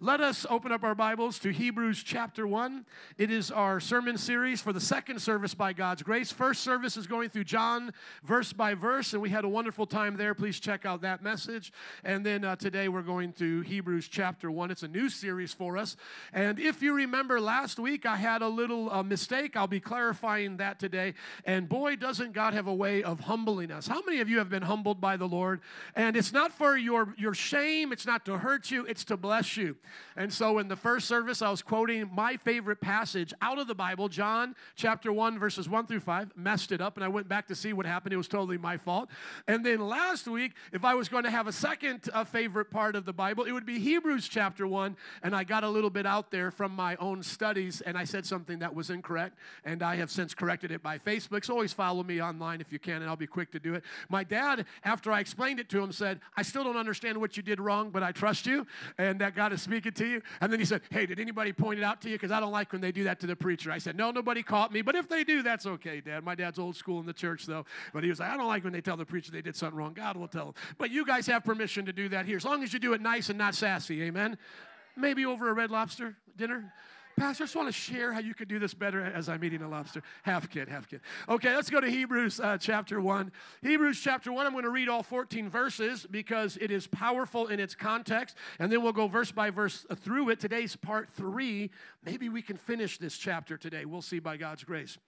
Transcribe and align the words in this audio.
let 0.00 0.20
us 0.20 0.44
open 0.50 0.72
up 0.72 0.84
our 0.84 0.94
Bibles 0.94 1.38
to 1.38 1.50
Hebrews 1.50 2.02
chapter 2.02 2.46
1. 2.46 2.84
It 3.16 3.30
is 3.30 3.50
our 3.50 3.80
sermon 3.80 4.18
series 4.18 4.60
for 4.60 4.72
the 4.74 4.80
second 4.80 5.20
service 5.20 5.54
by 5.54 5.72
God's 5.72 6.02
grace. 6.02 6.30
First 6.30 6.62
service 6.62 6.98
is 6.98 7.06
going 7.06 7.30
through 7.30 7.44
John 7.44 7.92
verse 8.22 8.52
by 8.52 8.74
verse, 8.74 9.14
and 9.14 9.22
we 9.22 9.30
had 9.30 9.44
a 9.44 9.48
wonderful 9.48 9.86
time 9.86 10.16
there. 10.18 10.34
Please 10.34 10.60
check 10.60 10.84
out 10.84 11.00
that 11.00 11.22
message. 11.22 11.72
And 12.04 12.26
then 12.26 12.44
uh, 12.44 12.56
today 12.56 12.88
we're 12.88 13.00
going 13.00 13.32
to 13.34 13.62
Hebrews 13.62 14.08
chapter 14.08 14.50
1. 14.50 14.70
It's 14.70 14.82
a 14.82 14.88
new 14.88 15.08
series 15.08 15.54
for 15.54 15.78
us. 15.78 15.96
And 16.32 16.58
if 16.58 16.82
you 16.82 16.92
remember 16.92 17.40
last 17.40 17.78
week, 17.78 18.04
I 18.04 18.16
had 18.16 18.42
a 18.42 18.48
little 18.48 18.90
uh, 18.90 19.02
mistake. 19.02 19.56
I'll 19.56 19.66
be 19.66 19.80
clarifying 19.80 20.58
that 20.58 20.78
today. 20.78 21.14
And 21.46 21.68
boy, 21.68 21.96
doesn't 21.96 22.32
God 22.32 22.52
have 22.52 22.66
a 22.66 22.74
way 22.74 23.02
of 23.02 23.20
humbling 23.20 23.70
us. 23.70 23.86
How 23.86 24.02
many 24.04 24.20
of 24.20 24.28
you 24.28 24.38
have 24.38 24.50
been 24.50 24.62
humbled 24.62 25.00
by 25.00 25.16
the 25.16 25.26
Lord? 25.26 25.60
And 25.94 26.16
it's 26.16 26.32
not 26.32 26.52
for 26.52 26.76
your, 26.76 27.14
your 27.16 27.32
shame, 27.32 27.92
it's 27.92 28.06
not 28.06 28.26
to 28.26 28.36
hurt 28.36 28.70
you, 28.70 28.84
it's 28.84 29.04
to 29.04 29.16
bless 29.16 29.56
you. 29.56 29.76
And 30.16 30.32
so 30.32 30.58
in 30.58 30.68
the 30.68 30.76
first 30.76 31.08
service, 31.08 31.42
I 31.42 31.50
was 31.50 31.62
quoting 31.62 32.08
my 32.12 32.36
favorite 32.36 32.80
passage 32.80 33.32
out 33.42 33.58
of 33.58 33.66
the 33.66 33.74
Bible, 33.74 34.08
John 34.08 34.54
chapter 34.76 35.12
1, 35.12 35.38
verses 35.38 35.68
1 35.68 35.86
through 35.86 36.00
5. 36.00 36.36
Messed 36.36 36.72
it 36.72 36.80
up, 36.80 36.96
and 36.96 37.04
I 37.04 37.08
went 37.08 37.28
back 37.28 37.48
to 37.48 37.54
see 37.54 37.72
what 37.72 37.86
happened. 37.86 38.12
It 38.12 38.16
was 38.16 38.28
totally 38.28 38.58
my 38.58 38.76
fault. 38.76 39.10
And 39.48 39.64
then 39.64 39.80
last 39.80 40.26
week, 40.28 40.52
if 40.72 40.84
I 40.84 40.94
was 40.94 41.08
going 41.08 41.24
to 41.24 41.30
have 41.30 41.46
a 41.46 41.52
second 41.52 42.08
uh, 42.12 42.24
favorite 42.24 42.70
part 42.70 42.96
of 42.96 43.04
the 43.04 43.12
Bible, 43.12 43.44
it 43.44 43.52
would 43.52 43.66
be 43.66 43.78
Hebrews 43.78 44.28
chapter 44.28 44.66
1. 44.66 44.96
And 45.22 45.34
I 45.34 45.44
got 45.44 45.64
a 45.64 45.68
little 45.68 45.90
bit 45.90 46.06
out 46.06 46.30
there 46.30 46.50
from 46.50 46.72
my 46.72 46.96
own 46.96 47.22
studies, 47.22 47.80
and 47.80 47.98
I 47.98 48.04
said 48.04 48.24
something 48.24 48.60
that 48.60 48.74
was 48.74 48.90
incorrect. 48.90 49.36
And 49.64 49.82
I 49.82 49.96
have 49.96 50.10
since 50.10 50.34
corrected 50.34 50.70
it 50.70 50.82
by 50.82 50.98
Facebook. 50.98 51.44
So 51.44 51.54
always 51.54 51.72
follow 51.72 52.02
me 52.02 52.22
online 52.22 52.60
if 52.60 52.72
you 52.72 52.78
can, 52.78 53.02
and 53.02 53.06
I'll 53.06 53.16
be 53.16 53.26
quick 53.26 53.50
to 53.52 53.58
do 53.58 53.74
it. 53.74 53.82
My 54.08 54.24
dad, 54.24 54.66
after 54.84 55.10
I 55.10 55.20
explained 55.20 55.60
it 55.60 55.68
to 55.70 55.80
him, 55.80 55.92
said, 55.92 56.20
I 56.36 56.42
still 56.42 56.64
don't 56.64 56.76
understand 56.76 57.18
what 57.18 57.36
you 57.36 57.42
did 57.42 57.60
wrong, 57.60 57.90
but 57.90 58.02
I 58.02 58.12
trust 58.12 58.46
you. 58.46 58.66
And 58.98 59.20
that 59.20 59.34
God 59.34 59.52
is 59.52 59.62
speaking 59.76 59.92
to 59.92 60.06
you. 60.06 60.22
And 60.40 60.50
then 60.50 60.58
he 60.58 60.64
said, 60.64 60.80
Hey, 60.90 61.04
did 61.04 61.20
anybody 61.20 61.52
point 61.52 61.78
it 61.78 61.82
out 61.82 62.00
to 62.02 62.08
you? 62.08 62.14
Because 62.14 62.30
I 62.30 62.40
don't 62.40 62.52
like 62.52 62.72
when 62.72 62.80
they 62.80 62.92
do 62.92 63.04
that 63.04 63.20
to 63.20 63.26
the 63.26 63.36
preacher. 63.36 63.70
I 63.70 63.78
said, 63.78 63.96
No, 63.96 64.10
nobody 64.10 64.42
caught 64.42 64.72
me. 64.72 64.80
But 64.80 64.94
if 64.94 65.08
they 65.08 65.22
do, 65.22 65.42
that's 65.42 65.66
okay, 65.66 66.00
Dad. 66.00 66.24
My 66.24 66.34
dad's 66.34 66.58
old 66.58 66.76
school 66.76 66.98
in 67.00 67.06
the 67.06 67.12
church, 67.12 67.44
though. 67.44 67.66
But 67.92 68.02
he 68.02 68.08
was 68.08 68.20
like, 68.20 68.30
I 68.30 68.36
don't 68.36 68.46
like 68.46 68.64
when 68.64 68.72
they 68.72 68.80
tell 68.80 68.96
the 68.96 69.04
preacher 69.04 69.32
they 69.32 69.42
did 69.42 69.54
something 69.54 69.78
wrong. 69.78 69.92
God 69.92 70.16
will 70.16 70.28
tell 70.28 70.46
them. 70.46 70.54
But 70.78 70.90
you 70.90 71.04
guys 71.04 71.26
have 71.26 71.44
permission 71.44 71.84
to 71.86 71.92
do 71.92 72.08
that 72.08 72.24
here, 72.24 72.38
as 72.38 72.44
long 72.44 72.62
as 72.62 72.72
you 72.72 72.78
do 72.78 72.94
it 72.94 73.00
nice 73.02 73.28
and 73.28 73.36
not 73.36 73.54
sassy. 73.54 74.02
Amen. 74.02 74.38
Maybe 74.96 75.26
over 75.26 75.50
a 75.50 75.52
red 75.52 75.70
lobster 75.70 76.16
dinner. 76.36 76.72
Pastor, 77.16 77.44
I 77.44 77.46
just 77.46 77.56
want 77.56 77.68
to 77.68 77.72
share 77.72 78.12
how 78.12 78.20
you 78.20 78.34
could 78.34 78.46
do 78.46 78.58
this 78.58 78.74
better 78.74 79.02
as 79.02 79.30
I'm 79.30 79.42
eating 79.42 79.62
a 79.62 79.68
lobster. 79.70 80.02
Half 80.22 80.50
kid, 80.50 80.68
half 80.68 80.86
kid. 80.86 81.00
Okay, 81.30 81.54
let's 81.54 81.70
go 81.70 81.80
to 81.80 81.88
Hebrews 81.88 82.40
uh, 82.40 82.58
chapter 82.58 83.00
1. 83.00 83.32
Hebrews 83.62 83.98
chapter 84.04 84.30
1, 84.30 84.46
I'm 84.46 84.52
going 84.52 84.64
to 84.64 84.70
read 84.70 84.90
all 84.90 85.02
14 85.02 85.48
verses 85.48 86.06
because 86.10 86.58
it 86.60 86.70
is 86.70 86.86
powerful 86.86 87.46
in 87.46 87.58
its 87.58 87.74
context, 87.74 88.36
and 88.58 88.70
then 88.70 88.82
we'll 88.82 88.92
go 88.92 89.08
verse 89.08 89.32
by 89.32 89.48
verse 89.48 89.86
through 89.96 90.28
it. 90.28 90.40
Today's 90.40 90.76
part 90.76 91.08
3. 91.14 91.70
Maybe 92.04 92.28
we 92.28 92.42
can 92.42 92.58
finish 92.58 92.98
this 92.98 93.16
chapter 93.16 93.56
today. 93.56 93.86
We'll 93.86 94.02
see 94.02 94.18
by 94.18 94.36
God's 94.36 94.62
grace. 94.62 94.98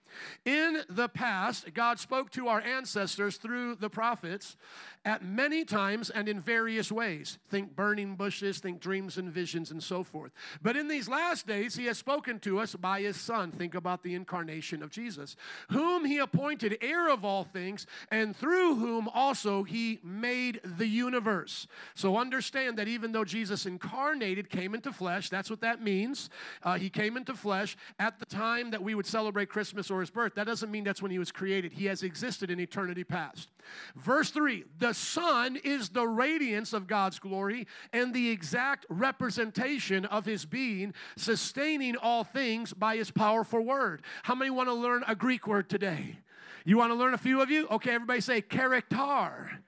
In 0.45 0.81
the 0.89 1.09
past, 1.09 1.75
God 1.75 1.99
spoke 1.99 2.31
to 2.31 2.47
our 2.47 2.59
ancestors 2.59 3.37
through 3.37 3.75
the 3.75 3.89
prophets 3.89 4.57
at 5.05 5.23
many 5.23 5.63
times 5.63 6.09
and 6.09 6.27
in 6.27 6.41
various 6.41 6.91
ways. 6.91 7.37
Think 7.49 7.75
burning 7.75 8.15
bushes, 8.15 8.57
think 8.57 8.79
dreams 8.79 9.17
and 9.17 9.31
visions, 9.31 9.69
and 9.69 9.81
so 9.81 10.03
forth. 10.03 10.31
But 10.61 10.75
in 10.75 10.87
these 10.87 11.07
last 11.07 11.45
days, 11.45 11.75
He 11.75 11.85
has 11.85 11.98
spoken 11.99 12.39
to 12.39 12.59
us 12.59 12.75
by 12.75 13.01
His 13.01 13.17
Son. 13.17 13.51
Think 13.51 13.75
about 13.75 14.03
the 14.03 14.15
incarnation 14.15 14.81
of 14.81 14.89
Jesus, 14.89 15.35
whom 15.69 16.05
He 16.05 16.17
appointed 16.17 16.77
heir 16.81 17.09
of 17.09 17.23
all 17.23 17.43
things, 17.43 17.85
and 18.11 18.35
through 18.35 18.75
whom 18.75 19.07
also 19.09 19.63
He 19.63 19.99
made 20.03 20.61
the 20.63 20.87
universe. 20.87 21.67
So 21.95 22.17
understand 22.17 22.77
that 22.77 22.87
even 22.87 23.11
though 23.11 23.25
Jesus 23.25 23.65
incarnated, 23.65 24.49
came 24.49 24.73
into 24.73 24.91
flesh, 24.91 25.29
that's 25.29 25.49
what 25.49 25.61
that 25.61 25.81
means. 25.81 26.29
Uh, 26.63 26.77
he 26.77 26.89
came 26.89 27.17
into 27.17 27.33
flesh 27.33 27.77
at 27.99 28.19
the 28.19 28.25
time 28.25 28.71
that 28.71 28.81
we 28.81 28.95
would 28.95 29.05
celebrate 29.05 29.49
Christmas 29.49 29.91
or 29.91 29.99
His 29.99 30.09
birth. 30.09 30.35
That 30.35 30.47
doesn't 30.47 30.71
mean 30.71 30.83
that's 30.83 31.01
when 31.01 31.11
He 31.11 31.19
was 31.19 31.31
created. 31.31 31.73
He 31.73 31.85
has 31.85 32.03
existed 32.03 32.49
in 32.49 32.59
eternity 32.59 33.03
past. 33.03 33.49
Verse 33.95 34.31
3 34.31 34.63
The 34.79 34.93
Son 34.93 35.57
is 35.63 35.89
the 35.89 36.07
radiance 36.07 36.73
of 36.73 36.87
God's 36.87 37.19
glory 37.19 37.67
and 37.93 38.13
the 38.13 38.29
exact 38.29 38.85
representation 38.89 40.05
of 40.05 40.25
His 40.25 40.45
being, 40.45 40.93
sustaining 41.17 41.88
all 41.95 42.23
things 42.23 42.73
by 42.73 42.95
His 42.95 43.11
powerful 43.11 43.61
word. 43.61 44.01
How 44.23 44.35
many 44.35 44.51
want 44.51 44.69
to 44.69 44.73
learn 44.73 45.03
a 45.07 45.15
Greek 45.15 45.47
word 45.47 45.69
today? 45.69 46.17
You 46.65 46.77
want 46.77 46.91
to 46.91 46.95
learn 46.95 47.13
a 47.13 47.17
few 47.17 47.41
of 47.41 47.49
you? 47.49 47.67
Okay, 47.69 47.91
everybody 47.91 48.21
say 48.21 48.41
character. 48.41 49.59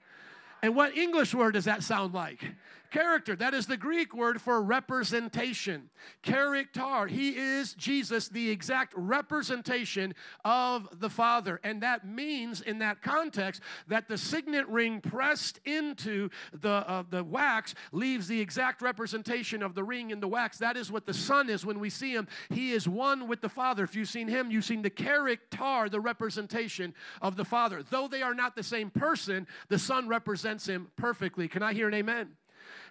And 0.62 0.76
what 0.76 0.96
English 0.96 1.34
word 1.34 1.54
does 1.54 1.64
that 1.64 1.82
sound 1.82 2.14
like? 2.14 2.44
Character. 2.92 3.34
That 3.34 3.54
is 3.54 3.66
the 3.66 3.78
Greek 3.78 4.14
word 4.14 4.38
for 4.40 4.60
representation. 4.60 5.88
Character. 6.20 7.06
He 7.06 7.30
is 7.30 7.72
Jesus, 7.72 8.28
the 8.28 8.50
exact 8.50 8.92
representation 8.94 10.14
of 10.44 11.00
the 11.00 11.08
Father. 11.08 11.58
And 11.64 11.82
that 11.82 12.06
means, 12.06 12.60
in 12.60 12.80
that 12.80 13.00
context, 13.00 13.62
that 13.88 14.08
the 14.08 14.18
signet 14.18 14.68
ring 14.68 15.00
pressed 15.00 15.58
into 15.64 16.28
the, 16.52 16.68
uh, 16.68 17.04
the 17.08 17.24
wax 17.24 17.74
leaves 17.92 18.28
the 18.28 18.38
exact 18.38 18.82
representation 18.82 19.62
of 19.62 19.74
the 19.74 19.82
ring 19.82 20.10
in 20.10 20.20
the 20.20 20.28
wax. 20.28 20.58
That 20.58 20.76
is 20.76 20.92
what 20.92 21.06
the 21.06 21.14
Son 21.14 21.48
is 21.48 21.64
when 21.64 21.80
we 21.80 21.88
see 21.88 22.12
him. 22.12 22.28
He 22.50 22.72
is 22.72 22.86
one 22.86 23.26
with 23.26 23.40
the 23.40 23.48
Father. 23.48 23.84
If 23.84 23.96
you've 23.96 24.10
seen 24.10 24.28
him, 24.28 24.50
you've 24.50 24.66
seen 24.66 24.82
the 24.82 24.90
character, 24.90 25.88
the 25.88 26.00
representation 26.00 26.92
of 27.22 27.36
the 27.36 27.44
Father. 27.46 27.82
Though 27.88 28.06
they 28.06 28.20
are 28.20 28.34
not 28.34 28.54
the 28.54 28.62
same 28.62 28.90
person, 28.90 29.46
the 29.70 29.78
Son 29.78 30.08
represents 30.08 30.51
him 30.60 30.88
perfectly. 30.96 31.48
Can 31.48 31.62
I 31.62 31.72
hear 31.72 31.88
an 31.88 31.94
amen? 31.94 32.36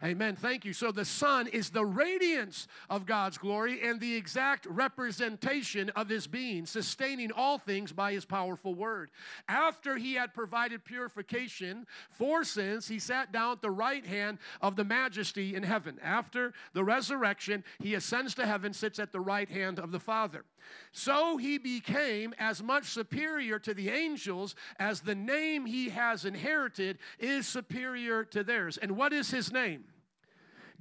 Amen. 0.03 0.35
Thank 0.35 0.65
you. 0.65 0.73
So 0.73 0.91
the 0.91 1.05
Son 1.05 1.45
is 1.45 1.69
the 1.69 1.85
radiance 1.85 2.67
of 2.89 3.05
God's 3.05 3.37
glory 3.37 3.87
and 3.87 3.99
the 3.99 4.15
exact 4.15 4.65
representation 4.65 5.91
of 5.91 6.09
His 6.09 6.25
being, 6.25 6.65
sustaining 6.65 7.31
all 7.31 7.59
things 7.59 7.91
by 7.91 8.13
His 8.13 8.25
powerful 8.25 8.73
word. 8.73 9.11
After 9.47 9.97
He 9.97 10.15
had 10.15 10.33
provided 10.33 10.83
purification 10.83 11.85
for 12.09 12.43
sins, 12.43 12.87
He 12.87 12.97
sat 12.97 13.31
down 13.31 13.51
at 13.51 13.61
the 13.61 13.69
right 13.69 14.03
hand 14.03 14.39
of 14.59 14.75
the 14.75 14.83
majesty 14.83 15.55
in 15.55 15.61
heaven. 15.61 15.99
After 16.01 16.53
the 16.73 16.83
resurrection, 16.83 17.63
He 17.79 17.93
ascends 17.93 18.33
to 18.35 18.47
heaven, 18.47 18.73
sits 18.73 18.97
at 18.97 19.11
the 19.11 19.19
right 19.19 19.49
hand 19.49 19.77
of 19.77 19.91
the 19.91 19.99
Father. 19.99 20.45
So 20.91 21.37
He 21.37 21.59
became 21.59 22.33
as 22.39 22.63
much 22.63 22.85
superior 22.85 23.59
to 23.59 23.75
the 23.75 23.89
angels 23.89 24.55
as 24.79 25.01
the 25.01 25.15
name 25.15 25.67
He 25.67 25.89
has 25.89 26.25
inherited 26.25 26.97
is 27.19 27.47
superior 27.47 28.23
to 28.25 28.43
theirs. 28.43 28.77
And 28.77 28.97
what 28.97 29.13
is 29.13 29.29
His 29.29 29.51
name? 29.51 29.83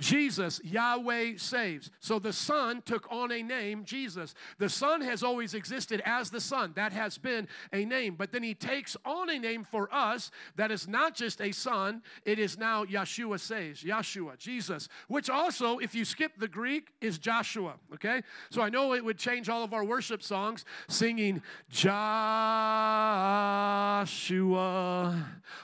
Jesus, 0.00 0.60
Yahweh 0.64 1.34
saves. 1.36 1.90
So 2.00 2.18
the 2.18 2.32
Son 2.32 2.82
took 2.84 3.06
on 3.12 3.30
a 3.30 3.42
name, 3.42 3.84
Jesus. 3.84 4.34
The 4.58 4.68
Son 4.68 5.02
has 5.02 5.22
always 5.22 5.54
existed 5.54 6.02
as 6.06 6.30
the 6.30 6.40
Son. 6.40 6.72
That 6.74 6.92
has 6.92 7.18
been 7.18 7.46
a 7.72 7.84
name. 7.84 8.16
But 8.16 8.32
then 8.32 8.42
he 8.42 8.54
takes 8.54 8.96
on 9.04 9.28
a 9.28 9.38
name 9.38 9.62
for 9.62 9.94
us 9.94 10.30
that 10.56 10.70
is 10.70 10.88
not 10.88 11.14
just 11.14 11.42
a 11.42 11.52
Son, 11.52 12.02
it 12.24 12.38
is 12.38 12.56
now 12.56 12.84
Yeshua 12.84 13.38
saves, 13.38 13.82
Yeshua, 13.84 14.38
Jesus, 14.38 14.88
which 15.08 15.28
also, 15.28 15.78
if 15.78 15.94
you 15.94 16.06
skip 16.06 16.32
the 16.38 16.48
Greek, 16.48 16.88
is 17.02 17.18
Joshua. 17.18 17.74
Okay? 17.94 18.22
So 18.48 18.62
I 18.62 18.70
know 18.70 18.94
it 18.94 19.04
would 19.04 19.18
change 19.18 19.50
all 19.50 19.62
of 19.62 19.74
our 19.74 19.84
worship 19.84 20.22
songs 20.22 20.64
singing 20.88 21.42
Joshua, 21.68 22.06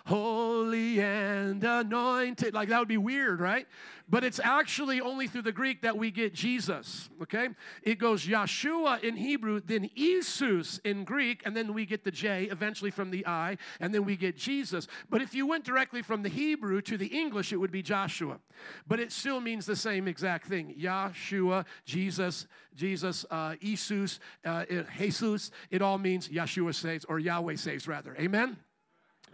holy 0.04 1.00
and 1.00 1.64
anointed. 1.64 2.52
Like 2.52 2.68
that 2.68 2.78
would 2.78 2.86
be 2.88 2.98
weird, 2.98 3.40
right? 3.40 3.66
but 4.08 4.24
it's 4.26 4.40
actually 4.42 5.00
only 5.00 5.28
through 5.28 5.42
the 5.42 5.52
Greek 5.52 5.82
that 5.82 5.96
we 5.96 6.10
get 6.10 6.34
Jesus, 6.34 7.08
okay? 7.22 7.48
It 7.82 8.00
goes 8.00 8.26
Yeshua 8.26 9.02
in 9.04 9.14
Hebrew, 9.14 9.60
then 9.60 9.88
Isus 9.96 10.80
in 10.84 11.04
Greek, 11.04 11.42
and 11.46 11.56
then 11.56 11.72
we 11.72 11.86
get 11.86 12.02
the 12.02 12.10
J 12.10 12.48
eventually 12.50 12.90
from 12.90 13.12
the 13.12 13.24
I, 13.24 13.56
and 13.78 13.94
then 13.94 14.04
we 14.04 14.16
get 14.16 14.36
Jesus. 14.36 14.88
But 15.08 15.22
if 15.22 15.32
you 15.32 15.46
went 15.46 15.64
directly 15.64 16.02
from 16.02 16.24
the 16.24 16.28
Hebrew 16.28 16.82
to 16.82 16.98
the 16.98 17.06
English, 17.06 17.52
it 17.52 17.56
would 17.56 17.70
be 17.70 17.82
Joshua. 17.82 18.40
But 18.88 18.98
it 18.98 19.12
still 19.12 19.40
means 19.40 19.64
the 19.64 19.76
same 19.76 20.08
exact 20.08 20.48
thing 20.48 20.74
Yeshua, 20.76 21.64
Jesus, 21.84 22.48
Jesus, 22.74 23.24
uh, 23.30 23.54
Isus, 23.62 24.18
uh, 24.44 24.64
Jesus. 24.98 25.52
It 25.70 25.82
all 25.82 25.98
means 25.98 26.28
Yeshua 26.28 26.74
saves, 26.74 27.04
or 27.04 27.20
Yahweh 27.20 27.54
saves, 27.54 27.86
rather. 27.86 28.16
Amen? 28.18 28.56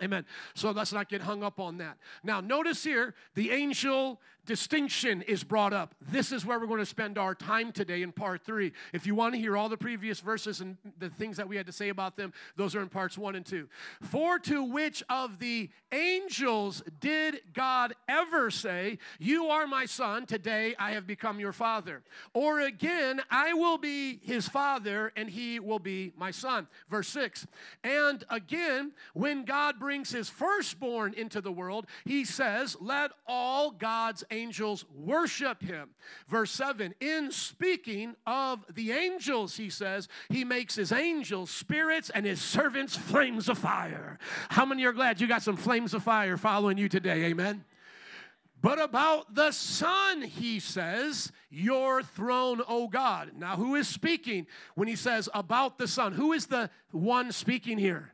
Amen. 0.03 0.25
So 0.55 0.71
let's 0.71 0.93
not 0.93 1.09
get 1.09 1.21
hung 1.21 1.43
up 1.43 1.61
on 1.61 1.79
that. 1.79 1.99
Now, 2.25 2.41
notice 2.41 2.83
here 2.83 3.15
the 3.35 3.51
angel 3.51 4.21
distinction 4.45 5.23
is 5.23 5.45
brought 5.45 5.73
up. 5.73 5.95
This 6.01 6.33
is 6.33 6.45
where 6.45 6.59
we're 6.59 6.67
going 6.67 6.81
to 6.81 6.87
spend 6.87 7.17
our 7.19 7.35
time 7.35 7.73
today 7.73 8.03
in 8.03 8.13
part 8.13 8.43
three. 8.45 8.73
If 8.93 9.07
you 9.07 9.15
want 9.15 9.35
to 9.35 9.41
hear 9.41 9.57
all 9.57 9.69
the 9.69 9.77
previous 9.77 10.21
verses 10.21 10.61
and 10.61 10.77
the 10.99 11.11
things 11.11 11.37
that 11.37 11.49
we 11.49 11.57
had 11.57 11.67
to 11.67 11.73
say 11.73 11.91
about 11.91 12.17
them, 12.17 12.33
those 12.57 12.75
are 12.75 12.83
in 12.83 12.89
parts 12.89 13.17
one 13.17 13.37
and 13.37 13.47
two. 13.47 13.69
For 14.03 14.39
to 14.41 14.65
which 14.65 15.03
of 15.09 15.39
the 15.39 15.71
angels 15.93 16.83
did 17.01 17.41
God 17.55 17.95
ever 18.09 18.51
say, 18.51 18.99
You 19.19 19.47
are 19.47 19.67
my 19.67 19.87
son, 19.87 20.27
today 20.27 20.75
I 20.79 20.93
have 20.93 21.07
become 21.07 21.39
your 21.39 21.53
father? 21.53 22.03
Or 22.35 22.61
again, 22.61 23.21
I 23.31 23.53
will 23.55 23.79
be 23.79 24.21
his 24.23 24.49
father 24.49 25.13
and 25.17 25.31
he 25.31 25.61
will 25.61 25.79
be 25.79 26.13
my 26.17 26.31
son. 26.31 26.67
Verse 26.91 27.09
six. 27.09 27.47
And 27.85 28.25
again, 28.29 28.93
when 29.15 29.45
God 29.45 29.79
brings 29.79 30.11
his 30.11 30.29
firstborn 30.29 31.15
into 31.15 31.41
the 31.41 31.53
world, 31.53 31.87
he 32.05 32.25
says, 32.25 32.77
Let 32.81 33.13
all 33.27 33.71
God's 33.71 34.25
angels 34.33 34.85
worship 34.95 35.63
him. 35.63 35.91
Verse 36.27 36.51
7 36.51 36.95
In 37.01 37.31
speaking 37.31 38.17
of 38.27 38.65
the 38.75 38.93
angels, 38.93 39.57
he 39.57 39.71
says, 39.71 40.09
he 40.29 40.45
makes 40.45 40.75
his 40.75 40.91
angels 40.91 41.51
spirits 41.51 42.11
and 42.11 42.27
his 42.27 42.41
servants 42.41 42.97
flames 42.97 43.49
of 43.49 43.59
fire. 43.59 44.19
How 44.49 44.65
many 44.65 44.85
are 44.85 44.93
glad 44.93 45.21
you 45.21 45.27
got 45.27 45.43
some 45.43 45.57
flames 45.57 45.95
of 45.95 46.03
fire 46.03 46.37
following 46.37 46.79
you 46.79 46.89
today? 46.89 47.25
Amen. 47.25 47.65
But 48.63 48.81
about 48.81 49.35
the 49.35 49.51
Son, 49.51 50.23
he 50.23 50.61
says, 50.61 51.33
Your 51.51 52.03
throne, 52.03 52.63
O 52.69 52.87
God. 52.87 53.33
Now, 53.37 53.57
who 53.57 53.75
is 53.75 53.89
speaking 53.89 54.47
when 54.77 54.87
he 54.87 54.95
says 54.95 55.29
about 55.35 55.79
the 55.79 55.89
Son? 55.89 56.13
Who 56.13 56.33
is 56.33 56.47
the 56.47 56.71
one 56.93 57.33
speaking 57.33 57.77
here? 57.77 58.13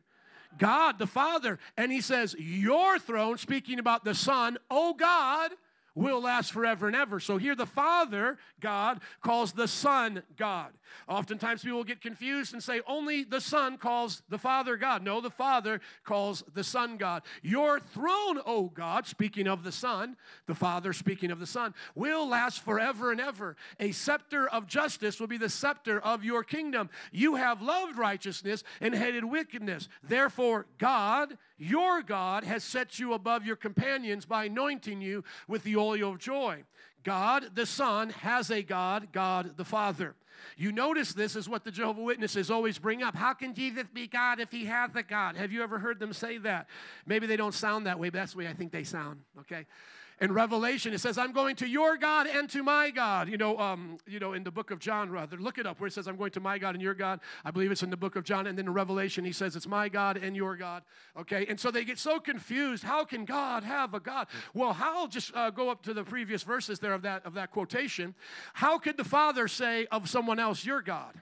God 0.57 0.99
the 0.99 1.07
Father. 1.07 1.59
And 1.77 1.93
he 1.93 2.01
says, 2.01 2.35
Your 2.39 2.99
throne, 2.99 3.37
speaking 3.37 3.79
about 3.79 4.05
the 4.05 4.15
Son, 4.15 4.57
O 4.71 4.95
God 4.95 5.51
will 5.95 6.21
last 6.21 6.53
forever 6.53 6.87
and 6.87 6.97
ever. 6.97 7.21
So 7.21 7.37
here 7.37 7.55
the 7.55 7.67
Father, 7.67 8.39
God, 8.61 9.01
calls 9.23 9.53
the 9.53 9.69
Son 9.69 10.23
God. 10.37 10.73
Oftentimes 11.09 11.63
people 11.63 11.85
get 11.85 12.01
confused 12.01 12.53
and 12.53 12.63
say 12.63 12.81
only 12.87 13.25
the 13.25 13.41
Son 13.41 13.79
calls 13.79 14.23
the 14.29 14.39
Father 14.39 14.77
God. 14.77 15.03
No, 15.03 15.21
the 15.21 15.31
Father 15.31 15.81
calls 16.05 16.43
the 16.55 16.65
Son 16.65 16.97
God. 16.97 17.23
Your 17.43 17.81
throne, 17.81 18.41
O 18.45 18.71
God, 18.73 19.07
speaking 19.07 19.47
of 19.47 19.65
the 19.65 19.73
Son, 19.73 20.17
the 20.47 20.55
Father 20.55 20.93
speaking 20.93 21.31
of 21.31 21.41
the 21.41 21.47
Son, 21.47 21.75
will 21.95 22.29
last 22.29 22.61
forever 22.61 23.13
and 23.13 23.21
ever. 23.21 23.57
A 23.81 23.93
scepter 23.93 24.49
of 24.49 24.67
justice 24.67 25.21
will 25.21 25.27
be 25.27 25.39
the 25.39 25.49
scepter 25.49 26.01
of 26.01 26.25
your 26.25 26.43
kingdom. 26.43 26.91
You 27.13 27.37
have 27.37 27.63
loved 27.63 27.97
righteousness 27.97 28.63
and 28.81 28.95
hated 28.95 29.25
wickedness. 29.25 29.89
Therefore, 30.03 30.67
God, 30.79 31.39
your 31.59 32.03
God, 32.03 32.45
has 32.45 32.65
set 32.65 32.99
you 32.99 33.13
above 33.13 33.45
your 33.45 33.57
companions 33.57 34.25
by 34.25 34.45
anointing 34.45 35.01
you 35.01 35.25
with 35.47 35.65
the 35.65 35.77
oil 35.77 36.13
of 36.13 36.19
joy. 36.19 36.65
God 37.09 37.55
the 37.55 37.65
Son 37.65 38.11
has 38.11 38.51
a 38.51 38.63
God, 38.63 39.09
God 39.13 39.57
the 39.57 39.65
Father. 39.65 40.15
You 40.59 40.73
notice 40.73 41.15
this 41.15 41.37
is 41.37 41.49
what 41.49 41.65
the 41.65 41.71
Jehovah 41.71 42.03
Witnesses 42.03 42.51
always 42.51 42.79
bring 42.79 43.03
up. 43.03 43.17
How 43.17 43.33
can 43.33 43.55
Jesus 43.55 43.85
be 43.95 44.07
God 44.07 44.41
if 44.41 44.53
he 44.53 44.67
has 44.67 44.91
a 44.95 45.03
God? 45.03 45.35
Have 45.35 45.51
you 45.51 45.63
ever 45.63 45.79
heard 45.79 46.01
them 46.01 46.13
say 46.13 46.37
that? 46.37 46.69
Maybe 47.07 47.27
they 47.27 47.37
don't 47.37 47.55
sound 47.55 47.87
that 47.87 47.99
way, 47.99 48.11
but 48.11 48.19
that's 48.19 48.33
the 48.33 48.39
way 48.39 48.47
I 48.47 48.53
think 48.53 48.73
they 48.73 48.85
sound, 48.85 49.21
okay? 49.41 49.65
In 50.21 50.33
Revelation, 50.33 50.93
it 50.93 51.01
says, 51.01 51.17
I'm 51.17 51.33
going 51.33 51.57
to 51.57 51.69
your 51.69 51.97
God 51.97 52.27
and 52.27 52.51
to 52.51 52.63
my 52.63 52.91
God. 52.91 53.29
You 53.29 53.37
know, 53.37 53.59
um, 53.59 53.99
you 54.07 54.19
know, 54.19 54.33
in 54.33 54.43
the 54.43 54.51
book 54.51 54.71
of 54.71 54.81
John, 54.81 55.11
rather. 55.11 55.37
Look 55.37 55.59
it 55.59 55.67
up 55.67 55.79
where 55.79 55.87
it 55.87 55.93
says, 55.93 56.09
I'm 56.09 56.17
going 56.17 56.33
to 56.33 56.41
my 56.41 56.59
God 56.59 56.75
and 56.75 56.83
your 56.83 56.95
God. 56.95 57.21
I 57.45 57.51
believe 57.51 57.71
it's 57.71 57.83
in 57.83 57.91
the 57.91 57.97
book 57.97 58.17
of 58.17 58.25
John. 58.25 58.47
And 58.47 58.59
then 58.59 58.67
in 58.67 58.73
Revelation, 58.73 59.25
he 59.25 59.33
says, 59.33 59.55
It's 59.55 59.67
my 59.67 59.89
God 59.89 60.17
and 60.17 60.35
your 60.35 60.57
God. 60.57 60.83
Okay? 61.17 61.47
And 61.49 61.59
so 61.59 61.71
they 61.71 61.85
get 61.85 61.99
so 61.99 62.19
confused. 62.19 62.83
How 62.83 63.05
can 63.05 63.25
God 63.25 63.63
have 63.63 63.95
a 63.95 64.01
God? 64.01 64.27
Well, 64.55 64.73
how 64.73 65.07
just 65.07 65.35
uh, 65.35 65.51
go 65.51 65.71
up 65.71 65.83
to 65.83 65.95
the 65.95 66.05
previous 66.05 66.43
verses 66.43 66.79
there 66.79 66.95
of 66.95 67.03
that, 67.03 67.25
of 67.25 67.35
that 67.35 67.51
quotation. 67.51 68.15
How 68.55 68.79
could 68.79 68.97
the 68.97 69.05
Father 69.05 69.47
say 69.47 69.87
of 69.93 70.09
someone 70.09 70.39
else, 70.39 70.65
your 70.65 70.83
God? 70.83 71.15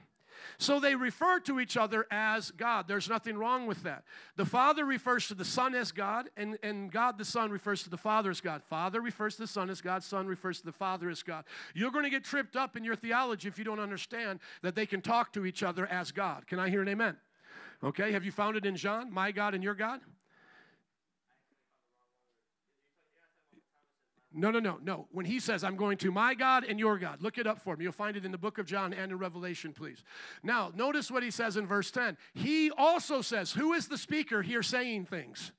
So 0.58 0.80
they 0.80 0.94
refer 0.94 1.40
to 1.40 1.60
each 1.60 1.76
other 1.76 2.06
as 2.10 2.50
God. 2.50 2.88
There's 2.88 3.08
nothing 3.08 3.36
wrong 3.36 3.66
with 3.66 3.82
that. 3.82 4.04
The 4.36 4.44
Father 4.44 4.84
refers 4.84 5.28
to 5.28 5.34
the 5.34 5.44
Son 5.44 5.74
as 5.74 5.92
God, 5.92 6.30
and, 6.36 6.58
and 6.62 6.90
God 6.90 7.18
the 7.18 7.24
Son 7.24 7.50
refers 7.50 7.82
to 7.84 7.90
the 7.90 7.96
Father 7.96 8.30
as 8.30 8.40
God. 8.40 8.62
Father 8.62 9.00
refers 9.00 9.36
to 9.36 9.42
the 9.42 9.48
Son 9.48 9.70
as 9.70 9.80
God, 9.80 10.02
Son 10.02 10.26
refers 10.26 10.60
to 10.60 10.66
the 10.66 10.72
Father 10.72 11.10
as 11.10 11.22
God. 11.22 11.44
You're 11.74 11.90
going 11.90 12.04
to 12.04 12.10
get 12.10 12.24
tripped 12.24 12.56
up 12.56 12.76
in 12.76 12.84
your 12.84 12.96
theology 12.96 13.48
if 13.48 13.58
you 13.58 13.64
don't 13.64 13.80
understand 13.80 14.40
that 14.62 14.74
they 14.74 14.86
can 14.86 15.00
talk 15.00 15.32
to 15.34 15.46
each 15.46 15.62
other 15.62 15.86
as 15.86 16.12
God. 16.12 16.46
Can 16.46 16.58
I 16.58 16.68
hear 16.68 16.82
an 16.82 16.88
amen? 16.88 17.16
Okay, 17.84 18.12
have 18.12 18.24
you 18.24 18.32
found 18.32 18.56
it 18.56 18.64
in 18.64 18.76
John, 18.76 19.12
my 19.12 19.32
God 19.32 19.54
and 19.54 19.62
your 19.62 19.74
God? 19.74 20.00
No, 24.38 24.50
no, 24.50 24.60
no, 24.60 24.78
no. 24.82 25.06
When 25.12 25.24
he 25.24 25.40
says, 25.40 25.64
I'm 25.64 25.76
going 25.76 25.96
to 25.98 26.12
my 26.12 26.34
God 26.34 26.64
and 26.64 26.78
your 26.78 26.98
God, 26.98 27.22
look 27.22 27.38
it 27.38 27.46
up 27.46 27.58
for 27.58 27.74
me. 27.74 27.84
You'll 27.84 27.92
find 27.92 28.18
it 28.18 28.26
in 28.26 28.32
the 28.32 28.38
book 28.38 28.58
of 28.58 28.66
John 28.66 28.92
and 28.92 29.10
in 29.10 29.18
Revelation, 29.18 29.72
please. 29.72 30.04
Now, 30.42 30.70
notice 30.76 31.10
what 31.10 31.22
he 31.22 31.30
says 31.30 31.56
in 31.56 31.66
verse 31.66 31.90
10. 31.90 32.18
He 32.34 32.70
also 32.70 33.22
says, 33.22 33.52
Who 33.52 33.72
is 33.72 33.88
the 33.88 33.96
speaker 33.96 34.42
here 34.42 34.62
saying 34.62 35.06
things? 35.06 35.52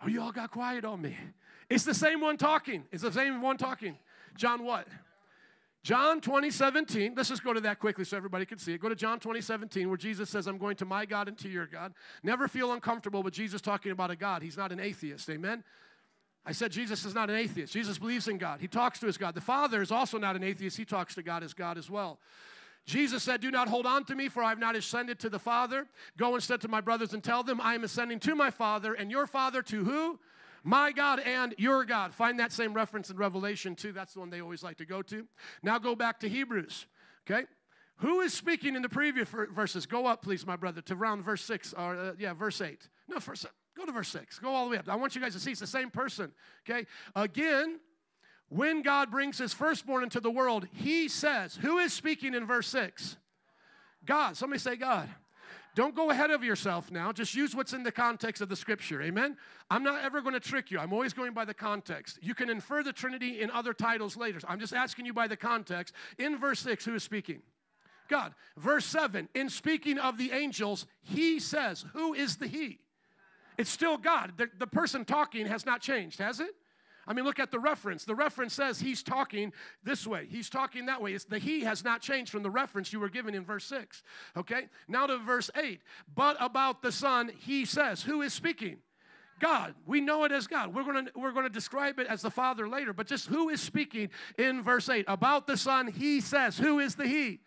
Oh, 0.00 0.06
you 0.06 0.22
all 0.22 0.30
got 0.30 0.52
quiet 0.52 0.84
on 0.84 1.02
me. 1.02 1.16
It's 1.68 1.84
the 1.84 1.94
same 1.94 2.20
one 2.20 2.36
talking. 2.36 2.84
It's 2.92 3.02
the 3.02 3.12
same 3.12 3.42
one 3.42 3.56
talking. 3.56 3.98
John 4.36 4.64
what? 4.64 4.86
John 5.82 6.20
20, 6.20 6.50
17. 6.50 7.14
Let's 7.16 7.28
just 7.28 7.42
go 7.42 7.52
to 7.52 7.60
that 7.62 7.80
quickly 7.80 8.04
so 8.04 8.16
everybody 8.16 8.46
can 8.46 8.58
see 8.58 8.72
it. 8.72 8.80
Go 8.80 8.88
to 8.88 8.94
John 8.94 9.18
20, 9.18 9.40
17, 9.40 9.88
where 9.88 9.98
Jesus 9.98 10.30
says, 10.30 10.46
I'm 10.46 10.58
going 10.58 10.76
to 10.76 10.84
my 10.84 11.06
God 11.06 11.26
and 11.26 11.36
to 11.38 11.48
your 11.48 11.66
God. 11.66 11.92
Never 12.22 12.46
feel 12.46 12.72
uncomfortable 12.72 13.22
with 13.22 13.34
Jesus 13.34 13.60
talking 13.60 13.90
about 13.90 14.12
a 14.12 14.16
God. 14.16 14.42
He's 14.42 14.56
not 14.56 14.70
an 14.70 14.78
atheist. 14.78 15.28
Amen? 15.28 15.64
I 16.46 16.52
said 16.52 16.72
Jesus 16.72 17.04
is 17.04 17.14
not 17.14 17.30
an 17.30 17.36
atheist. 17.36 17.72
Jesus 17.72 17.98
believes 17.98 18.28
in 18.28 18.36
God. 18.36 18.60
He 18.60 18.68
talks 18.68 18.98
to 19.00 19.06
his 19.06 19.16
God. 19.16 19.34
The 19.34 19.40
Father 19.40 19.80
is 19.80 19.90
also 19.90 20.18
not 20.18 20.36
an 20.36 20.44
atheist. 20.44 20.76
He 20.76 20.84
talks 20.84 21.14
to 21.14 21.22
God 21.22 21.42
as 21.42 21.54
God 21.54 21.78
as 21.78 21.88
well. 21.88 22.18
Jesus 22.84 23.22
said, 23.22 23.40
Do 23.40 23.50
not 23.50 23.68
hold 23.68 23.86
on 23.86 24.04
to 24.04 24.14
me, 24.14 24.28
for 24.28 24.42
I 24.42 24.50
have 24.50 24.58
not 24.58 24.76
ascended 24.76 25.18
to 25.20 25.30
the 25.30 25.38
Father. 25.38 25.86
Go 26.18 26.34
instead 26.34 26.60
to 26.62 26.68
my 26.68 26.82
brothers 26.82 27.14
and 27.14 27.24
tell 27.24 27.42
them, 27.42 27.60
I 27.62 27.74
am 27.74 27.82
ascending 27.82 28.20
to 28.20 28.34
my 28.34 28.50
Father 28.50 28.92
and 28.92 29.10
your 29.10 29.26
Father 29.26 29.62
to 29.62 29.84
who? 29.84 30.18
My 30.62 30.92
God 30.92 31.20
and 31.20 31.54
your 31.56 31.84
God. 31.84 32.14
Find 32.14 32.38
that 32.40 32.52
same 32.52 32.74
reference 32.74 33.10
in 33.10 33.16
Revelation 33.16 33.74
2. 33.74 33.92
That's 33.92 34.14
the 34.14 34.20
one 34.20 34.30
they 34.30 34.40
always 34.40 34.62
like 34.62 34.78
to 34.78 34.86
go 34.86 35.02
to. 35.02 35.26
Now 35.62 35.78
go 35.78 35.94
back 35.94 36.20
to 36.20 36.28
Hebrews. 36.28 36.86
Okay? 37.26 37.46
Who 37.98 38.20
is 38.20 38.34
speaking 38.34 38.74
in 38.74 38.82
the 38.82 38.88
previous 38.88 39.28
verses? 39.28 39.86
Go 39.86 40.06
up, 40.06 40.22
please, 40.22 40.46
my 40.46 40.56
brother, 40.56 40.80
to 40.82 40.96
round 40.96 41.24
verse 41.24 41.42
6, 41.44 41.74
or 41.74 41.96
uh, 41.96 42.12
yeah, 42.18 42.34
verse 42.34 42.60
8. 42.60 42.88
No, 43.08 43.18
verse 43.18 43.46
Go 43.76 43.84
to 43.84 43.92
verse 43.92 44.08
6. 44.08 44.38
Go 44.38 44.50
all 44.50 44.64
the 44.64 44.70
way 44.70 44.78
up. 44.78 44.88
I 44.88 44.96
want 44.96 45.14
you 45.14 45.20
guys 45.20 45.34
to 45.34 45.40
see 45.40 45.50
it's 45.50 45.60
the 45.60 45.66
same 45.66 45.90
person. 45.90 46.32
Okay? 46.68 46.86
Again, 47.16 47.80
when 48.48 48.82
God 48.82 49.10
brings 49.10 49.38
his 49.38 49.52
firstborn 49.52 50.04
into 50.04 50.20
the 50.20 50.30
world, 50.30 50.68
he 50.72 51.08
says, 51.08 51.56
Who 51.56 51.78
is 51.78 51.92
speaking 51.92 52.34
in 52.34 52.46
verse 52.46 52.68
6? 52.68 53.16
God. 54.04 54.36
Somebody 54.36 54.60
say 54.60 54.76
God. 54.76 55.08
Don't 55.74 55.96
go 55.96 56.10
ahead 56.10 56.30
of 56.30 56.44
yourself 56.44 56.92
now. 56.92 57.10
Just 57.10 57.34
use 57.34 57.54
what's 57.54 57.72
in 57.72 57.82
the 57.82 57.90
context 57.90 58.40
of 58.40 58.48
the 58.48 58.54
scripture. 58.54 59.02
Amen? 59.02 59.36
I'm 59.70 59.82
not 59.82 60.04
ever 60.04 60.20
going 60.20 60.34
to 60.34 60.40
trick 60.40 60.70
you. 60.70 60.78
I'm 60.78 60.92
always 60.92 61.12
going 61.12 61.32
by 61.32 61.44
the 61.44 61.54
context. 61.54 62.18
You 62.22 62.32
can 62.32 62.48
infer 62.48 62.84
the 62.84 62.92
Trinity 62.92 63.40
in 63.40 63.50
other 63.50 63.74
titles 63.74 64.16
later. 64.16 64.38
I'm 64.46 64.60
just 64.60 64.72
asking 64.72 65.06
you 65.06 65.12
by 65.12 65.26
the 65.26 65.36
context. 65.36 65.92
In 66.16 66.38
verse 66.38 66.60
6, 66.60 66.84
who 66.84 66.94
is 66.94 67.02
speaking? 67.02 67.42
God. 68.08 68.34
Verse 68.56 68.84
7, 68.84 69.28
in 69.34 69.48
speaking 69.48 69.98
of 69.98 70.16
the 70.16 70.30
angels, 70.30 70.86
he 71.02 71.40
says, 71.40 71.84
Who 71.92 72.14
is 72.14 72.36
the 72.36 72.46
he? 72.46 72.78
It's 73.56 73.70
still 73.70 73.96
God. 73.96 74.32
The, 74.36 74.48
the 74.58 74.66
person 74.66 75.04
talking 75.04 75.46
has 75.46 75.64
not 75.64 75.80
changed, 75.80 76.18
has 76.18 76.40
it? 76.40 76.54
I 77.06 77.12
mean, 77.12 77.24
look 77.24 77.38
at 77.38 77.50
the 77.50 77.58
reference. 77.58 78.04
The 78.04 78.14
reference 78.14 78.54
says 78.54 78.80
he's 78.80 79.02
talking 79.02 79.52
this 79.82 80.06
way, 80.06 80.26
he's 80.28 80.48
talking 80.48 80.86
that 80.86 81.02
way. 81.02 81.12
It's 81.12 81.24
the 81.24 81.38
he 81.38 81.60
has 81.60 81.84
not 81.84 82.00
changed 82.00 82.30
from 82.30 82.42
the 82.42 82.50
reference 82.50 82.92
you 82.92 83.00
were 83.00 83.08
given 83.08 83.34
in 83.34 83.44
verse 83.44 83.64
6. 83.66 84.02
Okay? 84.36 84.68
Now 84.88 85.06
to 85.06 85.18
verse 85.18 85.50
8. 85.54 85.80
But 86.14 86.36
about 86.40 86.82
the 86.82 86.92
Son, 86.92 87.30
he 87.40 87.64
says, 87.64 88.02
Who 88.02 88.22
is 88.22 88.32
speaking? 88.32 88.78
God. 89.40 89.74
We 89.86 90.00
know 90.00 90.24
it 90.24 90.32
as 90.32 90.46
God. 90.46 90.74
We're 90.74 90.84
going 90.84 91.06
to 91.06 91.12
we're 91.14 91.32
going 91.32 91.44
to 91.44 91.50
describe 91.50 91.98
it 91.98 92.06
as 92.06 92.22
the 92.22 92.30
Father 92.30 92.68
later, 92.68 92.92
but 92.92 93.06
just 93.06 93.26
who 93.26 93.48
is 93.48 93.60
speaking 93.60 94.10
in 94.38 94.62
verse 94.62 94.88
8? 94.88 95.04
About 95.08 95.46
the 95.46 95.56
Son, 95.56 95.88
he 95.88 96.20
says, 96.20 96.56
Who 96.56 96.78
is 96.78 96.94
the 96.94 97.06
he? 97.06 97.40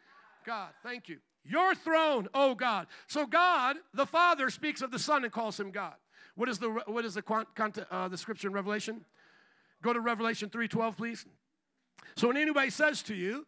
God. 0.45 0.69
Thank 0.83 1.09
you. 1.09 1.17
Your 1.47 1.73
throne, 1.73 2.27
oh 2.33 2.55
God. 2.55 2.87
So 3.07 3.25
God, 3.25 3.77
the 3.93 4.05
Father, 4.05 4.49
speaks 4.49 4.81
of 4.81 4.91
the 4.91 4.99
Son 4.99 5.23
and 5.23 5.31
calls 5.31 5.59
him 5.59 5.71
God. 5.71 5.93
What 6.35 6.49
is 6.49 6.59
the 6.59 6.69
what 6.85 7.05
is 7.05 7.15
the 7.15 7.87
uh, 7.89 8.07
the 8.07 8.17
scripture 8.17 8.47
in 8.47 8.53
Revelation? 8.53 9.05
Go 9.81 9.93
to 9.93 9.99
Revelation 9.99 10.49
3:12, 10.49 10.97
please. 10.97 11.25
So 12.15 12.27
when 12.27 12.37
anybody 12.37 12.69
says 12.69 13.01
to 13.03 13.15
you, 13.15 13.45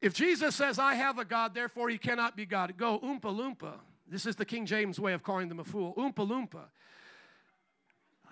if 0.00 0.14
Jesus 0.14 0.56
says, 0.56 0.78
I 0.78 0.94
have 0.94 1.18
a 1.18 1.24
God, 1.24 1.54
therefore 1.54 1.88
he 1.88 1.98
cannot 1.98 2.36
be 2.36 2.44
God, 2.44 2.76
go 2.76 2.98
oompa 2.98 3.20
loompa. 3.22 3.74
This 4.08 4.26
is 4.26 4.36
the 4.36 4.44
King 4.44 4.66
James 4.66 4.98
way 4.98 5.12
of 5.12 5.22
calling 5.22 5.48
them 5.48 5.60
a 5.60 5.64
fool. 5.64 5.94
Oompa 5.94 6.28
loompa. 6.28 6.64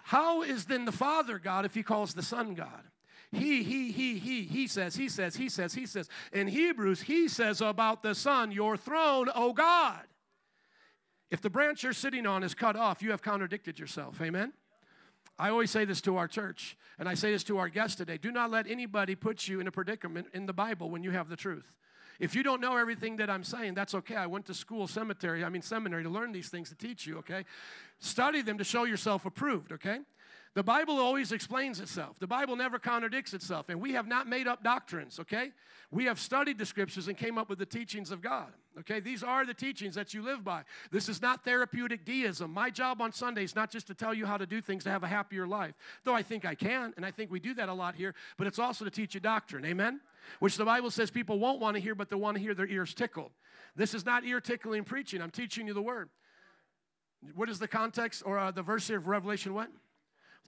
How 0.02 0.42
is 0.42 0.64
then 0.64 0.84
the 0.84 0.92
Father 0.92 1.38
God 1.38 1.64
if 1.64 1.74
he 1.74 1.82
calls 1.82 2.14
the 2.14 2.22
Son 2.22 2.54
God? 2.54 2.82
He, 3.32 3.62
he, 3.62 3.92
he, 3.92 4.18
he, 4.18 4.42
he 4.42 4.66
says, 4.66 4.96
he 4.96 5.08
says, 5.08 5.36
he 5.36 5.48
says, 5.48 5.72
he 5.72 5.86
says. 5.86 6.08
In 6.32 6.48
Hebrews, 6.48 7.02
he 7.02 7.28
says 7.28 7.60
about 7.60 8.02
the 8.02 8.14
Son, 8.14 8.50
your 8.50 8.76
throne, 8.76 9.28
O 9.34 9.52
God. 9.52 10.02
If 11.30 11.40
the 11.40 11.50
branch 11.50 11.84
you're 11.84 11.92
sitting 11.92 12.26
on 12.26 12.42
is 12.42 12.54
cut 12.54 12.74
off, 12.74 13.02
you 13.02 13.12
have 13.12 13.22
contradicted 13.22 13.78
yourself. 13.78 14.20
Amen? 14.20 14.52
I 15.38 15.48
always 15.50 15.70
say 15.70 15.84
this 15.84 16.00
to 16.02 16.16
our 16.16 16.26
church, 16.26 16.76
and 16.98 17.08
I 17.08 17.14
say 17.14 17.30
this 17.30 17.44
to 17.44 17.58
our 17.58 17.68
guests 17.68 17.96
today. 17.96 18.18
Do 18.18 18.32
not 18.32 18.50
let 18.50 18.66
anybody 18.68 19.14
put 19.14 19.46
you 19.46 19.60
in 19.60 19.68
a 19.68 19.70
predicament 19.70 20.26
in 20.34 20.46
the 20.46 20.52
Bible 20.52 20.90
when 20.90 21.04
you 21.04 21.12
have 21.12 21.28
the 21.28 21.36
truth. 21.36 21.72
If 22.18 22.34
you 22.34 22.42
don't 22.42 22.60
know 22.60 22.76
everything 22.76 23.16
that 23.16 23.30
I'm 23.30 23.44
saying, 23.44 23.74
that's 23.74 23.94
okay. 23.94 24.16
I 24.16 24.26
went 24.26 24.44
to 24.46 24.54
school, 24.54 24.86
cemetery, 24.86 25.42
I 25.42 25.48
mean 25.48 25.62
seminary 25.62 26.02
to 26.02 26.10
learn 26.10 26.32
these 26.32 26.50
things 26.50 26.68
to 26.68 26.74
teach 26.74 27.06
you, 27.06 27.16
okay? 27.18 27.44
Study 28.00 28.42
them 28.42 28.58
to 28.58 28.64
show 28.64 28.84
yourself 28.84 29.24
approved, 29.24 29.72
okay? 29.72 30.00
The 30.54 30.64
Bible 30.64 30.98
always 30.98 31.30
explains 31.30 31.78
itself. 31.78 32.18
The 32.18 32.26
Bible 32.26 32.56
never 32.56 32.80
contradicts 32.80 33.34
itself. 33.34 33.68
And 33.68 33.80
we 33.80 33.92
have 33.92 34.08
not 34.08 34.26
made 34.26 34.48
up 34.48 34.64
doctrines, 34.64 35.20
okay? 35.20 35.52
We 35.92 36.06
have 36.06 36.18
studied 36.18 36.58
the 36.58 36.66
scriptures 36.66 37.06
and 37.06 37.16
came 37.16 37.38
up 37.38 37.48
with 37.48 37.60
the 37.60 37.66
teachings 37.66 38.10
of 38.10 38.20
God, 38.20 38.48
okay? 38.80 38.98
These 38.98 39.22
are 39.22 39.46
the 39.46 39.54
teachings 39.54 39.94
that 39.94 40.12
you 40.12 40.22
live 40.22 40.42
by. 40.42 40.64
This 40.90 41.08
is 41.08 41.22
not 41.22 41.44
therapeutic 41.44 42.04
deism. 42.04 42.52
My 42.52 42.68
job 42.68 43.00
on 43.00 43.12
Sunday 43.12 43.44
is 43.44 43.54
not 43.54 43.70
just 43.70 43.86
to 43.88 43.94
tell 43.94 44.12
you 44.12 44.26
how 44.26 44.36
to 44.36 44.46
do 44.46 44.60
things 44.60 44.82
to 44.84 44.90
have 44.90 45.04
a 45.04 45.08
happier 45.08 45.46
life, 45.46 45.74
though 46.02 46.14
I 46.14 46.22
think 46.22 46.44
I 46.44 46.56
can, 46.56 46.94
and 46.96 47.06
I 47.06 47.12
think 47.12 47.30
we 47.30 47.38
do 47.38 47.54
that 47.54 47.68
a 47.68 47.74
lot 47.74 47.94
here, 47.94 48.16
but 48.36 48.48
it's 48.48 48.58
also 48.58 48.84
to 48.84 48.90
teach 48.90 49.14
you 49.14 49.20
doctrine, 49.20 49.64
amen? 49.64 50.00
Which 50.40 50.56
the 50.56 50.64
Bible 50.64 50.90
says 50.90 51.12
people 51.12 51.38
won't 51.38 51.60
want 51.60 51.76
to 51.76 51.80
hear, 51.80 51.94
but 51.94 52.10
they 52.10 52.16
want 52.16 52.36
to 52.36 52.42
hear 52.42 52.54
their 52.54 52.68
ears 52.68 52.92
tickled. 52.92 53.30
This 53.76 53.94
is 53.94 54.04
not 54.04 54.24
ear 54.24 54.40
tickling 54.40 54.82
preaching. 54.82 55.22
I'm 55.22 55.30
teaching 55.30 55.68
you 55.68 55.74
the 55.74 55.82
word. 55.82 56.08
What 57.34 57.48
is 57.48 57.60
the 57.60 57.68
context 57.68 58.22
or 58.26 58.38
uh, 58.38 58.50
the 58.50 58.62
verse 58.62 58.88
here 58.88 58.98
of 58.98 59.06
Revelation 59.06 59.54
what? 59.54 59.70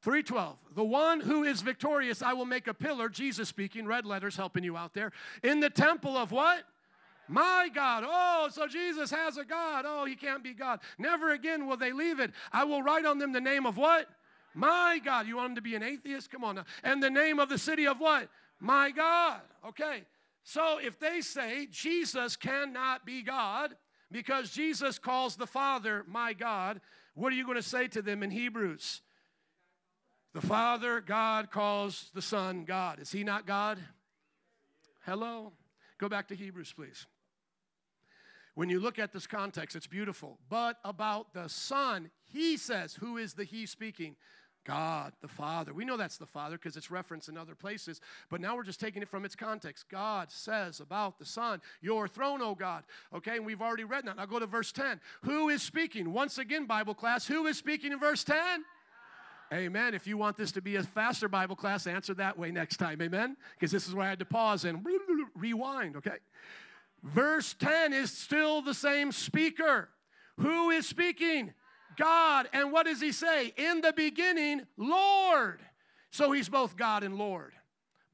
312. 0.02 0.56
The 0.74 0.84
one 0.84 1.20
who 1.20 1.44
is 1.44 1.62
victorious, 1.62 2.22
I 2.22 2.32
will 2.32 2.44
make 2.44 2.66
a 2.66 2.74
pillar, 2.74 3.08
Jesus 3.08 3.48
speaking, 3.48 3.86
red 3.86 4.04
letters 4.04 4.36
helping 4.36 4.64
you 4.64 4.76
out 4.76 4.94
there, 4.94 5.12
in 5.42 5.60
the 5.60 5.70
temple 5.70 6.16
of 6.16 6.32
what? 6.32 6.64
My 7.28 7.70
God. 7.72 8.04
Oh, 8.06 8.48
so 8.50 8.66
Jesus 8.66 9.10
has 9.10 9.36
a 9.36 9.44
God. 9.44 9.84
Oh, 9.86 10.04
he 10.04 10.16
can't 10.16 10.42
be 10.42 10.54
God. 10.54 10.80
Never 10.98 11.30
again 11.30 11.66
will 11.66 11.76
they 11.76 11.92
leave 11.92 12.18
it. 12.18 12.32
I 12.52 12.64
will 12.64 12.82
write 12.82 13.06
on 13.06 13.18
them 13.18 13.32
the 13.32 13.40
name 13.40 13.64
of 13.64 13.76
what? 13.76 14.08
My 14.54 15.00
God. 15.02 15.26
You 15.26 15.36
want 15.36 15.50
him 15.50 15.54
to 15.54 15.62
be 15.62 15.76
an 15.76 15.84
atheist? 15.84 16.30
Come 16.30 16.42
on 16.44 16.56
now. 16.56 16.64
And 16.82 17.02
the 17.02 17.08
name 17.08 17.38
of 17.38 17.48
the 17.48 17.58
city 17.58 17.86
of 17.86 18.00
what? 18.00 18.28
My 18.60 18.90
God. 18.90 19.40
Okay. 19.68 20.02
So 20.42 20.78
if 20.78 20.98
they 20.98 21.20
say 21.20 21.68
Jesus 21.70 22.36
cannot 22.36 23.06
be 23.06 23.22
God 23.22 23.76
because 24.10 24.50
Jesus 24.50 24.98
calls 24.98 25.36
the 25.36 25.46
Father 25.46 26.04
my 26.08 26.32
God, 26.32 26.80
what 27.14 27.32
are 27.32 27.36
you 27.36 27.44
going 27.44 27.56
to 27.56 27.62
say 27.62 27.86
to 27.88 28.02
them 28.02 28.22
in 28.22 28.30
Hebrews? 28.30 29.00
The 30.32 30.40
Father, 30.40 31.00
God, 31.00 31.50
calls 31.50 32.10
the 32.14 32.22
Son 32.22 32.64
God. 32.64 32.98
Is 33.00 33.12
He 33.12 33.22
not 33.22 33.46
God? 33.46 33.78
Hello? 35.04 35.52
Go 35.98 36.08
back 36.08 36.28
to 36.28 36.34
Hebrews, 36.34 36.72
please. 36.72 37.06
When 38.54 38.70
you 38.70 38.80
look 38.80 38.98
at 38.98 39.12
this 39.12 39.26
context, 39.26 39.76
it's 39.76 39.86
beautiful. 39.86 40.38
But 40.48 40.78
about 40.84 41.34
the 41.34 41.48
Son, 41.48 42.10
He 42.24 42.56
says, 42.56 42.94
Who 42.94 43.18
is 43.18 43.34
the 43.34 43.44
He 43.44 43.66
speaking? 43.66 44.16
God, 44.64 45.12
the 45.20 45.28
Father. 45.28 45.74
We 45.74 45.84
know 45.84 45.96
that's 45.96 46.18
the 46.18 46.26
Father 46.26 46.56
because 46.56 46.76
it's 46.76 46.90
referenced 46.90 47.28
in 47.28 47.36
other 47.36 47.56
places, 47.56 48.00
but 48.30 48.40
now 48.40 48.54
we're 48.54 48.62
just 48.62 48.78
taking 48.78 49.02
it 49.02 49.08
from 49.08 49.24
its 49.24 49.34
context. 49.34 49.88
God 49.88 50.30
says 50.30 50.80
about 50.80 51.18
the 51.18 51.24
Son, 51.26 51.60
Your 51.80 52.08
throne, 52.08 52.40
O 52.40 52.54
God. 52.54 52.84
Okay, 53.12 53.36
and 53.36 53.44
we've 53.44 53.60
already 53.60 53.84
read 53.84 54.06
that. 54.06 54.16
Now 54.16 54.26
go 54.26 54.38
to 54.38 54.46
verse 54.46 54.72
10. 54.72 55.00
Who 55.24 55.48
is 55.48 55.62
speaking? 55.62 56.12
Once 56.12 56.38
again, 56.38 56.66
Bible 56.66 56.94
class, 56.94 57.26
who 57.26 57.46
is 57.46 57.58
speaking 57.58 57.92
in 57.92 57.98
verse 57.98 58.24
10? 58.24 58.64
Amen. 59.52 59.94
If 59.94 60.06
you 60.06 60.16
want 60.16 60.38
this 60.38 60.52
to 60.52 60.62
be 60.62 60.76
a 60.76 60.82
faster 60.82 61.28
Bible 61.28 61.56
class, 61.56 61.86
answer 61.86 62.14
that 62.14 62.38
way 62.38 62.50
next 62.50 62.78
time. 62.78 63.02
Amen. 63.02 63.36
Because 63.54 63.70
this 63.70 63.86
is 63.86 63.94
where 63.94 64.06
I 64.06 64.08
had 64.08 64.18
to 64.20 64.24
pause 64.24 64.64
and 64.64 64.86
rewind. 65.34 65.96
Okay. 65.96 66.16
Verse 67.02 67.54
10 67.58 67.92
is 67.92 68.16
still 68.16 68.62
the 68.62 68.72
same 68.72 69.12
speaker. 69.12 69.90
Who 70.38 70.70
is 70.70 70.88
speaking? 70.88 71.52
God. 71.98 72.48
And 72.54 72.72
what 72.72 72.86
does 72.86 73.00
he 73.00 73.12
say? 73.12 73.52
In 73.56 73.82
the 73.82 73.92
beginning, 73.92 74.62
Lord. 74.78 75.60
So 76.10 76.32
he's 76.32 76.48
both 76.48 76.76
God 76.76 77.02
and 77.02 77.16
Lord 77.16 77.52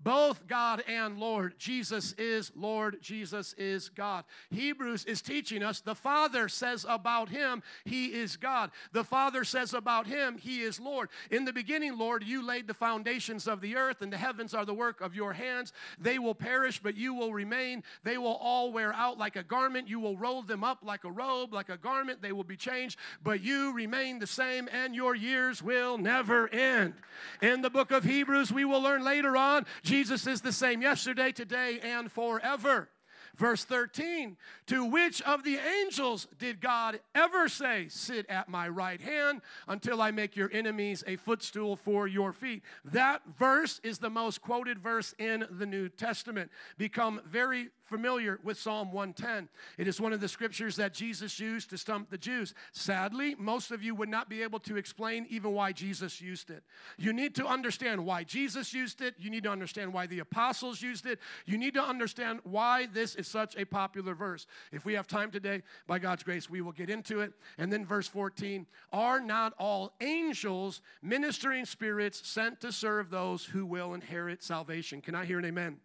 both 0.00 0.46
God 0.46 0.82
and 0.86 1.18
Lord. 1.18 1.54
Jesus 1.58 2.12
is 2.18 2.52
Lord, 2.54 2.98
Jesus 3.00 3.54
is 3.58 3.88
God. 3.88 4.24
Hebrews 4.50 5.04
is 5.04 5.20
teaching 5.20 5.62
us 5.62 5.80
the 5.80 5.94
Father 5.94 6.48
says 6.48 6.86
about 6.88 7.28
him, 7.28 7.62
He 7.84 8.06
is 8.06 8.36
God. 8.36 8.70
The 8.92 9.04
Father 9.04 9.44
says 9.44 9.74
about 9.74 10.06
him, 10.06 10.38
He 10.38 10.62
is 10.62 10.78
Lord. 10.78 11.08
In 11.30 11.44
the 11.44 11.52
beginning, 11.52 11.98
Lord, 11.98 12.22
you 12.22 12.46
laid 12.46 12.68
the 12.68 12.74
foundations 12.74 13.48
of 13.48 13.60
the 13.60 13.76
earth, 13.76 14.00
and 14.00 14.12
the 14.12 14.16
heavens 14.16 14.54
are 14.54 14.64
the 14.64 14.74
work 14.74 15.00
of 15.00 15.14
your 15.14 15.32
hands. 15.32 15.72
They 15.98 16.18
will 16.18 16.34
perish, 16.34 16.80
but 16.80 16.96
you 16.96 17.14
will 17.14 17.32
remain. 17.32 17.82
They 18.04 18.18
will 18.18 18.38
all 18.40 18.72
wear 18.72 18.92
out 18.92 19.18
like 19.18 19.36
a 19.36 19.42
garment. 19.42 19.88
You 19.88 19.98
will 19.98 20.16
roll 20.16 20.42
them 20.42 20.62
up 20.62 20.78
like 20.82 21.04
a 21.04 21.10
robe, 21.10 21.52
like 21.52 21.70
a 21.70 21.76
garment. 21.76 22.22
They 22.22 22.32
will 22.32 22.44
be 22.44 22.56
changed, 22.56 22.98
but 23.22 23.42
you 23.42 23.72
remain 23.72 24.20
the 24.20 24.26
same, 24.26 24.68
and 24.72 24.94
your 24.94 25.14
years 25.14 25.62
will 25.62 25.98
never 25.98 26.48
end. 26.48 26.94
In 27.42 27.62
the 27.62 27.70
book 27.70 27.90
of 27.90 28.04
Hebrews, 28.04 28.52
we 28.52 28.64
will 28.64 28.80
learn 28.80 29.02
later 29.02 29.36
on 29.36 29.66
Jesus 29.88 30.26
is 30.26 30.42
the 30.42 30.52
same 30.52 30.82
yesterday, 30.82 31.32
today, 31.32 31.80
and 31.82 32.12
forever. 32.12 32.90
Verse 33.36 33.64
13, 33.64 34.36
to 34.66 34.84
which 34.84 35.22
of 35.22 35.44
the 35.44 35.56
angels 35.56 36.28
did 36.38 36.60
God 36.60 37.00
ever 37.14 37.48
say, 37.48 37.86
Sit 37.88 38.26
at 38.28 38.50
my 38.50 38.68
right 38.68 39.00
hand 39.00 39.40
until 39.66 40.02
I 40.02 40.10
make 40.10 40.36
your 40.36 40.50
enemies 40.52 41.04
a 41.06 41.16
footstool 41.16 41.76
for 41.76 42.06
your 42.06 42.34
feet? 42.34 42.62
That 42.84 43.22
verse 43.38 43.80
is 43.82 43.98
the 43.98 44.10
most 44.10 44.42
quoted 44.42 44.78
verse 44.78 45.14
in 45.18 45.46
the 45.50 45.66
New 45.66 45.88
Testament. 45.88 46.50
Become 46.76 47.22
very 47.24 47.70
familiar 47.88 48.38
with 48.42 48.58
Psalm 48.58 48.92
110. 48.92 49.48
It 49.78 49.88
is 49.88 50.00
one 50.00 50.12
of 50.12 50.20
the 50.20 50.28
scriptures 50.28 50.76
that 50.76 50.94
Jesus 50.94 51.40
used 51.40 51.70
to 51.70 51.78
stump 51.78 52.10
the 52.10 52.18
Jews. 52.18 52.54
Sadly, 52.72 53.34
most 53.38 53.70
of 53.70 53.82
you 53.82 53.94
would 53.94 54.08
not 54.08 54.28
be 54.28 54.42
able 54.42 54.60
to 54.60 54.76
explain 54.76 55.26
even 55.30 55.52
why 55.52 55.72
Jesus 55.72 56.20
used 56.20 56.50
it. 56.50 56.62
You 56.98 57.12
need 57.12 57.34
to 57.36 57.46
understand 57.46 58.04
why 58.04 58.24
Jesus 58.24 58.72
used 58.74 59.00
it. 59.00 59.14
You 59.18 59.30
need 59.30 59.44
to 59.44 59.50
understand 59.50 59.92
why 59.92 60.06
the 60.06 60.18
apostles 60.20 60.82
used 60.82 61.06
it. 61.06 61.18
You 61.46 61.58
need 61.58 61.74
to 61.74 61.82
understand 61.82 62.40
why 62.44 62.86
this 62.92 63.14
is 63.14 63.26
such 63.26 63.56
a 63.56 63.64
popular 63.64 64.14
verse. 64.14 64.46
If 64.70 64.84
we 64.84 64.92
have 64.94 65.06
time 65.06 65.30
today, 65.30 65.62
by 65.86 65.98
God's 65.98 66.22
grace, 66.22 66.50
we 66.50 66.60
will 66.60 66.72
get 66.72 66.90
into 66.90 67.20
it. 67.20 67.32
And 67.56 67.72
then 67.72 67.86
verse 67.86 68.06
14 68.08 68.66
Are 68.92 69.20
not 69.20 69.54
all 69.58 69.94
angels 70.00 70.82
ministering 71.02 71.64
spirits 71.64 72.28
sent 72.28 72.60
to 72.60 72.72
serve 72.72 73.10
those 73.10 73.44
who 73.44 73.64
will 73.64 73.94
inherit 73.94 74.42
salvation? 74.42 75.00
Can 75.00 75.14
I 75.14 75.24
hear 75.24 75.38
an 75.38 75.44
amen? 75.44 75.78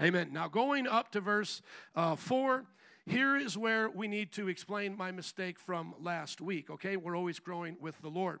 Amen. 0.00 0.30
Now, 0.32 0.48
going 0.48 0.86
up 0.86 1.12
to 1.12 1.20
verse 1.20 1.62
uh, 1.94 2.16
4, 2.16 2.64
here 3.06 3.36
is 3.36 3.56
where 3.56 3.88
we 3.88 4.06
need 4.06 4.32
to 4.32 4.48
explain 4.48 4.96
my 4.96 5.10
mistake 5.10 5.58
from 5.58 5.94
last 6.00 6.40
week, 6.40 6.68
okay? 6.70 6.96
We're 6.96 7.16
always 7.16 7.38
growing 7.38 7.76
with 7.80 8.00
the 8.02 8.10
Lord. 8.10 8.40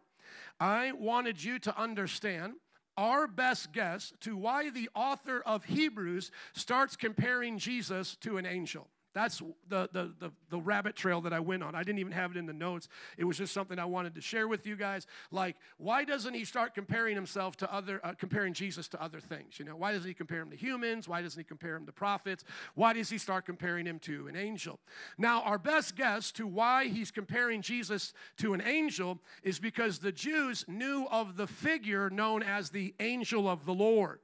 I 0.60 0.92
wanted 0.92 1.42
you 1.42 1.58
to 1.60 1.80
understand 1.80 2.54
our 2.96 3.26
best 3.26 3.72
guess 3.72 4.12
to 4.20 4.36
why 4.36 4.70
the 4.70 4.90
author 4.94 5.40
of 5.46 5.64
Hebrews 5.64 6.30
starts 6.52 6.96
comparing 6.96 7.58
Jesus 7.58 8.16
to 8.16 8.36
an 8.36 8.44
angel. 8.44 8.88
That's 9.18 9.42
the, 9.68 9.88
the, 9.92 10.14
the, 10.20 10.30
the, 10.48 10.60
rabbit 10.60 10.94
trail 10.94 11.20
that 11.22 11.32
I 11.32 11.40
went 11.40 11.64
on. 11.64 11.74
I 11.74 11.82
didn't 11.82 11.98
even 11.98 12.12
have 12.12 12.30
it 12.30 12.36
in 12.36 12.46
the 12.46 12.52
notes. 12.52 12.88
It 13.16 13.24
was 13.24 13.36
just 13.36 13.52
something 13.52 13.76
I 13.76 13.84
wanted 13.84 14.14
to 14.14 14.20
share 14.20 14.46
with 14.46 14.64
you 14.64 14.76
guys. 14.76 15.08
Like, 15.32 15.56
why 15.76 16.04
doesn't 16.04 16.34
he 16.34 16.44
start 16.44 16.72
comparing 16.72 17.16
himself 17.16 17.56
to 17.56 17.74
other, 17.74 18.00
uh, 18.04 18.12
comparing 18.12 18.52
Jesus 18.52 18.86
to 18.88 19.02
other 19.02 19.18
things? 19.18 19.58
You 19.58 19.64
know, 19.64 19.74
why 19.74 19.90
doesn't 19.90 20.06
he 20.06 20.14
compare 20.14 20.40
him 20.40 20.50
to 20.50 20.56
humans? 20.56 21.08
Why 21.08 21.20
doesn't 21.20 21.40
he 21.40 21.42
compare 21.42 21.74
him 21.74 21.84
to 21.86 21.92
prophets? 21.92 22.44
Why 22.76 22.92
does 22.92 23.10
he 23.10 23.18
start 23.18 23.44
comparing 23.44 23.86
him 23.86 23.98
to 24.00 24.28
an 24.28 24.36
angel? 24.36 24.78
Now, 25.18 25.42
our 25.42 25.58
best 25.58 25.96
guess 25.96 26.30
to 26.32 26.46
why 26.46 26.86
he's 26.86 27.10
comparing 27.10 27.60
Jesus 27.60 28.12
to 28.36 28.54
an 28.54 28.62
angel 28.64 29.18
is 29.42 29.58
because 29.58 29.98
the 29.98 30.12
Jews 30.12 30.64
knew 30.68 31.08
of 31.10 31.36
the 31.36 31.48
figure 31.48 32.08
known 32.08 32.44
as 32.44 32.70
the 32.70 32.94
angel 33.00 33.48
of 33.48 33.66
the 33.66 33.74
Lord. 33.74 34.20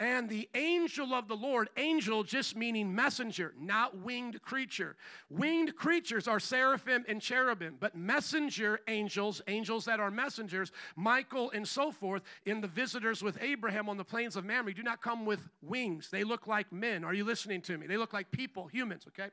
And 0.00 0.28
the 0.28 0.48
angel 0.54 1.14
of 1.14 1.28
the 1.28 1.36
Lord, 1.36 1.70
angel 1.76 2.24
just 2.24 2.56
meaning 2.56 2.92
messenger, 2.92 3.54
not 3.60 3.98
winged 3.98 4.42
creature. 4.42 4.96
Winged 5.30 5.76
creatures 5.76 6.26
are 6.26 6.40
seraphim 6.40 7.04
and 7.06 7.22
cherubim, 7.22 7.76
but 7.78 7.94
messenger 7.94 8.80
angels, 8.88 9.40
angels 9.46 9.84
that 9.84 10.00
are 10.00 10.10
messengers, 10.10 10.72
Michael 10.96 11.52
and 11.52 11.66
so 11.66 11.92
forth, 11.92 12.22
in 12.44 12.60
the 12.60 12.66
visitors 12.66 13.22
with 13.22 13.38
Abraham 13.40 13.88
on 13.88 13.96
the 13.96 14.04
plains 14.04 14.34
of 14.34 14.44
Mamre, 14.44 14.74
do 14.74 14.82
not 14.82 15.00
come 15.00 15.24
with 15.24 15.48
wings. 15.62 16.08
They 16.10 16.24
look 16.24 16.48
like 16.48 16.72
men. 16.72 17.04
Are 17.04 17.14
you 17.14 17.24
listening 17.24 17.60
to 17.62 17.78
me? 17.78 17.86
They 17.86 17.96
look 17.96 18.12
like 18.12 18.32
people, 18.32 18.66
humans, 18.66 19.04
okay? 19.08 19.30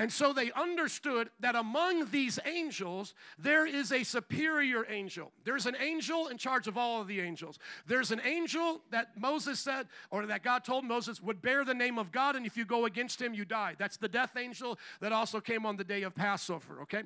And 0.00 0.12
so 0.12 0.32
they 0.32 0.52
understood 0.52 1.30
that 1.40 1.56
among 1.56 2.10
these 2.10 2.38
angels, 2.44 3.14
there 3.36 3.66
is 3.66 3.90
a 3.90 4.04
superior 4.04 4.86
angel. 4.88 5.32
There's 5.44 5.66
an 5.66 5.76
angel 5.80 6.28
in 6.28 6.38
charge 6.38 6.68
of 6.68 6.78
all 6.78 7.00
of 7.00 7.08
the 7.08 7.20
angels. 7.20 7.58
There's 7.86 8.12
an 8.12 8.20
angel 8.24 8.80
that 8.90 9.18
Moses 9.18 9.58
said, 9.58 9.88
or 10.10 10.24
that 10.26 10.44
God 10.44 10.64
told 10.64 10.84
Moses, 10.84 11.20
would 11.20 11.42
bear 11.42 11.64
the 11.64 11.74
name 11.74 11.98
of 11.98 12.12
God, 12.12 12.36
and 12.36 12.46
if 12.46 12.56
you 12.56 12.64
go 12.64 12.84
against 12.84 13.20
him, 13.20 13.34
you 13.34 13.44
die. 13.44 13.74
That's 13.76 13.96
the 13.96 14.08
death 14.08 14.36
angel 14.36 14.78
that 15.00 15.12
also 15.12 15.40
came 15.40 15.66
on 15.66 15.76
the 15.76 15.84
day 15.84 16.02
of 16.02 16.14
Passover, 16.14 16.82
okay? 16.82 17.02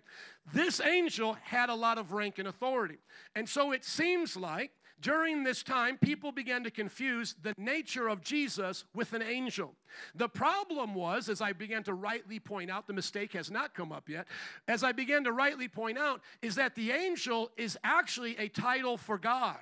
This 0.52 0.78
angel 0.80 1.38
had 1.42 1.70
a 1.70 1.74
lot 1.74 1.96
of 1.96 2.12
rank 2.12 2.38
and 2.38 2.48
authority. 2.48 2.98
And 3.34 3.48
so 3.48 3.72
it 3.72 3.84
seems 3.84 4.36
like 4.36 4.72
during 5.02 5.42
this 5.42 5.62
time, 5.62 5.98
people 5.98 6.32
began 6.32 6.64
to 6.64 6.70
confuse 6.70 7.34
the 7.42 7.54
nature 7.58 8.08
of 8.08 8.22
Jesus 8.22 8.84
with 8.94 9.12
an 9.12 9.22
angel. 9.22 9.74
The 10.14 10.28
problem 10.28 10.94
was, 10.94 11.28
as 11.28 11.40
I 11.40 11.52
began 11.52 11.82
to 11.84 11.94
rightly 11.94 12.38
point 12.38 12.70
out, 12.70 12.86
the 12.86 12.92
mistake 12.92 13.32
has 13.32 13.50
not 13.50 13.74
come 13.74 13.92
up 13.92 14.08
yet, 14.08 14.26
as 14.68 14.82
I 14.82 14.92
began 14.92 15.24
to 15.24 15.32
rightly 15.32 15.68
point 15.68 15.98
out, 15.98 16.22
is 16.40 16.54
that 16.54 16.74
the 16.74 16.92
angel 16.92 17.50
is 17.56 17.76
actually 17.84 18.36
a 18.38 18.48
title 18.48 18.96
for 18.96 19.18
God. 19.18 19.58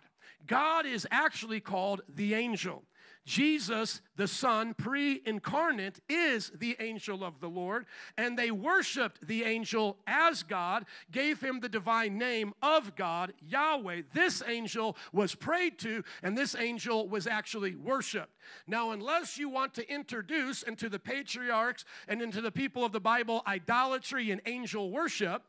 God 0.47 0.87
is 0.87 1.07
actually 1.11 1.61
called 1.61 2.03
the 2.09 2.35
angel. 2.35 2.85
Jesus, 3.27 4.01
the 4.17 4.27
Son, 4.27 4.75
pre 4.75 5.21
incarnate, 5.25 6.01
is 6.09 6.51
the 6.55 6.77
angel 6.81 7.23
of 7.23 7.41
the 7.41 7.49
Lord, 7.49 7.87
and 8.17 8.39
they 8.39 8.51
worshiped 8.51 9.27
the 9.27 9.45
angel 9.45 9.99
as 10.07 10.43
God, 10.43 10.87
gave 11.11 11.41
him 11.41 11.61
the 11.61 11.69
divine 11.69 12.19
name 12.19 12.55
of 12.63 12.97
God, 12.97 13.33
Yahweh. 13.41 14.03
This 14.13 14.43
angel 14.47 14.97
was 15.13 15.35
prayed 15.35 15.79
to, 15.81 16.03
and 16.23 16.37
this 16.37 16.57
angel 16.57 17.09
was 17.09 17.27
actually 17.27 17.75
worshiped. 17.75 18.35
Now, 18.67 18.91
unless 18.91 19.39
you 19.39 19.49
want 19.49 19.75
to 19.75 19.93
introduce 19.93 20.63
into 20.63 20.89
the 20.89 20.99
patriarchs 20.99 21.85
and 22.09 22.23
into 22.23 22.41
the 22.41 22.53
people 22.53 22.85
of 22.85 22.93
the 22.93 23.01
Bible 23.01 23.43
idolatry 23.47 24.31
and 24.31 24.41
angel 24.47 24.91
worship, 24.91 25.45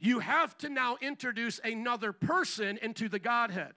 you 0.00 0.20
have 0.20 0.56
to 0.58 0.68
now 0.70 0.96
introduce 1.02 1.60
another 1.62 2.12
person 2.12 2.78
into 2.80 3.08
the 3.08 3.18
Godhead. 3.18 3.74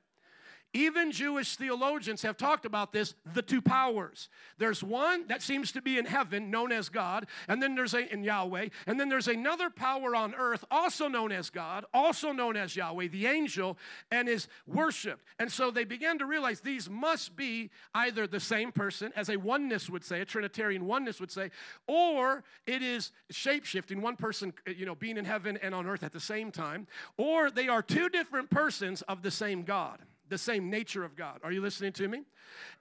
Even 0.73 1.11
Jewish 1.11 1.55
theologians 1.55 2.23
have 2.23 2.35
talked 2.35 2.65
about 2.65 2.91
this 2.91 3.13
the 3.31 3.43
two 3.43 3.61
powers. 3.61 4.27
There's 4.57 4.83
one 4.83 5.27
that 5.27 5.43
seems 5.43 5.71
to 5.73 5.81
be 5.83 5.99
in 5.99 6.05
heaven, 6.05 6.49
known 6.49 6.71
as 6.71 6.89
God, 6.89 7.27
and 7.47 7.61
then 7.61 7.75
there's 7.75 7.93
a 7.93 8.11
in 8.11 8.23
Yahweh, 8.23 8.69
and 8.87 8.99
then 8.99 9.07
there's 9.07 9.27
another 9.27 9.69
power 9.69 10.15
on 10.15 10.33
earth, 10.33 10.65
also 10.71 11.07
known 11.07 11.31
as 11.31 11.51
God, 11.51 11.85
also 11.93 12.31
known 12.31 12.57
as 12.57 12.75
Yahweh, 12.75 13.07
the 13.09 13.27
angel, 13.27 13.77
and 14.09 14.27
is 14.27 14.47
worshiped. 14.65 15.23
And 15.37 15.51
so 15.51 15.69
they 15.69 15.83
began 15.83 16.17
to 16.17 16.25
realize 16.25 16.59
these 16.59 16.89
must 16.89 17.35
be 17.35 17.69
either 17.93 18.25
the 18.25 18.39
same 18.39 18.71
person, 18.71 19.13
as 19.15 19.29
a 19.29 19.37
oneness 19.37 19.91
would 19.91 20.03
say, 20.03 20.21
a 20.21 20.25
Trinitarian 20.25 20.85
oneness 20.85 21.19
would 21.19 21.31
say, 21.31 21.51
or 21.87 22.43
it 22.65 22.81
is 22.81 23.11
shape 23.29 23.65
shifting, 23.65 24.01
one 24.01 24.15
person, 24.15 24.53
you 24.65 24.87
know, 24.87 24.95
being 24.95 25.17
in 25.17 25.25
heaven 25.25 25.57
and 25.61 25.75
on 25.75 25.85
earth 25.85 26.03
at 26.03 26.13
the 26.13 26.19
same 26.19 26.51
time, 26.51 26.87
or 27.17 27.51
they 27.51 27.67
are 27.67 27.83
two 27.83 28.09
different 28.09 28.49
persons 28.49 29.03
of 29.03 29.21
the 29.21 29.31
same 29.31 29.63
God 29.63 29.99
the 30.29 30.37
same 30.37 30.69
nature 30.69 31.03
of 31.03 31.15
God. 31.15 31.39
Are 31.43 31.51
you 31.51 31.61
listening 31.61 31.93
to 31.93 32.07
me? 32.07 32.23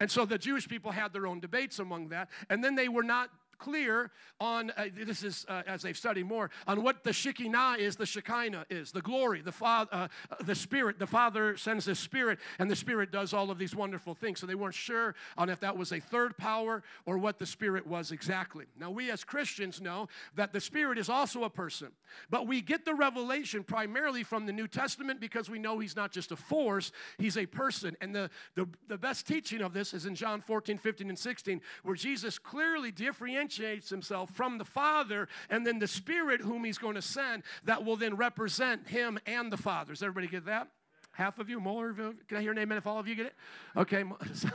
And 0.00 0.10
so 0.10 0.24
the 0.24 0.38
Jewish 0.38 0.68
people 0.68 0.92
had 0.92 1.12
their 1.12 1.26
own 1.26 1.40
debates 1.40 1.78
among 1.78 2.08
that. 2.08 2.28
And 2.48 2.62
then 2.62 2.74
they 2.74 2.88
were 2.88 3.02
not 3.02 3.30
clear 3.62 4.10
on, 4.40 4.72
uh, 4.76 4.86
this 4.92 5.22
is 5.22 5.46
uh, 5.48 5.62
as 5.66 5.82
they've 5.82 5.96
studied 5.96 6.26
more, 6.26 6.50
on 6.66 6.82
what 6.82 7.04
the 7.04 7.12
Shekinah 7.12 7.76
is, 7.78 7.94
the 7.94 8.06
Shekinah 8.06 8.66
is, 8.70 8.90
the 8.90 9.00
glory, 9.00 9.40
the, 9.40 9.52
fa- 9.52 9.88
uh, 9.92 10.08
the 10.44 10.54
Spirit. 10.54 10.98
The 10.98 11.06
Father 11.06 11.56
sends 11.56 11.84
the 11.84 11.94
Spirit, 11.94 12.40
and 12.58 12.70
the 12.70 12.76
Spirit 12.76 13.12
does 13.12 13.32
all 13.32 13.50
of 13.50 13.58
these 13.58 13.74
wonderful 13.74 14.14
things. 14.14 14.40
So 14.40 14.46
they 14.46 14.56
weren't 14.56 14.74
sure 14.74 15.14
on 15.38 15.48
if 15.48 15.60
that 15.60 15.76
was 15.76 15.92
a 15.92 16.00
third 16.00 16.36
power 16.36 16.82
or 17.06 17.18
what 17.18 17.38
the 17.38 17.46
Spirit 17.46 17.86
was 17.86 18.10
exactly. 18.10 18.66
Now, 18.78 18.90
we 18.90 19.10
as 19.10 19.22
Christians 19.22 19.80
know 19.80 20.08
that 20.34 20.52
the 20.52 20.60
Spirit 20.60 20.98
is 20.98 21.08
also 21.08 21.44
a 21.44 21.50
person, 21.50 21.92
but 22.28 22.48
we 22.48 22.60
get 22.60 22.84
the 22.84 22.94
revelation 22.94 23.62
primarily 23.62 24.24
from 24.24 24.46
the 24.46 24.52
New 24.52 24.66
Testament 24.66 25.20
because 25.20 25.48
we 25.48 25.60
know 25.60 25.78
He's 25.78 25.96
not 25.96 26.10
just 26.10 26.32
a 26.32 26.36
force, 26.36 26.90
He's 27.16 27.36
a 27.36 27.46
person. 27.46 27.96
And 28.00 28.12
the, 28.12 28.28
the, 28.56 28.68
the 28.88 28.98
best 28.98 29.26
teaching 29.26 29.62
of 29.62 29.72
this 29.72 29.94
is 29.94 30.06
in 30.06 30.16
John 30.16 30.40
14, 30.40 30.78
15, 30.78 31.08
and 31.08 31.18
16, 31.18 31.60
where 31.84 31.94
Jesus 31.94 32.38
clearly 32.40 32.90
differentiates 32.90 33.51
differentiates 33.52 33.90
himself 33.90 34.30
from 34.30 34.58
the 34.58 34.64
Father 34.64 35.28
and 35.50 35.66
then 35.66 35.78
the 35.78 35.86
Spirit 35.86 36.40
whom 36.40 36.64
he's 36.64 36.78
going 36.78 36.94
to 36.94 37.02
send 37.02 37.42
that 37.64 37.84
will 37.84 37.96
then 37.96 38.16
represent 38.16 38.88
him 38.88 39.18
and 39.26 39.52
the 39.52 39.56
Father. 39.56 39.92
Does 39.92 40.02
everybody 40.02 40.28
get 40.28 40.46
that? 40.46 40.68
Half 41.12 41.38
of 41.38 41.50
you, 41.50 41.60
more 41.60 41.90
of 41.90 41.98
you? 41.98 42.16
Can 42.26 42.38
I 42.38 42.40
hear 42.40 42.52
an 42.52 42.58
amen 42.58 42.78
if 42.78 42.86
all 42.86 42.98
of 42.98 43.06
you 43.06 43.14
get 43.14 43.26
it? 43.26 43.34
Okay, 43.76 44.02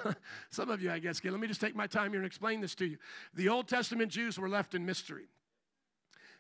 some 0.49 0.69
of 0.69 0.81
you, 0.81 0.91
I 0.91 0.97
guess, 0.97 1.19
get. 1.19 1.31
Let 1.31 1.39
me 1.39 1.47
just 1.47 1.61
take 1.61 1.75
my 1.75 1.85
time 1.85 2.11
here 2.11 2.19
and 2.19 2.25
explain 2.25 2.61
this 2.61 2.73
to 2.75 2.85
you. 2.85 2.97
The 3.35 3.49
Old 3.49 3.67
Testament 3.67 4.11
Jews 4.11 4.39
were 4.39 4.49
left 4.49 4.73
in 4.73 4.83
mystery. 4.83 5.27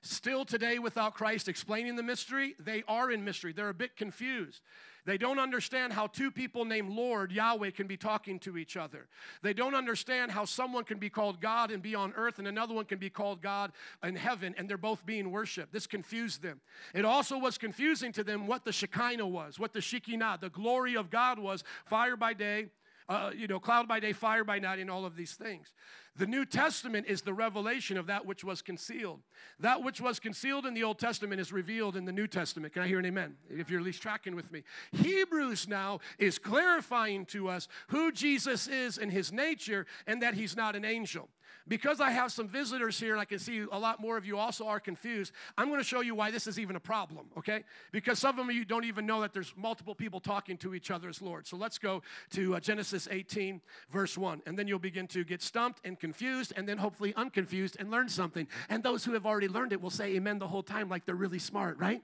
Still 0.01 0.43
today, 0.43 0.79
without 0.79 1.13
Christ 1.13 1.47
explaining 1.47 1.95
the 1.97 2.03
mystery, 2.03 2.55
they 2.59 2.83
are 2.87 3.11
in 3.11 3.23
mystery. 3.23 3.53
They're 3.53 3.69
a 3.69 3.75
bit 3.75 3.95
confused. 3.95 4.61
They 5.07 5.17
don't 5.17 5.39
understand 5.39 5.93
how 5.93 6.07
two 6.07 6.31
people 6.31 6.65
named 6.65 6.89
Lord, 6.89 7.31
Yahweh, 7.31 7.71
can 7.71 7.87
be 7.87 7.95
talking 7.95 8.39
to 8.39 8.57
each 8.57 8.75
other. 8.75 9.07
They 9.41 9.53
don't 9.53 9.73
understand 9.73 10.31
how 10.31 10.43
someone 10.43 10.83
can 10.83 10.99
be 10.99 11.09
called 11.09 11.39
God 11.39 11.71
and 11.71 11.81
be 11.81 11.95
on 11.95 12.11
earth, 12.17 12.39
and 12.39 12.47
another 12.47 12.73
one 12.73 12.83
can 12.83 12.99
be 12.99 13.09
called 13.09 13.41
God 13.41 13.71
in 14.03 14.17
heaven, 14.17 14.53
and 14.57 14.67
they're 14.67 14.77
both 14.77 15.05
being 15.05 15.31
worshiped. 15.31 15.71
This 15.71 15.87
confused 15.87 16.41
them. 16.41 16.59
It 16.93 17.05
also 17.05 17.37
was 17.37 17.57
confusing 17.57 18.11
to 18.11 18.23
them 18.23 18.47
what 18.47 18.65
the 18.65 18.73
Shekinah 18.73 19.25
was, 19.25 19.57
what 19.57 19.71
the 19.71 19.79
Shekinah, 19.79 20.39
the 20.41 20.49
glory 20.49 20.97
of 20.97 21.09
God 21.09 21.39
was, 21.39 21.63
fire 21.85 22.17
by 22.17 22.33
day, 22.33 22.67
uh, 23.09 23.31
you 23.35 23.47
know, 23.47 23.59
cloud 23.59 23.87
by 23.87 23.99
day, 23.99 24.13
fire 24.13 24.43
by 24.43 24.59
night, 24.59 24.79
and 24.79 24.91
all 24.91 25.05
of 25.05 25.15
these 25.15 25.33
things. 25.33 25.73
The 26.17 26.25
New 26.25 26.45
Testament 26.45 27.05
is 27.07 27.21
the 27.21 27.33
revelation 27.33 27.95
of 27.97 28.07
that 28.07 28.25
which 28.25 28.43
was 28.43 28.61
concealed. 28.61 29.21
That 29.59 29.83
which 29.83 30.01
was 30.01 30.19
concealed 30.19 30.65
in 30.65 30.73
the 30.73 30.83
Old 30.83 30.97
Testament 30.97 31.39
is 31.39 31.53
revealed 31.53 31.95
in 31.95 32.05
the 32.05 32.11
New 32.11 32.27
Testament. 32.27 32.73
Can 32.73 32.81
I 32.81 32.87
hear 32.87 32.99
an 32.99 33.05
amen? 33.05 33.35
If 33.49 33.69
you're 33.69 33.79
at 33.79 33.85
least 33.85 34.01
tracking 34.01 34.35
with 34.35 34.51
me. 34.51 34.63
Hebrews 34.91 35.67
now 35.67 35.99
is 36.17 36.39
clarifying 36.39 37.25
to 37.27 37.49
us 37.49 37.67
who 37.89 38.11
Jesus 38.11 38.67
is 38.67 38.97
in 38.97 39.09
his 39.09 39.31
nature 39.31 39.85
and 40.07 40.21
that 40.23 40.33
he's 40.33 40.57
not 40.57 40.75
an 40.75 40.83
angel. 40.83 41.29
Because 41.67 41.99
I 41.99 42.11
have 42.11 42.31
some 42.31 42.47
visitors 42.47 42.99
here 42.99 43.11
and 43.11 43.21
I 43.21 43.25
can 43.25 43.39
see 43.39 43.65
a 43.71 43.77
lot 43.77 43.99
more 43.99 44.17
of 44.17 44.25
you 44.25 44.37
also 44.37 44.67
are 44.67 44.79
confused, 44.79 45.33
I'm 45.57 45.67
going 45.67 45.79
to 45.79 45.83
show 45.83 46.01
you 46.01 46.15
why 46.15 46.31
this 46.31 46.47
is 46.47 46.59
even 46.59 46.75
a 46.75 46.79
problem, 46.79 47.27
okay? 47.37 47.63
Because 47.91 48.19
some 48.19 48.39
of 48.39 48.53
you 48.53 48.63
don't 48.63 48.85
even 48.85 49.05
know 49.05 49.21
that 49.21 49.33
there's 49.33 49.53
multiple 49.57 49.93
people 49.93 50.19
talking 50.19 50.57
to 50.57 50.73
each 50.73 50.91
other 50.91 51.09
as 51.09 51.21
Lord. 51.21 51.45
So 51.45 51.57
let's 51.57 51.77
go 51.77 52.03
to 52.31 52.55
uh, 52.55 52.59
Genesis 52.59 53.07
18, 53.09 53.61
verse 53.91 54.17
1, 54.17 54.43
and 54.45 54.57
then 54.57 54.67
you'll 54.67 54.79
begin 54.79 55.07
to 55.07 55.23
get 55.23 55.41
stumped 55.41 55.81
and 55.83 55.99
confused 55.99 56.53
and 56.55 56.67
then 56.67 56.77
hopefully 56.77 57.13
unconfused 57.15 57.77
and 57.79 57.91
learn 57.91 58.07
something. 58.07 58.47
And 58.69 58.83
those 58.83 59.03
who 59.03 59.13
have 59.13 59.25
already 59.25 59.47
learned 59.47 59.73
it 59.73 59.81
will 59.81 59.89
say 59.89 60.15
amen 60.15 60.39
the 60.39 60.47
whole 60.47 60.63
time 60.63 60.89
like 60.89 61.05
they're 61.05 61.15
really 61.15 61.39
smart, 61.39 61.77
right? 61.77 62.01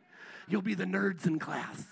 You'll 0.47 0.61
be 0.61 0.73
the 0.73 0.85
nerds 0.85 1.25
in 1.25 1.39
class. 1.39 1.85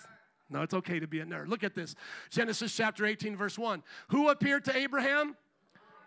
No, 0.50 0.62
it's 0.64 0.74
okay 0.74 1.00
to 1.00 1.08
be 1.08 1.22
a 1.22 1.26
nerd. 1.26 1.48
Look 1.48 1.64
at 1.64 1.74
this 1.74 1.96
Genesis 2.30 2.76
chapter 2.76 3.06
18, 3.06 3.38
verse 3.38 3.58
1. 3.58 3.82
Who 4.10 4.30
appeared 4.30 4.66
to 4.66 4.76
Abraham? 4.76 5.38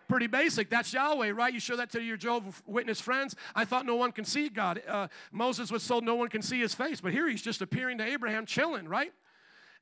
Pretty 0.07 0.27
basic. 0.27 0.69
That's 0.69 0.93
Yahweh, 0.93 1.31
right? 1.31 1.53
You 1.53 1.59
show 1.59 1.75
that 1.75 1.91
to 1.91 2.01
your 2.01 2.17
Jehovah 2.17 2.51
Witness 2.67 3.01
friends. 3.01 3.35
I 3.55 3.65
thought 3.65 3.85
no 3.85 3.95
one 3.95 4.11
can 4.11 4.25
see 4.25 4.49
God. 4.49 4.81
Uh, 4.87 5.07
Moses 5.31 5.71
was 5.71 5.87
told 5.87 6.03
no 6.03 6.15
one 6.15 6.29
can 6.29 6.41
see 6.41 6.59
his 6.59 6.73
face, 6.73 7.01
but 7.01 7.11
here 7.11 7.27
he's 7.27 7.41
just 7.41 7.61
appearing 7.61 7.97
to 7.97 8.05
Abraham, 8.05 8.45
chilling, 8.45 8.87
right? 8.87 9.11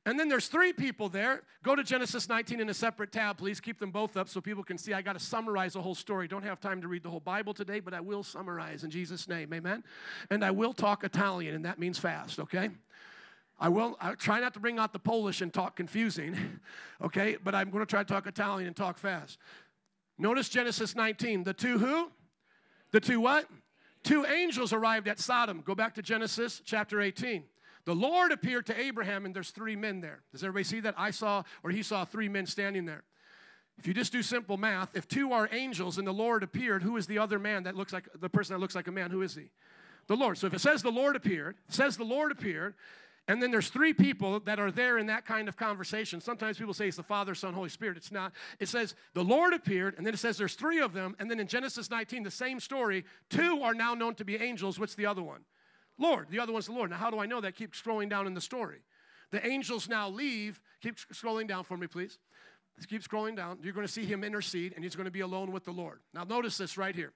And 0.06 0.20
then 0.20 0.28
there's 0.28 0.48
three 0.48 0.72
people 0.72 1.08
there. 1.08 1.42
Go 1.62 1.74
to 1.74 1.82
Genesis 1.82 2.28
19 2.28 2.60
in 2.60 2.68
a 2.68 2.74
separate 2.74 3.10
tab, 3.10 3.38
please. 3.38 3.58
Keep 3.58 3.78
them 3.78 3.90
both 3.90 4.18
up 4.18 4.28
so 4.28 4.40
people 4.40 4.62
can 4.62 4.76
see. 4.76 4.92
I 4.92 5.00
got 5.00 5.14
to 5.14 5.18
summarize 5.18 5.72
the 5.72 5.82
whole 5.82 5.94
story. 5.94 6.28
Don't 6.28 6.42
have 6.42 6.60
time 6.60 6.82
to 6.82 6.88
read 6.88 7.02
the 7.02 7.08
whole 7.08 7.20
Bible 7.20 7.54
today, 7.54 7.80
but 7.80 7.94
I 7.94 8.00
will 8.00 8.22
summarize 8.22 8.84
in 8.84 8.90
Jesus' 8.90 9.28
name. 9.28 9.52
Amen. 9.54 9.82
And 10.30 10.44
I 10.44 10.50
will 10.50 10.74
talk 10.74 11.04
Italian, 11.04 11.54
and 11.54 11.64
that 11.64 11.78
means 11.78 11.98
fast, 11.98 12.38
okay? 12.38 12.68
I 13.58 13.68
will 13.68 13.96
I 14.00 14.14
try 14.14 14.40
not 14.40 14.52
to 14.54 14.60
bring 14.60 14.78
out 14.78 14.92
the 14.92 14.98
Polish 14.98 15.40
and 15.40 15.52
talk 15.52 15.76
confusing, 15.76 16.36
okay? 17.02 17.38
But 17.42 17.54
I'm 17.54 17.70
going 17.70 17.82
to 17.84 17.88
try 17.88 18.02
to 18.02 18.08
talk 18.08 18.26
Italian 18.26 18.66
and 18.66 18.76
talk 18.76 18.98
fast. 18.98 19.38
Notice 20.18 20.48
Genesis 20.48 20.94
19. 20.94 21.44
The 21.44 21.52
two 21.52 21.78
who? 21.78 22.10
The 22.92 23.00
two 23.00 23.20
what? 23.20 23.46
Two 24.02 24.24
angels 24.26 24.72
arrived 24.72 25.08
at 25.08 25.18
Sodom. 25.18 25.62
Go 25.64 25.74
back 25.74 25.94
to 25.94 26.02
Genesis 26.02 26.60
chapter 26.64 27.00
18. 27.00 27.44
The 27.86 27.94
Lord 27.94 28.32
appeared 28.32 28.66
to 28.66 28.80
Abraham, 28.80 29.26
and 29.26 29.34
there's 29.34 29.50
three 29.50 29.76
men 29.76 30.00
there. 30.00 30.22
Does 30.32 30.42
everybody 30.42 30.64
see 30.64 30.80
that? 30.80 30.94
I 30.96 31.10
saw, 31.10 31.42
or 31.62 31.70
he 31.70 31.82
saw 31.82 32.04
three 32.04 32.28
men 32.28 32.46
standing 32.46 32.86
there. 32.86 33.02
If 33.78 33.86
you 33.86 33.94
just 33.94 34.12
do 34.12 34.22
simple 34.22 34.56
math, 34.56 34.96
if 34.96 35.08
two 35.08 35.32
are 35.32 35.48
angels 35.52 35.98
and 35.98 36.06
the 36.06 36.12
Lord 36.12 36.42
appeared, 36.42 36.82
who 36.82 36.96
is 36.96 37.06
the 37.06 37.18
other 37.18 37.38
man 37.38 37.64
that 37.64 37.74
looks 37.74 37.92
like 37.92 38.08
the 38.14 38.28
person 38.28 38.54
that 38.54 38.60
looks 38.60 38.74
like 38.74 38.86
a 38.86 38.92
man? 38.92 39.10
Who 39.10 39.22
is 39.22 39.34
he? 39.34 39.50
The 40.06 40.16
Lord. 40.16 40.38
So 40.38 40.46
if 40.46 40.54
it 40.54 40.60
says 40.60 40.82
the 40.82 40.92
Lord 40.92 41.16
appeared, 41.16 41.56
says 41.68 41.96
the 41.96 42.04
Lord 42.04 42.30
appeared, 42.30 42.74
and 43.26 43.42
then 43.42 43.50
there's 43.50 43.68
three 43.70 43.94
people 43.94 44.40
that 44.40 44.60
are 44.60 44.70
there 44.70 44.98
in 44.98 45.06
that 45.06 45.24
kind 45.24 45.48
of 45.48 45.56
conversation. 45.56 46.20
Sometimes 46.20 46.58
people 46.58 46.74
say 46.74 46.88
it's 46.88 46.96
the 46.96 47.02
Father, 47.02 47.34
Son, 47.34 47.54
Holy 47.54 47.70
Spirit. 47.70 47.96
It's 47.96 48.12
not. 48.12 48.32
It 48.60 48.68
says 48.68 48.94
the 49.14 49.24
Lord 49.24 49.54
appeared, 49.54 49.94
and 49.96 50.06
then 50.06 50.12
it 50.12 50.18
says 50.18 50.36
there's 50.36 50.54
three 50.54 50.80
of 50.80 50.92
them. 50.92 51.16
And 51.18 51.30
then 51.30 51.40
in 51.40 51.46
Genesis 51.46 51.90
19, 51.90 52.22
the 52.22 52.30
same 52.30 52.60
story, 52.60 53.04
two 53.30 53.62
are 53.62 53.72
now 53.72 53.94
known 53.94 54.14
to 54.16 54.24
be 54.24 54.36
angels. 54.36 54.78
What's 54.78 54.94
the 54.94 55.06
other 55.06 55.22
one? 55.22 55.40
Lord. 55.98 56.28
The 56.28 56.38
other 56.38 56.52
one's 56.52 56.66
the 56.66 56.72
Lord. 56.72 56.90
Now, 56.90 56.96
how 56.96 57.10
do 57.10 57.18
I 57.18 57.26
know 57.26 57.40
that? 57.40 57.56
Keep 57.56 57.72
scrolling 57.72 58.10
down 58.10 58.26
in 58.26 58.34
the 58.34 58.40
story. 58.40 58.82
The 59.30 59.46
angels 59.46 59.88
now 59.88 60.08
leave. 60.08 60.60
Keep 60.82 60.96
scrolling 60.96 61.48
down 61.48 61.64
for 61.64 61.78
me, 61.78 61.86
please. 61.86 62.18
Keep 62.88 63.02
scrolling 63.02 63.36
down. 63.36 63.58
You're 63.62 63.72
going 63.72 63.86
to 63.86 63.92
see 63.92 64.04
him 64.04 64.22
intercede, 64.22 64.74
and 64.74 64.84
he's 64.84 64.96
going 64.96 65.06
to 65.06 65.10
be 65.10 65.20
alone 65.20 65.50
with 65.50 65.64
the 65.64 65.70
Lord. 65.70 66.00
Now, 66.12 66.24
notice 66.24 66.58
this 66.58 66.76
right 66.76 66.94
here. 66.94 67.12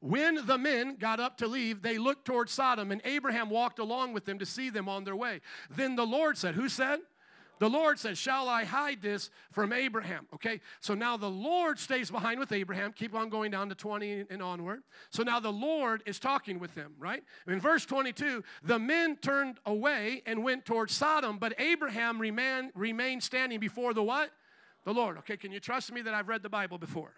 When 0.00 0.46
the 0.46 0.58
men 0.58 0.96
got 0.96 1.20
up 1.20 1.36
to 1.38 1.46
leave, 1.46 1.82
they 1.82 1.98
looked 1.98 2.24
toward 2.24 2.48
Sodom, 2.48 2.90
and 2.92 3.00
Abraham 3.04 3.50
walked 3.50 3.78
along 3.78 4.12
with 4.12 4.24
them 4.24 4.38
to 4.38 4.46
see 4.46 4.70
them 4.70 4.88
on 4.88 5.04
their 5.04 5.16
way. 5.16 5.40
Then 5.70 5.96
the 5.96 6.06
Lord 6.06 6.38
said, 6.38 6.54
Who 6.54 6.68
said? 6.68 7.00
The 7.60 7.68
Lord 7.68 7.98
said, 7.98 8.16
Shall 8.16 8.48
I 8.48 8.64
hide 8.64 9.02
this 9.02 9.30
from 9.52 9.70
Abraham? 9.70 10.26
Okay, 10.34 10.62
so 10.80 10.94
now 10.94 11.18
the 11.18 11.28
Lord 11.28 11.78
stays 11.78 12.10
behind 12.10 12.40
with 12.40 12.52
Abraham. 12.52 12.90
Keep 12.92 13.14
on 13.14 13.28
going 13.28 13.50
down 13.50 13.68
to 13.68 13.74
20 13.74 14.24
and 14.30 14.42
onward. 14.42 14.82
So 15.10 15.22
now 15.22 15.40
the 15.40 15.52
Lord 15.52 16.02
is 16.06 16.18
talking 16.18 16.58
with 16.58 16.74
them, 16.74 16.94
right? 16.98 17.22
In 17.46 17.60
verse 17.60 17.84
22, 17.84 18.42
the 18.62 18.78
men 18.78 19.18
turned 19.18 19.58
away 19.66 20.22
and 20.24 20.42
went 20.42 20.64
toward 20.64 20.90
Sodom, 20.90 21.36
but 21.36 21.52
Abraham 21.58 22.18
remained, 22.18 22.72
remained 22.74 23.22
standing 23.22 23.60
before 23.60 23.92
the 23.92 24.02
what? 24.02 24.30
The 24.84 24.94
Lord. 24.94 25.18
Okay, 25.18 25.36
can 25.36 25.52
you 25.52 25.60
trust 25.60 25.92
me 25.92 26.00
that 26.00 26.14
I've 26.14 26.28
read 26.28 26.42
the 26.42 26.48
Bible 26.48 26.78
before? 26.78 27.12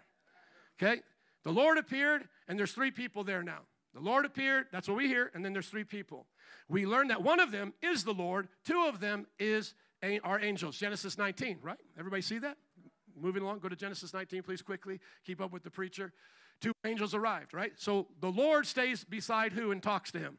Okay, 0.77 1.01
the 1.43 1.53
Lord 1.53 1.77
appeared, 1.77 2.27
and 2.47 2.57
there's 2.57 2.71
three 2.71 2.91
people 2.91 3.23
there 3.23 3.43
now. 3.43 3.59
The 3.93 3.99
Lord 3.99 4.25
appeared, 4.25 4.67
that's 4.71 4.87
what 4.87 4.97
we 4.97 5.07
hear, 5.07 5.31
and 5.35 5.45
then 5.45 5.53
there's 5.53 5.69
three 5.69 5.83
people. 5.83 6.25
We 6.67 6.85
learn 6.85 7.09
that 7.09 7.21
one 7.21 7.39
of 7.39 7.51
them 7.51 7.73
is 7.81 8.03
the 8.03 8.13
Lord, 8.13 8.47
two 8.65 8.85
of 8.87 8.99
them 8.99 9.27
is 9.37 9.75
our 10.23 10.39
angels. 10.39 10.77
Genesis 10.77 11.17
19, 11.17 11.59
right? 11.61 11.77
Everybody 11.97 12.21
see 12.21 12.39
that? 12.39 12.57
moving 13.19 13.43
along. 13.43 13.59
Go 13.59 13.69
to 13.69 13.75
Genesis 13.75 14.13
19, 14.13 14.43
please, 14.43 14.61
quickly. 14.61 14.99
Keep 15.25 15.41
up 15.41 15.51
with 15.51 15.63
the 15.63 15.71
preacher. 15.71 16.13
Two 16.61 16.73
angels 16.85 17.13
arrived, 17.13 17.53
right? 17.53 17.73
So 17.77 18.07
the 18.21 18.29
Lord 18.29 18.65
stays 18.65 19.03
beside 19.03 19.53
who 19.53 19.71
and 19.71 19.81
talks 19.81 20.11
to 20.11 20.19
him? 20.19 20.37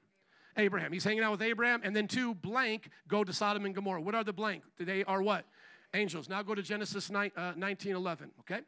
Abraham. 0.56 0.92
He's 0.92 1.02
hanging 1.02 1.24
out 1.24 1.32
with 1.32 1.42
Abraham, 1.42 1.80
and 1.82 1.96
then 1.96 2.06
two 2.06 2.34
blank 2.34 2.88
go 3.08 3.24
to 3.24 3.32
Sodom 3.32 3.64
and 3.64 3.74
Gomorrah. 3.74 4.00
What 4.00 4.14
are 4.14 4.22
the 4.22 4.32
blank? 4.32 4.62
They 4.78 5.02
are 5.04 5.20
what? 5.20 5.46
Angels. 5.94 6.28
Now 6.28 6.42
go 6.42 6.54
to 6.54 6.62
Genesis 6.62 7.10
9, 7.10 7.32
uh, 7.36 7.52
19 7.56 7.96
11, 7.96 8.30
okay? 8.40 8.60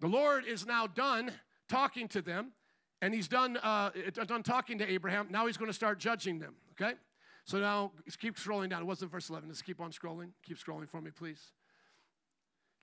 The 0.00 0.08
Lord 0.08 0.44
is 0.44 0.66
now 0.66 0.88
done 0.88 1.30
talking 1.68 2.08
to 2.08 2.22
them, 2.22 2.52
and 3.02 3.14
he's 3.14 3.28
done, 3.28 3.56
uh, 3.58 3.90
done 4.26 4.42
talking 4.42 4.78
to 4.78 4.90
Abraham. 4.90 5.28
Now 5.30 5.46
he's 5.46 5.56
going 5.56 5.70
to 5.70 5.74
start 5.74 5.98
judging 5.98 6.38
them, 6.38 6.54
okay? 6.72 6.94
So 7.44 7.58
now 7.58 7.92
keep 8.18 8.36
scrolling 8.36 8.70
down. 8.70 8.82
It 8.82 8.86
wasn't 8.86 9.10
verse 9.10 9.28
11. 9.28 9.48
Let's 9.48 9.62
keep 9.62 9.80
on 9.80 9.92
scrolling. 9.92 10.30
Keep 10.46 10.58
scrolling 10.58 10.88
for 10.88 11.00
me, 11.00 11.10
please. 11.10 11.52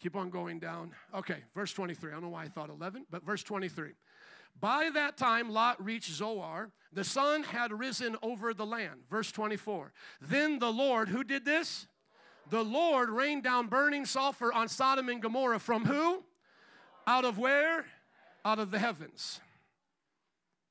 Keep 0.02 0.16
on 0.16 0.30
going 0.30 0.60
down. 0.60 0.94
Okay, 1.14 1.38
verse 1.56 1.74
23. 1.74 2.10
I 2.10 2.14
don't 2.14 2.24
know 2.24 2.30
why 2.30 2.44
I 2.44 2.48
thought 2.48 2.70
11, 2.70 3.06
but 3.10 3.24
verse 3.24 3.44
23. 3.44 3.92
By 4.60 4.90
that 4.94 5.18
time, 5.18 5.52
Lot 5.52 5.84
reached 5.84 6.12
Zoar. 6.12 6.72
The 6.92 7.04
sun 7.04 7.44
had 7.44 7.72
risen 7.72 8.18
over 8.22 8.54
the 8.54 8.66
land. 8.66 9.02
Verse 9.10 9.32
24. 9.32 9.94
Then 10.20 10.60
the 10.60 10.72
Lord, 10.72 11.10
who 11.10 11.24
did 11.24 11.46
this? 11.46 11.88
The 12.50 12.64
Lord 12.64 13.10
rained 13.10 13.44
down 13.44 13.68
burning 13.68 14.06
sulfur 14.06 14.52
on 14.52 14.68
Sodom 14.68 15.08
and 15.10 15.22
Gomorrah 15.22 15.60
from 15.60 15.86
who? 15.86 16.24
Out 17.08 17.24
of 17.24 17.38
where? 17.38 17.86
Out 18.44 18.60
of 18.60 18.72
the 18.72 18.80
heavens. 18.80 19.40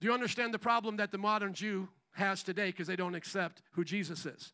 Do 0.01 0.07
you 0.07 0.15
understand 0.15 0.55
the 0.55 0.59
problem 0.59 0.97
that 0.97 1.13
the 1.13 1.19
modern 1.19 1.53
Jew 1.53 1.89
has 2.13 2.43
today 2.43 2.67
because 2.67 2.87
they 2.87 2.97
don't 2.97 3.15
accept 3.15 3.63
who 3.73 3.85
Jesus 3.85 4.27
is? 4.27 4.53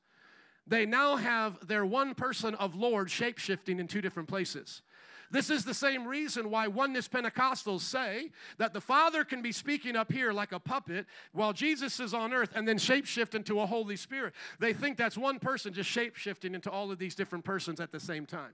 They 0.67 0.85
now 0.85 1.17
have 1.17 1.67
their 1.67 1.87
one 1.87 2.15
person 2.15 2.55
of 2.57 2.75
Lord 2.75 3.11
shape 3.11 3.39
shifting 3.39 3.79
in 3.79 3.87
two 3.87 4.01
different 4.01 4.29
places. 4.29 4.83
This 5.31 5.51
is 5.51 5.65
the 5.65 5.75
same 5.75 6.07
reason 6.07 6.51
why 6.51 6.69
oneness 6.69 7.09
Pentecostals 7.09 7.81
say 7.81 8.31
that 8.59 8.73
the 8.73 8.81
Father 8.81 9.25
can 9.25 9.43
be 9.43 9.51
speaking 9.53 9.97
up 9.97 10.13
here 10.13 10.33
like 10.33 10.53
a 10.53 10.61
puppet 10.61 11.07
while 11.33 11.53
Jesus 11.53 11.99
is 11.99 12.15
on 12.15 12.33
earth 12.33 12.53
and 12.55 12.67
then 12.67 12.79
shapeshift 12.79 13.35
into 13.35 13.61
a 13.61 13.67
Holy 13.67 13.97
Spirit. 13.97 14.35
They 14.61 14.73
think 14.73 14.97
that's 14.97 15.19
one 15.19 15.39
person 15.39 15.73
just 15.73 15.91
shapeshifting 15.91 16.55
into 16.55 16.71
all 16.71 16.93
of 16.93 16.99
these 16.99 17.15
different 17.15 17.45
persons 17.45 17.81
at 17.81 17.91
the 17.91 18.01
same 18.01 18.27
time. 18.27 18.53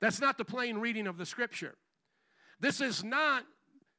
That's 0.00 0.20
not 0.20 0.38
the 0.38 0.44
plain 0.44 0.78
reading 0.78 1.06
of 1.06 1.18
the 1.18 1.26
scripture. 1.26 1.74
This 2.58 2.80
is 2.80 3.04
not 3.04 3.44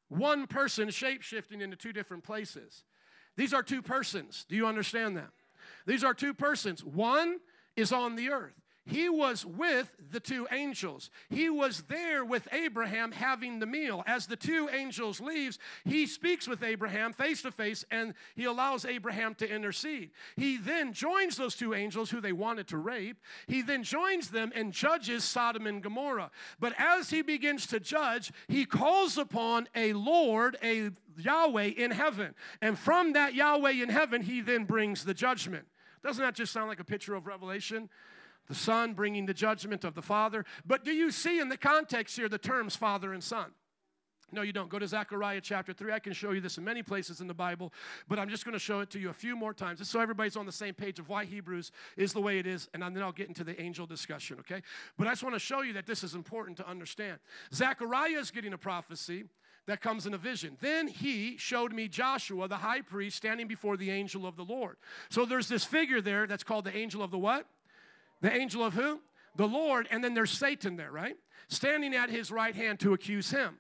one 0.10 0.48
person 0.48 0.90
shapeshifting 0.90 1.62
into 1.62 1.76
two 1.76 1.94
different 1.94 2.24
places. 2.24 2.84
These 3.36 3.54
are 3.54 3.64
two 3.64 3.82
persons. 3.82 4.46
Do 4.48 4.56
you 4.56 4.68
understand 4.68 5.18
that? 5.18 5.32
These 5.86 6.04
are 6.04 6.14
two 6.14 6.34
persons. 6.34 6.84
One 6.84 7.40
is 7.76 7.92
on 7.92 8.16
the 8.16 8.30
earth. 8.30 8.63
He 8.86 9.08
was 9.08 9.46
with 9.46 9.92
the 10.12 10.20
two 10.20 10.46
angels. 10.52 11.10
He 11.30 11.50
was 11.50 11.84
there 11.88 12.26
with 12.26 12.48
Abraham 12.52 13.14
having 13.14 13.60
the 13.60 13.66
meal. 13.66 14.04
As 14.06 14.28
the 14.28 14.36
two 14.36 14.70
angels 14.72 15.22
leaves, 15.22 15.58
he 15.86 16.06
speaks 16.06 16.48
with 16.48 16.64
Abraham 16.64 17.14
face 17.14 17.42
to 17.44 17.52
face 17.52 17.86
and 17.92 18.14
he 18.36 18.44
allows 18.44 18.84
Abraham 18.84 19.36
to 19.36 19.50
intercede. 19.50 20.12
He 20.36 20.58
then 20.58 20.92
joins 20.92 21.38
those 21.38 21.56
two 21.56 21.74
angels 21.74 22.10
who 22.10 22.20
they 22.20 22.34
wanted 22.34 22.68
to 22.68 22.78
rape. 22.78 23.18
He 23.48 23.62
then 23.62 23.84
joins 23.84 24.30
them 24.30 24.52
and 24.54 24.74
judges 24.74 25.24
Sodom 25.24 25.66
and 25.66 25.82
Gomorrah. 25.82 26.32
But 26.60 26.74
as 26.78 27.10
he 27.10 27.22
begins 27.22 27.68
to 27.68 27.80
judge, 27.80 28.34
he 28.50 28.66
calls 28.66 29.18
upon 29.18 29.70
a 29.76 29.94
Lord, 29.94 30.58
a 30.62 30.90
Yahweh 31.18 31.72
in 31.78 31.92
heaven. 31.92 32.36
And 32.62 32.78
from 32.78 33.14
that 33.14 33.34
Yahweh 33.34 33.72
in 33.72 33.90
heaven, 33.90 34.24
he 34.24 34.42
then 34.42 34.66
brings 34.66 35.06
the 35.06 35.14
judgment. 35.14 35.68
Doesn't 36.04 36.22
that 36.22 36.36
just 36.36 36.52
sound 36.52 36.68
like 36.68 36.82
a 36.82 36.86
picture 36.86 37.16
of 37.16 37.28
Revelation? 37.28 37.90
The 38.48 38.56
Son 38.56 38.94
bringing 38.94 39.26
the 39.26 39.34
judgment 39.34 39.84
of 39.84 39.96
the 39.96 40.02
Father. 40.02 40.46
But 40.66 40.84
do 40.84 40.92
you 40.92 41.12
see 41.12 41.40
in 41.40 41.50
the 41.50 41.58
context 41.58 42.16
here 42.16 42.30
the 42.30 42.38
terms 42.38 42.76
Father 42.76 43.14
and 43.14 43.24
Son? 43.24 43.52
No, 44.34 44.42
you 44.42 44.52
don't. 44.52 44.68
Go 44.68 44.80
to 44.80 44.88
Zechariah 44.88 45.42
chapter 45.42 45.74
3. 45.74 45.94
I 45.94 46.00
can 46.00 46.12
show 46.12 46.32
you 46.32 46.42
this 46.42 46.58
in 46.58 46.64
many 46.64 46.82
places 46.82 47.22
in 47.22 47.28
the 47.28 47.36
Bible, 47.36 47.72
but 48.08 48.18
I'm 48.18 48.30
just 48.30 48.46
going 48.46 48.54
to 48.54 48.60
show 48.60 48.80
it 48.80 48.90
to 48.92 49.00
you 49.00 49.10
a 49.10 49.14
few 49.14 49.36
more 49.36 49.54
times 49.54 49.78
just 49.78 49.92
so 49.92 50.00
everybody's 50.00 50.36
on 50.36 50.48
the 50.48 50.52
same 50.52 50.74
page 50.74 50.98
of 50.98 51.08
why 51.08 51.24
Hebrews 51.24 51.72
is 51.98 52.14
the 52.14 52.22
way 52.22 52.40
it 52.40 52.48
is, 52.48 52.68
and 52.74 52.82
then 52.82 52.98
I'll 53.04 53.12
get 53.12 53.28
into 53.28 53.44
the 53.44 53.60
angel 53.62 53.86
discussion, 53.86 54.40
okay? 54.40 54.64
But 54.98 55.08
I 55.08 55.12
just 55.12 55.22
want 55.22 55.36
to 55.36 55.40
show 55.40 55.62
you 55.62 55.74
that 55.74 55.86
this 55.86 56.04
is 56.04 56.16
important 56.16 56.58
to 56.58 56.68
understand. 56.68 57.20
Zechariah 57.54 58.18
is 58.18 58.32
getting 58.32 58.54
a 58.54 58.58
prophecy 58.58 59.26
that 59.68 59.82
comes 59.82 60.08
in 60.08 60.14
a 60.14 60.18
vision. 60.18 60.58
Then 60.60 60.88
he 60.88 61.38
showed 61.38 61.72
me 61.72 61.88
Joshua, 61.88 62.48
the 62.48 62.58
high 62.58 62.82
priest, 62.82 63.18
standing 63.18 63.48
before 63.48 63.78
the 63.78 63.92
angel 63.92 64.26
of 64.26 64.36
the 64.36 64.44
Lord. 64.44 64.78
So 65.10 65.26
there's 65.26 65.48
this 65.48 65.64
figure 65.64 66.02
there 66.02 66.26
that's 66.26 66.44
called 66.44 66.66
the 66.66 66.76
angel 66.76 67.04
of 67.04 67.12
the 67.12 67.20
what? 67.20 67.46
The 68.24 68.34
angel 68.34 68.64
of 68.64 68.74
who? 68.74 69.02
The 69.36 69.48
Lord, 69.48 69.88
and 69.92 70.02
then 70.02 70.14
there's 70.14 70.32
Satan 70.32 70.78
there, 70.78 70.92
right? 70.92 71.18
Standing 71.50 71.94
at 71.94 72.10
his 72.10 72.32
right 72.32 72.56
hand 72.56 72.80
to 72.80 72.94
accuse 72.94 73.30
him. 73.30 73.60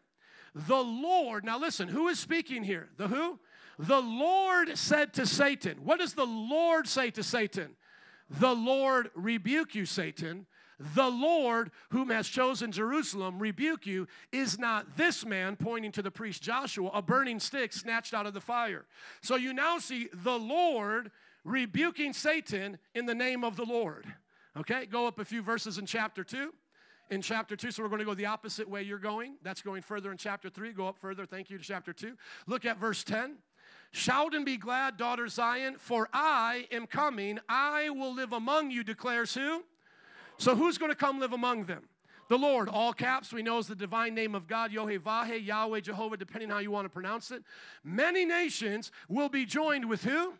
The 0.55 0.81
Lord, 0.81 1.43
now 1.43 1.59
listen, 1.59 1.89
who 1.89 2.07
is 2.07 2.17
speaking 2.17 2.63
here? 2.63 2.89
The 2.97 3.09
who? 3.09 3.39
The 3.77 3.99
Lord 3.99 4.77
said 4.77 5.13
to 5.15 5.25
Satan, 5.25 5.79
What 5.83 5.99
does 5.99 6.13
the 6.13 6.25
Lord 6.25 6.87
say 6.87 7.11
to 7.11 7.23
Satan? 7.23 7.75
The 8.29 8.53
Lord 8.53 9.11
rebuke 9.15 9.75
you, 9.75 9.85
Satan. 9.85 10.45
The 10.95 11.09
Lord, 11.09 11.71
whom 11.89 12.09
has 12.09 12.29
chosen 12.29 12.71
Jerusalem, 12.71 13.39
rebuke 13.39 13.85
you. 13.85 14.07
Is 14.31 14.57
not 14.57 14.95
this 14.95 15.25
man, 15.25 15.57
pointing 15.57 15.91
to 15.93 16.01
the 16.01 16.11
priest 16.11 16.41
Joshua, 16.41 16.89
a 16.93 17.01
burning 17.01 17.41
stick 17.41 17.73
snatched 17.73 18.13
out 18.13 18.27
of 18.27 18.33
the 18.33 18.39
fire? 18.39 18.85
So 19.21 19.35
you 19.35 19.53
now 19.53 19.79
see 19.79 20.07
the 20.13 20.39
Lord 20.39 21.11
rebuking 21.43 22.13
Satan 22.13 22.77
in 22.95 23.05
the 23.05 23.15
name 23.15 23.43
of 23.43 23.57
the 23.57 23.65
Lord. 23.65 24.05
Okay, 24.55 24.85
go 24.85 25.07
up 25.07 25.19
a 25.19 25.25
few 25.25 25.41
verses 25.41 25.77
in 25.77 25.85
chapter 25.85 26.23
2. 26.23 26.53
In 27.09 27.21
chapter 27.21 27.55
2, 27.55 27.71
so 27.71 27.83
we're 27.83 27.89
going 27.89 27.99
to 27.99 28.05
go 28.05 28.13
the 28.13 28.27
opposite 28.27 28.67
way 28.67 28.81
you're 28.81 28.97
going. 28.97 29.35
That's 29.43 29.61
going 29.61 29.81
further 29.81 30.11
in 30.11 30.17
chapter 30.17 30.49
3. 30.49 30.71
Go 30.71 30.87
up 30.87 30.97
further. 30.97 31.25
Thank 31.25 31.49
you 31.49 31.57
to 31.57 31.63
chapter 31.63 31.91
2. 31.91 32.15
Look 32.47 32.65
at 32.65 32.77
verse 32.77 33.03
10. 33.03 33.35
Shout 33.91 34.33
and 34.33 34.45
be 34.45 34.57
glad, 34.57 34.97
daughter 34.97 35.27
Zion, 35.27 35.75
for 35.77 36.07
I 36.13 36.67
am 36.71 36.87
coming. 36.87 37.39
I 37.49 37.89
will 37.89 38.13
live 38.13 38.31
among 38.33 38.71
you, 38.71 38.83
declares 38.83 39.33
who? 39.33 39.63
So 40.37 40.55
who's 40.55 40.77
going 40.77 40.91
to 40.91 40.95
come 40.95 41.19
live 41.19 41.33
among 41.33 41.65
them? 41.65 41.83
The 42.29 42.37
Lord, 42.37 42.69
all 42.69 42.93
caps, 42.93 43.33
we 43.33 43.43
know 43.43 43.59
is 43.59 43.67
the 43.67 43.75
divine 43.75 44.15
name 44.15 44.33
of 44.33 44.47
God, 44.47 44.71
Yohevah, 44.71 45.45
Yahweh, 45.45 45.81
Jehovah, 45.81 46.17
depending 46.17 46.49
how 46.49 46.59
you 46.59 46.71
want 46.71 46.85
to 46.85 46.89
pronounce 46.89 47.31
it. 47.31 47.43
Many 47.83 48.25
nations 48.25 48.91
will 49.09 49.29
be 49.29 49.45
joined 49.45 49.87
with 49.87 50.03
who? 50.03 50.33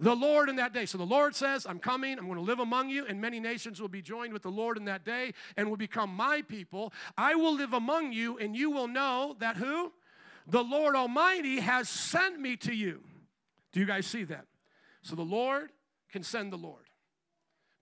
The 0.00 0.14
Lord 0.14 0.48
in 0.48 0.56
that 0.56 0.72
day. 0.72 0.86
So 0.86 0.96
the 0.98 1.04
Lord 1.04 1.34
says, 1.34 1.66
I'm 1.66 1.78
coming, 1.78 2.18
I'm 2.18 2.26
going 2.26 2.38
to 2.38 2.44
live 2.44 2.60
among 2.60 2.88
you, 2.88 3.04
and 3.06 3.20
many 3.20 3.40
nations 3.40 3.80
will 3.80 3.88
be 3.88 4.02
joined 4.02 4.32
with 4.32 4.42
the 4.42 4.50
Lord 4.50 4.76
in 4.76 4.84
that 4.84 5.04
day 5.04 5.34
and 5.56 5.68
will 5.68 5.76
become 5.76 6.14
my 6.14 6.42
people. 6.42 6.92
I 7.16 7.34
will 7.34 7.54
live 7.54 7.72
among 7.72 8.12
you, 8.12 8.38
and 8.38 8.56
you 8.56 8.70
will 8.70 8.88
know 8.88 9.36
that 9.40 9.56
who? 9.56 9.92
The 10.46 10.62
Lord 10.62 10.94
Almighty 10.94 11.60
has 11.60 11.88
sent 11.88 12.40
me 12.40 12.56
to 12.58 12.74
you. 12.74 13.02
Do 13.72 13.80
you 13.80 13.86
guys 13.86 14.06
see 14.06 14.24
that? 14.24 14.46
So 15.02 15.16
the 15.16 15.22
Lord 15.22 15.72
can 16.10 16.22
send 16.22 16.52
the 16.52 16.56
Lord. 16.56 16.84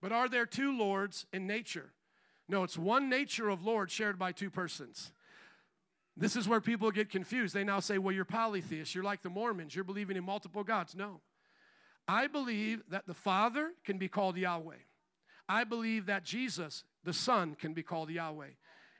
But 0.01 0.11
are 0.11 0.27
there 0.27 0.45
two 0.45 0.77
Lords 0.77 1.25
in 1.31 1.47
nature? 1.47 1.93
No, 2.49 2.63
it's 2.63 2.77
one 2.77 3.09
nature 3.09 3.49
of 3.49 3.63
Lord 3.63 3.91
shared 3.91 4.17
by 4.17 4.31
two 4.31 4.49
persons. 4.49 5.11
This 6.15 6.35
is 6.35 6.47
where 6.47 6.61
people 6.61 6.89
get 6.91 7.09
confused. 7.09 7.53
They 7.53 7.63
now 7.63 7.79
say, 7.79 7.97
well, 7.99 8.13
you're 8.13 8.25
polytheist. 8.25 8.95
You're 8.95 9.03
like 9.03 9.21
the 9.21 9.29
Mormons. 9.29 9.75
You're 9.75 9.83
believing 9.83 10.17
in 10.17 10.23
multiple 10.23 10.63
gods. 10.63 10.95
No. 10.95 11.21
I 12.07 12.27
believe 12.27 12.83
that 12.89 13.05
the 13.05 13.13
Father 13.13 13.71
can 13.83 13.97
be 13.97 14.07
called 14.07 14.37
Yahweh. 14.37 14.75
I 15.49 15.63
believe 15.63 16.05
that 16.05 16.23
Jesus, 16.23 16.83
the 17.03 17.13
Son, 17.13 17.55
can 17.55 17.73
be 17.73 17.83
called 17.83 18.09
Yahweh. 18.09 18.51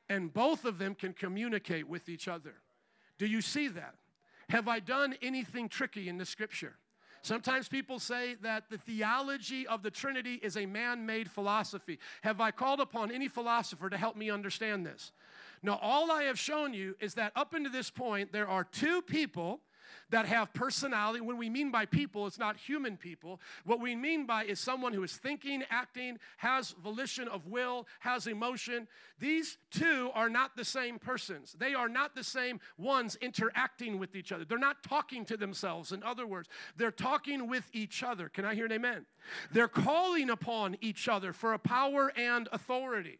And 0.10 0.34
both 0.34 0.66
of 0.66 0.78
them 0.78 0.96
can 0.96 1.14
communicate 1.14 1.88
with 1.88 2.10
each 2.10 2.28
other. 2.28 2.56
Do 3.18 3.26
you 3.26 3.42
see 3.42 3.68
that? 3.70 3.96
Have 4.50 4.68
I 4.68 4.80
done 4.80 5.16
anything 5.22 5.68
tricky 5.68 6.08
in 6.08 6.18
the 6.18 6.26
scripture? 6.26 6.76
Sometimes 7.22 7.68
people 7.68 8.00
say 8.00 8.36
that 8.36 8.70
the 8.70 8.78
theology 8.78 9.68
of 9.68 9.84
the 9.84 9.92
Trinity 9.92 10.36
is 10.36 10.56
a 10.56 10.66
man 10.66 11.06
made 11.06 11.30
philosophy. 11.30 12.00
Have 12.22 12.40
I 12.40 12.52
called 12.52 12.80
upon 12.80 13.12
any 13.12 13.28
philosopher 13.28 13.90
to 13.90 13.98
help 13.98 14.16
me 14.16 14.30
understand 14.30 14.86
this? 14.86 15.12
Now, 15.62 15.80
all 15.82 16.12
I 16.12 16.24
have 16.24 16.40
shown 16.40 16.74
you 16.74 16.96
is 17.02 17.16
that 17.16 17.34
up 17.36 17.54
until 17.54 17.72
this 17.72 17.90
point, 17.90 18.32
there 18.32 18.48
are 18.48 18.64
two 18.64 19.02
people 19.02 19.60
that 20.10 20.26
have 20.26 20.54
personality. 20.54 21.22
When 21.22 21.38
we 21.38 21.50
mean 21.50 21.72
by 21.72 21.86
people, 21.86 22.28
it's 22.28 22.40
not 22.40 22.58
human 22.58 22.98
people. 22.98 23.40
What 23.66 23.80
we 23.80 23.96
mean 23.96 24.26
by 24.26 24.46
is 24.46 24.60
someone 24.60 24.94
who 24.94 25.04
is 25.04 25.18
thinking, 25.18 25.64
acting, 25.70 26.20
has 26.38 26.72
volition 26.84 27.28
of 27.28 27.48
will, 27.48 27.88
has 28.00 28.28
emotion. 28.28 28.88
These 29.20 29.58
two 29.72 30.12
are 30.14 30.30
not 30.30 30.56
the 30.56 30.66
same 30.66 31.00
persons. 31.00 31.56
They 31.58 31.74
are 31.74 31.90
not 31.90 32.16
the 32.16 32.24
same 32.24 32.60
ones 32.78 33.18
interacting 33.22 34.00
with 34.00 34.16
each 34.16 34.32
other. 34.32 34.46
They're 34.46 34.58
not 34.58 34.84
talking 34.84 35.26
to 35.26 35.38
themselves, 35.38 35.92
in 35.92 36.04
other 36.04 36.28
words, 36.28 36.50
they're 36.76 36.92
talking 36.92 37.48
with 37.48 37.70
each 37.74 38.04
other. 38.04 38.30
Can 38.30 38.46
I 38.46 38.56
hear 38.56 38.66
an 38.66 38.72
amen? 38.72 39.06
They're 39.52 39.68
calling 39.68 40.30
upon 40.30 40.78
each 40.82 41.08
other 41.08 41.34
for 41.34 41.54
a 41.54 41.60
power 41.60 42.12
and 42.16 42.48
authority. 42.52 43.20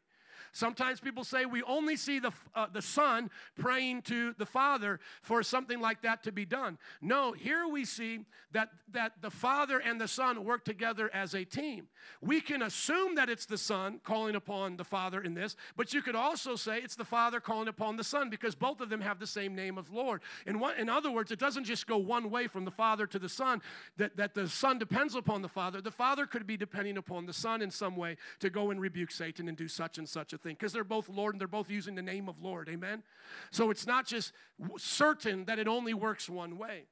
Sometimes 0.52 1.00
people 1.00 1.24
say 1.24 1.46
we 1.46 1.64
only 1.64 1.96
see 1.96 2.20
the, 2.20 2.32
uh, 2.56 2.68
the 2.72 2.82
Son 2.82 3.30
praying 3.58 4.04
to 4.04 4.34
the 4.38 4.46
Father 4.46 5.00
for 5.22 5.44
something 5.44 5.80
like 5.80 6.02
that 6.02 6.24
to 6.24 6.32
be 6.32 6.46
done. 6.46 6.78
No, 7.02 7.32
here 7.32 7.68
we 7.68 7.86
see 7.86 8.26
that, 8.52 8.70
that 8.92 9.14
the 9.22 9.32
Father 9.32 9.80
and 9.80 10.00
the 10.00 10.08
Son 10.08 10.44
work 10.44 10.64
together 10.64 11.10
as 11.14 11.34
a 11.34 11.44
team. 11.44 11.88
We 12.22 12.42
can 12.42 12.62
assume 12.62 13.16
that 13.16 13.30
it's 13.30 13.46
the 13.46 13.58
Son 13.58 14.00
calling 14.04 14.36
upon 14.36 14.78
the 14.78 14.84
Father 14.84 15.22
in 15.22 15.34
this, 15.34 15.56
but 15.76 15.94
you 15.94 16.02
could 16.02 16.16
also 16.16 16.56
say 16.56 16.80
it's 16.80 16.96
the 16.96 17.06
Father 17.06 17.40
calling 17.40 17.68
upon 17.68 17.98
the 17.98 18.04
Son 18.04 18.30
because 18.30 18.56
both 18.56 18.82
of 18.82 18.90
them 18.90 19.02
have 19.02 19.20
the 19.20 19.28
same 19.28 19.56
name 19.56 19.78
of 19.78 19.92
Lord. 19.92 20.22
In, 20.46 20.60
one, 20.60 20.78
in 20.78 20.90
other 20.90 21.12
words, 21.12 21.32
it 21.32 21.40
doesn't 21.40 21.66
just 21.66 21.88
go 21.88 21.98
one 21.98 22.30
way 22.30 22.48
from 22.48 22.66
the 22.66 22.72
Father 22.72 23.06
to 23.08 23.20
the 23.20 23.30
Son, 23.30 23.62
that, 23.98 24.16
that 24.18 24.34
the 24.34 24.48
Son 24.48 24.80
depends 24.80 25.16
upon 25.16 25.42
the 25.42 25.50
Father. 25.50 25.82
The 25.82 25.92
Father 25.92 26.26
could 26.26 26.48
be 26.48 26.58
depending 26.58 26.98
upon 26.98 27.26
the 27.26 27.34
Son 27.34 27.62
in 27.62 27.72
some 27.72 27.96
way 27.96 28.18
to 28.40 28.50
go 28.50 28.72
and 28.72 28.80
rebuke 28.80 29.12
Satan 29.12 29.48
and 29.48 29.58
do 29.58 29.68
such 29.68 29.98
and 29.98 30.08
such 30.08 30.34
a 30.34 30.37
thing 30.38 30.56
because 30.56 30.74
they're 30.74 30.84
both 30.84 31.10
Lord 31.10 31.34
and 31.34 31.42
they're 31.42 31.48
both 31.48 31.70
using 31.70 31.96
the 31.96 32.02
name 32.02 32.30
of 32.30 32.42
Lord. 32.42 32.70
Amen? 32.70 33.04
So 33.52 33.70
it's 33.70 33.88
not 33.88 34.06
just 34.06 34.34
certain 34.78 35.46
that 35.46 35.60
it 35.60 35.68
only 35.68 35.94
works 35.94 36.30
one 36.30 36.58
way. 36.58 36.86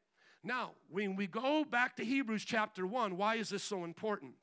Now, 0.43 0.71
when 0.89 1.15
we 1.15 1.25
go 1.27 1.65
back 1.65 1.95
to 1.95 2.05
Hebrews 2.05 2.45
chapter 2.45 2.85
1, 2.85 3.17
why 3.17 3.35
is 3.35 3.49
this 3.49 3.63
so 3.63 3.83
important? 3.83 4.33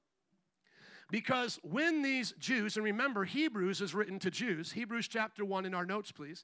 Because 1.11 1.61
when 1.63 2.03
these 2.03 2.33
Jews, 2.39 2.77
and 2.77 2.85
remember, 2.85 3.25
Hebrews 3.25 3.81
is 3.81 3.95
written 3.95 4.19
to 4.21 4.31
Jews, 4.31 4.73
Hebrews 4.73 5.09
chapter 5.09 5.45
1 5.45 5.67
in 5.67 5.75
our 5.75 5.85
notes, 5.85 6.11
please. 6.11 6.43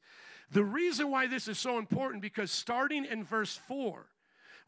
The 0.52 0.62
reason 0.62 1.10
why 1.10 1.26
this 1.26 1.48
is 1.48 1.58
so 1.58 1.78
important, 1.78 2.20
because 2.22 2.50
starting 2.50 3.06
in 3.06 3.24
verse 3.24 3.58
4, 3.66 4.06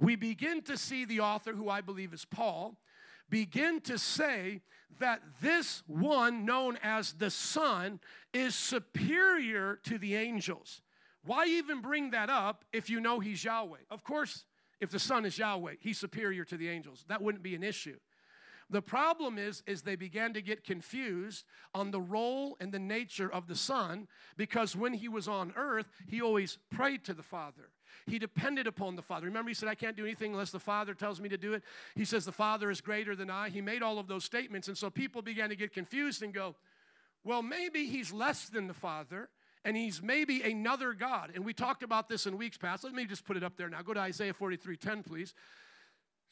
we 0.01 0.17
begin 0.17 0.63
to 0.63 0.79
see 0.79 1.05
the 1.05 1.21
author, 1.21 1.53
who 1.53 1.69
I 1.69 1.83
believe 1.83 2.15
is 2.15 2.25
Paul, 2.25 2.79
begin 3.31 3.81
to 3.83 3.99
say 3.99 4.61
that 4.99 5.23
this 5.41 5.83
one, 5.87 6.45
known 6.45 6.79
as 6.83 7.15
the 7.15 7.31
Son, 7.31 8.01
is 8.35 8.55
superior 8.55 9.79
to 9.85 9.99
the 9.99 10.15
angels. 10.17 10.83
Why 11.25 11.47
even 11.47 11.81
bring 11.81 12.11
that 12.11 12.31
up 12.31 12.65
if 12.73 12.91
you 12.91 13.01
know 13.01 13.21
he's 13.21 13.45
Yahweh? 13.45 13.79
Of 13.91 14.05
course, 14.05 14.45
if 14.81 14.91
the 14.91 14.99
Son 14.99 15.25
is 15.25 15.39
Yahweh, 15.39 15.75
he's 15.81 15.99
superior 15.99 16.45
to 16.45 16.57
the 16.57 16.69
angels. 16.69 17.05
That 17.09 17.23
wouldn't 17.23 17.43
be 17.43 17.55
an 17.55 17.63
issue. 17.63 17.99
The 18.71 18.81
problem 18.81 19.37
is, 19.37 19.63
is 19.67 19.83
they 19.83 19.97
began 19.97 20.33
to 20.35 20.43
get 20.43 20.65
confused 20.65 21.45
on 21.75 21.91
the 21.91 22.01
role 22.01 22.57
and 22.61 22.73
the 22.73 22.79
nature 22.79 23.31
of 23.31 23.49
the 23.49 23.57
Son 23.57 24.07
because 24.37 24.77
when 24.77 24.95
he 24.95 25.09
was 25.09 25.27
on 25.27 25.53
earth, 25.57 25.87
he 26.07 26.23
always 26.23 26.59
prayed 26.71 27.05
to 27.05 27.15
the 27.15 27.23
Father. 27.23 27.71
He 28.07 28.19
depended 28.19 28.67
upon 28.67 28.97
the 28.97 29.03
Father. 29.03 29.27
Remember, 29.27 29.49
he 29.49 29.55
said, 29.55 29.69
I 29.69 29.75
can't 29.75 29.97
do 29.97 30.05
anything 30.05 30.33
unless 30.33 30.51
the 30.51 30.59
Father 30.59 30.95
tells 30.95 31.21
me 31.21 31.29
to 31.29 31.39
do 31.39 31.55
it. 31.55 31.63
He 31.95 32.05
says, 32.05 32.25
The 32.25 32.33
Father 32.33 32.71
is 32.71 32.81
greater 32.81 33.15
than 33.17 33.31
I. 33.31 33.49
He 33.49 33.61
made 33.61 33.83
all 33.83 33.99
of 33.99 34.09
those 34.09 34.25
statements. 34.25 34.69
And 34.69 34.77
so 34.77 34.91
people 34.91 35.23
began 35.23 35.49
to 35.51 35.57
get 35.57 35.73
confused 35.73 36.23
and 36.23 36.33
go, 36.33 36.57
Well, 37.25 37.43
maybe 37.43 37.87
he's 37.87 38.13
less 38.13 38.49
than 38.49 38.67
the 38.67 38.75
Father 38.75 39.29
and 39.65 39.77
he's 39.77 40.03
maybe 40.03 40.43
another 40.43 40.95
God. 40.95 41.33
And 41.35 41.45
we 41.45 41.53
talked 41.53 41.83
about 41.83 42.09
this 42.09 42.27
in 42.27 42.39
weeks 42.39 42.57
past. 42.57 42.85
Let 42.85 42.95
me 42.95 43.05
just 43.05 43.25
put 43.25 43.37
it 43.37 43.45
up 43.45 43.57
there 43.57 43.69
now. 43.69 43.83
Go 43.83 43.95
to 43.95 44.01
Isaiah 44.01 44.33
43 44.33 44.77
10, 44.77 45.03
please. 45.03 45.35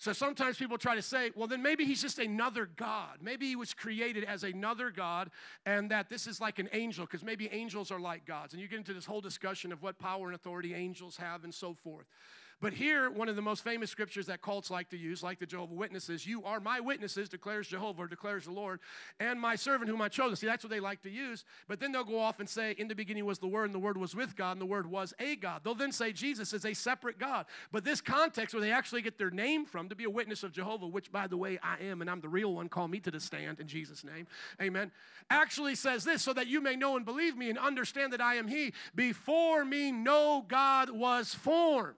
So 0.01 0.13
sometimes 0.13 0.57
people 0.57 0.79
try 0.79 0.95
to 0.95 1.03
say, 1.03 1.33
well, 1.35 1.49
then 1.49 1.61
maybe 1.61 1.85
he's 1.85 2.01
just 2.01 2.21
another 2.21 2.67
God. 2.77 3.19
Maybe 3.21 3.49
he 3.49 3.57
was 3.57 3.75
created 3.75 4.23
as 4.23 4.45
another 4.45 4.91
God, 4.91 5.31
and 5.67 5.91
that 5.91 6.09
this 6.09 6.29
is 6.29 6.41
like 6.41 6.61
an 6.61 6.69
angel, 6.73 7.05
because 7.05 7.25
maybe 7.25 7.49
angels 7.51 7.91
are 7.91 7.99
like 7.99 8.25
gods. 8.25 8.53
And 8.53 8.63
you 8.63 8.69
get 8.69 8.79
into 8.79 8.95
this 8.95 9.05
whole 9.05 9.21
discussion 9.21 9.73
of 9.73 9.83
what 9.83 9.99
power 9.99 10.27
and 10.27 10.37
authority 10.37 10.73
angels 10.73 11.17
have 11.17 11.43
and 11.43 11.53
so 11.53 11.75
forth. 11.75 12.07
But 12.61 12.73
here, 12.73 13.09
one 13.09 13.29
of 13.29 13.37
the 13.37 13.42
most 13.42 13.62
famous 13.62 13.88
scriptures 13.88 14.27
that 14.27 14.42
cults 14.42 14.68
like 14.68 14.88
to 14.90 14.97
use, 14.97 15.23
like 15.23 15.38
the 15.38 15.47
Jehovah 15.47 15.75
Witnesses, 15.75 16.27
you 16.27 16.42
are 16.44 16.59
my 16.59 16.81
witnesses, 16.81 17.29
declares 17.29 17.68
Jehovah, 17.68 18.03
or 18.03 18.09
declares 18.09 18.47
the 18.47 18.51
Lord, 18.51 18.81
and 19.21 19.40
my 19.40 19.55
servant 19.55 19.88
whom 19.88 20.03
I 20.03 20.09
chose. 20.09 20.40
See, 20.40 20.47
that's 20.47 20.64
what 20.64 20.71
they 20.71 20.81
like 20.81 21.03
to 21.03 21.11
use. 21.11 21.44
But 21.68 21.79
then 21.79 21.92
they'll 21.92 22.03
go 22.03 22.18
off 22.18 22.40
and 22.40 22.49
say, 22.49 22.75
In 22.77 22.88
the 22.88 22.97
beginning 22.97 23.25
was 23.25 23.38
the 23.38 23.47
Word, 23.47 23.66
and 23.66 23.75
the 23.75 23.79
Word 23.79 23.97
was 23.97 24.16
with 24.16 24.35
God, 24.35 24.53
and 24.53 24.61
the 24.61 24.66
Word 24.66 24.90
was 24.90 25.14
a 25.21 25.37
God. 25.37 25.61
They'll 25.62 25.77
then 25.77 25.92
say 25.92 26.12
Jesus 26.12 26.53
is 26.53 26.64
a 26.64 26.75
separate 26.75 27.21
God. 27.21 27.47
But 27.71 27.85
this 27.85 28.01
context 28.01 28.55
where 28.55 28.61
they 28.61 28.73
actually 28.73 29.03
get 29.03 29.18
their 29.18 29.31
name 29.31 29.64
from 29.64 29.88
to 29.88 29.94
be 29.94 30.05
a 30.05 30.11
witness 30.11 30.42
of 30.42 30.51
Jehovah, 30.51 30.88
which 30.88 31.12
by 31.12 31.29
the 31.29 31.37
way, 31.37 31.61
I 31.62 31.77
am, 31.85 32.01
and 32.01 32.11
I'm 32.11 32.21
the 32.21 32.29
real 32.29 32.55
one, 32.55 32.68
call 32.68 32.88
me 32.88 32.99
to 33.01 33.11
the 33.12 33.21
stand 33.21 33.61
in 33.61 33.68
Jesus' 33.68 34.03
name. 34.03 34.27
Amen. 34.61 34.90
Actually 35.31 35.77
says 35.77 36.03
this, 36.03 36.23
so 36.23 36.33
that 36.33 36.49
you 36.49 36.61
may 36.61 36.75
know 36.75 36.97
and 36.97 37.05
believe 37.05 37.37
me 37.37 37.51
and 37.51 37.59
understand 37.59 38.12
that 38.14 38.21
I 38.21 38.35
am 38.35 38.49
He. 38.49 38.73
Before 38.97 39.64
me, 39.64 39.92
no 39.92 40.44
God 40.49 40.90
was 40.90 41.35
formed. 41.35 41.94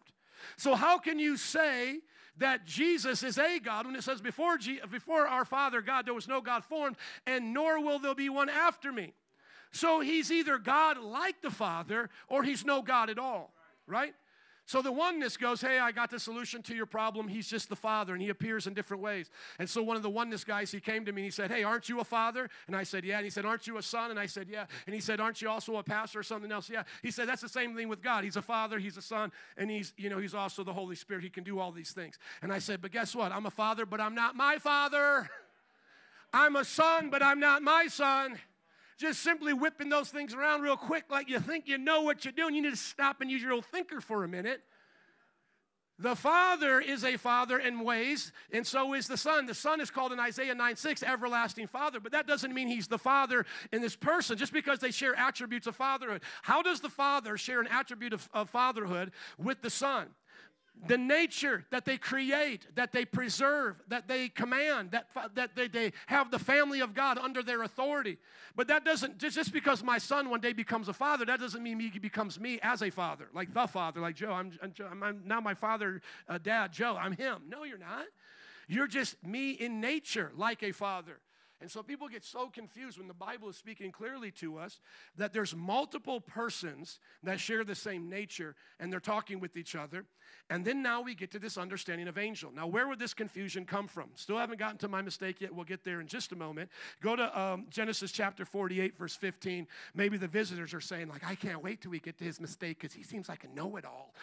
So, 0.57 0.75
how 0.75 0.99
can 0.99 1.19
you 1.19 1.37
say 1.37 2.01
that 2.39 2.65
Jesus 2.65 3.23
is 3.23 3.39
a 3.39 3.59
God 3.59 3.87
when 3.87 3.97
it 3.97 4.03
says, 4.03 4.21
before, 4.21 4.57
G- 4.57 4.81
before 4.91 5.27
our 5.27 5.45
Father 5.45 5.81
God, 5.83 6.07
there 6.07 6.15
was 6.15 6.29
no 6.29 6.41
God 6.41 6.65
formed, 6.65 6.97
and 7.27 7.53
nor 7.53 7.83
will 7.83 7.99
there 7.99 8.15
be 8.15 8.29
one 8.29 8.49
after 8.49 8.93
me? 8.93 9.13
So, 9.73 10.01
he's 10.01 10.31
either 10.33 10.59
God 10.59 10.99
like 10.99 11.43
the 11.43 11.51
Father 11.51 12.11
or 12.29 12.43
he's 12.43 12.65
no 12.65 12.83
God 12.83 13.11
at 13.11 13.19
all, 13.19 13.53
right? 13.87 14.15
So 14.71 14.81
the 14.81 14.93
oneness 14.93 15.37
goes, 15.37 15.61
Hey, 15.61 15.81
I 15.81 15.91
got 15.91 16.11
the 16.11 16.21
solution 16.21 16.63
to 16.63 16.77
your 16.77 16.87
problem. 16.87 17.27
He's 17.27 17.49
just 17.49 17.69
the 17.69 17.75
Father, 17.75 18.13
and 18.13 18.23
he 18.23 18.29
appears 18.29 18.69
in 18.69 18.73
different 18.73 19.03
ways. 19.03 19.29
And 19.59 19.69
so 19.69 19.83
one 19.83 19.97
of 19.97 20.05
the 20.05 20.09
oneness 20.09 20.45
guys, 20.45 20.71
he 20.71 20.79
came 20.79 21.05
to 21.07 21.11
me 21.11 21.23
and 21.23 21.25
he 21.25 21.33
said, 21.33 21.51
Hey, 21.51 21.65
aren't 21.65 21.89
you 21.89 21.99
a 21.99 22.05
father? 22.05 22.49
And 22.69 22.77
I 22.77 22.85
said, 22.85 23.05
Yeah. 23.05 23.17
And 23.17 23.25
he 23.25 23.31
said, 23.31 23.45
Aren't 23.45 23.67
you 23.67 23.79
a 23.79 23.83
son? 23.83 24.13
And 24.13 24.21
I 24.21 24.27
said, 24.27 24.47
Yeah. 24.49 24.67
And 24.87 24.95
he 24.95 25.01
said, 25.01 25.19
Aren't 25.19 25.43
you 25.43 25.49
also 25.49 25.79
a 25.79 25.83
pastor 25.83 26.21
or 26.21 26.23
something 26.23 26.53
else? 26.53 26.71
Yeah. 26.71 26.85
He 27.03 27.11
said, 27.11 27.29
That's 27.29 27.43
the 27.43 27.49
same 27.49 27.75
thing 27.75 27.89
with 27.89 28.01
God. 28.01 28.23
He's 28.23 28.37
a 28.37 28.43
father, 28.43 28.79
he's 28.79 28.97
a 28.97 29.03
son, 29.03 29.33
and 29.57 29.69
he's, 29.69 29.93
you 29.97 30.09
know, 30.09 30.19
he's 30.19 30.35
also 30.35 30.63
the 30.63 30.73
Holy 30.73 30.95
Spirit. 30.95 31.25
He 31.25 31.31
can 31.31 31.43
do 31.43 31.59
all 31.59 31.73
these 31.73 31.91
things. 31.91 32.21
And 32.41 32.53
I 32.53 32.61
said, 32.61 32.81
But 32.81 32.93
guess 32.93 33.13
what? 33.13 33.33
I'm 33.33 33.47
a 33.47 33.51
father, 33.51 33.85
but 33.85 34.01
I'm 34.01 34.15
not 34.15 34.37
my 34.37 34.59
father. 34.59 35.29
I'm 36.33 36.55
a 36.55 36.65
son, 36.65 37.11
but 37.11 37.25
I'm 37.25 37.41
not 37.41 37.61
my 37.61 37.89
son 37.89 38.39
just 39.01 39.23
simply 39.23 39.55
whipping 39.55 39.89
those 39.89 40.11
things 40.11 40.35
around 40.35 40.61
real 40.61 40.77
quick 40.77 41.05
like 41.11 41.29
you 41.29 41.41
think 41.41 41.67
you 41.67 41.79
know 41.79 42.03
what 42.03 42.25
you're 42.25 42.33
doing. 42.33 42.55
You 42.55 42.63
need 42.63 42.71
to 42.71 42.77
stop 42.77 43.23
and 43.23 43.31
use 43.31 43.43
your 43.43 43.53
old 43.53 43.65
thinker 43.65 44.01
for 44.01 44.25
a 44.25 44.29
minute. 44.29 44.61
The 45.99 46.17
Father 46.17 46.81
is 46.81 47.05
a 47.05 47.17
Father 47.19 47.59
in 47.59 47.81
ways, 47.81 48.33
and 48.53 48.67
so 48.67 48.95
is 48.95 49.07
the 49.07 49.19
Son. 49.19 49.45
The 49.45 49.55
Son 49.55 49.83
is 49.83 49.91
called 49.91 50.13
in 50.13 50.21
Isaiah 50.21 50.55
9 50.55 50.77
6 50.77 51.03
everlasting 51.03 51.67
Father, 51.67 52.01
but 52.01 52.13
that 52.13 52.27
doesn't 52.27 52.55
mean 52.55 52.69
He's 52.69 52.89
the 52.89 52.99
Father 52.99 53.45
in 53.73 53.83
this 53.83 53.97
person 53.97 54.39
just 54.39 54.53
because 54.53 54.79
they 54.79 54.91
share 54.91 55.15
attributes 55.19 55.67
of 55.67 55.77
fatherhood. 55.77 56.23
How 56.43 56.63
does 56.63 56.81
the 56.81 56.89
Father 56.89 57.37
share 57.37 57.61
an 57.61 57.69
attribute 57.69 58.15
of, 58.15 58.29
of 58.33 58.49
fatherhood 58.49 59.13
with 59.39 59.61
the 59.61 59.71
Son? 59.71 60.09
The 60.87 60.99
nature 60.99 61.65
that 61.71 61.85
they 61.85 61.99
create, 61.99 62.67
that 62.75 62.93
they 62.93 63.05
preserve, 63.05 63.83
that 63.89 64.09
they 64.09 64.29
command, 64.29 64.93
that, 64.93 65.07
that 65.35 65.55
they, 65.55 65.69
they 65.69 65.93
have 66.07 66.31
the 66.31 66.39
family 66.39 66.81
of 66.81 66.95
God 66.95 67.19
under 67.19 67.43
their 67.43 67.63
authority. 67.63 68.19
But 68.57 68.69
that 68.69 68.85
doesn't, 68.85 69.19
just, 69.19 69.53
because 69.53 69.83
my 69.83 69.99
son 69.99 70.31
one 70.31 70.41
day 70.41 70.53
becomes 70.53 70.89
a 70.89 70.93
father, 70.93 71.25
that 71.27 71.41
doesn't 71.41 71.63
mean 71.63 71.79
he 71.81 71.99
becomes 71.99 72.41
me 72.41 72.59
as 72.63 72.83
a 72.83 72.91
father, 72.91 73.29
like 73.35 73.53
the 73.53 73.67
father, 73.67 74.01
like 74.01 74.17
Joe. 74.17 74.33
I'm, 74.33 74.53
I'm, 74.63 75.03
I'm 75.03 75.23
now 75.25 75.41
my 75.41 75.55
father, 75.55 76.01
uh, 76.29 76.39
dad, 76.39 76.73
Joe. 76.73 76.97
I'm 76.99 77.13
him. 77.13 77.43
No, 77.49 77.65
you're 77.65 77.79
not. 77.79 78.07
You're 78.69 78.87
just 78.87 79.23
me 79.25 79.51
in 79.51 79.81
nature, 79.81 80.33
like 80.37 80.63
a 80.63 80.73
father. 80.73 81.19
And 81.61 81.71
so 81.71 81.83
people 81.83 82.09
get 82.09 82.25
so 82.25 82.49
confused 82.49 82.97
when 82.97 83.07
the 83.07 83.15
Bible 83.15 83.49
is 83.49 83.57
speaking 83.57 83.93
clearly 83.93 84.31
to 84.33 84.57
us 84.59 84.81
that 85.17 85.33
there's 85.33 85.55
multiple 85.55 86.21
persons 86.21 87.01
that 87.23 87.39
share 87.39 87.65
the 87.65 87.75
same 87.75 88.09
nature 88.09 88.55
and 88.79 88.91
they're 88.91 88.99
talking 88.99 89.41
with 89.41 89.57
each 89.57 89.77
other. 89.77 90.07
And 90.49 90.65
then 90.65 90.83
now 90.83 91.03
we 91.03 91.15
get 91.15 91.31
to 91.33 91.39
this 91.39 91.59
understanding 91.59 92.09
of 92.09 92.19
angel. 92.19 92.51
Now, 92.55 92.67
where 92.67 92.89
would 92.89 92.99
this 92.99 93.15
confusion 93.15 93.65
come 93.65 93.87
from? 93.87 94.11
Still 94.15 94.39
haven't 94.39 94.59
gotten 94.59 94.79
to 94.79 94.89
my 94.89 95.03
mistake 95.03 95.41
yet. 95.41 95.55
We'll 95.55 95.65
get 95.65 95.85
there 95.85 96.01
in 96.01 96.07
just 96.07 96.33
a 96.33 96.37
moment. 96.37 96.71
Go 97.01 97.15
to 97.15 97.41
um, 97.41 97.67
Genesis 97.71 98.11
chapter 98.11 98.45
48, 98.45 98.99
verse 98.99 99.15
15. 99.15 99.67
Maybe 99.95 100.17
the 100.17 100.29
visitors 100.29 100.73
are 100.75 100.81
saying, 100.81 101.09
like, 101.09 101.23
I 101.25 101.35
can't 101.35 101.63
wait 101.63 101.83
till 101.83 101.91
we 101.91 102.01
get 102.01 102.19
to 102.19 102.25
his 102.25 102.41
mistake 102.41 102.81
because 102.81 102.95
he 102.95 103.03
seems 103.03 103.29
like 103.29 103.45
a 103.45 103.49
know 103.49 103.77
it 103.77 103.85
all. 103.85 104.15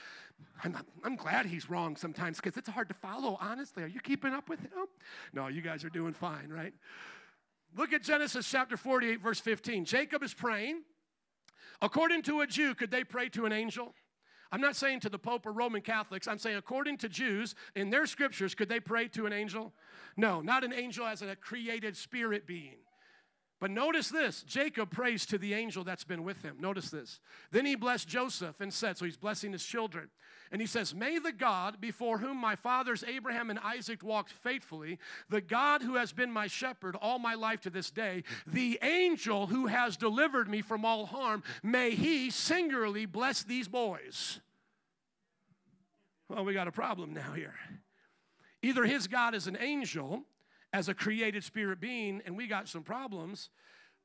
I'm, 0.63 0.77
I'm 1.03 1.15
glad 1.15 1.45
he's 1.45 1.69
wrong 1.69 1.95
sometimes 1.95 2.37
because 2.37 2.57
it's 2.57 2.69
hard 2.69 2.89
to 2.89 2.95
follow, 2.95 3.37
honestly. 3.39 3.83
Are 3.83 3.87
you 3.87 3.99
keeping 3.99 4.33
up 4.33 4.49
with 4.49 4.59
him? 4.59 4.87
No, 5.33 5.47
you 5.47 5.61
guys 5.61 5.83
are 5.83 5.89
doing 5.89 6.13
fine, 6.13 6.49
right? 6.49 6.73
Look 7.75 7.93
at 7.93 8.03
Genesis 8.03 8.49
chapter 8.49 8.77
48, 8.77 9.21
verse 9.21 9.39
15. 9.39 9.85
Jacob 9.85 10.23
is 10.23 10.33
praying. 10.33 10.83
According 11.81 12.23
to 12.23 12.41
a 12.41 12.47
Jew, 12.47 12.73
could 12.73 12.91
they 12.91 13.03
pray 13.03 13.29
to 13.29 13.45
an 13.45 13.51
angel? 13.51 13.93
I'm 14.51 14.61
not 14.61 14.75
saying 14.75 15.01
to 15.01 15.09
the 15.09 15.19
Pope 15.19 15.45
or 15.45 15.51
Roman 15.51 15.81
Catholics. 15.81 16.27
I'm 16.27 16.37
saying 16.37 16.57
according 16.57 16.97
to 16.99 17.09
Jews, 17.09 17.53
in 17.75 17.89
their 17.89 18.05
scriptures, 18.05 18.55
could 18.55 18.69
they 18.69 18.79
pray 18.79 19.07
to 19.09 19.25
an 19.25 19.33
angel? 19.33 19.73
No, 20.15 20.41
not 20.41 20.63
an 20.63 20.73
angel 20.73 21.05
as 21.05 21.21
a 21.21 21.35
created 21.35 21.97
spirit 21.97 22.47
being. 22.47 22.77
But 23.59 23.71
notice 23.71 24.09
this 24.09 24.43
Jacob 24.43 24.91
prays 24.91 25.25
to 25.27 25.37
the 25.37 25.53
angel 25.53 25.83
that's 25.83 26.03
been 26.03 26.23
with 26.23 26.43
him. 26.43 26.57
Notice 26.59 26.89
this. 26.89 27.19
Then 27.51 27.65
he 27.65 27.75
blessed 27.75 28.07
Joseph 28.07 28.61
and 28.61 28.71
said, 28.71 28.97
So 28.97 29.05
he's 29.05 29.17
blessing 29.17 29.51
his 29.51 29.63
children. 29.63 30.09
And 30.51 30.61
he 30.61 30.67
says, 30.67 30.93
May 30.93 31.17
the 31.17 31.31
God 31.31 31.81
before 31.81 32.19
whom 32.19 32.37
my 32.37 32.55
fathers 32.55 33.03
Abraham 33.07 33.49
and 33.49 33.59
Isaac 33.59 34.03
walked 34.03 34.31
faithfully, 34.31 34.99
the 35.29 35.41
God 35.41 35.81
who 35.81 35.95
has 35.95 36.13
been 36.13 36.31
my 36.31 36.47
shepherd 36.47 36.95
all 36.95 37.19
my 37.19 37.33
life 37.33 37.61
to 37.61 37.69
this 37.69 37.89
day, 37.89 38.23
the 38.45 38.79
angel 38.81 39.47
who 39.47 39.65
has 39.65 39.97
delivered 39.97 40.47
me 40.47 40.61
from 40.61 40.85
all 40.85 41.07
harm, 41.07 41.43
may 41.63 41.91
he 41.91 42.29
singularly 42.29 43.05
bless 43.05 43.43
these 43.43 43.67
boys. 43.67 44.39
Well, 46.29 46.45
we 46.45 46.53
got 46.53 46.67
a 46.67 46.71
problem 46.71 47.13
now 47.13 47.33
here. 47.33 47.55
Either 48.61 48.85
his 48.85 49.07
God 49.07 49.33
is 49.33 49.47
an 49.47 49.57
angel 49.59 50.23
as 50.73 50.89
a 50.89 50.93
created 50.93 51.43
spirit 51.43 51.79
being 51.79 52.21
and 52.25 52.35
we 52.37 52.47
got 52.47 52.67
some 52.67 52.83
problems, 52.83 53.49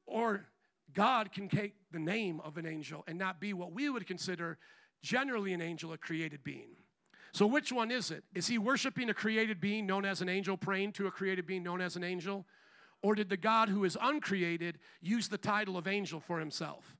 or 0.06 0.46
God 0.92 1.32
can 1.32 1.48
take 1.48 1.74
the 1.90 1.98
name 1.98 2.40
of 2.40 2.56
an 2.56 2.66
angel 2.66 3.04
and 3.06 3.18
not 3.18 3.40
be 3.40 3.52
what 3.52 3.72
we 3.72 3.88
would 3.88 4.06
consider 4.06 4.58
generally 5.02 5.52
an 5.52 5.60
angel, 5.60 5.92
a 5.92 5.98
created 5.98 6.44
being. 6.44 6.76
So, 7.32 7.46
which 7.46 7.72
one 7.72 7.90
is 7.90 8.10
it? 8.10 8.24
Is 8.34 8.46
he 8.46 8.58
worshiping 8.58 9.08
a 9.08 9.14
created 9.14 9.60
being 9.60 9.86
known 9.86 10.04
as 10.04 10.20
an 10.20 10.28
angel, 10.28 10.56
praying 10.56 10.92
to 10.92 11.06
a 11.06 11.10
created 11.10 11.46
being 11.46 11.62
known 11.62 11.80
as 11.80 11.96
an 11.96 12.04
angel? 12.04 12.46
Or 13.02 13.14
did 13.14 13.30
the 13.30 13.36
God 13.36 13.68
who 13.68 13.84
is 13.84 13.96
uncreated 14.00 14.78
use 15.00 15.28
the 15.28 15.38
title 15.38 15.76
of 15.76 15.88
angel 15.88 16.20
for 16.20 16.38
himself? 16.38 16.96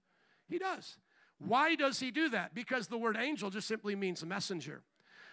He 0.48 0.58
does. 0.58 0.96
Why 1.38 1.74
does 1.74 2.00
he 2.00 2.10
do 2.10 2.28
that? 2.30 2.54
Because 2.54 2.86
the 2.86 2.98
word 2.98 3.16
angel 3.18 3.50
just 3.50 3.68
simply 3.68 3.94
means 3.94 4.24
messenger. 4.24 4.82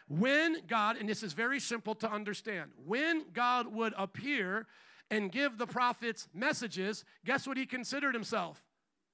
When 0.10 0.58
God, 0.68 0.98
and 0.98 1.08
this 1.08 1.22
is 1.22 1.34
very 1.34 1.60
simple 1.60 1.94
to 1.96 2.12
understand, 2.12 2.72
when 2.86 3.26
God 3.32 3.72
would 3.74 3.94
appear 3.96 4.66
and 5.12 5.32
give 5.32 5.58
the 5.58 5.68
prophets 5.68 6.28
messages, 6.34 7.06
guess 7.26 7.48
what 7.48 7.58
he 7.58 7.68
considered 7.68 8.16
himself? 8.16 8.62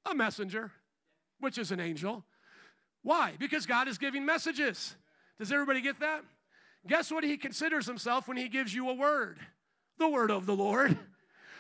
A 0.10 0.16
messenger, 0.16 0.72
which 1.40 1.58
is 1.58 1.72
an 1.72 1.82
angel. 1.82 2.24
Why? 3.04 3.34
Because 3.38 3.66
God 3.66 3.90
is 3.90 3.98
giving 3.98 4.26
messages. 4.26 4.96
Does 5.38 5.52
everybody 5.52 5.82
get 5.82 6.00
that? 6.00 6.24
Guess 6.88 7.12
what 7.12 7.26
he 7.26 7.36
considers 7.36 7.86
himself 7.86 8.28
when 8.28 8.38
he 8.38 8.48
gives 8.48 8.74
you 8.74 8.90
a 8.90 8.94
word? 8.94 9.38
The 10.00 10.08
word 10.08 10.32
of 10.32 10.46
the 10.46 10.56
Lord. 10.56 10.98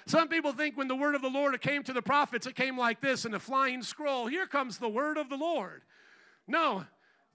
Some 0.08 0.30
people 0.30 0.54
think 0.54 0.78
when 0.78 0.88
the 0.88 0.95
word 0.95 1.15
of 1.15 1.21
the 1.21 1.30
Lord 1.30 1.60
came 1.62 1.84
to 1.84 1.93
the 1.93 2.02
prophets, 2.02 2.48
it 2.48 2.56
came 2.56 2.78
like 2.78 3.02
this 3.02 3.26
in 3.26 3.34
a 3.34 3.39
flying 3.39 3.82
scroll. 3.82 4.28
Here 4.28 4.45
comes 4.45 4.78
the 4.78 4.88
word 4.88 5.17
of 5.17 5.30
the 5.30 5.36
Lord. 5.36 5.82
No, 6.48 6.86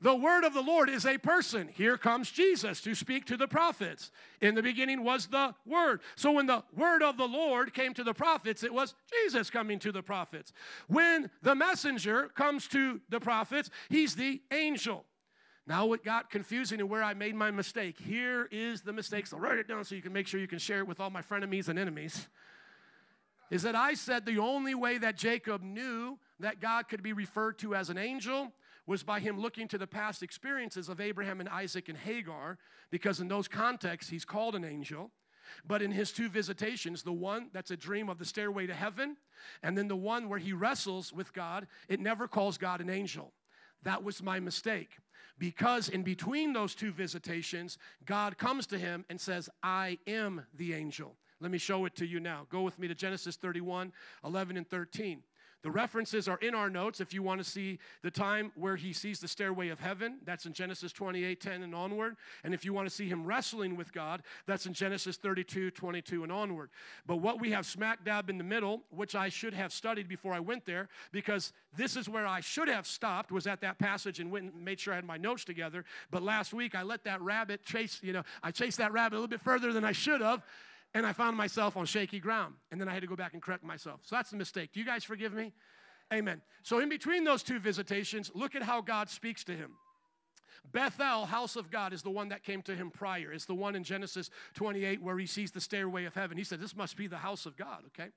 the 0.02 0.14
word 0.14 0.44
of 0.44 0.54
the 0.54 0.62
Lord 0.62 0.88
is 0.88 1.04
a 1.04 1.18
person. 1.18 1.68
Here 1.68 1.98
comes 1.98 2.30
Jesus 2.30 2.80
to 2.82 2.94
speak 2.94 3.26
to 3.26 3.36
the 3.36 3.46
prophets. 3.46 4.10
In 4.40 4.54
the 4.54 4.62
beginning 4.62 5.04
was 5.04 5.26
the 5.26 5.54
word. 5.66 6.00
So 6.16 6.32
when 6.32 6.46
the 6.46 6.62
word 6.74 7.02
of 7.02 7.18
the 7.18 7.28
Lord 7.28 7.74
came 7.74 7.92
to 7.94 8.04
the 8.04 8.14
prophets, 8.14 8.62
it 8.62 8.72
was 8.72 8.94
Jesus 9.24 9.50
coming 9.50 9.78
to 9.80 9.92
the 9.92 10.02
prophets. 10.02 10.52
When 10.88 11.30
the 11.42 11.54
messenger 11.54 12.28
comes 12.34 12.66
to 12.68 13.00
the 13.10 13.20
prophets, 13.20 13.68
he's 13.90 14.14
the 14.14 14.40
angel. 14.50 15.04
Now, 15.66 15.86
what 15.86 16.02
got 16.02 16.30
confusing 16.30 16.80
and 16.80 16.88
where 16.88 17.02
I 17.02 17.12
made 17.12 17.34
my 17.34 17.50
mistake, 17.50 17.98
here 18.00 18.48
is 18.50 18.80
the 18.80 18.94
mistake. 18.94 19.26
So, 19.26 19.36
write 19.36 19.58
it 19.58 19.68
down 19.68 19.84
so 19.84 19.94
you 19.94 20.02
can 20.02 20.12
make 20.12 20.26
sure 20.26 20.40
you 20.40 20.48
can 20.48 20.58
share 20.58 20.78
it 20.78 20.88
with 20.88 20.98
all 20.98 21.10
my 21.10 21.22
frenemies 21.22 21.68
and 21.68 21.78
enemies. 21.78 22.26
Is 23.50 23.62
that 23.62 23.76
I 23.76 23.94
said 23.94 24.24
the 24.24 24.38
only 24.38 24.74
way 24.74 24.96
that 24.98 25.16
Jacob 25.16 25.62
knew 25.62 26.18
that 26.40 26.60
God 26.60 26.88
could 26.88 27.02
be 27.02 27.12
referred 27.12 27.58
to 27.58 27.74
as 27.74 27.90
an 27.90 27.98
angel 27.98 28.52
was 28.90 29.04
by 29.04 29.20
him 29.20 29.38
looking 29.38 29.68
to 29.68 29.78
the 29.78 29.86
past 29.86 30.20
experiences 30.20 30.88
of 30.88 31.00
Abraham 31.00 31.38
and 31.38 31.48
Isaac 31.48 31.88
and 31.88 31.96
Hagar, 31.96 32.58
because 32.90 33.20
in 33.20 33.28
those 33.28 33.46
contexts, 33.46 34.10
he's 34.10 34.24
called 34.24 34.56
an 34.56 34.64
angel. 34.64 35.12
But 35.64 35.80
in 35.80 35.92
his 35.92 36.10
two 36.10 36.28
visitations, 36.28 37.04
the 37.04 37.12
one 37.12 37.50
that's 37.52 37.70
a 37.70 37.76
dream 37.76 38.08
of 38.08 38.18
the 38.18 38.24
stairway 38.24 38.66
to 38.66 38.74
heaven, 38.74 39.16
and 39.62 39.78
then 39.78 39.86
the 39.86 39.94
one 39.94 40.28
where 40.28 40.40
he 40.40 40.52
wrestles 40.52 41.12
with 41.12 41.32
God, 41.32 41.68
it 41.88 42.00
never 42.00 42.26
calls 42.26 42.58
God 42.58 42.80
an 42.80 42.90
angel. 42.90 43.32
That 43.84 44.02
was 44.02 44.24
my 44.24 44.40
mistake. 44.40 44.98
Because 45.38 45.88
in 45.88 46.02
between 46.02 46.52
those 46.52 46.74
two 46.74 46.90
visitations, 46.90 47.78
God 48.04 48.38
comes 48.38 48.66
to 48.66 48.78
him 48.78 49.04
and 49.08 49.20
says, 49.20 49.48
I 49.62 49.98
am 50.08 50.44
the 50.52 50.74
angel. 50.74 51.14
Let 51.40 51.52
me 51.52 51.58
show 51.58 51.84
it 51.84 51.94
to 51.94 52.06
you 52.06 52.18
now. 52.18 52.48
Go 52.50 52.62
with 52.62 52.76
me 52.76 52.88
to 52.88 52.96
Genesis 52.96 53.36
31 53.36 53.92
11 54.24 54.56
and 54.56 54.68
13. 54.68 55.22
The 55.62 55.70
references 55.70 56.26
are 56.26 56.38
in 56.38 56.54
our 56.54 56.70
notes 56.70 57.00
if 57.00 57.12
you 57.12 57.22
want 57.22 57.42
to 57.42 57.48
see 57.48 57.78
the 58.02 58.10
time 58.10 58.50
where 58.54 58.76
he 58.76 58.92
sees 58.92 59.20
the 59.20 59.28
stairway 59.28 59.68
of 59.68 59.78
heaven. 59.78 60.18
That's 60.24 60.46
in 60.46 60.54
Genesis 60.54 60.92
28 60.92 61.40
10 61.40 61.62
and 61.62 61.74
onward. 61.74 62.16
And 62.44 62.54
if 62.54 62.64
you 62.64 62.72
want 62.72 62.88
to 62.88 62.94
see 62.94 63.08
him 63.08 63.26
wrestling 63.26 63.76
with 63.76 63.92
God, 63.92 64.22
that's 64.46 64.64
in 64.66 64.72
Genesis 64.72 65.18
32 65.18 65.70
22 65.72 66.22
and 66.22 66.32
onward. 66.32 66.70
But 67.06 67.16
what 67.16 67.40
we 67.40 67.50
have 67.50 67.66
smack 67.66 68.04
dab 68.04 68.30
in 68.30 68.38
the 68.38 68.44
middle, 68.44 68.82
which 68.90 69.14
I 69.14 69.28
should 69.28 69.52
have 69.52 69.72
studied 69.72 70.08
before 70.08 70.32
I 70.32 70.40
went 70.40 70.64
there, 70.64 70.88
because 71.12 71.52
this 71.76 71.94
is 71.94 72.08
where 72.08 72.26
I 72.26 72.40
should 72.40 72.68
have 72.68 72.86
stopped, 72.86 73.30
was 73.30 73.46
at 73.46 73.60
that 73.60 73.78
passage 73.78 74.18
and 74.18 74.30
went 74.30 74.52
and 74.52 74.64
made 74.64 74.80
sure 74.80 74.94
I 74.94 74.96
had 74.96 75.04
my 75.04 75.18
notes 75.18 75.44
together. 75.44 75.84
But 76.10 76.22
last 76.22 76.54
week 76.54 76.74
I 76.74 76.82
let 76.82 77.04
that 77.04 77.20
rabbit 77.20 77.64
chase, 77.64 78.00
you 78.02 78.14
know, 78.14 78.22
I 78.42 78.50
chased 78.50 78.78
that 78.78 78.92
rabbit 78.92 79.16
a 79.16 79.18
little 79.18 79.28
bit 79.28 79.42
further 79.42 79.72
than 79.72 79.84
I 79.84 79.92
should 79.92 80.22
have 80.22 80.42
and 80.94 81.06
I 81.06 81.12
found 81.12 81.36
myself 81.36 81.76
on 81.76 81.86
shaky 81.86 82.20
ground. 82.20 82.54
And 82.70 82.80
then 82.80 82.88
I 82.88 82.94
had 82.94 83.02
to 83.02 83.06
go 83.06 83.16
back 83.16 83.32
and 83.32 83.42
correct 83.42 83.64
myself. 83.64 84.00
So 84.04 84.16
that's 84.16 84.30
the 84.30 84.36
mistake. 84.36 84.70
Do 84.72 84.80
you 84.80 84.86
guys 84.86 85.04
forgive 85.04 85.32
me? 85.32 85.52
Amen. 86.12 86.42
So, 86.62 86.80
in 86.80 86.88
between 86.88 87.22
those 87.22 87.42
two 87.42 87.60
visitations, 87.60 88.32
look 88.34 88.56
at 88.56 88.62
how 88.62 88.80
God 88.80 89.08
speaks 89.08 89.44
to 89.44 89.52
him. 89.52 89.72
Bethel, 90.72 91.24
house 91.24 91.56
of 91.56 91.70
God, 91.70 91.92
is 91.92 92.02
the 92.02 92.10
one 92.10 92.28
that 92.30 92.42
came 92.42 92.62
to 92.62 92.74
him 92.74 92.90
prior. 92.90 93.32
It's 93.32 93.44
the 93.44 93.54
one 93.54 93.76
in 93.76 93.84
Genesis 93.84 94.28
28 94.54 95.02
where 95.02 95.18
he 95.18 95.26
sees 95.26 95.52
the 95.52 95.60
stairway 95.60 96.04
of 96.04 96.14
heaven. 96.14 96.36
He 96.36 96.44
said, 96.44 96.60
This 96.60 96.76
must 96.76 96.96
be 96.96 97.06
the 97.06 97.18
house 97.18 97.46
of 97.46 97.56
God, 97.56 97.84
okay? 97.86 98.10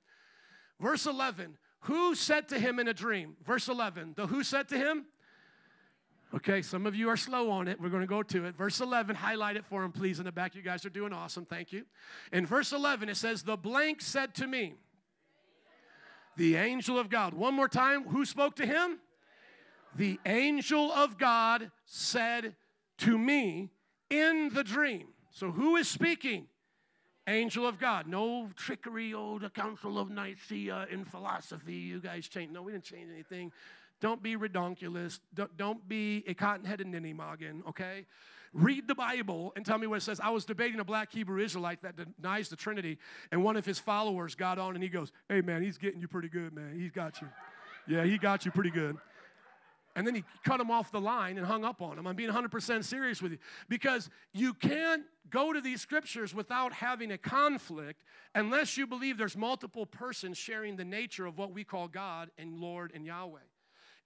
Verse 0.80 1.06
11, 1.06 1.56
who 1.80 2.14
said 2.14 2.48
to 2.48 2.58
him 2.58 2.78
in 2.78 2.88
a 2.88 2.94
dream? 2.94 3.36
Verse 3.46 3.68
11, 3.68 4.14
the 4.16 4.26
who 4.26 4.42
said 4.42 4.68
to 4.70 4.78
him? 4.78 5.06
Okay, 6.34 6.62
some 6.62 6.84
of 6.84 6.96
you 6.96 7.08
are 7.08 7.16
slow 7.16 7.48
on 7.48 7.68
it. 7.68 7.80
We're 7.80 7.90
going 7.90 8.00
to 8.00 8.08
go 8.08 8.22
to 8.24 8.44
it. 8.46 8.56
Verse 8.56 8.80
11, 8.80 9.14
highlight 9.14 9.56
it 9.56 9.64
for 9.64 9.84
him, 9.84 9.92
please, 9.92 10.18
in 10.18 10.24
the 10.24 10.32
back. 10.32 10.56
You 10.56 10.62
guys 10.62 10.84
are 10.84 10.90
doing 10.90 11.12
awesome. 11.12 11.44
Thank 11.44 11.72
you. 11.72 11.84
In 12.32 12.44
verse 12.44 12.72
11, 12.72 13.08
it 13.08 13.16
says, 13.16 13.44
The 13.44 13.56
blank 13.56 14.00
said 14.00 14.34
to 14.36 14.48
me, 14.48 14.74
The 16.36 16.56
angel 16.56 16.98
of 16.98 17.08
God. 17.08 17.34
One 17.34 17.54
more 17.54 17.68
time, 17.68 18.02
who 18.08 18.24
spoke 18.24 18.56
to 18.56 18.66
him? 18.66 18.98
The 19.94 20.18
angel 20.26 20.90
of 20.90 21.18
God 21.18 21.70
said 21.86 22.56
to 22.98 23.16
me 23.16 23.70
in 24.10 24.50
the 24.52 24.64
dream. 24.64 25.08
So 25.30 25.52
who 25.52 25.76
is 25.76 25.88
speaking? 25.88 26.48
Angel 27.28 27.64
of 27.64 27.78
God. 27.78 28.08
No 28.08 28.50
trickery, 28.56 29.14
oh, 29.14 29.38
the 29.38 29.50
Council 29.50 30.00
of 30.00 30.10
Nicaea 30.10 30.88
in 30.90 31.04
philosophy. 31.04 31.74
You 31.74 32.00
guys 32.00 32.26
changed. 32.26 32.52
No, 32.52 32.62
we 32.62 32.72
didn't 32.72 32.84
change 32.84 33.08
anything. 33.12 33.52
Don't 34.04 34.22
be 34.22 34.36
redonkulous. 34.36 35.18
Don't, 35.32 35.56
don't 35.56 35.88
be 35.88 36.24
a 36.26 36.34
cotton 36.34 36.66
headed 36.66 36.86
ninnymoggin, 36.88 37.66
okay? 37.70 38.04
Read 38.52 38.86
the 38.86 38.94
Bible 38.94 39.54
and 39.56 39.64
tell 39.64 39.78
me 39.78 39.86
what 39.86 39.96
it 39.96 40.02
says. 40.02 40.20
I 40.20 40.28
was 40.28 40.44
debating 40.44 40.78
a 40.78 40.84
black 40.84 41.10
Hebrew 41.10 41.42
Israelite 41.42 41.80
that 41.80 41.96
denies 42.20 42.50
the 42.50 42.56
Trinity, 42.56 42.98
and 43.32 43.42
one 43.42 43.56
of 43.56 43.64
his 43.64 43.78
followers 43.78 44.34
got 44.34 44.58
on 44.58 44.74
and 44.74 44.82
he 44.82 44.90
goes, 44.90 45.10
Hey, 45.26 45.40
man, 45.40 45.62
he's 45.62 45.78
getting 45.78 46.02
you 46.02 46.06
pretty 46.06 46.28
good, 46.28 46.52
man. 46.52 46.78
He's 46.78 46.90
got 46.90 47.22
you. 47.22 47.28
Yeah, 47.88 48.04
he 48.04 48.18
got 48.18 48.44
you 48.44 48.50
pretty 48.50 48.70
good. 48.70 48.98
And 49.96 50.06
then 50.06 50.14
he 50.14 50.24
cut 50.44 50.60
him 50.60 50.70
off 50.70 50.92
the 50.92 51.00
line 51.00 51.38
and 51.38 51.46
hung 51.46 51.64
up 51.64 51.80
on 51.80 51.98
him. 51.98 52.06
I'm 52.06 52.14
being 52.14 52.30
100% 52.30 52.84
serious 52.84 53.22
with 53.22 53.32
you. 53.32 53.38
Because 53.70 54.10
you 54.34 54.52
can't 54.52 55.04
go 55.30 55.54
to 55.54 55.62
these 55.62 55.80
scriptures 55.80 56.34
without 56.34 56.74
having 56.74 57.10
a 57.10 57.16
conflict 57.16 58.02
unless 58.34 58.76
you 58.76 58.86
believe 58.86 59.16
there's 59.16 59.36
multiple 59.36 59.86
persons 59.86 60.36
sharing 60.36 60.76
the 60.76 60.84
nature 60.84 61.24
of 61.24 61.38
what 61.38 61.54
we 61.54 61.64
call 61.64 61.88
God 61.88 62.30
and 62.36 62.60
Lord 62.60 62.92
and 62.94 63.06
Yahweh. 63.06 63.38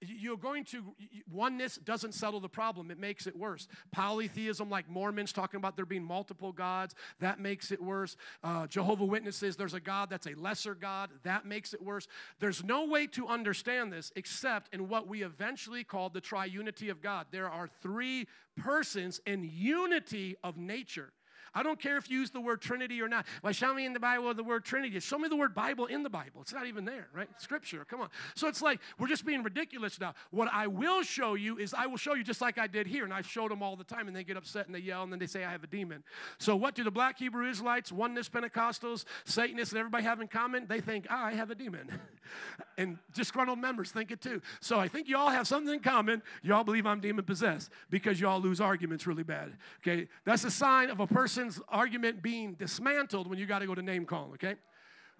You're 0.00 0.36
going 0.36 0.64
to, 0.66 0.94
oneness 1.30 1.76
doesn't 1.76 2.14
settle 2.14 2.40
the 2.40 2.48
problem, 2.48 2.90
it 2.90 2.98
makes 2.98 3.26
it 3.26 3.36
worse. 3.36 3.66
Polytheism, 3.90 4.70
like 4.70 4.88
Mormons 4.88 5.32
talking 5.32 5.58
about 5.58 5.76
there 5.76 5.86
being 5.86 6.04
multiple 6.04 6.52
gods, 6.52 6.94
that 7.20 7.40
makes 7.40 7.72
it 7.72 7.82
worse. 7.82 8.16
Uh, 8.44 8.66
Jehovah 8.66 9.04
Witnesses, 9.04 9.56
there's 9.56 9.74
a 9.74 9.80
God 9.80 10.08
that's 10.10 10.26
a 10.26 10.34
lesser 10.34 10.74
God, 10.74 11.10
that 11.24 11.46
makes 11.46 11.74
it 11.74 11.82
worse. 11.82 12.06
There's 12.38 12.62
no 12.62 12.86
way 12.86 13.06
to 13.08 13.26
understand 13.26 13.92
this 13.92 14.12
except 14.14 14.72
in 14.72 14.88
what 14.88 15.08
we 15.08 15.22
eventually 15.22 15.82
call 15.84 16.10
the 16.10 16.20
triunity 16.20 16.90
of 16.90 17.02
God. 17.02 17.26
There 17.30 17.50
are 17.50 17.68
three 17.82 18.26
persons 18.56 19.20
in 19.26 19.44
unity 19.44 20.36
of 20.44 20.56
nature. 20.56 21.12
I 21.58 21.64
don't 21.64 21.80
care 21.80 21.96
if 21.96 22.08
you 22.08 22.20
use 22.20 22.30
the 22.30 22.40
word 22.40 22.60
Trinity 22.60 23.02
or 23.02 23.08
not. 23.08 23.26
Well, 23.42 23.52
show 23.52 23.74
me 23.74 23.84
in 23.84 23.92
the 23.92 23.98
Bible 23.98 24.32
the 24.32 24.44
word 24.44 24.64
Trinity. 24.64 25.00
Show 25.00 25.18
me 25.18 25.28
the 25.28 25.34
word 25.34 25.56
Bible 25.56 25.86
in 25.86 26.04
the 26.04 26.08
Bible. 26.08 26.40
It's 26.42 26.52
not 26.52 26.66
even 26.66 26.84
there, 26.84 27.08
right? 27.12 27.28
Scripture, 27.38 27.84
come 27.84 28.00
on. 28.00 28.10
So 28.36 28.46
it's 28.46 28.62
like 28.62 28.78
we're 28.96 29.08
just 29.08 29.26
being 29.26 29.42
ridiculous 29.42 29.98
now. 29.98 30.14
What 30.30 30.48
I 30.52 30.68
will 30.68 31.02
show 31.02 31.34
you 31.34 31.58
is 31.58 31.74
I 31.74 31.86
will 31.86 31.96
show 31.96 32.14
you 32.14 32.22
just 32.22 32.40
like 32.40 32.58
I 32.58 32.68
did 32.68 32.86
here, 32.86 33.02
and 33.02 33.12
I 33.12 33.22
showed 33.22 33.50
them 33.50 33.60
all 33.60 33.74
the 33.74 33.82
time, 33.82 34.06
and 34.06 34.14
they 34.14 34.22
get 34.22 34.36
upset 34.36 34.66
and 34.66 34.74
they 34.74 34.78
yell, 34.78 35.02
and 35.02 35.10
then 35.10 35.18
they 35.18 35.26
say 35.26 35.44
I 35.44 35.50
have 35.50 35.64
a 35.64 35.66
demon. 35.66 36.04
So 36.38 36.54
what 36.54 36.76
do 36.76 36.84
the 36.84 36.92
black 36.92 37.18
Hebrew 37.18 37.48
Israelites, 37.48 37.90
oneness 37.90 38.28
Pentecostals, 38.28 39.04
Satanists, 39.24 39.72
and 39.72 39.80
everybody 39.80 40.04
have 40.04 40.20
in 40.20 40.28
common? 40.28 40.66
They 40.68 40.80
think 40.80 41.08
ah, 41.10 41.24
I 41.24 41.32
have 41.32 41.50
a 41.50 41.56
demon. 41.56 41.90
and 42.78 42.98
disgruntled 43.14 43.58
members 43.58 43.90
think 43.90 44.12
it 44.12 44.20
too. 44.20 44.40
So 44.60 44.78
I 44.78 44.86
think 44.86 45.08
you 45.08 45.16
all 45.16 45.30
have 45.30 45.48
something 45.48 45.74
in 45.74 45.80
common. 45.80 46.22
You 46.42 46.54
all 46.54 46.64
believe 46.64 46.86
I'm 46.86 47.00
demon 47.00 47.24
possessed 47.24 47.70
because 47.90 48.20
you 48.20 48.28
all 48.28 48.40
lose 48.40 48.60
arguments 48.60 49.06
really 49.06 49.24
bad. 49.24 49.54
Okay? 49.82 50.08
That's 50.24 50.44
a 50.44 50.50
sign 50.50 50.88
of 50.90 51.00
a 51.00 51.06
person 51.06 51.47
person's 51.48 51.64
argument 51.68 52.22
being 52.22 52.54
dismantled 52.54 53.28
when 53.28 53.38
you 53.38 53.46
got 53.46 53.60
to 53.60 53.66
go 53.66 53.74
to 53.74 53.82
name 53.82 54.04
call, 54.04 54.30
okay? 54.34 54.56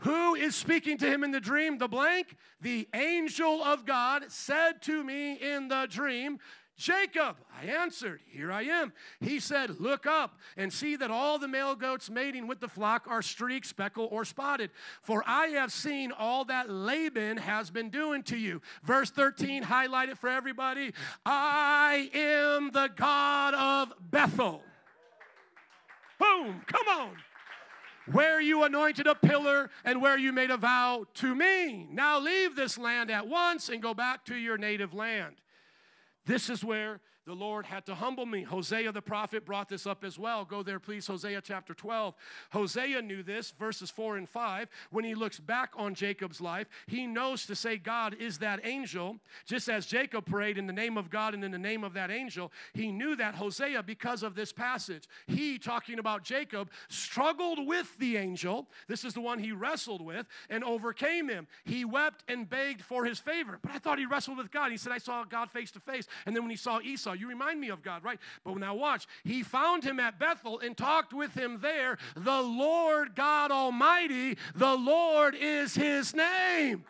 Who 0.02 0.34
is 0.34 0.54
speaking 0.54 0.98
to 0.98 1.06
him 1.06 1.24
in 1.24 1.32
the 1.32 1.40
dream? 1.40 1.78
The 1.78 1.88
blank, 1.88 2.36
the 2.60 2.88
angel 2.94 3.62
of 3.62 3.84
God 3.84 4.26
said 4.28 4.82
to 4.82 5.02
me 5.02 5.34
in 5.34 5.68
the 5.68 5.86
dream, 5.90 6.38
Jacob, 6.76 7.36
I 7.60 7.64
answered, 7.66 8.20
Here 8.30 8.52
I 8.52 8.62
am. 8.62 8.92
He 9.18 9.40
said, 9.40 9.80
Look 9.80 10.06
up 10.06 10.38
and 10.56 10.72
see 10.72 10.94
that 10.94 11.10
all 11.10 11.36
the 11.36 11.48
male 11.48 11.74
goats 11.74 12.08
mating 12.08 12.46
with 12.46 12.60
the 12.60 12.68
flock 12.68 13.06
are 13.08 13.22
streaked, 13.22 13.66
speckled, 13.66 14.10
or 14.12 14.24
spotted. 14.24 14.70
For 15.02 15.24
I 15.26 15.46
have 15.48 15.72
seen 15.72 16.12
all 16.12 16.44
that 16.44 16.70
Laban 16.70 17.38
has 17.38 17.70
been 17.70 17.90
doing 17.90 18.22
to 18.24 18.36
you. 18.36 18.62
Verse 18.84 19.10
13, 19.10 19.64
highlight 19.64 20.10
it 20.10 20.18
for 20.18 20.28
everybody. 20.28 20.92
I 21.26 22.10
am 22.14 22.70
the 22.70 22.90
God 22.94 23.54
of 23.54 23.94
Bethel 24.12 24.62
Boom, 26.18 26.62
come 26.66 26.88
on. 26.88 27.16
where 28.12 28.40
you 28.40 28.64
anointed 28.64 29.06
a 29.06 29.14
pillar 29.14 29.70
and 29.84 30.00
where 30.00 30.18
you 30.18 30.32
made 30.32 30.50
a 30.50 30.56
vow 30.56 31.06
to 31.14 31.34
me. 31.34 31.86
Now 31.90 32.18
leave 32.18 32.56
this 32.56 32.78
land 32.78 33.10
at 33.10 33.26
once 33.28 33.68
and 33.68 33.82
go 33.82 33.94
back 33.94 34.24
to 34.26 34.34
your 34.34 34.56
native 34.56 34.94
land. 34.94 35.36
This 36.24 36.48
is 36.50 36.64
where 36.64 37.00
the 37.28 37.34
Lord 37.34 37.66
had 37.66 37.84
to 37.84 37.94
humble 37.94 38.24
me. 38.24 38.42
Hosea 38.42 38.90
the 38.90 39.02
prophet 39.02 39.44
brought 39.44 39.68
this 39.68 39.86
up 39.86 40.02
as 40.02 40.18
well. 40.18 40.46
Go 40.46 40.62
there, 40.62 40.80
please. 40.80 41.06
Hosea 41.06 41.42
chapter 41.42 41.74
12. 41.74 42.14
Hosea 42.52 43.02
knew 43.02 43.22
this, 43.22 43.50
verses 43.50 43.90
4 43.90 44.16
and 44.16 44.26
5. 44.26 44.66
When 44.90 45.04
he 45.04 45.14
looks 45.14 45.38
back 45.38 45.72
on 45.76 45.94
Jacob's 45.94 46.40
life, 46.40 46.68
he 46.86 47.06
knows 47.06 47.44
to 47.44 47.54
say 47.54 47.76
God 47.76 48.16
is 48.18 48.38
that 48.38 48.60
angel. 48.64 49.18
Just 49.44 49.68
as 49.68 49.84
Jacob 49.84 50.24
prayed 50.24 50.56
in 50.56 50.66
the 50.66 50.72
name 50.72 50.96
of 50.96 51.10
God 51.10 51.34
and 51.34 51.44
in 51.44 51.50
the 51.50 51.58
name 51.58 51.84
of 51.84 51.92
that 51.92 52.10
angel, 52.10 52.50
he 52.72 52.90
knew 52.90 53.14
that 53.16 53.34
Hosea 53.34 53.82
because 53.82 54.22
of 54.22 54.34
this 54.34 54.50
passage. 54.50 55.04
He, 55.26 55.58
talking 55.58 55.98
about 55.98 56.24
Jacob, 56.24 56.70
struggled 56.88 57.66
with 57.66 57.94
the 57.98 58.16
angel. 58.16 58.68
This 58.86 59.04
is 59.04 59.12
the 59.12 59.20
one 59.20 59.38
he 59.38 59.52
wrestled 59.52 60.00
with 60.00 60.26
and 60.48 60.64
overcame 60.64 61.28
him. 61.28 61.46
He 61.64 61.84
wept 61.84 62.24
and 62.26 62.48
begged 62.48 62.80
for 62.80 63.04
his 63.04 63.18
favor. 63.18 63.58
But 63.60 63.72
I 63.72 63.78
thought 63.78 63.98
he 63.98 64.06
wrestled 64.06 64.38
with 64.38 64.50
God. 64.50 64.70
He 64.70 64.78
said, 64.78 64.94
I 64.94 64.98
saw 64.98 65.24
God 65.24 65.50
face 65.50 65.70
to 65.72 65.80
face. 65.80 66.06
And 66.24 66.34
then 66.34 66.42
when 66.42 66.50
he 66.50 66.56
saw 66.56 66.80
Esau, 66.80 67.16
you 67.18 67.28
remind 67.28 67.60
me 67.60 67.68
of 67.68 67.82
God, 67.82 68.04
right? 68.04 68.18
But 68.44 68.56
now 68.56 68.74
watch. 68.74 69.06
He 69.24 69.42
found 69.42 69.84
him 69.84 70.00
at 70.00 70.18
Bethel 70.18 70.60
and 70.60 70.76
talked 70.76 71.12
with 71.12 71.34
him 71.34 71.58
there. 71.60 71.98
The 72.16 72.42
Lord 72.42 73.14
God 73.14 73.50
Almighty, 73.50 74.36
the 74.54 74.74
Lord 74.74 75.34
is 75.34 75.74
his 75.74 76.14
name. 76.14 76.84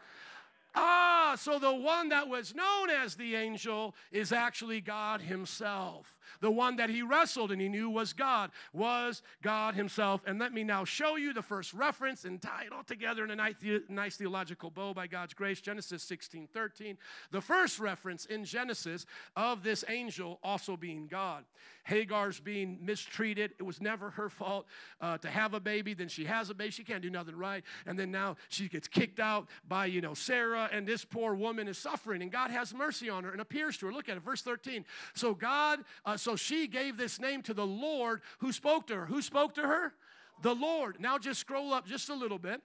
Ah, 0.75 1.35
so 1.37 1.59
the 1.59 1.75
one 1.75 2.11
that 2.11 2.29
was 2.29 2.55
known 2.55 2.91
as 2.91 3.17
the 3.17 3.35
angel 3.35 3.95
is 4.13 4.31
actually 4.33 4.81
God 4.81 5.21
Himself. 5.21 6.18
The 6.41 6.51
one 6.51 6.77
that 6.77 6.91
he 6.91 7.03
wrestled 7.03 7.53
and 7.53 7.61
he 7.61 7.69
knew 7.69 7.91
was 7.91 8.13
God 8.13 8.51
was 8.73 9.23
God 9.43 9.75
Himself. 9.75 10.23
And 10.27 10.39
let 10.39 10.53
me 10.53 10.65
now 10.65 10.85
show 10.85 11.17
you 11.17 11.33
the 11.33 11.43
first 11.43 11.73
reference 11.73 12.25
and 12.25 12.41
tie 12.41 12.65
it 12.67 12.73
all 12.73 12.85
together 12.85 13.25
in 13.25 13.31
a 13.31 13.83
nice 13.89 14.17
theological 14.17 14.71
bow 14.71 14.95
by 14.95 15.07
God's 15.07 15.35
grace 15.35 15.61
Genesis 15.61 16.03
16 16.03 16.49
13. 16.53 16.99
The 17.31 17.41
first 17.41 17.79
reference 17.79 18.27
in 18.27 18.45
Genesis 18.45 19.07
of 19.37 19.63
this 19.63 19.85
angel 19.89 20.39
also 20.43 20.77
being 20.77 21.07
God. 21.07 21.45
Hagar's 21.89 22.39
being 22.39 22.79
mistreated. 22.83 23.53
It 23.59 23.63
was 23.63 23.81
never 23.81 24.11
her 24.11 24.29
fault 24.29 24.67
uh, 25.01 25.17
to 25.19 25.29
have 25.29 25.55
a 25.55 25.61
baby. 25.61 25.95
Then 25.95 26.09
she 26.09 26.27
has 26.27 26.51
a 26.51 26.55
baby. 26.55 26.71
She 26.71 26.85
can't 26.85 27.03
do 27.03 27.09
nothing 27.09 27.35
right. 27.35 27.65
And 27.87 27.99
then 27.99 28.11
now 28.11 28.37
she 28.51 28.69
gets 28.69 28.87
kicked 28.87 29.19
out 29.19 29.49
by, 29.67 29.87
you 29.87 30.03
know, 30.03 30.13
Sarah. 30.13 30.69
And 30.71 30.87
this 30.87 31.05
poor 31.05 31.35
woman 31.35 31.67
is 31.67 31.79
suffering. 31.79 32.21
And 32.21 32.31
God 32.31 32.51
has 32.51 32.75
mercy 32.75 33.09
on 33.09 33.25
her 33.25 33.33
and 33.33 33.41
appears 33.41 33.79
to 33.79 33.87
her. 33.87 33.93
Look 33.93 34.11
at 34.11 34.19
it, 34.19 34.23
verse 34.23 34.43
13. 34.43 34.85
So 35.15 35.33
God, 35.33 35.81
uh, 36.05 36.18
so 36.21 36.37
she 36.37 36.67
gave 36.67 36.97
this 36.97 37.21
name 37.21 37.43
to 37.43 37.55
the 37.55 37.67
Lord 37.67 38.21
who 38.39 38.53
spoke 38.53 38.87
to 38.89 38.97
her. 38.97 39.07
Who 39.07 39.23
spoke 39.23 39.55
to 39.55 39.63
her? 39.63 39.95
The 40.43 40.55
Lord. 40.55 40.97
Now 41.01 41.19
just 41.19 41.41
scroll 41.41 41.73
up 41.73 41.87
just 41.87 42.09
a 42.09 42.15
little 42.15 42.39
bit 42.39 42.61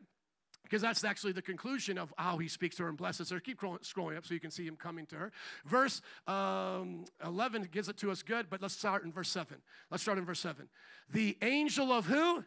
because 0.64 0.82
that's 0.82 1.04
actually 1.04 1.34
the 1.34 1.42
conclusion 1.42 1.98
of 1.98 2.14
how 2.18 2.38
he 2.38 2.48
speaks 2.48 2.78
to 2.78 2.84
her 2.84 2.90
and 2.90 2.98
blesses 2.98 3.30
her. 3.30 3.40
Keep 3.40 3.62
scrolling 3.62 4.18
up 4.18 4.26
so 4.26 4.34
you 4.34 4.40
can 4.40 4.52
see 4.52 4.66
him 4.66 4.76
coming 4.76 5.06
to 5.08 5.16
her. 5.16 5.32
Verse 5.66 6.02
um, 6.28 7.06
11 7.24 7.70
gives 7.72 7.90
it 7.90 7.98
to 7.98 8.12
us 8.12 8.24
good, 8.24 8.50
but 8.50 8.62
let's 8.62 8.76
start 8.76 9.04
in 9.04 9.12
verse 9.12 9.30
7. 9.30 9.58
Let's 9.92 10.04
start 10.04 10.18
in 10.18 10.26
verse 10.26 10.40
7. 10.40 10.68
The 11.12 11.38
angel 11.42 11.92
of 11.92 12.06
who? 12.06 12.44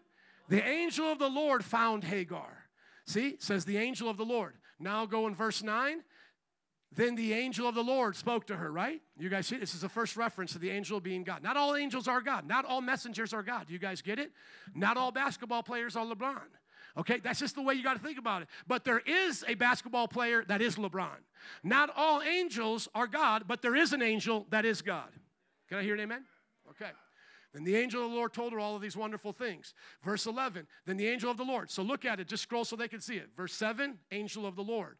The 0.48 0.64
angel 0.64 1.10
of 1.10 1.18
the 1.18 1.28
Lord 1.28 1.64
found 1.64 2.04
Hagar. 2.04 2.64
See, 3.06 3.36
says 3.38 3.64
the 3.64 3.76
angel 3.76 4.08
of 4.08 4.16
the 4.16 4.24
Lord. 4.24 4.54
Now 4.80 5.06
go 5.06 5.26
in 5.26 5.34
verse 5.34 5.62
9. 5.62 6.02
Then 6.96 7.14
the 7.14 7.34
angel 7.34 7.68
of 7.68 7.74
the 7.74 7.84
Lord 7.84 8.16
spoke 8.16 8.46
to 8.46 8.56
her, 8.56 8.72
right? 8.72 9.02
You 9.18 9.28
guys 9.28 9.46
see, 9.46 9.58
this 9.58 9.74
is 9.74 9.82
the 9.82 9.88
first 9.88 10.16
reference 10.16 10.52
to 10.52 10.58
the 10.58 10.70
angel 10.70 10.98
being 10.98 11.24
God. 11.24 11.42
Not 11.42 11.56
all 11.56 11.76
angels 11.76 12.08
are 12.08 12.22
God. 12.22 12.46
Not 12.46 12.64
all 12.64 12.80
messengers 12.80 13.34
are 13.34 13.42
God. 13.42 13.66
Do 13.66 13.74
you 13.74 13.78
guys 13.78 14.00
get 14.00 14.18
it? 14.18 14.32
Not 14.74 14.96
all 14.96 15.12
basketball 15.12 15.62
players 15.62 15.94
are 15.94 16.06
LeBron. 16.06 16.40
Okay, 16.96 17.18
that's 17.18 17.38
just 17.38 17.54
the 17.54 17.60
way 17.60 17.74
you 17.74 17.84
got 17.84 17.98
to 17.98 18.02
think 18.02 18.18
about 18.18 18.40
it. 18.40 18.48
But 18.66 18.84
there 18.84 19.00
is 19.00 19.44
a 19.46 19.54
basketball 19.54 20.08
player 20.08 20.42
that 20.48 20.62
is 20.62 20.76
LeBron. 20.76 21.18
Not 21.62 21.90
all 21.94 22.22
angels 22.22 22.88
are 22.94 23.06
God, 23.06 23.44
but 23.46 23.60
there 23.60 23.76
is 23.76 23.92
an 23.92 24.00
angel 24.00 24.46
that 24.48 24.64
is 24.64 24.80
God. 24.80 25.10
Can 25.68 25.76
I 25.76 25.82
hear 25.82 25.94
an 25.94 26.00
amen? 26.00 26.24
Okay. 26.70 26.90
Then 27.52 27.64
the 27.64 27.76
angel 27.76 28.04
of 28.04 28.10
the 28.10 28.16
Lord 28.16 28.32
told 28.32 28.54
her 28.54 28.58
all 28.58 28.74
of 28.74 28.80
these 28.80 28.96
wonderful 28.96 29.32
things. 29.32 29.74
Verse 30.02 30.24
11, 30.24 30.66
then 30.86 30.96
the 30.96 31.08
angel 31.08 31.30
of 31.30 31.36
the 31.36 31.44
Lord. 31.44 31.70
So 31.70 31.82
look 31.82 32.06
at 32.06 32.20
it, 32.20 32.28
just 32.28 32.42
scroll 32.42 32.64
so 32.64 32.76
they 32.76 32.88
can 32.88 33.00
see 33.02 33.16
it. 33.16 33.28
Verse 33.36 33.52
7, 33.52 33.98
angel 34.10 34.46
of 34.46 34.56
the 34.56 34.64
Lord. 34.64 34.96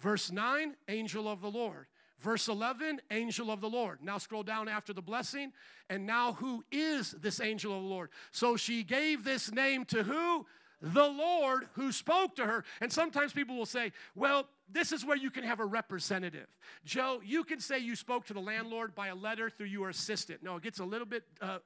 Verse 0.00 0.32
9, 0.32 0.74
angel 0.88 1.28
of 1.28 1.40
the 1.40 1.50
Lord. 1.50 1.86
Verse 2.18 2.48
11, 2.48 3.00
angel 3.10 3.50
of 3.50 3.60
the 3.60 3.68
Lord. 3.68 3.98
Now 4.02 4.18
scroll 4.18 4.42
down 4.42 4.68
after 4.68 4.92
the 4.92 5.02
blessing. 5.02 5.52
And 5.88 6.06
now, 6.06 6.34
who 6.34 6.64
is 6.70 7.12
this 7.12 7.40
angel 7.40 7.74
of 7.74 7.82
the 7.82 7.88
Lord? 7.88 8.10
So 8.30 8.56
she 8.56 8.82
gave 8.82 9.24
this 9.24 9.52
name 9.52 9.84
to 9.86 10.02
who? 10.02 10.46
the 10.82 11.06
Lord 11.06 11.68
who 11.74 11.92
spoke 11.92 12.36
to 12.36 12.46
her. 12.46 12.64
And 12.80 12.92
sometimes 12.92 13.32
people 13.32 13.56
will 13.56 13.66
say, 13.66 13.92
well, 14.14 14.48
this 14.72 14.92
is 14.92 15.04
where 15.04 15.16
you 15.16 15.30
can 15.30 15.44
have 15.44 15.60
a 15.60 15.64
representative. 15.64 16.46
Joe, 16.84 17.20
you 17.24 17.44
can 17.44 17.60
say 17.60 17.78
you 17.78 17.96
spoke 17.96 18.26
to 18.26 18.34
the 18.34 18.40
landlord 18.40 18.94
by 18.94 19.08
a 19.08 19.14
letter 19.14 19.50
through 19.50 19.66
your 19.66 19.88
assistant. 19.88 20.42
No, 20.42 20.56
it 20.56 20.62
gets 20.62 20.78
a 20.78 20.84
little 20.84 21.06
bit 21.06 21.24
uh, 21.40 21.58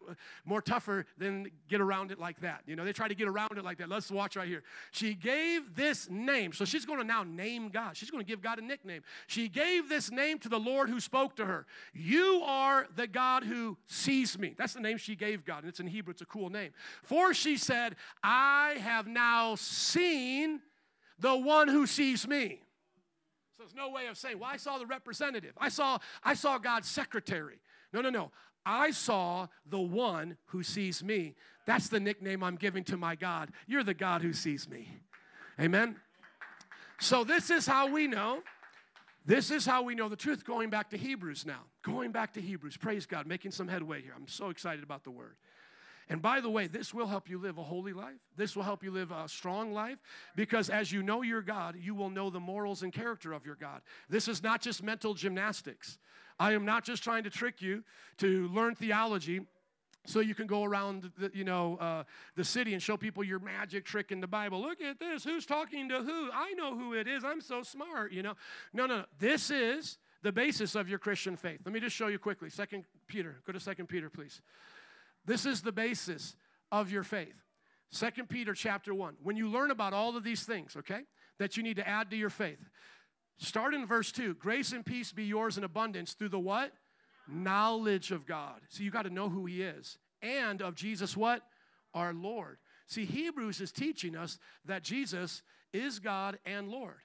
more 0.44 0.62
tougher 0.62 1.06
than 1.18 1.50
get 1.68 1.80
around 1.80 2.10
it 2.10 2.18
like 2.18 2.40
that. 2.40 2.62
You 2.66 2.76
know, 2.76 2.84
they 2.84 2.92
try 2.92 3.08
to 3.08 3.14
get 3.14 3.28
around 3.28 3.58
it 3.58 3.64
like 3.64 3.78
that. 3.78 3.88
Let's 3.88 4.10
watch 4.10 4.36
right 4.36 4.48
here. 4.48 4.62
She 4.90 5.14
gave 5.14 5.74
this 5.74 6.08
name. 6.10 6.52
So 6.52 6.64
she's 6.64 6.84
going 6.84 6.98
to 6.98 7.04
now 7.04 7.22
name 7.22 7.68
God. 7.68 7.96
She's 7.96 8.10
going 8.10 8.24
to 8.24 8.28
give 8.28 8.42
God 8.42 8.58
a 8.58 8.62
nickname. 8.62 9.02
She 9.26 9.48
gave 9.48 9.88
this 9.88 10.10
name 10.10 10.38
to 10.40 10.48
the 10.48 10.58
Lord 10.58 10.88
who 10.88 11.00
spoke 11.00 11.36
to 11.36 11.46
her. 11.46 11.66
You 11.92 12.42
are 12.44 12.86
the 12.96 13.06
God 13.06 13.44
who 13.44 13.76
sees 13.86 14.38
me. 14.38 14.54
That's 14.56 14.74
the 14.74 14.80
name 14.80 14.98
she 14.98 15.16
gave 15.16 15.44
God. 15.44 15.60
And 15.60 15.68
it's 15.68 15.80
in 15.80 15.86
Hebrew, 15.86 16.12
it's 16.12 16.22
a 16.22 16.26
cool 16.26 16.50
name. 16.50 16.72
For 17.02 17.34
she 17.34 17.56
said, 17.56 17.96
I 18.22 18.76
have 18.80 19.06
now 19.06 19.54
seen 19.56 20.60
the 21.18 21.36
one 21.36 21.68
who 21.68 21.86
sees 21.86 22.26
me. 22.26 22.60
So 23.56 23.62
there's 23.62 23.74
no 23.74 23.88
way 23.88 24.06
of 24.08 24.18
saying, 24.18 24.40
well, 24.40 24.50
I 24.52 24.56
saw 24.56 24.78
the 24.78 24.86
representative. 24.86 25.52
I 25.58 25.68
saw, 25.68 25.98
I 26.24 26.34
saw 26.34 26.58
God's 26.58 26.88
secretary. 26.88 27.60
No, 27.92 28.00
no, 28.00 28.10
no. 28.10 28.32
I 28.66 28.90
saw 28.90 29.46
the 29.64 29.80
one 29.80 30.36
who 30.46 30.64
sees 30.64 31.04
me. 31.04 31.36
That's 31.64 31.88
the 31.88 32.00
nickname 32.00 32.42
I'm 32.42 32.56
giving 32.56 32.82
to 32.84 32.96
my 32.96 33.14
God. 33.14 33.50
You're 33.68 33.84
the 33.84 33.94
God 33.94 34.22
who 34.22 34.32
sees 34.32 34.68
me. 34.68 34.88
Amen. 35.60 35.96
So 36.98 37.22
this 37.22 37.50
is 37.50 37.64
how 37.64 37.88
we 37.88 38.08
know. 38.08 38.42
This 39.24 39.52
is 39.52 39.64
how 39.64 39.82
we 39.82 39.94
know 39.94 40.08
the 40.08 40.16
truth. 40.16 40.44
Going 40.44 40.68
back 40.68 40.90
to 40.90 40.96
Hebrews 40.96 41.46
now. 41.46 41.60
Going 41.82 42.10
back 42.10 42.32
to 42.34 42.40
Hebrews. 42.40 42.76
Praise 42.76 43.06
God. 43.06 43.26
Making 43.26 43.52
some 43.52 43.68
headway 43.68 44.02
here. 44.02 44.12
I'm 44.16 44.26
so 44.26 44.50
excited 44.50 44.82
about 44.82 45.04
the 45.04 45.10
word. 45.10 45.36
And 46.08 46.20
by 46.20 46.40
the 46.40 46.50
way, 46.50 46.66
this 46.66 46.92
will 46.92 47.06
help 47.06 47.28
you 47.28 47.38
live 47.38 47.58
a 47.58 47.62
holy 47.62 47.92
life. 47.92 48.20
This 48.36 48.54
will 48.54 48.62
help 48.62 48.84
you 48.84 48.90
live 48.90 49.10
a 49.10 49.28
strong 49.28 49.72
life 49.72 49.98
because 50.36 50.68
as 50.68 50.92
you 50.92 51.02
know 51.02 51.22
your 51.22 51.42
God, 51.42 51.76
you 51.80 51.94
will 51.94 52.10
know 52.10 52.30
the 52.30 52.40
morals 52.40 52.82
and 52.82 52.92
character 52.92 53.32
of 53.32 53.46
your 53.46 53.54
God. 53.54 53.80
This 54.08 54.28
is 54.28 54.42
not 54.42 54.60
just 54.60 54.82
mental 54.82 55.14
gymnastics. 55.14 55.98
I 56.38 56.52
am 56.52 56.64
not 56.64 56.84
just 56.84 57.02
trying 57.02 57.24
to 57.24 57.30
trick 57.30 57.62
you 57.62 57.84
to 58.18 58.48
learn 58.48 58.74
theology 58.74 59.46
so 60.06 60.20
you 60.20 60.34
can 60.34 60.46
go 60.46 60.64
around 60.64 61.10
the, 61.16 61.30
you 61.32 61.44
know 61.44 61.76
uh, 61.76 62.04
the 62.36 62.44
city 62.44 62.74
and 62.74 62.82
show 62.82 62.96
people 62.96 63.24
your 63.24 63.38
magic 63.38 63.86
trick 63.86 64.12
in 64.12 64.20
the 64.20 64.26
bible. 64.26 64.60
Look 64.60 64.82
at 64.82 64.98
this. 64.98 65.24
Who's 65.24 65.46
talking 65.46 65.88
to 65.88 66.02
who? 66.02 66.30
I 66.32 66.52
know 66.52 66.76
who 66.76 66.92
it 66.92 67.08
is. 67.08 67.24
I'm 67.24 67.40
so 67.40 67.62
smart 67.62 68.12
you 68.12 68.22
know. 68.22 68.34
No 68.74 68.86
no 68.86 68.98
no. 68.98 69.04
This 69.18 69.50
is 69.50 69.96
the 70.22 70.32
basis 70.32 70.74
of 70.74 70.88
your 70.88 70.98
christian 70.98 71.36
faith. 71.36 71.60
Let 71.64 71.72
me 71.72 71.80
just 71.80 71.96
show 71.96 72.08
you 72.08 72.18
quickly. 72.18 72.50
Second 72.50 72.84
peter. 73.06 73.36
Go 73.46 73.52
to 73.52 73.60
second 73.60 73.86
peter 73.86 74.10
please 74.10 74.42
this 75.26 75.46
is 75.46 75.62
the 75.62 75.72
basis 75.72 76.36
of 76.70 76.90
your 76.90 77.02
faith. 77.02 77.34
Second 77.90 78.28
Peter 78.28 78.54
chapter 78.54 78.92
1. 78.94 79.16
When 79.22 79.36
you 79.36 79.48
learn 79.48 79.70
about 79.70 79.92
all 79.92 80.16
of 80.16 80.24
these 80.24 80.42
things, 80.42 80.76
okay, 80.76 81.02
that 81.38 81.56
you 81.56 81.62
need 81.62 81.76
to 81.76 81.88
add 81.88 82.10
to 82.10 82.16
your 82.16 82.30
faith, 82.30 82.58
start 83.38 83.74
in 83.74 83.86
verse 83.86 84.10
2. 84.12 84.34
Grace 84.34 84.72
and 84.72 84.84
peace 84.84 85.12
be 85.12 85.24
yours 85.24 85.56
in 85.56 85.64
abundance 85.64 86.14
through 86.14 86.30
the 86.30 86.38
what? 86.38 86.72
Knowledge 87.28 88.10
of 88.10 88.26
God. 88.26 88.60
So 88.68 88.82
you 88.82 88.90
got 88.90 89.02
to 89.02 89.10
know 89.10 89.28
who 89.28 89.46
he 89.46 89.62
is. 89.62 89.98
And 90.20 90.60
of 90.60 90.74
Jesus 90.74 91.16
what? 91.16 91.42
Our 91.94 92.12
Lord. 92.12 92.58
See, 92.86 93.04
Hebrews 93.04 93.60
is 93.60 93.72
teaching 93.72 94.16
us 94.16 94.38
that 94.64 94.82
Jesus 94.82 95.42
is 95.72 96.00
God 96.00 96.38
and 96.44 96.68
Lord 96.68 97.03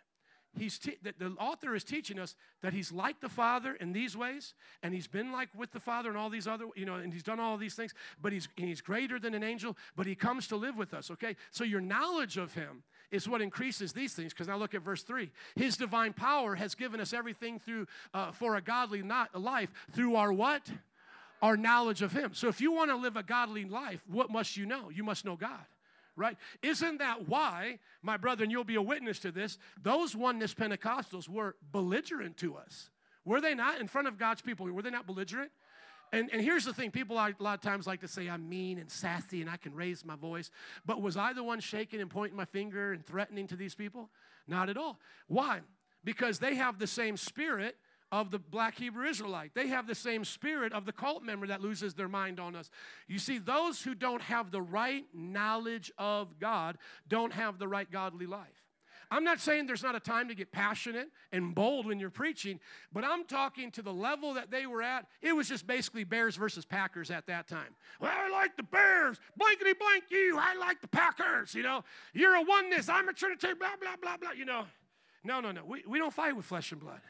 he's 0.58 0.80
te- 0.80 0.98
the, 1.04 1.14
the 1.18 1.36
author 1.40 1.76
is 1.76 1.84
teaching 1.84 2.20
us 2.20 2.36
that 2.62 2.74
he's 2.74 2.92
like 2.92 3.20
the 3.20 3.30
father 3.30 3.74
in 3.74 3.94
these 3.94 4.18
ways 4.18 4.54
and 4.82 4.94
he's 4.94 5.08
been 5.08 5.32
like 5.32 5.50
with 5.56 5.72
the 5.72 5.80
father 5.80 6.10
and 6.10 6.18
all 6.18 6.30
these 6.30 6.48
other 6.48 6.66
you 6.76 6.86
know 6.86 6.96
and 6.96 7.14
he's 7.14 7.24
done 7.24 7.40
all 7.40 7.58
these 7.58 7.76
things 7.76 7.94
but 8.22 8.34
he's 8.34 8.48
he's 8.56 8.82
greater 8.82 9.20
than 9.20 9.34
an 9.34 9.44
angel 9.44 9.78
but 9.96 10.06
he 10.06 10.16
comes 10.16 10.48
to 10.48 10.56
live 10.56 10.78
with 10.78 10.94
us 10.94 11.12
okay? 11.12 11.36
So 11.52 11.64
your 11.64 11.82
knowledge 11.82 12.38
of 12.38 12.54
him 12.54 12.84
is 13.12 13.28
what 13.28 13.42
increases 13.42 13.94
these 13.94 14.14
things 14.14 14.34
because 14.34 14.48
now 14.48 14.58
look 14.58 14.74
at 14.74 14.82
verse 14.82 15.04
3 15.04 15.30
his 15.56 15.78
divine 15.78 16.14
power 16.14 16.56
has 16.56 16.76
given 16.76 17.00
us 17.00 17.14
everything 17.14 17.60
through 17.60 17.86
uh, 18.14 18.32
for 18.32 18.56
a 18.56 18.62
godly 18.62 19.04
not 19.04 19.40
life 19.40 19.72
through 19.92 20.16
our 20.16 20.34
what? 20.34 20.70
Our 21.42 21.56
knowledge 21.56 22.02
of 22.02 22.12
him. 22.12 22.34
So 22.34 22.50
if 22.50 22.60
you 22.60 22.74
want 22.74 22.92
to 22.92 22.98
live 22.98 23.16
a 23.16 23.24
godly 23.24 23.66
life 23.66 24.02
what 24.08 24.30
must 24.30 24.58
you 24.58 24.66
know? 24.66 24.90
You 24.90 25.04
must 25.04 25.26
know 25.26 25.36
god 25.36 25.66
right? 26.20 26.38
Isn't 26.62 27.00
that 27.00 27.28
why, 27.28 27.80
my 28.02 28.18
brother, 28.18 28.44
and 28.44 28.52
you'll 28.52 28.64
be 28.64 28.76
a 28.76 28.82
witness 28.82 29.20
to 29.20 29.32
this, 29.32 29.58
those 29.82 30.16
oneness 30.16 30.54
Pentecostals 30.54 31.28
were 31.28 31.56
belligerent 31.72 32.38
to 32.38 32.56
us? 32.56 32.90
Were 33.26 33.42
they 33.42 33.56
not 33.56 33.80
in 33.80 33.88
front 33.88 34.08
of 34.08 34.18
God's 34.18 34.42
people? 34.42 34.66
Were 34.68 34.82
they 34.82 34.90
not 34.90 35.08
belligerent? 35.08 35.52
And, 36.12 36.30
and 36.34 36.42
here's 36.42 36.66
the 36.66 36.74
thing 36.74 36.92
people 36.92 37.18
a 37.18 37.34
lot 37.40 37.54
of 37.54 37.62
times 37.62 37.86
like 37.86 38.02
to 38.02 38.08
say 38.08 38.28
I'm 38.28 38.50
mean 38.50 38.80
and 38.80 38.90
sassy 38.90 39.42
and 39.42 39.50
I 39.50 39.58
can 39.58 39.76
raise 39.76 40.04
my 40.04 40.16
voice. 40.16 40.50
But 40.86 41.02
was 41.02 41.18
I 41.18 41.34
the 41.34 41.44
one 41.44 41.60
shaking 41.60 42.02
and 42.02 42.10
pointing 42.10 42.36
my 42.36 42.46
finger 42.46 42.94
and 42.94 43.06
threatening 43.06 43.48
to 43.48 43.56
these 43.56 43.76
people? 43.76 44.10
Not 44.48 44.70
at 44.70 44.78
all. 44.78 45.00
Why? 45.28 45.60
Because 46.04 46.40
they 46.40 46.56
have 46.56 46.80
the 46.80 46.88
same 46.88 47.16
spirit 47.16 47.78
of 48.12 48.32
the 48.32 48.40
black 48.40 48.78
Hebrew 48.78 49.08
Israelite. 49.08 49.52
They 49.54 49.68
have 49.68 49.88
the 49.88 49.96
same 49.96 50.26
spirit 50.26 50.74
of 50.74 50.86
the 50.86 50.92
cult 50.92 51.24
member 51.24 51.48
that 51.48 51.62
loses 51.62 51.94
their 51.94 52.08
mind 52.08 52.40
on 52.40 52.56
us. 52.56 52.70
You 53.08 53.20
see, 53.20 53.38
those 53.38 53.82
who 53.82 53.94
don't 53.94 54.22
have 54.22 54.52
the 54.52 54.62
right 54.62 55.06
knowledge 55.14 55.92
of 55.98 56.40
God 56.40 56.78
don't 57.08 57.34
have 57.34 57.60
the 57.60 57.68
right 57.68 57.90
godly 57.90 58.26
life. 58.26 58.48
I'm 59.12 59.24
not 59.24 59.40
saying 59.40 59.66
there's 59.66 59.82
not 59.82 59.96
a 59.96 60.00
time 60.00 60.28
to 60.28 60.36
get 60.36 60.52
passionate 60.52 61.10
and 61.32 61.56
bold 61.56 61.88
when 61.88 62.00
you're 62.00 62.12
preaching, 62.12 62.60
but 62.94 63.04
I'm 63.04 63.26
talking 63.26 63.72
to 63.72 63.82
the 63.82 63.94
level 63.94 64.36
that 64.36 64.52
they 64.52 64.68
were 64.68 64.84
at. 64.84 65.08
It 65.22 65.34
was 65.34 65.50
just 65.50 65.66
basically 65.66 66.04
Bears 66.04 66.36
versus 66.36 66.64
Packers 66.64 67.10
at 67.10 67.26
that 67.26 67.48
time. 67.48 67.76
Well, 68.00 68.12
I 68.16 68.30
like 68.30 68.56
the 68.56 68.64
Bears. 68.64 69.20
Blankety 69.36 69.74
blank 69.74 70.04
you. 70.12 70.38
I 70.40 70.56
like 70.58 70.82
the 70.82 70.88
Packers. 70.88 71.56
You 71.56 71.64
know, 71.64 71.84
you're 72.14 72.36
a 72.36 72.42
oneness. 72.42 72.88
I'm 72.88 73.10
a 73.10 73.14
Trinity. 73.14 73.48
Blah, 73.58 73.78
blah, 73.82 73.96
blah, 74.00 74.18
blah. 74.18 74.32
You 74.32 74.46
know, 74.46 74.66
no, 75.24 75.42
no, 75.42 75.52
no. 75.52 75.66
We, 75.66 75.84
we 75.88 75.98
don't 75.98 76.14
fight 76.14 76.36
with 76.36 76.46
flesh 76.46 76.72
and 76.72 76.80
blood. 76.80 77.02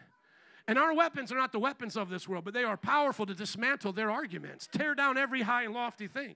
And 0.69 0.77
our 0.77 0.93
weapons 0.93 1.31
are 1.31 1.35
not 1.35 1.51
the 1.51 1.57
weapons 1.57 1.97
of 1.97 2.11
this 2.11 2.27
world, 2.27 2.45
but 2.45 2.53
they 2.53 2.63
are 2.63 2.77
powerful 2.77 3.25
to 3.25 3.33
dismantle 3.33 3.91
their 3.91 4.11
arguments, 4.11 4.69
tear 4.71 4.93
down 4.93 5.17
every 5.17 5.41
high 5.41 5.63
and 5.63 5.73
lofty 5.73 6.07
thing. 6.07 6.35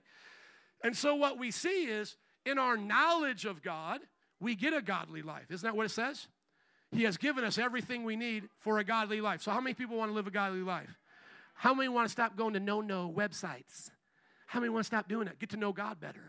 And 0.82 0.96
so, 0.96 1.14
what 1.14 1.38
we 1.38 1.52
see 1.52 1.84
is 1.84 2.16
in 2.44 2.58
our 2.58 2.76
knowledge 2.76 3.44
of 3.44 3.62
God, 3.62 4.00
we 4.40 4.56
get 4.56 4.74
a 4.74 4.82
godly 4.82 5.22
life. 5.22 5.44
Isn't 5.50 5.64
that 5.64 5.76
what 5.76 5.86
it 5.86 5.90
says? 5.90 6.26
He 6.90 7.04
has 7.04 7.16
given 7.16 7.44
us 7.44 7.58
everything 7.58 8.02
we 8.02 8.16
need 8.16 8.48
for 8.58 8.80
a 8.80 8.84
godly 8.84 9.20
life. 9.20 9.40
So, 9.40 9.52
how 9.52 9.60
many 9.60 9.72
people 9.72 9.96
want 9.96 10.10
to 10.10 10.14
live 10.16 10.26
a 10.26 10.32
godly 10.32 10.62
life? 10.62 10.98
How 11.54 11.72
many 11.72 11.88
want 11.88 12.08
to 12.08 12.12
stop 12.12 12.36
going 12.36 12.54
to 12.54 12.60
no 12.60 12.80
no 12.80 13.14
websites? 13.16 13.92
How 14.46 14.58
many 14.58 14.70
want 14.70 14.82
to 14.82 14.88
stop 14.88 15.08
doing 15.08 15.26
that? 15.26 15.38
Get 15.38 15.50
to 15.50 15.56
know 15.56 15.72
God 15.72 16.00
better. 16.00 16.24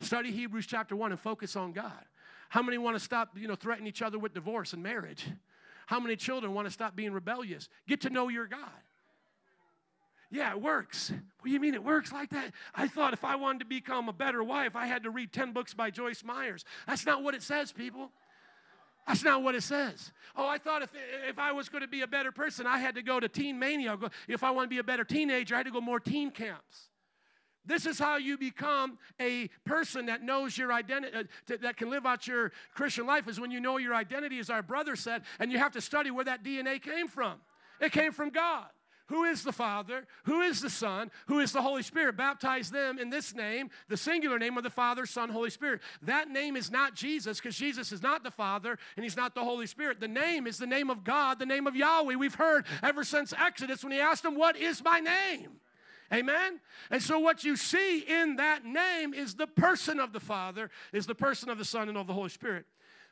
Study 0.00 0.32
Hebrews 0.32 0.66
chapter 0.66 0.96
1 0.96 1.12
and 1.12 1.20
focus 1.20 1.54
on 1.54 1.70
God. 1.70 2.04
How 2.48 2.62
many 2.62 2.78
want 2.78 2.96
to 2.96 3.00
stop, 3.00 3.38
you 3.38 3.46
know, 3.46 3.54
threatening 3.54 3.86
each 3.86 4.02
other 4.02 4.18
with 4.18 4.34
divorce 4.34 4.72
and 4.72 4.82
marriage? 4.82 5.24
How 5.88 5.98
many 5.98 6.16
children 6.16 6.52
want 6.52 6.66
to 6.66 6.70
stop 6.70 6.94
being 6.94 7.12
rebellious? 7.12 7.70
Get 7.86 8.02
to 8.02 8.10
know 8.10 8.28
your 8.28 8.46
God. 8.46 8.68
Yeah, 10.30 10.50
it 10.50 10.60
works. 10.60 11.08
What 11.10 11.46
do 11.46 11.50
you 11.50 11.58
mean 11.58 11.72
it 11.72 11.82
works 11.82 12.12
like 12.12 12.28
that? 12.28 12.52
I 12.74 12.88
thought 12.88 13.14
if 13.14 13.24
I 13.24 13.36
wanted 13.36 13.60
to 13.60 13.64
become 13.64 14.06
a 14.10 14.12
better 14.12 14.44
wife, 14.44 14.76
I 14.76 14.84
had 14.84 15.04
to 15.04 15.10
read 15.10 15.32
10 15.32 15.52
books 15.52 15.72
by 15.72 15.90
Joyce 15.90 16.22
Myers. 16.22 16.66
That's 16.86 17.06
not 17.06 17.22
what 17.22 17.34
it 17.34 17.42
says, 17.42 17.72
people. 17.72 18.10
That's 19.06 19.24
not 19.24 19.42
what 19.42 19.54
it 19.54 19.62
says. 19.62 20.12
Oh, 20.36 20.46
I 20.46 20.58
thought 20.58 20.82
if, 20.82 20.90
if 21.26 21.38
I 21.38 21.52
was 21.52 21.70
going 21.70 21.80
to 21.80 21.88
be 21.88 22.02
a 22.02 22.06
better 22.06 22.32
person, 22.32 22.66
I 22.66 22.76
had 22.76 22.94
to 22.96 23.02
go 23.02 23.18
to 23.18 23.26
Teen 23.26 23.58
Mania. 23.58 23.96
If 24.28 24.44
I 24.44 24.50
want 24.50 24.66
to 24.66 24.68
be 24.68 24.80
a 24.80 24.84
better 24.84 25.04
teenager, 25.04 25.54
I 25.54 25.58
had 25.60 25.66
to 25.68 25.72
go 25.72 25.80
more 25.80 26.00
teen 26.00 26.30
camps. 26.30 26.87
This 27.68 27.84
is 27.84 27.98
how 27.98 28.16
you 28.16 28.38
become 28.38 28.98
a 29.20 29.48
person 29.64 30.06
that 30.06 30.22
knows 30.22 30.56
your 30.56 30.72
identity, 30.72 31.16
uh, 31.16 31.56
that 31.60 31.76
can 31.76 31.90
live 31.90 32.06
out 32.06 32.26
your 32.26 32.50
Christian 32.74 33.06
life, 33.06 33.28
is 33.28 33.38
when 33.38 33.50
you 33.50 33.60
know 33.60 33.76
your 33.76 33.94
identity, 33.94 34.38
as 34.38 34.48
our 34.48 34.62
brother 34.62 34.96
said, 34.96 35.22
and 35.38 35.52
you 35.52 35.58
have 35.58 35.72
to 35.72 35.80
study 35.80 36.10
where 36.10 36.24
that 36.24 36.42
DNA 36.42 36.82
came 36.82 37.08
from. 37.08 37.34
It 37.80 37.92
came 37.92 38.12
from 38.12 38.30
God. 38.30 38.66
Who 39.08 39.24
is 39.24 39.42
the 39.42 39.52
Father? 39.52 40.06
Who 40.24 40.42
is 40.42 40.60
the 40.60 40.68
Son? 40.68 41.10
Who 41.28 41.40
is 41.40 41.52
the 41.52 41.62
Holy 41.62 41.82
Spirit? 41.82 42.16
Baptize 42.16 42.70
them 42.70 42.98
in 42.98 43.08
this 43.08 43.34
name, 43.34 43.70
the 43.88 43.96
singular 43.96 44.38
name 44.38 44.58
of 44.58 44.64
the 44.64 44.70
Father, 44.70 45.06
Son, 45.06 45.30
Holy 45.30 45.50
Spirit. 45.50 45.80
That 46.02 46.28
name 46.28 46.56
is 46.56 46.70
not 46.70 46.94
Jesus 46.94 47.38
because 47.38 47.56
Jesus 47.56 47.90
is 47.90 48.02
not 48.02 48.22
the 48.22 48.30
Father 48.30 48.78
and 48.96 49.04
He's 49.04 49.16
not 49.16 49.34
the 49.34 49.44
Holy 49.44 49.66
Spirit. 49.66 50.00
The 50.00 50.08
name 50.08 50.46
is 50.46 50.58
the 50.58 50.66
name 50.66 50.90
of 50.90 51.04
God, 51.04 51.38
the 51.38 51.46
name 51.46 51.66
of 51.66 51.74
Yahweh. 51.74 52.16
We've 52.16 52.34
heard 52.34 52.66
ever 52.82 53.02
since 53.02 53.32
Exodus 53.32 53.82
when 53.82 53.92
He 53.92 54.00
asked 54.00 54.24
Him, 54.24 54.34
What 54.34 54.56
is 54.56 54.82
my 54.84 55.00
name? 55.00 55.58
Amen? 56.12 56.60
And 56.90 57.02
so 57.02 57.18
what 57.18 57.44
you 57.44 57.56
see 57.56 58.00
in 58.00 58.36
that 58.36 58.64
name 58.64 59.12
is 59.12 59.34
the 59.34 59.46
person 59.46 60.00
of 60.00 60.12
the 60.12 60.20
Father, 60.20 60.70
is 60.92 61.06
the 61.06 61.14
person 61.14 61.50
of 61.50 61.58
the 61.58 61.64
Son, 61.64 61.88
and 61.88 61.98
of 61.98 62.06
the 62.06 62.14
Holy 62.14 62.30
Spirit. 62.30 62.64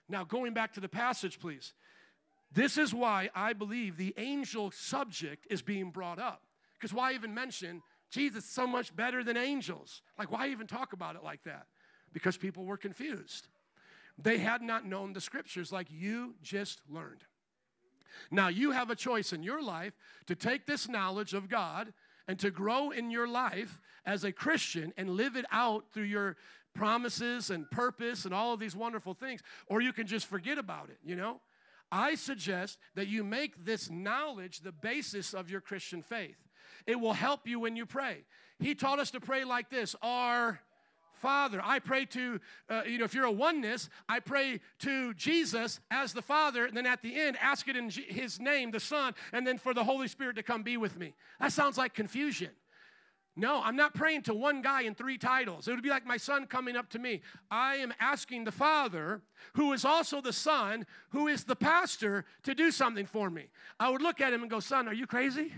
Now, 0.09 0.25
going 0.25 0.55
back 0.55 0.73
to 0.75 0.81
the 0.81 0.89
passage, 0.89 1.39
please. 1.39 1.75
This 2.53 2.79
is 2.79 2.95
why 2.95 3.29
I 3.35 3.53
believe 3.53 3.97
the 3.97 4.15
angel 4.17 4.71
subject 4.71 5.47
is 5.51 5.61
being 5.63 5.91
brought 5.91 6.19
up. 6.19 6.43
Because 6.75 6.95
why 6.95 7.13
even 7.13 7.35
mention 7.35 7.83
Jesus 8.11 8.45
so 8.45 8.67
much 8.67 8.95
better 8.95 9.23
than 9.23 9.37
angels? 9.37 10.01
Like, 10.19 10.31
why 10.31 10.49
even 10.49 10.67
talk 10.67 10.93
about 10.93 11.17
it 11.17 11.25
like 11.25 11.43
that? 11.45 11.67
Because 12.13 12.37
people 12.37 12.65
were 12.65 12.77
confused. 12.79 13.49
They 14.19 14.39
had 14.39 14.63
not 14.63 14.87
known 14.87 15.13
the 15.13 15.21
scriptures 15.21 15.71
like 15.71 15.89
you 15.91 16.35
just 16.43 16.81
learned. 16.89 17.25
Now, 18.31 18.49
you 18.49 18.71
have 18.71 18.89
a 18.89 18.97
choice 18.97 19.33
in 19.33 19.43
your 19.43 19.63
life 19.63 19.93
to 20.27 20.35
take 20.35 20.65
this 20.65 20.89
knowledge 20.89 21.35
of 21.35 21.49
God 21.49 21.93
and 22.29 22.39
to 22.39 22.51
grow 22.51 22.91
in 22.91 23.11
your 23.11 23.29
life 23.29 23.81
as 24.05 24.25
a 24.25 24.33
Christian 24.33 24.93
and 24.97 25.11
live 25.11 25.37
it 25.37 25.45
out 25.51 25.85
through 25.93 26.05
your 26.05 26.37
promises 26.75 27.51
and 27.51 27.71
purpose 27.71 28.25
and 28.25 28.35
all 28.35 28.53
of 28.53 28.61
these 28.61 28.77
wonderful 28.77 29.15
things, 29.15 29.41
or 29.67 29.81
you 29.81 29.93
can 29.93 30.07
just 30.07 30.27
forget 30.27 30.59
about 30.59 30.91
it, 30.91 30.99
you 31.05 31.17
know? 31.17 31.41
I 31.91 32.17
suggest 32.17 32.79
that 32.95 33.09
you 33.09 33.23
make 33.25 33.65
this 33.65 33.91
knowledge 33.91 34.61
the 34.61 34.73
basis 34.73 35.35
of 35.35 35.51
your 35.51 35.61
Christian 35.61 36.03
faith. 36.03 36.37
It 36.87 37.01
will 37.01 37.13
help 37.13 37.47
you 37.47 37.61
when 37.61 37.77
you 37.77 37.87
pray. 37.87 38.25
He 38.59 38.75
taught 38.75 38.99
us 38.99 39.11
to 39.13 39.21
pray 39.21 39.45
like 39.45 39.71
this 39.71 39.95
Our 40.03 40.61
Father. 41.17 41.61
I 41.63 41.79
pray 41.79 42.05
to, 42.07 42.41
uh, 42.69 42.83
you 42.87 42.99
know, 42.99 43.05
if 43.05 43.15
you're 43.15 43.25
a 43.25 43.33
oneness, 43.33 43.89
I 44.09 44.21
pray 44.21 44.61
to 44.81 45.15
Jesus 45.15 45.81
as 45.91 46.13
the 46.13 46.23
Father, 46.23 46.67
and 46.67 46.77
then 46.77 46.87
at 46.87 47.03
the 47.03 47.19
end, 47.19 47.37
ask 47.41 47.69
it 47.69 47.77
in 47.77 47.91
G- 47.91 48.07
His 48.09 48.39
name, 48.39 48.71
the 48.71 48.81
Son, 48.81 49.15
and 49.33 49.47
then 49.47 49.59
for 49.59 49.75
the 49.75 49.85
Holy 49.85 50.09
Spirit 50.09 50.37
to 50.37 50.43
come 50.43 50.63
be 50.63 50.77
with 50.77 50.99
me. 50.99 51.15
That 51.41 51.53
sounds 51.53 51.79
like 51.79 51.95
confusion. 51.95 52.51
No, 53.39 53.61
I'm 53.63 53.77
not 53.77 53.93
praying 53.93 54.23
to 54.23 54.35
one 54.35 54.63
guy 54.63 54.83
in 54.83 54.95
three 54.95 55.19
titles. 55.19 55.69
It 55.69 55.73
would 55.73 55.83
be 55.83 55.91
like 55.91 56.07
my 56.07 56.17
son 56.17 56.47
coming 56.47 56.75
up 56.75 56.89
to 56.91 56.99
me. 56.99 57.21
I 57.51 57.77
am 57.77 57.93
asking 58.01 58.45
the 58.45 58.53
Father, 58.53 59.21
who 59.53 59.75
is 59.75 59.85
also 59.85 60.23
the 60.23 60.33
Son, 60.33 60.87
who 61.11 61.29
is 61.29 61.45
the 61.45 61.55
pastor, 61.55 62.25
to 62.45 62.55
do 62.55 62.71
something 62.71 63.05
for 63.05 63.29
me. 63.29 63.49
I 63.79 63.91
would 63.91 64.01
look 64.01 64.23
at 64.23 64.33
him 64.33 64.41
and 64.41 64.51
go, 64.51 64.59
Son, 64.59 64.89
are 64.89 64.95
you 64.95 65.07
crazy? 65.07 65.53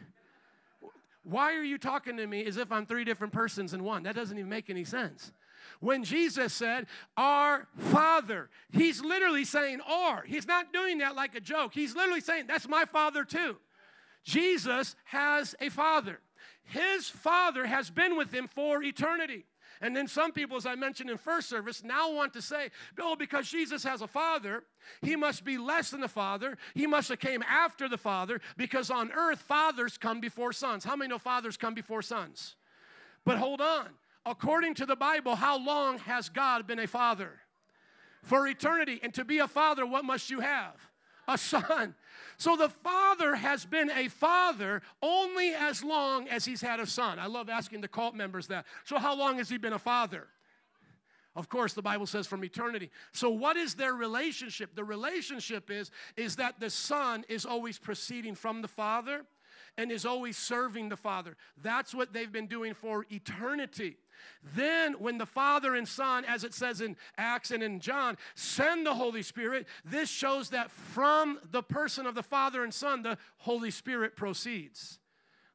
Why 1.22 1.54
are 1.54 1.62
you 1.62 1.78
talking 1.78 2.16
to 2.16 2.26
me 2.26 2.44
as 2.46 2.56
if 2.56 2.72
I'm 2.72 2.84
three 2.84 3.04
different 3.04 3.32
persons 3.32 3.74
in 3.74 3.84
one? 3.84 4.02
That 4.02 4.16
doesn't 4.16 4.36
even 4.36 4.48
make 4.48 4.70
any 4.70 4.84
sense. 4.84 5.30
When 5.80 6.04
Jesus 6.04 6.52
said, 6.52 6.86
Our 7.16 7.68
Father, 7.76 8.50
he's 8.72 9.00
literally 9.02 9.44
saying, 9.44 9.80
Our. 9.80 10.22
He's 10.22 10.46
not 10.46 10.72
doing 10.72 10.98
that 10.98 11.14
like 11.14 11.34
a 11.34 11.40
joke. 11.40 11.72
He's 11.74 11.94
literally 11.94 12.20
saying, 12.20 12.44
That's 12.48 12.68
my 12.68 12.84
Father 12.84 13.24
too. 13.24 13.56
Jesus 14.24 14.96
has 15.04 15.54
a 15.60 15.68
Father. 15.68 16.20
His 16.64 17.08
Father 17.08 17.66
has 17.66 17.90
been 17.90 18.16
with 18.16 18.32
him 18.32 18.48
for 18.48 18.82
eternity. 18.82 19.44
And 19.80 19.96
then 19.96 20.08
some 20.08 20.32
people, 20.32 20.56
as 20.56 20.66
I 20.66 20.74
mentioned 20.74 21.08
in 21.08 21.16
first 21.18 21.48
service, 21.48 21.84
now 21.84 22.12
want 22.12 22.32
to 22.32 22.42
say, 22.42 22.70
oh, 22.98 23.14
because 23.16 23.48
Jesus 23.48 23.84
has 23.84 24.02
a 24.02 24.08
father, 24.08 24.64
he 25.02 25.14
must 25.14 25.44
be 25.44 25.56
less 25.56 25.90
than 25.90 26.00
the 26.00 26.08
father. 26.08 26.58
He 26.74 26.86
must 26.86 27.08
have 27.10 27.20
came 27.20 27.42
after 27.44 27.88
the 27.88 27.96
father, 27.98 28.40
because 28.56 28.90
on 28.90 29.12
earth, 29.12 29.40
fathers 29.40 29.96
come 29.96 30.20
before 30.20 30.52
sons. 30.52 30.84
How 30.84 30.96
many 30.96 31.10
know 31.10 31.18
fathers 31.18 31.56
come 31.56 31.74
before 31.74 32.02
sons? 32.02 32.56
But 33.24 33.38
hold 33.38 33.60
on. 33.60 33.88
According 34.26 34.74
to 34.74 34.86
the 34.86 34.96
Bible, 34.96 35.36
how 35.36 35.58
long 35.58 35.98
has 35.98 36.28
God 36.28 36.66
been 36.66 36.78
a 36.78 36.86
father? 36.86 37.32
For 38.22 38.46
eternity. 38.46 39.00
And 39.02 39.14
to 39.14 39.24
be 39.24 39.38
a 39.38 39.48
father, 39.48 39.86
what 39.86 40.04
must 40.04 40.30
you 40.30 40.40
have? 40.40 40.74
A 41.26 41.38
son. 41.38 41.94
So 42.36 42.56
the 42.56 42.68
father 42.68 43.34
has 43.34 43.66
been 43.66 43.90
a 43.90 44.08
father 44.08 44.82
only 45.02 45.50
as 45.50 45.84
long 45.84 46.28
as 46.28 46.44
he's 46.44 46.60
had 46.60 46.80
a 46.80 46.86
son. 46.86 47.18
I 47.18 47.26
love 47.26 47.48
asking 47.48 47.80
the 47.80 47.88
cult 47.88 48.14
members 48.14 48.46
that. 48.46 48.64
So, 48.84 48.98
how 48.98 49.14
long 49.14 49.38
has 49.38 49.48
he 49.48 49.58
been 49.58 49.72
a 49.74 49.78
father? 49.78 50.28
Of 51.36 51.48
course, 51.48 51.72
the 51.72 51.82
Bible 51.82 52.06
says 52.06 52.26
from 52.26 52.44
eternity. 52.44 52.90
So, 53.12 53.30
what 53.30 53.56
is 53.56 53.74
their 53.74 53.94
relationship? 53.94 54.74
The 54.74 54.84
relationship 54.84 55.70
is, 55.70 55.90
is 56.16 56.36
that 56.36 56.58
the 56.58 56.70
son 56.70 57.24
is 57.28 57.44
always 57.44 57.78
proceeding 57.78 58.34
from 58.34 58.62
the 58.62 58.68
father 58.68 59.24
and 59.78 59.90
is 59.90 60.04
always 60.04 60.36
serving 60.36 60.90
the 60.90 60.96
father. 60.96 61.36
That's 61.62 61.94
what 61.94 62.12
they've 62.12 62.30
been 62.30 62.48
doing 62.48 62.74
for 62.74 63.06
eternity. 63.10 63.96
Then, 64.56 64.94
when 64.94 65.16
the 65.16 65.26
Father 65.26 65.76
and 65.76 65.86
Son, 65.86 66.24
as 66.24 66.42
it 66.42 66.52
says 66.52 66.80
in 66.80 66.96
Acts 67.16 67.52
and 67.52 67.62
in 67.62 67.78
John, 67.78 68.18
send 68.34 68.84
the 68.84 68.94
Holy 68.94 69.22
Spirit, 69.22 69.68
this 69.84 70.10
shows 70.10 70.50
that 70.50 70.72
from 70.72 71.38
the 71.52 71.62
person 71.62 72.04
of 72.04 72.16
the 72.16 72.22
Father 72.22 72.64
and 72.64 72.74
Son, 72.74 73.02
the 73.02 73.16
Holy 73.38 73.70
Spirit 73.70 74.16
proceeds. 74.16 74.98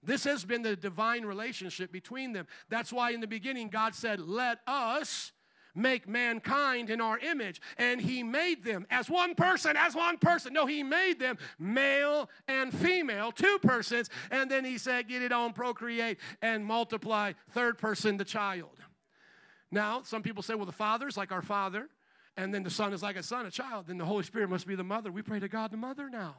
This 0.02 0.24
has 0.24 0.46
been 0.46 0.62
the 0.62 0.78
divine 0.78 1.26
relationship 1.26 1.92
between 1.92 2.32
them. 2.32 2.48
That's 2.70 2.94
why 2.94 3.12
in 3.12 3.20
the 3.20 3.28
beginning 3.28 3.68
God 3.68 3.96
said, 3.96 4.22
Let 4.22 4.60
us 4.66 5.34
make 5.76 6.08
mankind 6.08 6.90
in 6.90 7.02
our 7.02 7.18
image. 7.20 7.62
And 7.78 8.02
he 8.02 8.24
made 8.24 8.64
them 8.64 8.86
as 8.90 9.10
one 9.10 9.36
person, 9.36 9.76
as 9.78 9.96
one 9.96 10.18
person. 10.18 10.54
No, 10.54 10.66
he 10.66 10.84
made 10.84 11.20
them 11.20 11.38
male 11.60 12.30
and 12.48 12.74
female, 12.74 13.32
two 13.32 13.58
persons. 13.62 14.10
And 14.32 14.50
then 14.50 14.66
he 14.66 14.78
said, 14.78 15.08
get 15.08 15.22
it 15.22 15.32
on, 15.32 15.54
procreate, 15.54 16.20
and 16.42 16.66
multiply. 16.66 17.34
Third 17.52 17.78
person, 17.78 18.18
the 18.18 18.26
child. 18.26 18.80
Now, 19.72 20.04
some 20.04 20.22
people 20.22 20.44
say, 20.44 20.54
well, 20.54 20.66
the 20.66 20.72
father 20.72 21.08
is 21.08 21.18
like 21.18 21.32
our 21.32 21.42
Father, 21.42 21.90
and 22.38 22.54
then 22.54 22.64
the 22.64 22.70
Son 22.70 22.94
is 22.94 23.02
like 23.02 23.16
a 23.16 23.24
son, 23.24 23.46
a 23.48 23.52
child. 23.52 23.88
Then 23.88 23.98
the 23.98 24.06
Holy 24.06 24.24
Spirit 24.24 24.50
must 24.50 24.68
be 24.68 24.76
the 24.76 24.84
mother. 24.84 25.12
We 25.12 25.24
pray 25.24 25.40
to 25.40 25.48
God 25.48 25.72
the 25.72 25.78
mother 25.78 26.10
now. 26.10 26.36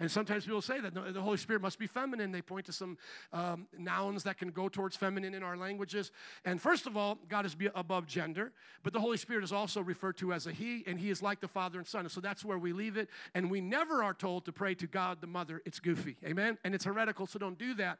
And 0.00 0.10
sometimes 0.10 0.46
people 0.46 0.62
say 0.62 0.80
that 0.80 0.94
the 0.94 1.20
Holy 1.20 1.36
Spirit 1.36 1.60
must 1.60 1.78
be 1.78 1.86
feminine. 1.86 2.32
They 2.32 2.40
point 2.40 2.66
to 2.66 2.72
some 2.72 2.96
um, 3.34 3.68
nouns 3.78 4.24
that 4.24 4.38
can 4.38 4.50
go 4.50 4.68
towards 4.68 4.96
feminine 4.96 5.34
in 5.34 5.42
our 5.42 5.58
languages. 5.58 6.10
And 6.46 6.60
first 6.60 6.86
of 6.86 6.96
all, 6.96 7.18
God 7.28 7.44
is 7.44 7.54
above 7.74 8.06
gender, 8.06 8.52
but 8.82 8.94
the 8.94 9.00
Holy 9.00 9.18
Spirit 9.18 9.44
is 9.44 9.52
also 9.52 9.82
referred 9.82 10.16
to 10.16 10.32
as 10.32 10.46
a 10.46 10.52
He, 10.52 10.82
and 10.86 10.98
He 10.98 11.10
is 11.10 11.22
like 11.22 11.40
the 11.40 11.48
Father 11.48 11.78
and 11.78 11.86
Son. 11.86 12.00
And 12.00 12.10
so 12.10 12.20
that's 12.20 12.44
where 12.44 12.58
we 12.58 12.72
leave 12.72 12.96
it. 12.96 13.10
And 13.34 13.50
we 13.50 13.60
never 13.60 14.02
are 14.02 14.14
told 14.14 14.46
to 14.46 14.52
pray 14.52 14.74
to 14.76 14.86
God 14.86 15.20
the 15.20 15.26
Mother. 15.26 15.60
It's 15.66 15.78
goofy. 15.78 16.16
Amen? 16.24 16.56
And 16.64 16.74
it's 16.74 16.84
heretical, 16.84 17.26
so 17.26 17.38
don't 17.38 17.58
do 17.58 17.74
that. 17.74 17.98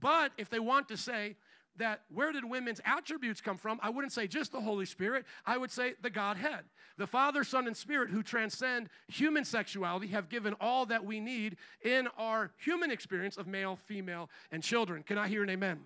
But 0.00 0.32
if 0.38 0.48
they 0.48 0.58
want 0.58 0.88
to 0.88 0.96
say, 0.96 1.36
that 1.76 2.02
where 2.12 2.32
did 2.32 2.44
women's 2.44 2.80
attributes 2.84 3.40
come 3.40 3.56
from? 3.56 3.78
I 3.82 3.90
wouldn't 3.90 4.12
say 4.12 4.26
just 4.26 4.52
the 4.52 4.60
Holy 4.60 4.86
Spirit. 4.86 5.24
I 5.46 5.56
would 5.56 5.70
say 5.70 5.94
the 6.02 6.10
Godhead. 6.10 6.64
The 6.98 7.06
Father, 7.06 7.44
Son, 7.44 7.66
and 7.66 7.76
Spirit, 7.76 8.10
who 8.10 8.22
transcend 8.22 8.88
human 9.08 9.44
sexuality, 9.44 10.08
have 10.08 10.28
given 10.28 10.54
all 10.60 10.86
that 10.86 11.04
we 11.04 11.20
need 11.20 11.56
in 11.82 12.08
our 12.18 12.50
human 12.58 12.90
experience 12.90 13.36
of 13.36 13.46
male, 13.46 13.78
female, 13.86 14.28
and 14.50 14.62
children. 14.62 15.02
Can 15.02 15.18
I 15.18 15.28
hear 15.28 15.42
an 15.42 15.50
amen? 15.50 15.80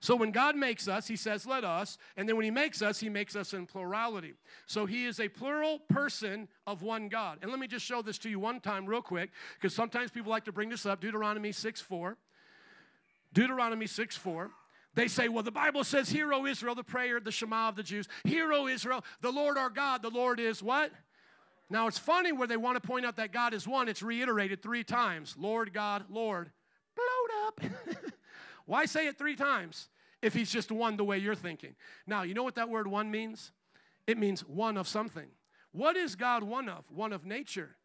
So 0.00 0.16
when 0.16 0.32
God 0.32 0.56
makes 0.56 0.88
us, 0.88 1.06
He 1.06 1.16
says, 1.16 1.46
let 1.46 1.64
us. 1.64 1.98
And 2.16 2.28
then 2.28 2.36
when 2.36 2.44
He 2.44 2.50
makes 2.50 2.82
us, 2.82 2.98
He 2.98 3.08
makes 3.08 3.36
us 3.36 3.54
in 3.54 3.66
plurality. 3.66 4.34
So 4.66 4.86
He 4.86 5.06
is 5.06 5.20
a 5.20 5.28
plural 5.28 5.80
person 5.88 6.48
of 6.66 6.82
one 6.82 7.08
God. 7.08 7.38
And 7.42 7.50
let 7.50 7.60
me 7.60 7.66
just 7.66 7.84
show 7.84 8.02
this 8.02 8.18
to 8.18 8.30
you 8.30 8.40
one 8.40 8.60
time, 8.60 8.86
real 8.86 9.02
quick, 9.02 9.30
because 9.54 9.74
sometimes 9.74 10.10
people 10.10 10.30
like 10.30 10.44
to 10.44 10.52
bring 10.52 10.68
this 10.68 10.86
up 10.86 11.00
Deuteronomy 11.00 11.52
6 11.52 11.80
4. 11.80 12.16
Deuteronomy 13.32 13.86
6 13.86 14.16
4. 14.16 14.50
They 14.94 15.08
say, 15.08 15.28
well, 15.28 15.42
the 15.42 15.52
Bible 15.52 15.84
says, 15.84 16.08
Hear, 16.08 16.32
O 16.32 16.46
Israel, 16.46 16.74
the 16.74 16.82
prayer, 16.82 17.20
the 17.20 17.30
Shema 17.30 17.68
of 17.68 17.76
the 17.76 17.82
Jews. 17.82 18.08
Hear, 18.24 18.52
O 18.52 18.66
Israel, 18.66 19.04
the 19.20 19.30
Lord 19.30 19.56
our 19.56 19.70
God, 19.70 20.02
the 20.02 20.10
Lord 20.10 20.40
is 20.40 20.62
what? 20.62 20.92
Now 21.70 21.86
it's 21.86 21.98
funny 21.98 22.32
where 22.32 22.48
they 22.48 22.56
want 22.56 22.80
to 22.80 22.86
point 22.86 23.04
out 23.04 23.16
that 23.16 23.32
God 23.32 23.52
is 23.52 23.68
one, 23.68 23.88
it's 23.88 24.02
reiterated 24.02 24.62
three 24.62 24.84
times 24.84 25.36
Lord, 25.38 25.72
God, 25.72 26.04
Lord. 26.08 26.50
Blowed 26.96 27.46
up. 27.46 28.04
Why 28.66 28.86
say 28.86 29.06
it 29.06 29.16
three 29.16 29.36
times 29.36 29.88
if 30.20 30.34
he's 30.34 30.50
just 30.50 30.72
one 30.72 30.96
the 30.96 31.04
way 31.04 31.18
you're 31.18 31.34
thinking? 31.34 31.74
Now, 32.06 32.22
you 32.22 32.34
know 32.34 32.42
what 32.42 32.56
that 32.56 32.68
word 32.68 32.86
one 32.86 33.10
means? 33.10 33.52
It 34.06 34.18
means 34.18 34.40
one 34.40 34.76
of 34.76 34.88
something. 34.88 35.28
What 35.72 35.96
is 35.96 36.16
God 36.16 36.42
one 36.42 36.68
of? 36.68 36.84
One 36.90 37.12
of 37.12 37.24
nature. 37.24 37.76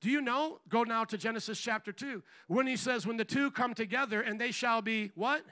Do 0.00 0.10
you 0.10 0.20
know? 0.20 0.60
Go 0.68 0.82
now 0.84 1.04
to 1.04 1.18
Genesis 1.18 1.60
chapter 1.60 1.92
2. 1.92 2.22
When 2.46 2.66
he 2.66 2.76
says, 2.76 3.06
When 3.06 3.16
the 3.16 3.24
two 3.24 3.50
come 3.50 3.74
together 3.74 4.20
and 4.20 4.40
they 4.40 4.50
shall 4.50 4.82
be 4.82 5.10
what? 5.14 5.44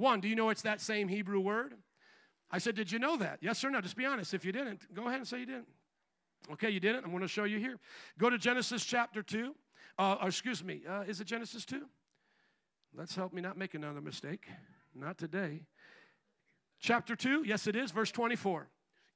One, 0.00 0.20
do 0.20 0.28
you 0.28 0.34
know 0.34 0.48
it's 0.48 0.62
that 0.62 0.80
same 0.80 1.08
Hebrew 1.08 1.40
word? 1.40 1.74
I 2.50 2.56
said, 2.58 2.74
Did 2.74 2.90
you 2.90 2.98
know 2.98 3.18
that? 3.18 3.38
Yes 3.42 3.62
or 3.62 3.70
no? 3.70 3.82
Just 3.82 3.96
be 3.96 4.06
honest. 4.06 4.32
If 4.32 4.46
you 4.46 4.50
didn't, 4.50 4.92
go 4.94 5.06
ahead 5.06 5.18
and 5.18 5.28
say 5.28 5.40
you 5.40 5.46
didn't. 5.46 5.68
Okay, 6.52 6.70
you 6.70 6.80
didn't. 6.80 7.04
I'm 7.04 7.10
going 7.10 7.20
to 7.22 7.28
show 7.28 7.44
you 7.44 7.58
here. 7.58 7.78
Go 8.18 8.30
to 8.30 8.38
Genesis 8.38 8.82
chapter 8.84 9.22
2. 9.22 9.54
Uh, 9.98 10.16
excuse 10.22 10.64
me, 10.64 10.80
uh, 10.88 11.02
is 11.02 11.20
it 11.20 11.26
Genesis 11.26 11.66
2? 11.66 11.82
Let's 12.96 13.14
help 13.14 13.34
me 13.34 13.42
not 13.42 13.58
make 13.58 13.74
another 13.74 14.00
mistake. 14.00 14.46
Not 14.94 15.18
today. 15.18 15.60
Chapter 16.80 17.14
2, 17.14 17.44
yes, 17.46 17.66
it 17.66 17.76
is, 17.76 17.90
verse 17.90 18.10
24. 18.10 18.68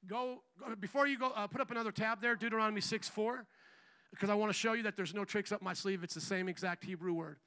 Go, 0.05 0.43
go 0.59 0.75
before 0.75 1.07
you 1.07 1.17
go, 1.17 1.31
uh, 1.35 1.47
put 1.47 1.61
up 1.61 1.71
another 1.71 1.91
tab 1.91 2.21
there, 2.21 2.35
Deuteronomy 2.35 2.79
6 2.79 3.09
4, 3.09 3.47
because 4.11 4.29
I 4.29 4.35
want 4.35 4.51
to 4.51 4.57
show 4.57 4.73
you 4.73 4.83
that 4.83 4.95
there's 4.95 5.15
no 5.15 5.25
tricks 5.25 5.51
up 5.51 5.63
my 5.63 5.73
sleeve. 5.73 6.03
It's 6.03 6.13
the 6.13 6.21
same 6.21 6.47
exact 6.47 6.85
Hebrew 6.85 7.13
word 7.13 7.37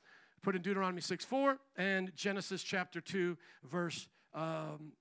put 0.43 0.57
in 0.57 0.62
Deuteronomy 0.62 1.01
6 1.01 1.24
4 1.24 1.59
and 1.76 2.12
Genesis 2.14 2.62
chapter 2.62 3.01
2, 3.01 3.36
verse 3.64 4.09
um, 4.34 4.93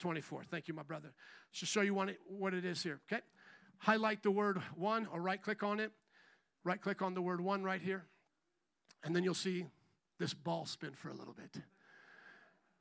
24. 0.00 0.44
Thank 0.44 0.68
you, 0.68 0.74
my 0.74 0.82
brother. 0.82 1.12
Let's 1.50 1.60
just 1.60 1.72
show 1.72 1.82
you 1.82 1.94
what 1.94 2.54
it 2.54 2.64
is 2.64 2.82
here, 2.82 3.00
okay? 3.10 3.22
Highlight 3.78 4.22
the 4.22 4.30
word 4.30 4.60
one 4.76 5.06
or 5.12 5.20
right 5.20 5.40
click 5.40 5.62
on 5.62 5.80
it. 5.80 5.92
Right 6.64 6.80
click 6.80 7.00
on 7.00 7.14
the 7.14 7.22
word 7.22 7.40
one 7.40 7.62
right 7.62 7.80
here. 7.80 8.04
And 9.02 9.16
then 9.16 9.24
you'll 9.24 9.34
see 9.34 9.66
this 10.18 10.34
ball 10.34 10.66
spin 10.66 10.92
for 10.92 11.08
a 11.08 11.14
little 11.14 11.32
bit. 11.32 11.62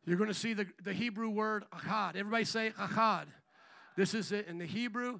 You're 0.06 0.18
going 0.18 0.30
to 0.30 0.34
see 0.34 0.54
the, 0.54 0.68
the 0.84 0.94
Hebrew 0.94 1.30
word 1.30 1.64
achad. 1.72 2.16
Everybody 2.16 2.44
say 2.44 2.72
achad. 2.72 3.26
This 3.96 4.14
is 4.14 4.32
it 4.32 4.48
in 4.48 4.58
the 4.58 4.66
Hebrew, 4.66 5.20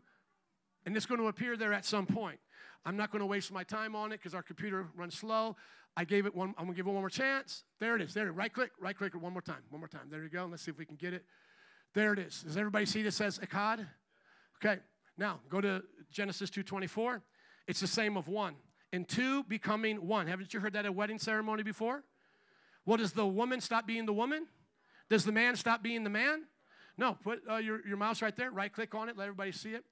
and 0.86 0.96
it's 0.96 1.06
going 1.06 1.20
to 1.20 1.28
appear 1.28 1.58
there 1.58 1.74
at 1.74 1.86
some 1.86 2.06
point. 2.06 2.40
I'm 2.86 2.96
not 2.96 3.12
going 3.12 3.20
to 3.20 3.26
waste 3.26 3.52
my 3.52 3.64
time 3.64 3.96
on 3.96 4.12
it 4.12 4.18
because 4.18 4.34
our 4.34 4.42
computer 4.42 4.88
runs 4.96 5.18
slow. 5.18 5.58
I 5.98 6.06
gave 6.06 6.26
it 6.26 6.36
one, 6.36 6.54
I'm 6.58 6.66
gonna 6.66 6.76
give 6.76 6.88
it 6.88 6.92
one 6.92 7.02
more 7.02 7.10
chance. 7.10 7.64
There 7.80 7.96
it 7.96 8.02
is. 8.02 8.14
There, 8.14 8.28
it 8.28 8.32
is. 8.32 8.36
right 8.36 8.54
click, 8.54 8.72
right 8.80 8.98
click 8.98 9.14
one 9.20 9.34
more 9.34 9.42
time. 9.42 9.64
One 9.70 9.82
more 9.82 9.88
time. 9.88 10.08
There 10.10 10.24
you 10.24 10.30
go. 10.30 10.48
Let's 10.50 10.64
see 10.64 10.72
if 10.72 10.78
we 10.78 10.86
can 10.86 10.96
get 10.96 11.14
it. 11.14 11.26
There 11.94 12.14
it 12.14 12.20
is. 12.20 12.44
Does 12.44 12.58
everybody 12.58 12.86
see 12.86 13.02
this 13.02 13.16
says 13.16 13.40
achad? 13.40 13.86
Okay. 14.64 14.80
Now 15.18 15.40
go 15.50 15.60
to 15.62 15.84
Genesis 16.12 16.50
2:24. 16.50 17.22
It's 17.68 17.80
the 17.80 17.88
same 17.88 18.18
of 18.18 18.28
one. 18.28 18.56
And 18.92 19.08
two 19.08 19.44
becoming 19.44 20.08
one. 20.08 20.28
Haven't 20.28 20.54
you 20.54 20.60
heard 20.60 20.74
that 20.74 20.86
at 20.86 20.96
wedding 20.96 21.20
ceremony 21.20 21.64
before? 21.64 22.04
Well, 22.86 22.98
does 22.98 23.14
the 23.14 23.28
woman 23.28 23.62
stop 23.62 23.86
being 23.86 24.06
the 24.06 24.14
woman? 24.14 24.48
Does 25.10 25.26
the 25.26 25.32
man 25.32 25.56
stop 25.56 25.84
being 25.84 26.04
the 26.04 26.10
man? 26.10 26.46
No, 26.98 27.18
put 27.24 27.42
uh, 27.50 27.58
your, 27.58 27.86
your 27.88 27.98
mouse 27.98 28.22
right 28.22 28.36
there, 28.36 28.52
right 28.52 28.72
click 28.72 28.96
on 28.96 29.10
it, 29.10 29.18
let 29.18 29.24
everybody 29.26 29.52
see 29.52 29.72
it. 29.72 29.86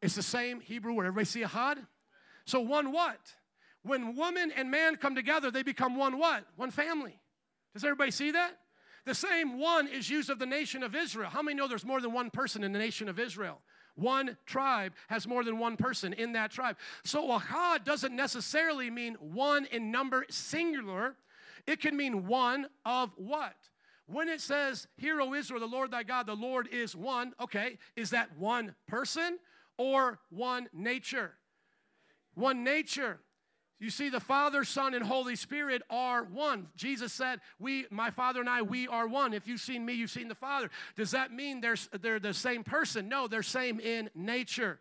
It's 0.00 0.14
the 0.14 0.22
same 0.22 0.60
Hebrew 0.60 0.92
word. 0.92 1.06
Everybody 1.06 1.24
see 1.24 1.42
ahad? 1.42 1.78
So 2.44 2.60
one 2.60 2.92
what? 2.92 3.18
When 3.88 4.14
woman 4.16 4.52
and 4.54 4.70
man 4.70 4.96
come 4.96 5.14
together, 5.14 5.50
they 5.50 5.62
become 5.62 5.96
one 5.96 6.18
what? 6.18 6.44
One 6.56 6.70
family. 6.70 7.18
Does 7.72 7.84
everybody 7.84 8.10
see 8.10 8.32
that? 8.32 8.58
The 9.06 9.14
same 9.14 9.58
one 9.58 9.88
is 9.88 10.10
used 10.10 10.28
of 10.28 10.38
the 10.38 10.44
nation 10.44 10.82
of 10.82 10.94
Israel. 10.94 11.30
How 11.30 11.40
many 11.40 11.56
know 11.56 11.66
there's 11.66 11.86
more 11.86 12.02
than 12.02 12.12
one 12.12 12.28
person 12.30 12.62
in 12.62 12.72
the 12.72 12.78
nation 12.78 13.08
of 13.08 13.18
Israel? 13.18 13.62
One 13.94 14.36
tribe 14.44 14.92
has 15.08 15.26
more 15.26 15.42
than 15.42 15.58
one 15.58 15.78
person 15.78 16.12
in 16.12 16.32
that 16.32 16.50
tribe. 16.50 16.76
So 17.02 17.28
ahad 17.28 17.84
doesn't 17.84 18.14
necessarily 18.14 18.90
mean 18.90 19.14
one 19.14 19.64
in 19.64 19.90
number 19.90 20.26
singular. 20.28 21.16
It 21.66 21.80
can 21.80 21.96
mean 21.96 22.26
one 22.26 22.66
of 22.84 23.12
what? 23.16 23.56
When 24.06 24.28
it 24.28 24.42
says, 24.42 24.86
Hear, 24.98 25.20
O 25.22 25.32
Israel, 25.32 25.60
the 25.60 25.66
Lord 25.66 25.90
thy 25.90 26.02
God, 26.02 26.26
the 26.26 26.34
Lord 26.34 26.68
is 26.70 26.94
one, 26.94 27.32
okay, 27.40 27.78
is 27.96 28.10
that 28.10 28.36
one 28.36 28.74
person 28.86 29.38
or 29.78 30.18
one 30.28 30.68
nature? 30.74 31.32
One 32.34 32.62
nature. 32.62 33.20
You 33.80 33.90
see, 33.90 34.08
the 34.08 34.20
Father, 34.20 34.64
Son, 34.64 34.92
and 34.92 35.04
Holy 35.04 35.36
Spirit 35.36 35.82
are 35.88 36.24
one. 36.24 36.68
Jesus 36.76 37.12
said, 37.12 37.40
"We, 37.60 37.86
my 37.90 38.10
Father 38.10 38.40
and 38.40 38.48
I, 38.48 38.62
we 38.62 38.88
are 38.88 39.06
one. 39.06 39.32
If 39.32 39.46
you've 39.46 39.60
seen 39.60 39.86
me, 39.86 39.92
you've 39.94 40.10
seen 40.10 40.28
the 40.28 40.34
Father." 40.34 40.70
Does 40.96 41.12
that 41.12 41.32
mean 41.32 41.60
they're, 41.60 41.76
they're 42.00 42.18
the 42.18 42.34
same 42.34 42.64
person? 42.64 43.08
No, 43.08 43.28
they're 43.28 43.42
same 43.42 43.78
in 43.78 44.10
nature. 44.14 44.80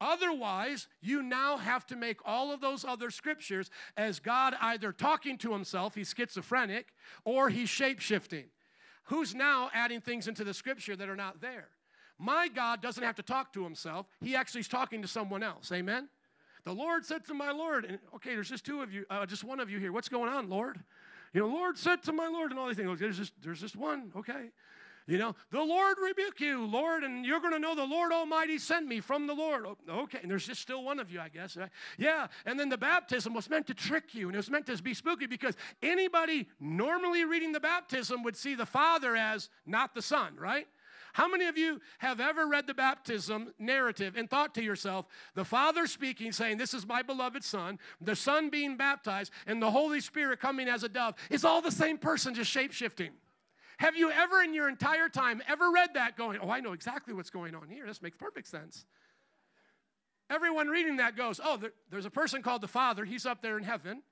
Otherwise, 0.00 0.86
you 1.00 1.22
now 1.22 1.56
have 1.56 1.84
to 1.86 1.96
make 1.96 2.20
all 2.24 2.52
of 2.52 2.60
those 2.60 2.84
other 2.84 3.10
scriptures 3.10 3.70
as 3.96 4.20
God 4.20 4.54
either 4.60 4.92
talking 4.92 5.36
to 5.38 5.52
himself, 5.52 5.96
he's 5.96 6.14
schizophrenic, 6.16 6.86
or 7.24 7.48
he's 7.48 7.68
shape 7.68 7.98
shifting. 7.98 8.44
Who's 9.04 9.34
now 9.34 9.70
adding 9.74 10.00
things 10.00 10.28
into 10.28 10.44
the 10.44 10.54
scripture 10.54 10.94
that 10.94 11.08
are 11.08 11.16
not 11.16 11.40
there? 11.40 11.68
My 12.18 12.48
God 12.48 12.80
doesn't 12.80 13.02
have 13.02 13.16
to 13.16 13.22
talk 13.22 13.52
to 13.54 13.64
himself, 13.64 14.06
he 14.20 14.36
actually 14.36 14.60
is 14.60 14.68
talking 14.68 15.02
to 15.02 15.08
someone 15.08 15.42
else. 15.42 15.72
Amen? 15.72 16.08
The 16.64 16.72
Lord 16.72 17.04
said 17.04 17.24
to 17.26 17.34
my 17.34 17.50
Lord, 17.50 17.84
and 17.84 17.98
okay, 18.16 18.34
there's 18.34 18.50
just 18.50 18.64
two 18.64 18.82
of 18.82 18.92
you, 18.92 19.04
uh, 19.10 19.26
just 19.26 19.44
one 19.44 19.60
of 19.60 19.70
you 19.70 19.78
here. 19.78 19.92
What's 19.92 20.08
going 20.08 20.30
on, 20.30 20.48
Lord? 20.48 20.78
You 21.32 21.40
know, 21.40 21.48
Lord 21.48 21.78
said 21.78 22.02
to 22.04 22.12
my 22.12 22.28
Lord, 22.28 22.50
and 22.50 22.58
all 22.58 22.68
these 22.68 22.76
things. 22.76 22.98
There's 22.98 23.18
just, 23.18 23.32
there's 23.42 23.60
just 23.60 23.76
one, 23.76 24.12
okay? 24.16 24.50
You 25.08 25.16
know, 25.16 25.34
the 25.50 25.62
Lord 25.62 25.96
rebuke 26.02 26.38
you, 26.38 26.66
Lord, 26.66 27.02
and 27.02 27.24
you're 27.24 27.40
going 27.40 27.54
to 27.54 27.58
know 27.58 27.74
the 27.74 27.82
Lord 27.84 28.12
Almighty 28.12 28.58
sent 28.58 28.86
me 28.86 29.00
from 29.00 29.26
the 29.26 29.32
Lord. 29.32 29.64
Oh, 29.66 30.02
okay, 30.02 30.18
and 30.20 30.30
there's 30.30 30.46
just 30.46 30.60
still 30.60 30.84
one 30.84 31.00
of 31.00 31.10
you, 31.10 31.18
I 31.18 31.30
guess. 31.30 31.56
Right? 31.56 31.70
Yeah, 31.96 32.26
and 32.44 32.60
then 32.60 32.68
the 32.68 32.76
baptism 32.76 33.32
was 33.32 33.48
meant 33.48 33.66
to 33.68 33.74
trick 33.74 34.14
you, 34.14 34.28
and 34.28 34.34
it 34.34 34.36
was 34.36 34.50
meant 34.50 34.66
to 34.66 34.82
be 34.82 34.92
spooky 34.92 35.24
because 35.24 35.56
anybody 35.82 36.46
normally 36.60 37.24
reading 37.24 37.52
the 37.52 37.60
baptism 37.60 38.22
would 38.22 38.36
see 38.36 38.54
the 38.54 38.66
Father 38.66 39.16
as 39.16 39.48
not 39.64 39.94
the 39.94 40.02
Son, 40.02 40.36
right? 40.36 40.66
How 41.18 41.26
many 41.26 41.46
of 41.46 41.58
you 41.58 41.80
have 41.98 42.20
ever 42.20 42.46
read 42.46 42.68
the 42.68 42.74
baptism 42.74 43.52
narrative 43.58 44.14
and 44.16 44.30
thought 44.30 44.54
to 44.54 44.62
yourself, 44.62 45.06
the 45.34 45.44
Father 45.44 45.88
speaking, 45.88 46.30
saying, 46.30 46.58
This 46.58 46.72
is 46.72 46.86
my 46.86 47.02
beloved 47.02 47.42
Son, 47.42 47.80
the 48.00 48.14
Son 48.14 48.50
being 48.50 48.76
baptized, 48.76 49.32
and 49.44 49.60
the 49.60 49.72
Holy 49.72 50.00
Spirit 50.00 50.38
coming 50.38 50.68
as 50.68 50.84
a 50.84 50.88
dove 50.88 51.16
is 51.28 51.44
all 51.44 51.60
the 51.60 51.72
same 51.72 51.98
person, 51.98 52.34
just 52.34 52.52
shape 52.52 52.70
shifting? 52.70 53.10
Have 53.78 53.96
you 53.96 54.12
ever 54.12 54.42
in 54.42 54.54
your 54.54 54.68
entire 54.68 55.08
time 55.08 55.42
ever 55.48 55.72
read 55.72 55.94
that 55.94 56.16
going, 56.16 56.38
Oh, 56.40 56.50
I 56.50 56.60
know 56.60 56.72
exactly 56.72 57.12
what's 57.12 57.30
going 57.30 57.56
on 57.56 57.68
here? 57.68 57.84
This 57.84 58.00
makes 58.00 58.16
perfect 58.16 58.46
sense. 58.46 58.86
Everyone 60.30 60.68
reading 60.68 60.98
that 60.98 61.16
goes, 61.16 61.40
Oh, 61.42 61.56
there, 61.56 61.72
there's 61.90 62.06
a 62.06 62.10
person 62.10 62.42
called 62.42 62.60
the 62.60 62.68
Father, 62.68 63.04
he's 63.04 63.26
up 63.26 63.42
there 63.42 63.58
in 63.58 63.64
heaven. 63.64 64.02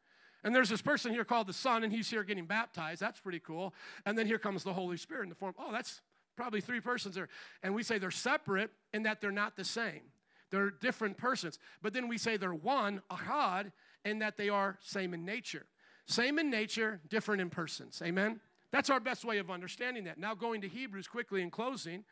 And 0.43 0.53
there's 0.53 0.69
this 0.69 0.83
person 0.83 1.13
here 1.13 1.25
called 1.25 1.47
the 1.47 1.53
Son, 1.53 1.85
and 1.85 1.93
he's 1.93 2.11
here 2.11 2.25
getting 2.25 2.47
baptized. 2.47 3.01
That's 3.01 3.21
pretty 3.21 3.41
cool. 3.41 3.75
And 4.05 4.19
then 4.19 4.27
here 4.27 4.39
comes 4.39 4.65
the 4.65 4.73
Holy 4.73 4.97
Spirit 4.97 5.23
in 5.25 5.29
the 5.29 5.35
form. 5.37 5.55
Oh, 5.57 5.71
that's 5.71 6.01
probably 6.37 6.61
three 6.61 6.81
persons 6.81 7.15
there. 7.15 7.29
And 7.63 7.75
we 7.75 7.83
say 7.83 7.99
they're 7.99 8.11
separate 8.11 8.71
in 8.93 9.03
that 9.05 9.21
they're 9.21 9.33
not 9.33 9.57
the 9.57 9.65
same. 9.65 10.03
They're 10.51 10.71
different 10.71 11.17
persons. 11.17 11.59
But 11.83 11.93
then 11.93 12.09
we 12.09 12.19
say 12.19 12.37
they're 12.37 12.55
one, 12.55 13.03
ahad, 13.11 13.73
in 14.05 14.21
that 14.21 14.37
they 14.37 14.49
are 14.49 14.79
same 14.81 15.15
in 15.15 15.25
nature. 15.25 15.67
Same 16.07 16.39
in 16.39 16.51
nature, 16.51 17.01
different 17.09 17.41
in 17.41 17.51
persons. 17.51 18.01
Amen? 18.05 18.41
That's 18.71 18.91
our 18.91 19.01
best 19.01 19.25
way 19.25 19.39
of 19.39 19.51
understanding 19.51 20.05
that. 20.05 20.19
Now, 20.19 20.35
going 20.35 20.61
to 20.61 20.69
Hebrews 20.69 21.09
quickly 21.09 21.43
in 21.43 21.51
closing, 21.51 22.05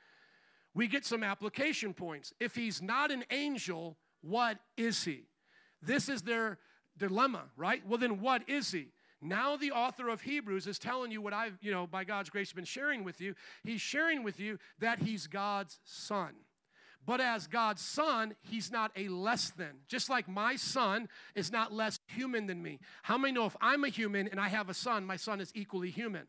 we 0.74 0.88
get 0.88 1.04
some 1.04 1.22
application 1.22 1.94
points. 1.94 2.32
If 2.40 2.56
he's 2.56 2.82
not 2.82 3.10
an 3.12 3.24
angel, 3.30 3.96
what 4.22 4.58
is 4.76 5.04
he? 5.04 5.24
This 5.80 6.08
is 6.08 6.22
their 6.22 6.58
dilemma, 6.98 7.44
right? 7.56 7.86
Well, 7.86 7.98
then 7.98 8.20
what 8.20 8.48
is 8.48 8.72
he? 8.72 8.88
Now 9.24 9.56
the 9.56 9.72
author 9.72 10.10
of 10.10 10.20
Hebrews 10.20 10.66
is 10.66 10.78
telling 10.78 11.10
you 11.10 11.22
what 11.22 11.32
I've, 11.32 11.56
you 11.62 11.72
know, 11.72 11.86
by 11.86 12.04
God's 12.04 12.28
grace 12.28 12.52
been 12.52 12.66
sharing 12.66 13.04
with 13.04 13.22
you. 13.22 13.34
He's 13.64 13.80
sharing 13.80 14.22
with 14.22 14.38
you 14.38 14.58
that 14.80 14.98
he's 14.98 15.26
God's 15.26 15.80
son. 15.84 16.34
But 17.06 17.20
as 17.20 17.46
God's 17.46 17.82
son, 17.82 18.34
he's 18.42 18.70
not 18.70 18.92
a 18.96 19.08
less 19.08 19.50
than. 19.50 19.80
Just 19.88 20.10
like 20.10 20.28
my 20.28 20.56
son 20.56 21.08
is 21.34 21.50
not 21.50 21.72
less 21.72 22.00
human 22.06 22.46
than 22.46 22.62
me. 22.62 22.80
How 23.02 23.16
many 23.16 23.32
know 23.32 23.46
if 23.46 23.56
I'm 23.62 23.84
a 23.84 23.88
human 23.88 24.28
and 24.28 24.38
I 24.38 24.48
have 24.48 24.68
a 24.68 24.74
son, 24.74 25.06
my 25.06 25.16
son 25.16 25.40
is 25.40 25.50
equally 25.54 25.90
human? 25.90 26.26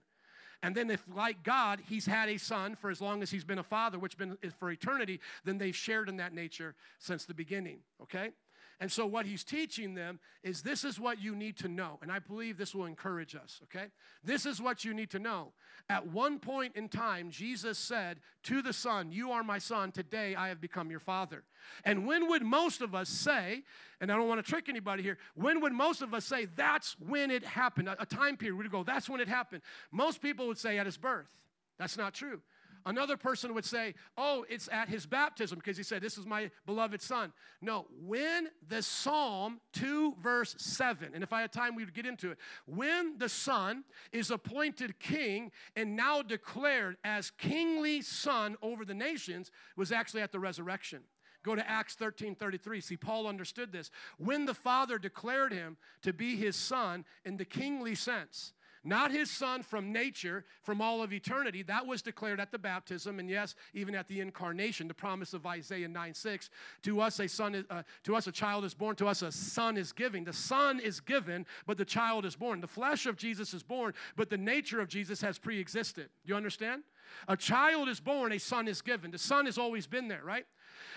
And 0.63 0.73
then, 0.73 0.89
if 0.89 1.03
like 1.13 1.43
God, 1.43 1.81
he's 1.87 2.05
had 2.05 2.29
a 2.29 2.37
son 2.37 2.75
for 2.75 2.89
as 2.89 3.01
long 3.01 3.21
as 3.21 3.29
he's 3.29 3.43
been 3.43 3.59
a 3.59 3.63
father, 3.63 3.99
which 3.99 4.17
been 4.17 4.37
for 4.57 4.71
eternity, 4.71 5.19
then 5.43 5.57
they've 5.57 5.75
shared 5.75 6.09
in 6.09 6.17
that 6.17 6.33
nature 6.33 6.75
since 6.97 7.25
the 7.25 7.33
beginning. 7.33 7.79
Okay? 8.01 8.31
And 8.79 8.91
so, 8.91 9.05
what 9.05 9.25
he's 9.25 9.43
teaching 9.43 9.95
them 9.95 10.19
is 10.43 10.61
this 10.61 10.83
is 10.83 10.99
what 10.99 11.21
you 11.21 11.35
need 11.35 11.57
to 11.57 11.67
know. 11.67 11.97
And 12.01 12.11
I 12.11 12.19
believe 12.19 12.57
this 12.57 12.75
will 12.75 12.85
encourage 12.85 13.35
us, 13.35 13.61
okay? 13.63 13.87
This 14.23 14.45
is 14.45 14.61
what 14.61 14.83
you 14.83 14.93
need 14.93 15.09
to 15.11 15.19
know. 15.19 15.53
At 15.89 16.07
one 16.07 16.39
point 16.39 16.75
in 16.75 16.89
time, 16.89 17.29
Jesus 17.29 17.77
said 17.77 18.19
to 18.43 18.61
the 18.61 18.73
Son, 18.73 19.11
You 19.11 19.31
are 19.31 19.43
my 19.43 19.59
Son, 19.59 19.91
today 19.91 20.35
I 20.35 20.49
have 20.49 20.59
become 20.59 20.89
your 20.89 20.99
Father. 20.99 21.43
And 21.83 22.05
when 22.05 22.27
would 22.29 22.43
most 22.43 22.81
of 22.81 22.93
us 22.93 23.09
say, 23.09 23.63
and 24.01 24.11
I 24.11 24.15
don't 24.15 24.27
want 24.27 24.43
to 24.43 24.49
trick 24.49 24.67
anybody 24.67 25.03
here, 25.03 25.17
when 25.35 25.61
would 25.61 25.73
most 25.73 26.01
of 26.01 26.13
us 26.13 26.25
say 26.25 26.45
that's 26.45 26.95
when 26.99 27.31
it 27.31 27.43
happened? 27.43 27.87
A, 27.87 28.05
time 28.05 28.35
period, 28.35 28.57
we'd 28.57 28.71
go, 28.71 28.83
That's 28.83 29.09
when 29.09 29.21
it 29.21 29.27
happened. 29.27 29.61
Most 29.91 30.21
people 30.21 30.47
would 30.47 30.57
say 30.57 30.77
at 30.77 30.85
his 30.85 30.97
birth. 30.97 31.33
That's 31.77 31.97
not 31.97 32.13
true. 32.13 32.41
Another 32.85 33.17
person 33.17 33.55
would 33.55 33.65
say, 33.65 33.95
oh, 34.15 34.45
it's 34.47 34.69
at 34.71 34.89
his 34.89 35.07
baptism 35.07 35.57
because 35.57 35.75
he 35.75 35.81
said, 35.81 36.03
this 36.03 36.19
is 36.19 36.25
my 36.25 36.51
beloved 36.67 37.01
son. 37.01 37.33
No, 37.59 37.87
when 37.99 38.49
the 38.67 38.83
Psalm 38.83 39.59
2, 39.73 40.17
verse 40.21 40.55
7, 40.59 41.09
and 41.13 41.23
if 41.23 41.33
I 41.33 41.41
had 41.41 41.51
time, 41.51 41.75
we 41.75 41.83
would 41.83 41.95
get 41.95 42.05
into 42.05 42.29
it. 42.29 42.37
When 42.67 43.17
the 43.17 43.29
son 43.29 43.85
is 44.11 44.29
appointed 44.29 44.99
king 44.99 45.51
and 45.75 45.95
now 45.95 46.21
declared 46.21 46.97
as 47.03 47.31
kingly 47.31 48.03
son 48.03 48.55
over 48.61 48.85
the 48.85 48.93
nations, 48.93 49.49
was 49.75 49.91
actually 49.91 50.21
at 50.21 50.31
the 50.31 50.39
resurrection. 50.39 51.01
Go 51.45 51.55
to 51.55 51.69
Acts 51.69 51.95
13 51.95 52.35
33. 52.35 52.81
See, 52.81 52.97
Paul 52.97 53.27
understood 53.27 53.71
this. 53.71 53.91
When 54.17 54.45
the 54.45 54.55
Father 54.55 54.97
declared 54.97 55.53
him 55.53 55.77
to 56.01 56.11
be 56.11 56.35
his 56.35 56.55
son 56.55 57.05
in 57.23 57.37
the 57.37 57.45
kingly 57.45 57.93
sense, 57.93 58.53
not 58.85 59.11
his 59.11 59.31
son 59.31 59.63
from 59.63 59.91
nature, 59.91 60.45
from 60.61 60.81
all 60.81 61.01
of 61.01 61.11
eternity. 61.11 61.63
That 61.63 61.85
was 61.85 62.01
declared 62.01 62.39
at 62.39 62.51
the 62.51 62.59
baptism, 62.59 63.19
and 63.19 63.29
yes, 63.29 63.55
even 63.73 63.95
at 63.95 64.07
the 64.07 64.19
incarnation, 64.19 64.87
the 64.87 64.93
promise 64.93 65.33
of 65.33 65.45
Isaiah 65.45 65.87
9 65.87 66.13
6. 66.13 66.49
To 66.83 67.01
us, 67.01 67.19
a 67.19 67.27
son 67.27 67.55
is, 67.55 67.65
uh, 67.69 67.83
to 68.03 68.15
us 68.15 68.27
a 68.27 68.31
child 68.31 68.63
is 68.63 68.73
born, 68.73 68.95
to 68.97 69.07
us 69.07 69.21
a 69.21 69.31
son 69.31 69.77
is 69.77 69.91
given. 69.91 70.23
The 70.23 70.33
son 70.33 70.79
is 70.79 70.99
given, 70.99 71.45
but 71.65 71.77
the 71.77 71.85
child 71.85 72.25
is 72.25 72.35
born. 72.35 72.61
The 72.61 72.67
flesh 72.67 73.05
of 73.05 73.17
Jesus 73.17 73.53
is 73.53 73.63
born, 73.63 73.93
but 74.15 74.29
the 74.29 74.37
nature 74.37 74.79
of 74.79 74.87
Jesus 74.87 75.21
has 75.21 75.37
pre 75.37 75.59
existed. 75.59 76.09
You 76.23 76.35
understand? 76.35 76.83
A 77.27 77.37
child 77.37 77.89
is 77.89 77.99
born, 77.99 78.31
a 78.31 78.39
son 78.39 78.67
is 78.67 78.81
given. 78.81 79.11
The 79.11 79.17
son 79.17 79.45
has 79.45 79.57
always 79.57 79.87
been 79.87 80.07
there, 80.07 80.23
right? 80.23 80.45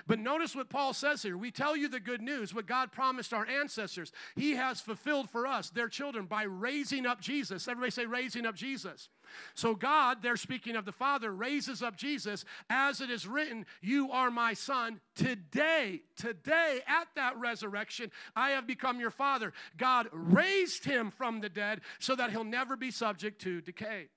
But 0.06 0.18
notice 0.18 0.54
what 0.54 0.68
Paul 0.68 0.92
says 0.92 1.22
here. 1.22 1.36
We 1.36 1.50
tell 1.50 1.76
you 1.76 1.88
the 1.88 2.00
good 2.00 2.22
news, 2.22 2.54
what 2.54 2.66
God 2.66 2.92
promised 2.92 3.32
our 3.32 3.46
ancestors. 3.46 4.12
He 4.36 4.52
has 4.52 4.80
fulfilled 4.80 5.30
for 5.30 5.46
us, 5.46 5.70
their 5.70 5.88
children, 5.88 6.26
by 6.26 6.44
raising 6.44 7.06
up 7.06 7.20
Jesus. 7.20 7.66
Everybody 7.68 7.90
say, 7.90 8.06
raising 8.06 8.46
up 8.46 8.54
Jesus. 8.54 9.08
So 9.54 9.74
God, 9.74 10.22
they're 10.22 10.36
speaking 10.36 10.76
of 10.76 10.84
the 10.84 10.92
Father, 10.92 11.32
raises 11.32 11.82
up 11.82 11.96
Jesus 11.96 12.44
as 12.70 13.00
it 13.00 13.10
is 13.10 13.26
written, 13.26 13.66
You 13.80 14.10
are 14.10 14.30
my 14.30 14.54
son. 14.54 15.00
Today, 15.14 16.02
today, 16.16 16.80
at 16.86 17.08
that 17.16 17.36
resurrection, 17.38 18.10
I 18.36 18.50
have 18.50 18.66
become 18.66 19.00
your 19.00 19.10
Father. 19.10 19.52
God 19.76 20.08
raised 20.12 20.84
him 20.84 21.10
from 21.10 21.40
the 21.40 21.48
dead 21.48 21.80
so 21.98 22.14
that 22.16 22.30
he'll 22.30 22.44
never 22.44 22.76
be 22.76 22.90
subject 22.90 23.40
to 23.42 23.60
decay. 23.60 24.08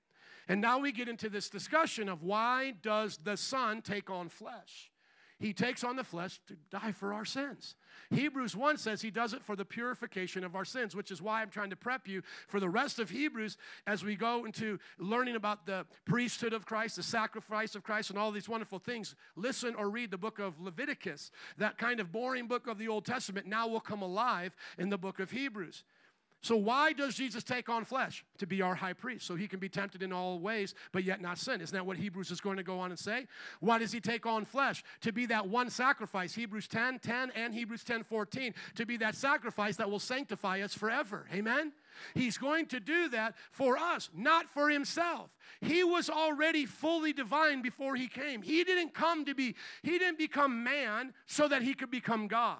And 0.48 0.60
now 0.60 0.78
we 0.78 0.92
get 0.92 1.08
into 1.08 1.28
this 1.28 1.48
discussion 1.48 2.08
of 2.08 2.22
why 2.22 2.74
does 2.82 3.18
the 3.22 3.36
Son 3.36 3.80
take 3.82 4.10
on 4.10 4.28
flesh? 4.28 4.91
He 5.42 5.52
takes 5.52 5.82
on 5.82 5.96
the 5.96 6.04
flesh 6.04 6.40
to 6.46 6.56
die 6.70 6.92
for 6.92 7.12
our 7.12 7.24
sins. 7.24 7.74
Hebrews 8.10 8.54
1 8.54 8.76
says 8.76 9.02
he 9.02 9.10
does 9.10 9.32
it 9.32 9.42
for 9.42 9.56
the 9.56 9.64
purification 9.64 10.44
of 10.44 10.54
our 10.54 10.64
sins, 10.64 10.94
which 10.94 11.10
is 11.10 11.20
why 11.20 11.42
I'm 11.42 11.50
trying 11.50 11.70
to 11.70 11.76
prep 11.76 12.06
you 12.06 12.22
for 12.46 12.60
the 12.60 12.68
rest 12.68 13.00
of 13.00 13.10
Hebrews 13.10 13.56
as 13.84 14.04
we 14.04 14.14
go 14.14 14.44
into 14.44 14.78
learning 15.00 15.34
about 15.34 15.66
the 15.66 15.84
priesthood 16.04 16.52
of 16.52 16.64
Christ, 16.64 16.94
the 16.94 17.02
sacrifice 17.02 17.74
of 17.74 17.82
Christ, 17.82 18.10
and 18.10 18.18
all 18.20 18.30
these 18.30 18.48
wonderful 18.48 18.78
things. 18.78 19.16
Listen 19.34 19.74
or 19.74 19.90
read 19.90 20.12
the 20.12 20.16
book 20.18 20.38
of 20.38 20.60
Leviticus. 20.60 21.32
That 21.58 21.76
kind 21.76 21.98
of 21.98 22.12
boring 22.12 22.46
book 22.46 22.68
of 22.68 22.78
the 22.78 22.86
Old 22.86 23.04
Testament 23.04 23.48
now 23.48 23.66
will 23.66 23.80
come 23.80 24.02
alive 24.02 24.54
in 24.78 24.90
the 24.90 24.98
book 24.98 25.18
of 25.18 25.32
Hebrews. 25.32 25.82
So, 26.42 26.56
why 26.56 26.92
does 26.92 27.14
Jesus 27.14 27.44
take 27.44 27.68
on 27.68 27.84
flesh? 27.84 28.24
To 28.38 28.46
be 28.46 28.62
our 28.62 28.74
high 28.74 28.94
priest, 28.94 29.26
so 29.26 29.36
he 29.36 29.46
can 29.46 29.60
be 29.60 29.68
tempted 29.68 30.02
in 30.02 30.12
all 30.12 30.40
ways, 30.40 30.74
but 30.90 31.04
yet 31.04 31.20
not 31.20 31.38
sin. 31.38 31.60
Isn't 31.60 31.74
that 31.74 31.86
what 31.86 31.96
Hebrews 31.96 32.32
is 32.32 32.40
going 32.40 32.56
to 32.56 32.64
go 32.64 32.80
on 32.80 32.90
and 32.90 32.98
say? 32.98 33.28
Why 33.60 33.78
does 33.78 33.92
he 33.92 34.00
take 34.00 34.26
on 34.26 34.44
flesh? 34.44 34.82
To 35.02 35.12
be 35.12 35.26
that 35.26 35.48
one 35.48 35.70
sacrifice, 35.70 36.34
Hebrews 36.34 36.66
10 36.66 36.98
10 36.98 37.30
and 37.36 37.54
Hebrews 37.54 37.84
10 37.84 38.02
14, 38.02 38.54
to 38.74 38.84
be 38.84 38.96
that 38.96 39.14
sacrifice 39.14 39.76
that 39.76 39.88
will 39.88 40.00
sanctify 40.00 40.60
us 40.62 40.74
forever. 40.74 41.26
Amen? 41.32 41.72
He's 42.14 42.38
going 42.38 42.66
to 42.66 42.80
do 42.80 43.08
that 43.10 43.34
for 43.52 43.78
us, 43.78 44.10
not 44.12 44.50
for 44.50 44.68
himself. 44.68 45.30
He 45.60 45.84
was 45.84 46.10
already 46.10 46.66
fully 46.66 47.12
divine 47.12 47.62
before 47.62 47.94
he 47.94 48.08
came. 48.08 48.42
He 48.42 48.64
didn't 48.64 48.94
come 48.94 49.24
to 49.26 49.34
be, 49.34 49.54
he 49.82 49.98
didn't 49.98 50.18
become 50.18 50.64
man 50.64 51.12
so 51.26 51.46
that 51.46 51.62
he 51.62 51.74
could 51.74 51.90
become 51.90 52.26
God. 52.26 52.58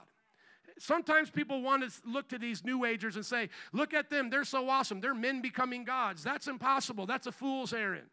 Sometimes 0.78 1.30
people 1.30 1.62
want 1.62 1.82
to 1.82 1.90
look 2.08 2.28
to 2.28 2.38
these 2.38 2.64
New 2.64 2.84
Agers 2.84 3.16
and 3.16 3.24
say, 3.24 3.48
look 3.72 3.94
at 3.94 4.10
them, 4.10 4.30
they're 4.30 4.44
so 4.44 4.68
awesome. 4.68 5.00
They're 5.00 5.14
men 5.14 5.40
becoming 5.40 5.84
gods. 5.84 6.22
That's 6.22 6.48
impossible. 6.48 7.06
That's 7.06 7.26
a 7.26 7.32
fool's 7.32 7.72
errand. 7.72 8.06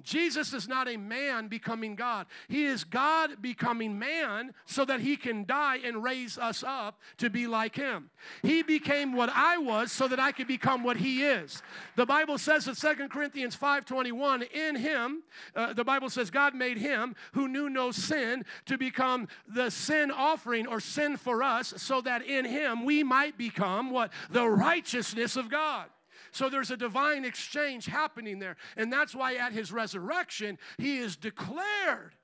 Jesus 0.00 0.54
is 0.54 0.66
not 0.66 0.88
a 0.88 0.96
man 0.96 1.48
becoming 1.48 1.94
God. 1.94 2.26
He 2.48 2.64
is 2.64 2.82
God 2.82 3.42
becoming 3.42 3.98
man 3.98 4.54
so 4.64 4.86
that 4.86 5.00
he 5.00 5.16
can 5.16 5.44
die 5.44 5.80
and 5.84 6.02
raise 6.02 6.38
us 6.38 6.64
up 6.66 6.98
to 7.18 7.28
be 7.28 7.46
like 7.46 7.76
him. 7.76 8.10
He 8.42 8.62
became 8.62 9.12
what 9.12 9.30
I 9.34 9.58
was 9.58 9.92
so 9.92 10.08
that 10.08 10.18
I 10.18 10.32
could 10.32 10.48
become 10.48 10.82
what 10.82 10.96
he 10.96 11.22
is. 11.22 11.62
The 11.96 12.06
Bible 12.06 12.38
says 12.38 12.66
in 12.66 12.74
2 12.74 13.08
Corinthians 13.10 13.54
5:21, 13.54 14.42
in 14.42 14.76
him, 14.76 15.22
uh, 15.54 15.74
the 15.74 15.84
Bible 15.84 16.08
says 16.08 16.30
God 16.30 16.54
made 16.54 16.78
him 16.78 17.14
who 17.32 17.46
knew 17.46 17.68
no 17.68 17.90
sin 17.90 18.46
to 18.66 18.78
become 18.78 19.28
the 19.46 19.70
sin 19.70 20.10
offering 20.10 20.66
or 20.66 20.80
sin 20.80 21.18
for 21.18 21.42
us 21.42 21.74
so 21.76 22.00
that 22.00 22.22
in 22.22 22.46
him 22.46 22.84
we 22.84 23.02
might 23.02 23.36
become 23.36 23.90
what? 23.90 24.10
The 24.30 24.48
righteousness 24.48 25.36
of 25.36 25.50
God. 25.50 25.90
So 26.32 26.48
there's 26.48 26.70
a 26.70 26.76
divine 26.76 27.24
exchange 27.24 27.86
happening 27.86 28.38
there. 28.38 28.56
And 28.76 28.92
that's 28.92 29.14
why 29.14 29.36
at 29.36 29.52
his 29.52 29.70
resurrection, 29.70 30.58
he 30.78 30.98
is 30.98 31.16
declared 31.16 32.14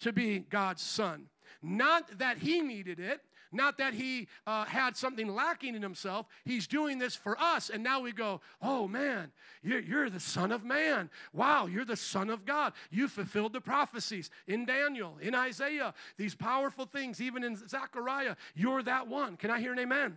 to 0.00 0.12
be 0.12 0.38
God's 0.38 0.82
son. 0.82 1.26
Not 1.60 2.18
that 2.18 2.38
he 2.38 2.60
needed 2.60 3.00
it, 3.00 3.20
not 3.50 3.78
that 3.78 3.94
he 3.94 4.28
uh, 4.46 4.64
had 4.64 4.96
something 4.96 5.34
lacking 5.34 5.74
in 5.74 5.82
himself. 5.82 6.26
He's 6.44 6.66
doing 6.66 6.98
this 6.98 7.16
for 7.16 7.40
us. 7.40 7.70
And 7.70 7.82
now 7.82 8.00
we 8.00 8.12
go, 8.12 8.40
oh 8.60 8.86
man, 8.86 9.32
you're, 9.62 9.80
you're, 9.80 10.10
the 10.10 10.20
Son 10.20 10.52
of 10.52 10.64
Man. 10.64 11.10
Wow, 11.32 11.66
you're 11.66 11.84
the 11.84 11.96
Son 11.96 12.30
of 12.30 12.44
God. 12.44 12.74
You 12.90 13.08
fulfilled 13.08 13.54
the 13.54 13.60
prophecies 13.60 14.30
in 14.46 14.66
Daniel, 14.66 15.16
in 15.20 15.34
Isaiah, 15.34 15.94
these 16.16 16.34
powerful 16.34 16.84
things, 16.84 17.20
even 17.20 17.42
in 17.42 17.56
Zechariah. 17.56 18.36
You're 18.54 18.82
that 18.82 19.08
one. 19.08 19.36
Can 19.36 19.50
I 19.50 19.60
hear 19.60 19.72
an 19.72 19.78
amen? 19.78 20.16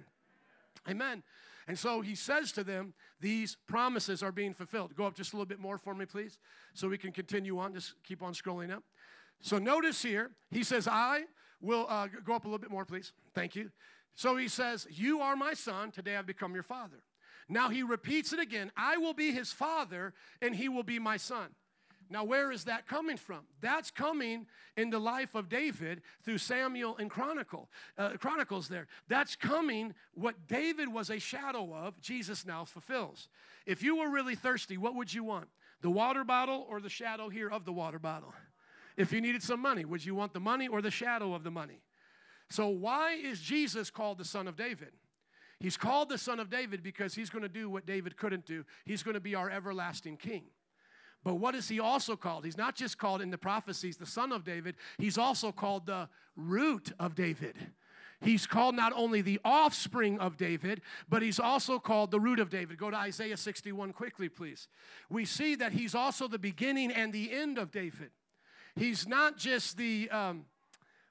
Amen. 0.90 1.24
And 1.72 1.80
so 1.80 2.02
he 2.02 2.16
says 2.16 2.52
to 2.52 2.66
them, 2.66 2.94
These 3.22 3.56
promises 3.66 4.22
are 4.22 4.34
being 4.34 4.54
fulfilled. 4.54 4.94
Go 4.94 5.06
up 5.06 5.16
just 5.16 5.32
a 5.32 5.38
little 5.38 5.46
bit 5.46 5.62
more 5.62 5.78
for 5.78 5.96
me, 5.96 6.06
please, 6.06 6.38
so 6.74 6.90
we 6.90 6.98
can 6.98 7.14
continue 7.14 7.60
on. 7.60 7.74
Just 7.74 7.94
keep 8.04 8.22
on 8.22 8.34
scrolling 8.34 8.74
up. 8.76 8.84
So 9.40 9.58
notice 9.58 10.04
here, 10.04 10.32
he 10.50 10.66
says, 10.66 10.86
I 10.86 11.22
will 11.62 11.86
uh, 11.88 12.10
go 12.26 12.34
up 12.34 12.44
a 12.44 12.48
little 12.50 12.60
bit 12.60 12.72
more, 12.72 12.84
please. 12.84 13.14
Thank 13.34 13.56
you. 13.56 13.72
So 14.16 14.36
he 14.36 14.50
says, 14.50 14.86
You 14.92 15.22
are 15.22 15.38
my 15.38 15.54
son. 15.54 15.92
Today 15.92 16.18
I've 16.18 16.28
become 16.28 16.54
your 16.54 16.62
father. 16.62 17.04
Now 17.48 17.70
he 17.70 17.84
repeats 17.84 18.34
it 18.34 18.42
again 18.42 18.74
I 18.76 18.98
will 18.98 19.14
be 19.14 19.32
his 19.32 19.54
father, 19.54 20.14
and 20.42 20.54
he 20.54 20.68
will 20.68 20.84
be 20.84 21.00
my 21.00 21.16
son. 21.16 21.52
Now, 22.12 22.26
where 22.26 22.52
is 22.52 22.66
that 22.66 22.88
coming 22.88 23.16
from? 23.16 23.40
That's 23.62 23.90
coming 23.90 24.46
in 24.76 24.90
the 24.90 25.00
life 25.00 25.34
of 25.34 25.48
David 25.48 26.02
through 26.24 26.40
Samuel 26.40 26.98
and 26.98 27.10
Chronicle, 27.10 27.70
uh, 27.98 28.18
Chronicles 28.20 28.68
there. 28.68 28.88
That's 29.08 29.38
coming, 29.38 29.94
what 30.14 30.48
David 30.48 30.92
was 30.92 31.10
a 31.10 31.20
shadow 31.20 31.74
of, 31.74 32.00
Jesus 32.02 32.46
now 32.46 32.66
fulfills. 32.66 33.30
If 33.66 33.82
you 33.82 33.96
were 33.96 34.10
really 34.10 34.36
thirsty, 34.36 34.78
what 34.78 34.94
would 34.96 35.14
you 35.14 35.24
want? 35.24 35.48
The 35.82 35.90
water 35.90 36.26
bottle 36.26 36.66
or 36.70 36.82
the 36.82 36.90
shadow 36.90 37.30
here 37.30 37.50
of 37.50 37.64
the 37.64 37.72
water 37.72 37.98
bottle? 37.98 38.34
If 38.98 39.14
you 39.14 39.22
needed 39.22 39.42
some 39.42 39.62
money, 39.62 39.86
would 39.86 40.06
you 40.06 40.14
want 40.14 40.34
the 40.34 40.40
money 40.42 40.68
or 40.68 40.82
the 40.82 40.92
shadow 40.92 41.34
of 41.34 41.44
the 41.44 41.52
money? 41.52 41.82
So, 42.50 42.68
why 42.68 43.14
is 43.14 43.40
Jesus 43.40 43.90
called 43.90 44.18
the 44.18 44.26
Son 44.26 44.50
of 44.50 44.58
David? 44.58 44.92
He's 45.62 45.78
called 45.78 46.10
the 46.10 46.18
Son 46.18 46.42
of 46.42 46.50
David 46.50 46.84
because 46.84 47.14
he's 47.14 47.30
going 47.30 47.44
to 47.44 47.50
do 47.50 47.70
what 47.70 47.86
David 47.86 48.18
couldn't 48.18 48.46
do. 48.46 48.66
He's 48.84 49.02
going 49.02 49.14
to 49.14 49.22
be 49.22 49.34
our 49.34 49.50
everlasting 49.50 50.18
King. 50.18 50.44
But 51.24 51.36
what 51.36 51.54
is 51.54 51.70
he 51.70 51.80
also 51.80 52.16
called? 52.16 52.46
He's 52.46 52.58
not 52.58 52.76
just 52.76 52.98
called 52.98 53.22
in 53.22 53.30
the 53.30 53.38
prophecies 53.38 53.98
the 53.98 54.06
son 54.06 54.32
of 54.32 54.44
David, 54.44 54.76
he's 54.98 55.18
also 55.18 55.52
called 55.52 55.86
the 55.86 56.10
root 56.36 56.92
of 57.00 57.16
David. 57.16 57.56
He's 58.24 58.46
called 58.46 58.76
not 58.76 58.94
only 58.96 59.22
the 59.22 59.40
offspring 59.44 60.20
of 60.20 60.38
David, 60.38 60.82
but 61.10 61.24
he's 61.24 61.40
also 61.40 61.80
called 61.80 62.12
the 62.12 62.20
root 62.20 62.40
of 62.40 62.52
David. 62.52 62.78
Go 62.78 62.92
to 62.92 62.98
Isaiah 62.98 63.36
61 63.36 63.94
quickly, 63.94 64.30
please. 64.30 64.68
We 65.10 65.26
see 65.26 65.56
that 65.56 65.72
he's 65.72 65.96
also 65.96 66.28
the 66.28 66.38
beginning 66.38 66.92
and 66.92 67.12
the 67.12 67.32
end 67.32 67.58
of 67.58 67.72
David. 67.72 68.12
He's 68.76 69.08
not 69.08 69.38
just 69.38 69.76
the, 69.76 70.08
um, 70.12 70.46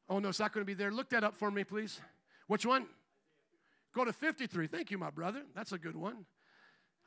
oh 0.09 0.21
no, 0.21 0.29
it's 0.29 0.39
not 0.39 0.53
going 0.53 0.63
to 0.63 0.67
be 0.67 0.75
there. 0.75 0.93
Look 0.93 1.11
that 1.11 1.25
up 1.25 1.35
for 1.35 1.51
me, 1.51 1.65
please. 1.65 2.01
Which 2.47 2.65
one? 2.65 2.87
Go 3.93 4.05
to 4.05 4.13
53. 4.13 4.69
Thank 4.69 4.93
you, 4.93 4.99
my 4.99 5.11
brother. 5.11 5.43
That's 5.53 5.73
a 5.73 5.79
good 5.79 5.97
one. 5.97 6.27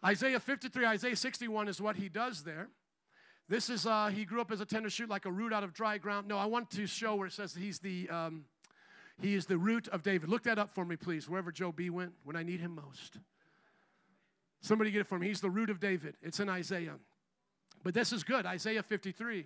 Isaiah 0.06 0.40
53, 0.40 0.86
Isaiah 0.86 1.16
61 1.16 1.70
is 1.70 1.80
what 1.80 1.96
he 1.96 2.10
does 2.10 2.44
there. 2.44 2.68
This 3.50 3.70
is, 3.70 3.86
uh, 3.86 4.08
he 4.08 4.26
grew 4.26 4.42
up 4.42 4.52
as 4.52 4.62
a 4.62 4.66
tender 4.66 4.90
shoot 4.90 5.10
like 5.10 5.26
a 5.26 5.32
root 5.32 5.52
out 5.52 5.64
of 5.64 5.74
dry 5.74 5.98
ground. 5.98 6.28
No, 6.28 6.38
I 6.38 6.46
want 6.46 6.72
to 6.72 6.88
show 6.88 7.16
where 7.16 7.28
it 7.28 7.34
says 7.34 7.54
he's 7.54 7.80
the, 7.80 8.10
um, 8.10 8.46
he 9.22 9.36
is 9.36 9.46
the 9.46 9.58
root 9.58 9.88
of 9.90 10.02
David. 10.02 10.30
Look 10.30 10.44
that 10.44 10.58
up 10.58 10.74
for 10.74 10.86
me, 10.86 10.96
please, 10.96 11.30
wherever 11.30 11.52
Joe 11.52 11.72
B 11.72 11.90
went 11.90 12.14
when 12.24 12.36
I 12.36 12.44
need 12.44 12.62
him 12.62 12.76
most. 12.76 13.20
Somebody 14.62 14.92
get 14.92 15.02
it 15.02 15.08
for 15.08 15.20
me. 15.20 15.28
He's 15.28 15.42
the 15.42 15.50
root 15.50 15.70
of 15.70 15.80
David. 15.80 16.16
It's 16.22 16.40
in 16.40 16.48
Isaiah. 16.48 16.96
But 17.84 17.94
this 17.94 18.14
is 18.14 18.24
good. 18.24 18.46
Isaiah 18.46 18.82
53. 18.82 19.46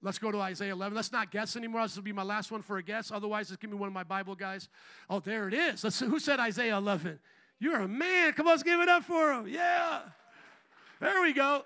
Let's 0.00 0.18
go 0.18 0.30
to 0.30 0.40
Isaiah 0.40 0.72
11. 0.72 0.94
Let's 0.94 1.10
not 1.10 1.32
guess 1.32 1.56
anymore. 1.56 1.82
This 1.82 1.96
will 1.96 2.04
be 2.04 2.12
my 2.12 2.22
last 2.22 2.52
one 2.52 2.62
for 2.62 2.76
a 2.76 2.82
guess. 2.82 3.10
Otherwise, 3.10 3.48
just 3.48 3.60
give 3.60 3.70
me 3.70 3.76
one 3.76 3.88
of 3.88 3.92
my 3.92 4.04
Bible 4.04 4.36
guys. 4.36 4.68
Oh, 5.10 5.18
there 5.18 5.48
it 5.48 5.54
is. 5.54 5.82
Let's 5.82 5.96
see. 5.96 6.06
Who 6.06 6.20
said 6.20 6.38
Isaiah 6.38 6.76
11? 6.76 7.18
You're 7.58 7.80
a 7.80 7.88
man. 7.88 8.32
Come 8.34 8.46
on, 8.46 8.52
let's 8.52 8.62
give 8.62 8.80
it 8.80 8.88
up 8.88 9.02
for 9.02 9.32
him. 9.32 9.48
Yeah. 9.48 10.02
There 11.00 11.22
we 11.22 11.32
go. 11.32 11.64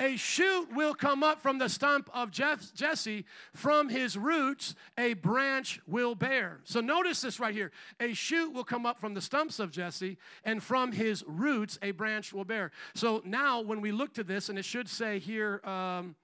A 0.00 0.16
shoot 0.16 0.68
will 0.72 0.94
come 0.94 1.22
up 1.22 1.40
from 1.40 1.58
the 1.58 1.68
stump 1.68 2.08
of 2.14 2.30
Jesse. 2.30 3.24
From 3.54 3.88
his 3.88 4.16
roots, 4.16 4.74
a 4.96 5.14
branch 5.14 5.80
will 5.86 6.14
bear. 6.14 6.60
So 6.64 6.80
notice 6.80 7.20
this 7.20 7.40
right 7.40 7.54
here. 7.54 7.72
A 7.98 8.12
shoot 8.12 8.52
will 8.52 8.64
come 8.64 8.86
up 8.86 8.98
from 9.00 9.14
the 9.14 9.20
stumps 9.20 9.58
of 9.58 9.70
Jesse, 9.70 10.16
and 10.44 10.62
from 10.62 10.92
his 10.92 11.24
roots, 11.26 11.78
a 11.82 11.90
branch 11.90 12.32
will 12.32 12.44
bear. 12.44 12.70
So 12.94 13.22
now, 13.24 13.60
when 13.60 13.80
we 13.80 13.90
look 13.90 14.14
to 14.14 14.24
this, 14.24 14.48
and 14.48 14.58
it 14.58 14.64
should 14.64 14.88
say 14.88 15.18
here, 15.18 15.60
um, 15.64 16.14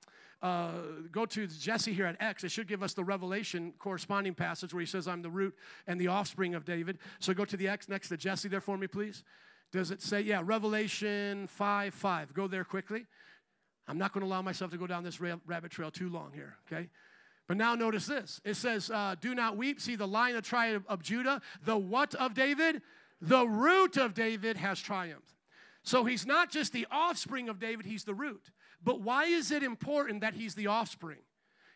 uh, 0.45 0.73
go 1.11 1.25
to 1.25 1.47
Jesse 1.47 1.95
here 1.95 2.05
at 2.05 2.21
X. 2.21 2.45
It 2.45 2.51
should 2.51 2.69
give 2.69 2.83
us 2.83 2.93
the 2.93 3.03
Revelation 3.03 3.73
corresponding 3.79 4.35
passage 4.35 4.75
where 4.75 4.81
he 4.81 4.87
says, 4.87 5.09
I'm 5.09 5.23
the 5.23 5.31
root 5.31 5.57
and 5.87 5.99
the 5.99 6.09
offspring 6.09 6.55
of 6.55 6.67
David. 6.67 6.99
So 7.19 7.33
go 7.33 7.47
to 7.47 7.57
the 7.57 7.67
X 7.67 7.89
next 7.89 8.11
to 8.11 8.19
Jesse 8.19 8.49
there 8.49 8.61
for 8.61 8.77
me, 8.77 8.87
please. 8.87 9.25
Does 9.73 9.91
it 9.91 10.03
say, 10.03 10.21
yeah, 10.21 10.43
Revelation 10.45 11.47
5 11.47 11.95
5. 11.95 12.35
Go 12.35 12.47
there 12.47 12.63
quickly. 12.63 13.07
I'm 13.87 13.99
not 13.99 14.13
going 14.13 14.23
to 14.23 14.27
allow 14.27 14.43
myself 14.43 14.71
to 14.71 14.79
go 14.79 14.87
down 14.87 15.05
this 15.05 15.21
rabbit 15.21 15.71
trail 15.71 15.91
too 15.91 16.09
long 16.09 16.33
here, 16.35 16.57
okay? 16.67 16.89
But 17.47 17.59
now 17.59 17.75
notice 17.75 18.07
this. 18.07 18.41
It 18.45 18.55
says, 18.55 18.91
uh, 18.91 19.17
Do 19.21 19.35
not 19.35 19.57
weep. 19.57 19.81
See 19.81 19.97
the 19.97 20.09
line 20.09 20.37
of 20.37 20.45
triumph 20.45 20.85
of 20.89 21.03
Judah. 21.03 21.43
The 21.65 21.77
what 21.77 22.15
of 22.15 22.35
David? 22.35 22.81
The 23.21 23.47
root 23.47 23.97
of 23.97 24.15
David 24.15 24.57
has 24.57 24.81
triumphed. 24.81 25.35
So 25.83 26.05
he's 26.05 26.25
not 26.25 26.51
just 26.51 26.73
the 26.73 26.87
offspring 26.91 27.51
of 27.51 27.59
David, 27.59 27.85
he's 27.85 28.05
the 28.05 28.15
root. 28.15 28.51
But 28.83 29.03
why 29.03 29.27
is 29.27 29.51
it 29.51 29.63
important 29.63 30.23
that 30.23 30.35
he's 30.35 30.55
the 30.55 30.67
offspring? 30.67 31.21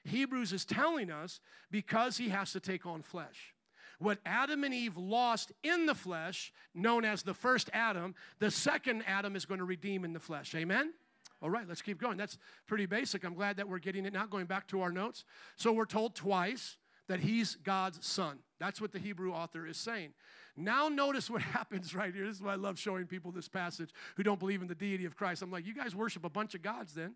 Hebrews 0.05 0.53
is 0.53 0.65
telling 0.65 1.11
us 1.11 1.41
because 1.71 2.17
he 2.17 2.31
has 2.31 2.53
to 2.53 2.61
take 2.61 2.87
on 2.87 3.03
flesh. 3.03 3.55
What 3.99 4.19
Adam 4.25 4.65
and 4.65 4.73
Eve 4.73 4.97
lost 4.97 5.53
in 5.63 5.87
the 5.87 5.95
flesh, 5.95 6.53
known 6.75 7.05
as 7.05 7.23
the 7.23 7.35
first 7.35 7.69
Adam, 7.73 8.15
the 8.39 8.51
second 8.51 9.03
Adam 9.07 9.37
is 9.37 9.45
going 9.45 9.59
to 9.59 9.65
redeem 9.65 10.05
in 10.05 10.13
the 10.13 10.21
flesh. 10.21 10.55
Amen? 10.55 10.93
All 11.41 11.51
right, 11.51 11.69
let's 11.69 11.83
keep 11.83 12.01
going. 12.01 12.17
That's 12.17 12.39
pretty 12.67 12.87
basic. 12.87 13.25
I'm 13.25 13.35
glad 13.35 13.57
that 13.59 13.69
we're 13.69 13.79
getting 13.79 14.05
it 14.07 14.13
now, 14.13 14.27
going 14.27 14.47
back 14.47 14.67
to 14.69 14.81
our 14.81 14.91
notes. 14.91 15.25
So 15.57 15.73
we're 15.73 15.85
told 15.87 16.15
twice 16.15 16.77
that 17.07 17.21
he's 17.21 17.57
God's 17.57 18.05
son. 18.07 18.39
That's 18.59 18.81
what 18.81 18.93
the 18.93 18.99
Hebrew 18.99 19.33
author 19.33 19.67
is 19.67 19.77
saying. 19.77 20.13
Now, 20.57 20.89
notice 20.89 21.31
what 21.31 21.43
happens 21.57 21.95
right 21.95 22.13
here. 22.13 22.27
This 22.27 22.37
is 22.37 22.43
why 22.43 22.53
I 22.53 22.57
love 22.57 22.79
showing 22.79 23.07
people 23.07 23.31
this 23.31 23.49
passage 23.49 23.91
who 24.17 24.23
don't 24.23 24.41
believe 24.41 24.63
in 24.63 24.69
the 24.69 24.75
deity 24.75 25.05
of 25.05 25.17
Christ. 25.17 25.43
I'm 25.43 25.51
like, 25.51 25.67
you 25.67 25.75
guys 25.75 25.95
worship 25.95 26.25
a 26.25 26.31
bunch 26.31 26.55
of 26.55 26.63
gods 26.63 26.95
then. 26.95 27.15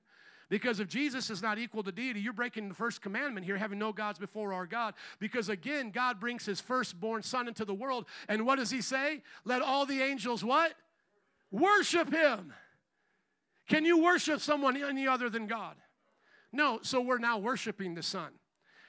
Because 0.49 0.81
if 0.81 0.89
Jesus 0.89 1.31
is 1.31 1.41
not 1.41 1.59
equal 1.59 1.83
to 1.83 1.93
deity, 1.93 2.21
you're 2.21 2.33
breaking 2.35 2.69
the 2.69 2.75
first 2.75 3.01
commandment 3.01 3.47
here, 3.47 3.57
having 3.57 3.79
no 3.79 3.93
gods 3.93 4.19
before 4.19 4.53
our 4.53 4.67
God. 4.67 4.95
Because 5.19 5.49
again, 5.49 5.91
God 5.91 6.21
brings 6.21 6.45
his 6.45 6.61
firstborn 6.61 7.23
son 7.23 7.49
into 7.49 7.65
the 7.65 7.75
world. 7.75 8.05
And 8.29 8.45
what 8.45 8.57
does 8.57 8.71
he 8.71 8.83
say? 8.83 9.23
Let 9.45 9.63
all 9.63 9.87
the 9.87 10.03
angels 10.03 10.45
what? 10.45 10.75
Worship 11.51 12.13
him. 12.13 12.53
Can 13.69 13.85
you 13.85 14.03
worship 14.03 14.41
someone 14.41 14.77
any 14.77 15.07
other 15.07 15.31
than 15.31 15.47
God? 15.47 15.77
No, 16.53 16.81
so 16.83 17.01
we're 17.01 17.19
now 17.19 17.39
worshiping 17.39 17.95
the 17.95 18.03
Son. 18.03 18.33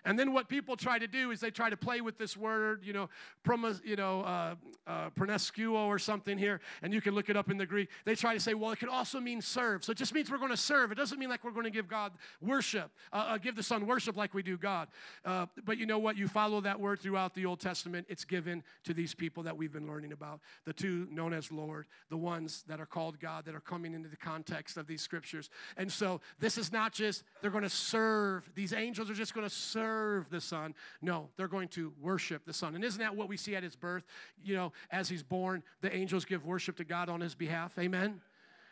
And 0.05 0.19
then 0.19 0.33
what 0.33 0.49
people 0.49 0.75
try 0.75 0.99
to 0.99 1.07
do 1.07 1.31
is 1.31 1.39
they 1.39 1.51
try 1.51 1.69
to 1.69 1.77
play 1.77 2.01
with 2.01 2.17
this 2.17 2.35
word, 2.35 2.81
you 2.83 2.91
know, 2.91 3.09
promis, 3.45 3.81
you 3.85 3.95
know, 3.95 4.21
uh, 4.21 4.55
uh, 4.85 5.09
pronescuo 5.11 5.85
or 5.85 5.97
something 5.97 6.37
here, 6.37 6.59
and 6.81 6.93
you 6.93 6.99
can 6.99 7.15
look 7.15 7.29
it 7.29 7.37
up 7.37 7.49
in 7.49 7.57
the 7.57 7.65
Greek. 7.65 7.89
They 8.03 8.15
try 8.15 8.33
to 8.33 8.39
say, 8.39 8.53
well, 8.53 8.71
it 8.71 8.79
could 8.79 8.89
also 8.89 9.19
mean 9.19 9.41
serve. 9.41 9.83
So 9.83 9.91
it 9.91 9.97
just 9.97 10.13
means 10.13 10.29
we're 10.29 10.37
going 10.37 10.51
to 10.51 10.57
serve. 10.57 10.91
It 10.91 10.95
doesn't 10.95 11.17
mean 11.17 11.29
like 11.29 11.43
we're 11.43 11.51
going 11.51 11.65
to 11.65 11.71
give 11.71 11.87
God 11.87 12.11
worship, 12.41 12.91
uh, 13.13 13.25
uh, 13.29 13.37
give 13.37 13.55
the 13.55 13.63
Son 13.63 13.87
worship 13.87 14.17
like 14.17 14.33
we 14.33 14.43
do 14.43 14.57
God. 14.57 14.89
Uh, 15.23 15.45
but 15.63 15.77
you 15.77 15.85
know 15.85 15.99
what? 15.99 16.17
You 16.17 16.27
follow 16.27 16.59
that 16.61 16.79
word 16.79 16.99
throughout 16.99 17.33
the 17.33 17.45
Old 17.45 17.61
Testament. 17.61 18.05
It's 18.09 18.25
given 18.25 18.63
to 18.83 18.93
these 18.93 19.13
people 19.13 19.43
that 19.43 19.55
we've 19.55 19.71
been 19.71 19.87
learning 19.87 20.11
about, 20.11 20.41
the 20.65 20.73
two 20.73 21.07
known 21.11 21.33
as 21.33 21.51
Lord, 21.51 21.85
the 22.09 22.17
ones 22.17 22.65
that 22.67 22.81
are 22.81 22.85
called 22.85 23.19
God, 23.19 23.45
that 23.45 23.55
are 23.55 23.61
coming 23.61 23.93
into 23.93 24.09
the 24.09 24.17
context 24.17 24.75
of 24.75 24.85
these 24.85 25.01
scriptures. 25.01 25.49
And 25.77 25.89
so 25.89 26.19
this 26.39 26.57
is 26.57 26.73
not 26.73 26.91
just 26.91 27.23
they're 27.41 27.51
going 27.51 27.63
to 27.63 27.69
serve. 27.69 28.49
These 28.53 28.73
angels 28.73 29.09
are 29.09 29.13
just 29.13 29.33
going 29.33 29.47
to 29.47 29.53
serve 29.53 29.92
serve 29.93 30.29
the 30.29 30.41
Son. 30.41 30.73
No, 31.01 31.29
they're 31.37 31.47
going 31.47 31.67
to 31.69 31.93
worship 32.01 32.45
the 32.45 32.53
Son. 32.53 32.75
And 32.75 32.83
isn't 32.83 32.99
that 32.99 33.15
what 33.15 33.29
we 33.29 33.37
see 33.37 33.55
at 33.55 33.63
his 33.63 33.75
birth? 33.75 34.03
You 34.43 34.55
know, 34.55 34.73
as 34.91 35.09
he's 35.09 35.23
born, 35.23 35.63
the 35.81 35.93
angels 35.95 36.25
give 36.25 36.45
worship 36.45 36.77
to 36.77 36.83
God 36.83 37.09
on 37.09 37.21
his 37.21 37.35
behalf. 37.35 37.77
Amen. 37.77 38.21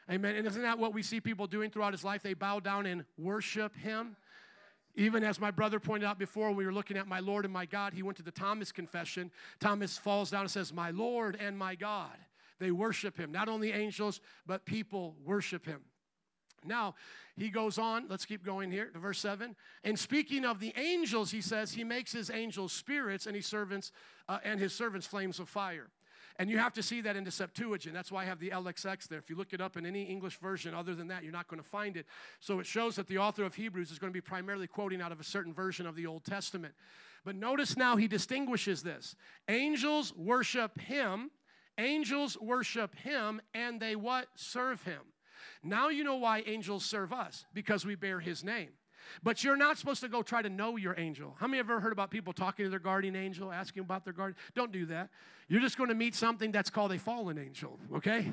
Amen. 0.09 0.35
And 0.35 0.47
isn't 0.47 0.61
that 0.61 0.79
what 0.79 0.93
we 0.93 1.03
see 1.03 1.21
people 1.21 1.47
doing 1.47 1.69
throughout 1.69 1.93
his 1.93 2.03
life? 2.03 2.23
They 2.23 2.33
bow 2.33 2.59
down 2.59 2.85
and 2.85 3.05
worship 3.17 3.75
him. 3.75 4.15
Even 4.95 5.23
as 5.23 5.39
my 5.39 5.51
brother 5.51 5.79
pointed 5.79 6.05
out 6.05 6.19
before, 6.19 6.51
we 6.51 6.65
were 6.65 6.73
looking 6.73 6.97
at 6.97 7.07
my 7.07 7.19
Lord 7.19 7.45
and 7.45 7.53
my 7.53 7.65
God, 7.65 7.93
he 7.93 8.03
went 8.03 8.17
to 8.17 8.23
the 8.23 8.31
Thomas 8.31 8.71
confession. 8.71 9.31
Thomas 9.59 9.97
falls 9.97 10.31
down 10.31 10.41
and 10.41 10.51
says, 10.51 10.73
My 10.73 10.91
Lord 10.91 11.37
and 11.39 11.57
my 11.57 11.75
God. 11.75 12.17
They 12.59 12.71
worship 12.71 13.17
him. 13.17 13.31
Not 13.31 13.47
only 13.47 13.71
angels, 13.71 14.19
but 14.45 14.65
people 14.65 15.15
worship 15.23 15.65
him. 15.65 15.81
Now, 16.65 16.95
he 17.35 17.49
goes 17.49 17.77
on, 17.77 18.05
let's 18.09 18.25
keep 18.25 18.45
going 18.45 18.71
here 18.71 18.85
to 18.85 18.99
verse 18.99 19.19
7. 19.19 19.55
And 19.83 19.97
speaking 19.97 20.45
of 20.45 20.59
the 20.59 20.73
angels, 20.77 21.31
he 21.31 21.41
says, 21.41 21.71
he 21.71 21.83
makes 21.83 22.11
his 22.11 22.29
angels 22.29 22.71
spirits 22.71 23.25
and, 23.25 23.35
his 23.35 23.45
servants, 23.45 23.91
uh, 24.29 24.39
and 24.43 24.59
his 24.59 24.73
servants 24.73 25.07
flames 25.07 25.39
of 25.39 25.49
fire. 25.49 25.87
And 26.37 26.49
you 26.49 26.57
have 26.57 26.73
to 26.73 26.83
see 26.83 27.01
that 27.01 27.15
in 27.15 27.23
the 27.23 27.31
Septuagint. 27.31 27.93
That's 27.93 28.11
why 28.11 28.23
I 28.23 28.25
have 28.25 28.39
the 28.39 28.49
LXX 28.49 29.07
there. 29.07 29.19
If 29.19 29.29
you 29.29 29.35
look 29.35 29.53
it 29.53 29.61
up 29.61 29.77
in 29.77 29.85
any 29.85 30.03
English 30.03 30.39
version 30.39 30.73
other 30.73 30.95
than 30.95 31.07
that, 31.09 31.23
you're 31.23 31.31
not 31.31 31.47
going 31.47 31.61
to 31.61 31.67
find 31.67 31.97
it. 31.97 32.05
So 32.39 32.59
it 32.59 32.65
shows 32.65 32.95
that 32.95 33.07
the 33.07 33.17
author 33.17 33.43
of 33.43 33.55
Hebrews 33.55 33.91
is 33.91 33.99
going 33.99 34.11
to 34.11 34.17
be 34.17 34.21
primarily 34.21 34.67
quoting 34.67 35.01
out 35.01 35.11
of 35.11 35.19
a 35.19 35.23
certain 35.23 35.53
version 35.53 35.85
of 35.85 35.95
the 35.95 36.07
Old 36.07 36.23
Testament. 36.23 36.73
But 37.23 37.35
notice 37.35 37.77
now 37.77 37.97
he 37.97 38.07
distinguishes 38.07 38.81
this. 38.81 39.15
Angels 39.47 40.15
worship 40.15 40.79
him, 40.79 41.31
angels 41.77 42.37
worship 42.39 42.95
him, 42.95 43.41
and 43.53 43.79
they 43.79 43.95
what? 43.95 44.27
Serve 44.35 44.83
him. 44.83 45.01
Now 45.63 45.89
you 45.89 46.03
know 46.03 46.15
why 46.15 46.43
angels 46.45 46.85
serve 46.85 47.13
us, 47.13 47.45
because 47.53 47.85
we 47.85 47.95
bear 47.95 48.19
his 48.19 48.43
name. 48.43 48.69
But 49.23 49.43
you're 49.43 49.57
not 49.57 49.77
supposed 49.77 50.01
to 50.01 50.07
go 50.07 50.21
try 50.21 50.41
to 50.41 50.49
know 50.49 50.77
your 50.77 50.95
angel. 50.97 51.35
How 51.39 51.47
many 51.47 51.57
have 51.57 51.69
ever 51.69 51.79
heard 51.79 51.91
about 51.91 52.11
people 52.11 52.33
talking 52.33 52.65
to 52.65 52.69
their 52.69 52.79
guardian 52.79 53.15
angel, 53.15 53.51
asking 53.51 53.81
about 53.81 54.03
their 54.03 54.13
guardian? 54.13 54.37
Don't 54.55 54.71
do 54.71 54.85
that. 54.87 55.09
You're 55.47 55.61
just 55.61 55.77
going 55.77 55.89
to 55.89 55.95
meet 55.95 56.15
something 56.15 56.51
that's 56.51 56.69
called 56.69 56.91
a 56.91 56.99
fallen 56.99 57.37
angel, 57.37 57.79
okay? 57.95 58.31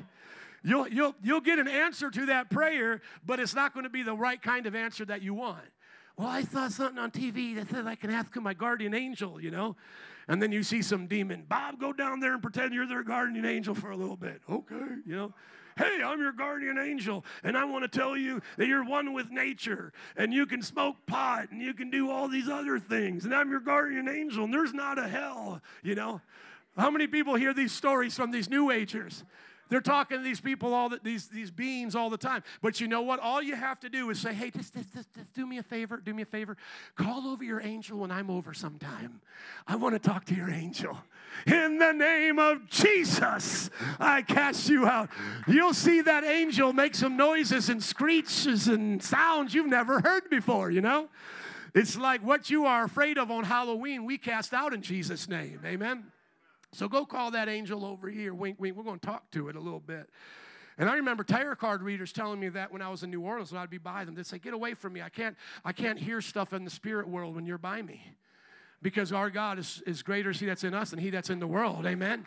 You'll, 0.63 0.87
you'll, 0.87 1.15
you'll 1.21 1.41
get 1.41 1.59
an 1.59 1.67
answer 1.67 2.09
to 2.11 2.25
that 2.27 2.49
prayer, 2.49 3.01
but 3.25 3.39
it's 3.39 3.55
not 3.55 3.73
going 3.73 3.83
to 3.83 3.89
be 3.89 4.03
the 4.03 4.13
right 4.13 4.41
kind 4.41 4.65
of 4.65 4.75
answer 4.75 5.05
that 5.05 5.21
you 5.21 5.33
want. 5.33 5.65
Well, 6.17 6.27
I 6.27 6.43
saw 6.43 6.67
something 6.67 6.97
on 6.97 7.11
TV 7.11 7.55
that 7.55 7.69
said 7.69 7.87
I 7.87 7.95
can 7.95 8.09
ask 8.09 8.35
my 8.35 8.53
guardian 8.53 8.93
angel, 8.93 9.41
you 9.41 9.51
know? 9.51 9.77
And 10.27 10.41
then 10.41 10.51
you 10.51 10.63
see 10.63 10.81
some 10.81 11.07
demon, 11.07 11.45
Bob, 11.47 11.79
go 11.79 11.91
down 11.91 12.19
there 12.19 12.33
and 12.33 12.41
pretend 12.41 12.73
you're 12.73 12.87
their 12.87 13.03
guardian 13.03 13.45
angel 13.45 13.73
for 13.73 13.91
a 13.91 13.97
little 13.97 14.17
bit. 14.17 14.41
Okay, 14.49 14.75
you 15.05 15.15
know? 15.15 15.33
Hey, 15.77 16.01
I'm 16.03 16.19
your 16.19 16.31
guardian 16.31 16.77
angel, 16.77 17.25
and 17.43 17.57
I 17.57 17.65
want 17.65 17.89
to 17.89 17.99
tell 17.99 18.17
you 18.17 18.41
that 18.57 18.67
you're 18.67 18.83
one 18.83 19.13
with 19.13 19.31
nature, 19.31 19.93
and 20.17 20.33
you 20.33 20.45
can 20.45 20.61
smoke 20.61 20.95
pot, 21.05 21.51
and 21.51 21.61
you 21.61 21.73
can 21.73 21.89
do 21.89 22.09
all 22.09 22.27
these 22.27 22.49
other 22.49 22.79
things, 22.79 23.25
and 23.25 23.33
I'm 23.33 23.49
your 23.49 23.61
guardian 23.61 24.09
angel, 24.09 24.45
and 24.45 24.53
there's 24.53 24.73
not 24.73 24.97
a 24.97 25.07
hell, 25.07 25.61
you 25.83 25.95
know? 25.95 26.21
How 26.77 26.89
many 26.89 27.07
people 27.07 27.35
hear 27.35 27.53
these 27.53 27.71
stories 27.71 28.15
from 28.15 28.31
these 28.31 28.49
New 28.49 28.71
Agers? 28.71 29.23
They're 29.69 29.81
talking 29.81 30.17
to 30.17 30.23
these 30.23 30.41
people, 30.41 30.73
all 30.73 30.89
the, 30.89 30.99
these, 31.03 31.27
these 31.27 31.51
beings 31.51 31.95
all 31.95 32.09
the 32.09 32.17
time. 32.17 32.43
But 32.61 32.81
you 32.81 32.87
know 32.87 33.01
what? 33.01 33.19
All 33.19 33.41
you 33.41 33.55
have 33.55 33.79
to 33.81 33.89
do 33.89 34.09
is 34.09 34.19
say, 34.19 34.33
hey, 34.33 34.49
just, 34.49 34.73
just, 34.73 34.93
just, 34.93 35.13
just 35.13 35.33
do 35.33 35.45
me 35.45 35.59
a 35.59 35.63
favor, 35.63 35.97
do 35.97 36.13
me 36.13 36.23
a 36.23 36.25
favor. 36.25 36.57
Call 36.95 37.27
over 37.27 37.43
your 37.43 37.61
angel 37.61 37.99
when 37.99 38.11
I'm 38.11 38.31
over 38.31 38.53
sometime. 38.53 39.21
I 39.67 39.75
want 39.75 39.93
to 39.93 39.99
talk 39.99 40.25
to 40.25 40.35
your 40.35 40.49
angel. 40.49 40.97
In 41.45 41.77
the 41.77 41.91
name 41.91 42.39
of 42.39 42.67
Jesus, 42.69 43.69
I 43.99 44.21
cast 44.21 44.69
you 44.69 44.85
out. 44.85 45.09
You'll 45.47 45.73
see 45.73 46.01
that 46.01 46.23
angel 46.23 46.73
make 46.73 46.95
some 46.95 47.17
noises 47.17 47.69
and 47.69 47.83
screeches 47.83 48.67
and 48.67 49.01
sounds 49.01 49.53
you've 49.53 49.67
never 49.67 50.01
heard 50.01 50.29
before, 50.29 50.71
you 50.71 50.81
know? 50.81 51.09
It's 51.73 51.97
like 51.97 52.23
what 52.23 52.49
you 52.49 52.65
are 52.65 52.83
afraid 52.83 53.17
of 53.17 53.31
on 53.31 53.43
Halloween, 53.43 54.05
we 54.05 54.17
cast 54.17 54.53
out 54.53 54.73
in 54.73 54.81
Jesus' 54.81 55.29
name. 55.29 55.59
Amen. 55.65 56.05
So 56.71 56.87
go 56.87 57.05
call 57.05 57.31
that 57.31 57.49
angel 57.49 57.85
over 57.85 58.09
here. 58.09 58.33
Wink, 58.33 58.59
wink. 58.59 58.75
We're 58.75 58.83
going 58.83 58.99
to 58.99 59.05
talk 59.05 59.29
to 59.31 59.49
it 59.49 59.55
a 59.55 59.59
little 59.59 59.79
bit. 59.79 60.09
And 60.77 60.89
I 60.89 60.95
remember 60.95 61.23
tarot 61.25 61.55
card 61.55 61.83
readers 61.83 62.13
telling 62.13 62.39
me 62.39 62.47
that 62.49 62.71
when 62.71 62.81
I 62.81 62.89
was 62.89 63.03
in 63.03 63.11
New 63.11 63.21
Orleans, 63.21 63.51
when 63.51 63.61
I'd 63.61 63.69
be 63.69 63.77
by 63.77 64.05
them, 64.05 64.15
they'd 64.15 64.25
say, 64.25 64.39
"Get 64.39 64.53
away 64.53 64.73
from 64.73 64.93
me! 64.93 65.01
I 65.01 65.09
can't, 65.09 65.35
I 65.65 65.73
can't 65.73 65.99
hear 65.99 66.21
stuff 66.21 66.53
in 66.53 66.63
the 66.63 66.69
spirit 66.69 67.07
world 67.07 67.35
when 67.35 67.45
you're 67.45 67.57
by 67.57 67.81
me, 67.81 68.01
because 68.81 69.11
our 69.11 69.29
God 69.29 69.59
is, 69.59 69.81
is 69.85 70.01
greater 70.01 70.29
is 70.29 70.39
He 70.39 70.45
that's 70.45 70.63
in 70.63 70.73
us 70.73 70.91
than 70.91 70.99
He 70.99 71.09
that's 71.09 71.29
in 71.29 71.39
the 71.39 71.47
world." 71.47 71.85
Amen. 71.85 72.25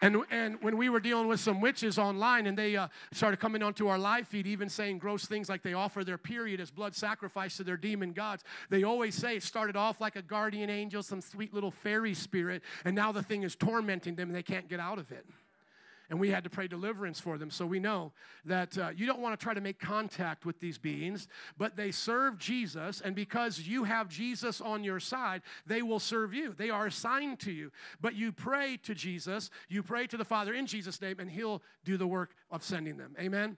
And, 0.00 0.18
and 0.30 0.62
when 0.62 0.76
we 0.76 0.88
were 0.88 1.00
dealing 1.00 1.26
with 1.26 1.40
some 1.40 1.60
witches 1.60 1.98
online 1.98 2.46
and 2.46 2.56
they 2.56 2.76
uh, 2.76 2.86
started 3.12 3.40
coming 3.40 3.62
onto 3.62 3.88
our 3.88 3.98
live 3.98 4.28
feed, 4.28 4.46
even 4.46 4.68
saying 4.68 4.98
gross 4.98 5.26
things 5.26 5.48
like 5.48 5.62
they 5.62 5.74
offer 5.74 6.04
their 6.04 6.18
period 6.18 6.60
as 6.60 6.70
blood 6.70 6.94
sacrifice 6.94 7.56
to 7.56 7.64
their 7.64 7.76
demon 7.76 8.12
gods, 8.12 8.44
they 8.70 8.84
always 8.84 9.16
say 9.16 9.36
it 9.36 9.42
started 9.42 9.76
off 9.76 10.00
like 10.00 10.14
a 10.14 10.22
guardian 10.22 10.70
angel, 10.70 11.02
some 11.02 11.20
sweet 11.20 11.52
little 11.52 11.72
fairy 11.72 12.14
spirit, 12.14 12.62
and 12.84 12.94
now 12.94 13.10
the 13.10 13.22
thing 13.22 13.42
is 13.42 13.56
tormenting 13.56 14.14
them 14.14 14.28
and 14.28 14.36
they 14.36 14.42
can't 14.42 14.68
get 14.68 14.78
out 14.78 14.98
of 14.98 15.10
it 15.10 15.26
and 16.10 16.18
we 16.18 16.30
had 16.30 16.44
to 16.44 16.50
pray 16.50 16.66
deliverance 16.66 17.20
for 17.20 17.38
them. 17.38 17.50
So 17.50 17.66
we 17.66 17.80
know 17.80 18.12
that 18.44 18.76
uh, 18.78 18.90
you 18.96 19.06
don't 19.06 19.20
want 19.20 19.38
to 19.38 19.42
try 19.42 19.54
to 19.54 19.60
make 19.60 19.78
contact 19.78 20.46
with 20.46 20.60
these 20.60 20.78
beings, 20.78 21.28
but 21.56 21.76
they 21.76 21.90
serve 21.90 22.38
Jesus, 22.38 23.00
and 23.00 23.14
because 23.14 23.60
you 23.60 23.84
have 23.84 24.08
Jesus 24.08 24.60
on 24.60 24.84
your 24.84 25.00
side, 25.00 25.42
they 25.66 25.82
will 25.82 26.00
serve 26.00 26.32
you. 26.32 26.54
They 26.56 26.70
are 26.70 26.86
assigned 26.86 27.40
to 27.40 27.52
you. 27.52 27.70
But 28.00 28.14
you 28.14 28.32
pray 28.32 28.78
to 28.84 28.94
Jesus, 28.94 29.50
you 29.68 29.82
pray 29.82 30.06
to 30.06 30.16
the 30.16 30.24
Father 30.24 30.54
in 30.54 30.66
Jesus' 30.66 31.00
name, 31.00 31.20
and 31.20 31.30
He'll 31.30 31.62
do 31.84 31.96
the 31.96 32.06
work 32.06 32.34
of 32.50 32.62
sending 32.62 32.96
them. 32.96 33.14
Amen. 33.18 33.56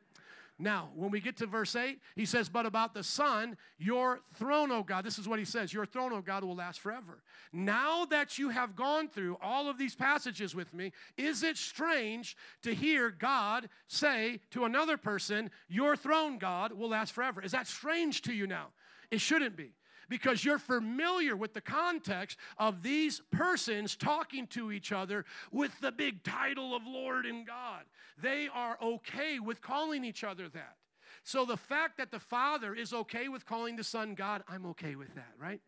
Now, 0.61 0.91
when 0.95 1.11
we 1.11 1.21
get 1.21 1.39
to 1.39 1.47
verse 1.47 1.75
8, 1.75 1.99
he 2.17 2.27
says, 2.27 2.51
But 2.51 2.67
about 2.67 2.93
the 2.93 3.03
Son, 3.03 3.57
your 3.79 4.21
throne, 4.35 4.71
O 4.71 4.83
God, 4.83 5.05
this 5.05 5.19
is 5.19 5.27
what 5.27 5.39
he 5.39 5.45
says, 5.47 5.73
your 5.73 5.87
throne, 5.87 6.13
O 6.13 6.21
God, 6.21 6.45
will 6.45 6.55
last 6.55 6.81
forever. 6.81 7.23
Now 7.51 8.05
that 8.05 8.39
you 8.39 8.51
have 8.51 8.77
gone 8.77 9.09
through 9.09 9.39
all 9.41 9.71
of 9.71 9.79
these 9.79 9.95
passages 9.95 10.55
with 10.55 10.75
me, 10.75 10.93
is 11.17 11.43
it 11.43 11.57
strange 11.57 12.37
to 12.63 12.75
hear 12.75 13.11
God 13.11 13.71
say 13.89 14.41
to 14.51 14.67
another 14.67 14.99
person, 14.99 15.51
Your 15.69 15.97
throne, 15.97 16.37
God, 16.37 16.73
will 16.73 16.91
last 16.91 17.13
forever? 17.13 17.41
Is 17.41 17.53
that 17.53 17.67
strange 17.67 18.21
to 18.23 18.35
you 18.35 18.47
now? 18.47 18.67
It 19.11 19.23
shouldn't 19.23 19.57
be 19.57 19.73
because 20.11 20.45
you're 20.45 20.59
familiar 20.59 21.35
with 21.35 21.55
the 21.55 21.61
context 21.63 22.37
of 22.59 22.83
these 22.83 23.23
persons 23.31 23.97
talking 23.97 24.47
to 24.49 24.71
each 24.71 24.93
other 24.93 25.25
with 25.51 25.73
the 25.81 25.93
big 25.93 26.23
title 26.23 26.77
of 26.77 26.83
Lord 26.87 27.25
and 27.25 27.47
God. 27.47 27.85
They 28.21 28.49
are 28.53 28.77
okay 28.83 29.39
with 29.39 29.63
calling 29.63 30.05
each 30.05 30.23
other 30.23 30.51
that. 30.51 30.77
So 31.23 31.45
the 31.45 31.57
fact 31.57 31.97
that 31.99 32.11
the 32.11 32.19
Father 32.19 32.75
is 32.75 32.93
okay 32.93 33.29
with 33.29 33.47
calling 33.47 33.77
the 33.77 33.85
Son 33.85 34.15
God, 34.15 34.43
I'm 34.49 34.67
okay 34.67 34.97
with 34.97 35.15
that, 35.15 35.33
right? 35.39 35.61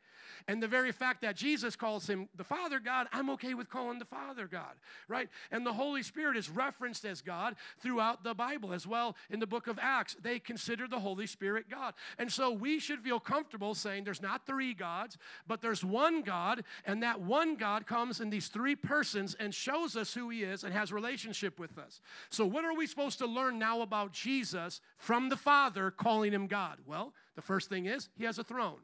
And 0.48 0.62
the 0.62 0.68
very 0.68 0.92
fact 0.92 1.22
that 1.22 1.36
Jesus 1.36 1.76
calls 1.76 2.08
him 2.08 2.28
the 2.36 2.44
Father 2.44 2.80
God, 2.80 3.06
I'm 3.12 3.30
okay 3.30 3.54
with 3.54 3.70
calling 3.70 3.98
the 3.98 4.04
Father 4.04 4.46
God, 4.46 4.74
right? 5.08 5.28
And 5.50 5.64
the 5.64 5.72
Holy 5.72 6.02
Spirit 6.02 6.36
is 6.36 6.50
referenced 6.50 7.04
as 7.04 7.20
God 7.20 7.56
throughout 7.80 8.24
the 8.24 8.34
Bible 8.34 8.72
as 8.72 8.86
well 8.86 9.16
in 9.30 9.40
the 9.40 9.46
book 9.46 9.66
of 9.66 9.78
Acts. 9.80 10.16
They 10.22 10.38
consider 10.38 10.86
the 10.88 11.00
Holy 11.00 11.26
Spirit 11.26 11.66
God. 11.70 11.94
And 12.18 12.30
so 12.30 12.50
we 12.50 12.78
should 12.78 13.00
feel 13.00 13.20
comfortable 13.20 13.74
saying 13.74 14.04
there's 14.04 14.22
not 14.22 14.46
three 14.46 14.74
gods, 14.74 15.18
but 15.46 15.62
there's 15.62 15.84
one 15.84 16.22
God, 16.22 16.64
and 16.84 17.02
that 17.02 17.20
one 17.20 17.56
God 17.56 17.86
comes 17.86 18.20
in 18.20 18.30
these 18.30 18.48
three 18.48 18.76
persons 18.76 19.34
and 19.38 19.54
shows 19.54 19.96
us 19.96 20.14
who 20.14 20.30
he 20.30 20.42
is 20.42 20.64
and 20.64 20.72
has 20.72 20.92
relationship 20.92 21.58
with 21.58 21.78
us. 21.78 22.00
So 22.30 22.44
what 22.46 22.64
are 22.64 22.74
we 22.74 22.86
supposed 22.86 23.18
to 23.18 23.26
learn 23.26 23.58
now 23.58 23.82
about 23.82 24.12
Jesus 24.12 24.80
from 24.98 25.28
the 25.28 25.36
Father 25.36 25.90
calling 25.90 26.32
him 26.32 26.46
God? 26.46 26.78
Well, 26.86 27.12
the 27.34 27.42
first 27.42 27.68
thing 27.68 27.86
is 27.86 28.08
he 28.16 28.24
has 28.24 28.38
a 28.38 28.44
throne. 28.44 28.80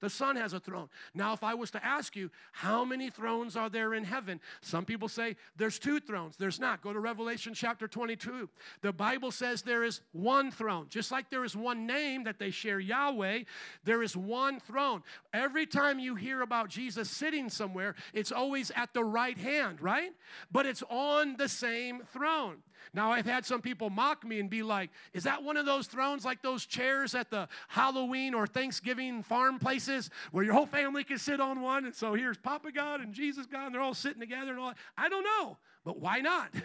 The 0.00 0.10
Son 0.10 0.36
has 0.36 0.52
a 0.52 0.60
throne. 0.60 0.88
Now, 1.14 1.32
if 1.32 1.44
I 1.44 1.54
was 1.54 1.70
to 1.72 1.84
ask 1.84 2.16
you, 2.16 2.30
how 2.52 2.84
many 2.84 3.10
thrones 3.10 3.56
are 3.56 3.68
there 3.68 3.94
in 3.94 4.04
heaven? 4.04 4.40
Some 4.62 4.84
people 4.84 5.08
say 5.08 5.36
there's 5.56 5.78
two 5.78 6.00
thrones. 6.00 6.36
There's 6.36 6.58
not. 6.58 6.82
Go 6.82 6.92
to 6.92 7.00
Revelation 7.00 7.54
chapter 7.54 7.86
22. 7.86 8.48
The 8.80 8.92
Bible 8.92 9.30
says 9.30 9.62
there 9.62 9.84
is 9.84 10.00
one 10.12 10.50
throne. 10.50 10.86
Just 10.88 11.12
like 11.12 11.30
there 11.30 11.44
is 11.44 11.54
one 11.54 11.86
name 11.86 12.24
that 12.24 12.38
they 12.38 12.50
share, 12.50 12.80
Yahweh, 12.80 13.40
there 13.84 14.02
is 14.02 14.16
one 14.16 14.58
throne. 14.60 15.02
Every 15.32 15.66
time 15.66 15.98
you 15.98 16.14
hear 16.14 16.40
about 16.40 16.70
Jesus 16.70 17.10
sitting 17.10 17.50
somewhere, 17.50 17.94
it's 18.14 18.32
always 18.32 18.70
at 18.74 18.94
the 18.94 19.04
right 19.04 19.36
hand, 19.36 19.82
right? 19.82 20.12
But 20.50 20.66
it's 20.66 20.82
on 20.88 21.36
the 21.36 21.48
same 21.48 22.02
throne. 22.12 22.62
Now, 22.94 23.12
I've 23.12 23.26
had 23.26 23.44
some 23.44 23.60
people 23.60 23.90
mock 23.90 24.24
me 24.24 24.40
and 24.40 24.48
be 24.48 24.62
like, 24.62 24.90
Is 25.12 25.24
that 25.24 25.42
one 25.42 25.56
of 25.56 25.66
those 25.66 25.86
thrones 25.86 26.24
like 26.24 26.42
those 26.42 26.66
chairs 26.66 27.14
at 27.14 27.30
the 27.30 27.48
Halloween 27.68 28.34
or 28.34 28.46
Thanksgiving 28.46 29.22
farm 29.22 29.58
places 29.58 29.89
where 30.30 30.44
your 30.44 30.54
whole 30.54 30.66
family 30.66 31.04
can 31.04 31.18
sit 31.18 31.40
on 31.40 31.60
one? 31.60 31.84
And 31.84 31.94
so 31.94 32.14
here's 32.14 32.38
Papa 32.38 32.72
God 32.72 33.00
and 33.00 33.12
Jesus 33.12 33.46
God, 33.46 33.66
and 33.66 33.74
they're 33.74 33.82
all 33.82 33.94
sitting 33.94 34.20
together 34.20 34.52
and 34.52 34.60
all. 34.60 34.74
I 34.96 35.08
don't 35.08 35.24
know, 35.24 35.58
but 35.84 35.98
why 35.98 36.20
not? 36.20 36.50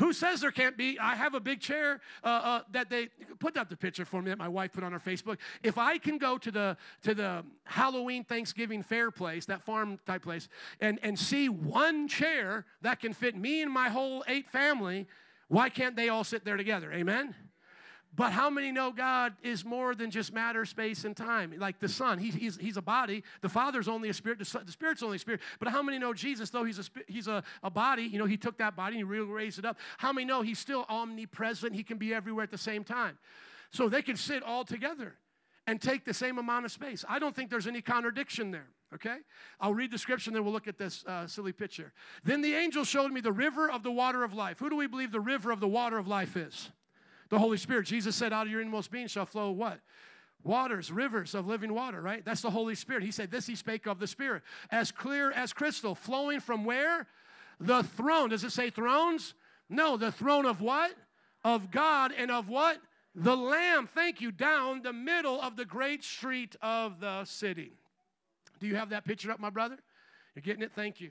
Who 0.00 0.14
says 0.14 0.40
there 0.40 0.50
can't 0.50 0.78
be? 0.78 0.98
I 0.98 1.14
have 1.14 1.34
a 1.34 1.40
big 1.40 1.60
chair 1.60 2.00
uh, 2.24 2.26
uh, 2.26 2.62
that 2.72 2.88
they 2.88 3.08
put 3.38 3.58
up 3.58 3.68
the 3.68 3.76
picture 3.76 4.06
for 4.06 4.22
me 4.22 4.30
that 4.30 4.38
my 4.38 4.48
wife 4.48 4.72
put 4.72 4.82
on 4.82 4.92
her 4.92 4.98
Facebook. 4.98 5.36
If 5.62 5.76
I 5.76 5.98
can 5.98 6.16
go 6.16 6.38
to 6.38 6.50
the 6.50 6.76
to 7.02 7.14
the 7.14 7.44
Halloween 7.64 8.24
Thanksgiving 8.24 8.82
fair 8.82 9.10
place, 9.10 9.44
that 9.46 9.60
farm 9.60 9.98
type 10.06 10.22
place, 10.22 10.48
and 10.80 10.98
and 11.02 11.18
see 11.18 11.50
one 11.50 12.08
chair 12.08 12.64
that 12.80 13.00
can 13.00 13.12
fit 13.12 13.36
me 13.36 13.60
and 13.60 13.70
my 13.70 13.90
whole 13.90 14.24
eight 14.26 14.48
family, 14.48 15.06
why 15.48 15.68
can't 15.68 15.96
they 15.96 16.08
all 16.08 16.24
sit 16.24 16.46
there 16.46 16.56
together? 16.56 16.90
Amen? 16.92 17.34
But 18.14 18.32
how 18.32 18.50
many 18.50 18.72
know 18.72 18.90
God 18.90 19.34
is 19.42 19.64
more 19.64 19.94
than 19.94 20.10
just 20.10 20.32
matter, 20.32 20.64
space, 20.64 21.04
and 21.04 21.16
time? 21.16 21.54
Like 21.56 21.78
the 21.78 21.88
Son, 21.88 22.18
he, 22.18 22.30
he's, 22.30 22.56
he's 22.56 22.76
a 22.76 22.82
body. 22.82 23.22
The 23.40 23.48
Father's 23.48 23.86
only 23.86 24.08
a 24.08 24.14
spirit. 24.14 24.40
The, 24.40 24.62
the 24.64 24.72
Spirit's 24.72 25.02
only 25.02 25.16
a 25.16 25.18
spirit. 25.20 25.40
But 25.60 25.68
how 25.68 25.80
many 25.80 25.98
know 25.98 26.12
Jesus, 26.12 26.50
though 26.50 26.64
he's 26.64 26.80
a 26.80 26.84
he's 27.06 27.28
a, 27.28 27.44
a 27.62 27.70
body? 27.70 28.02
You 28.02 28.18
know, 28.18 28.24
he 28.24 28.36
took 28.36 28.58
that 28.58 28.74
body 28.74 28.98
and 28.98 29.08
he 29.08 29.20
raised 29.20 29.60
it 29.60 29.64
up. 29.64 29.78
How 29.98 30.12
many 30.12 30.24
know 30.24 30.42
he's 30.42 30.58
still 30.58 30.86
omnipresent? 30.88 31.74
He 31.74 31.84
can 31.84 31.98
be 31.98 32.12
everywhere 32.12 32.42
at 32.42 32.50
the 32.50 32.58
same 32.58 32.82
time. 32.82 33.16
So 33.70 33.88
they 33.88 34.02
can 34.02 34.16
sit 34.16 34.42
all 34.42 34.64
together 34.64 35.14
and 35.68 35.80
take 35.80 36.04
the 36.04 36.14
same 36.14 36.38
amount 36.38 36.64
of 36.64 36.72
space. 36.72 37.04
I 37.08 37.20
don't 37.20 37.36
think 37.36 37.48
there's 37.48 37.68
any 37.68 37.80
contradiction 37.80 38.50
there. 38.50 38.66
Okay? 38.92 39.18
I'll 39.60 39.74
read 39.74 39.92
the 39.92 39.98
scripture 39.98 40.30
and 40.30 40.36
then 40.36 40.42
we'll 40.42 40.52
look 40.52 40.66
at 40.66 40.78
this 40.78 41.04
uh, 41.06 41.28
silly 41.28 41.52
picture. 41.52 41.92
Then 42.24 42.42
the 42.42 42.54
angel 42.54 42.82
showed 42.82 43.12
me 43.12 43.20
the 43.20 43.30
river 43.30 43.70
of 43.70 43.84
the 43.84 43.92
water 43.92 44.24
of 44.24 44.34
life. 44.34 44.58
Who 44.58 44.68
do 44.68 44.74
we 44.74 44.88
believe 44.88 45.12
the 45.12 45.20
river 45.20 45.52
of 45.52 45.60
the 45.60 45.68
water 45.68 45.96
of 45.96 46.08
life 46.08 46.36
is? 46.36 46.72
The 47.30 47.38
Holy 47.38 47.56
Spirit. 47.56 47.86
Jesus 47.86 48.14
said, 48.14 48.32
Out 48.32 48.46
of 48.46 48.52
your 48.52 48.60
inmost 48.60 48.90
being 48.90 49.06
shall 49.06 49.26
flow 49.26 49.50
what? 49.50 49.80
Waters, 50.42 50.90
rivers 50.90 51.34
of 51.34 51.46
living 51.46 51.74
water, 51.74 52.00
right? 52.00 52.24
That's 52.24 52.42
the 52.42 52.50
Holy 52.50 52.74
Spirit. 52.74 53.02
He 53.02 53.10
said, 53.10 53.30
This 53.30 53.46
he 53.46 53.54
spake 53.54 53.86
of 53.86 53.98
the 53.98 54.06
Spirit. 54.06 54.42
As 54.70 54.90
clear 54.90 55.30
as 55.30 55.52
crystal, 55.52 55.94
flowing 55.94 56.40
from 56.40 56.64
where? 56.64 57.06
The 57.58 57.82
throne. 57.82 58.30
Does 58.30 58.44
it 58.44 58.52
say 58.52 58.70
thrones? 58.70 59.34
No, 59.68 59.96
the 59.96 60.12
throne 60.12 60.46
of 60.46 60.60
what? 60.60 60.92
Of 61.44 61.70
God 61.70 62.12
and 62.16 62.30
of 62.30 62.48
what? 62.48 62.78
The 63.14 63.36
Lamb. 63.36 63.88
Thank 63.94 64.20
you. 64.20 64.32
Down 64.32 64.82
the 64.82 64.92
middle 64.92 65.40
of 65.40 65.56
the 65.56 65.64
great 65.64 66.04
street 66.04 66.56
of 66.62 67.00
the 67.00 67.24
city. 67.24 67.72
Do 68.60 68.66
you 68.66 68.76
have 68.76 68.90
that 68.90 69.04
picture 69.04 69.30
up, 69.30 69.40
my 69.40 69.50
brother? 69.50 69.78
You're 70.34 70.42
getting 70.42 70.62
it? 70.62 70.72
Thank 70.74 71.00
you. 71.00 71.10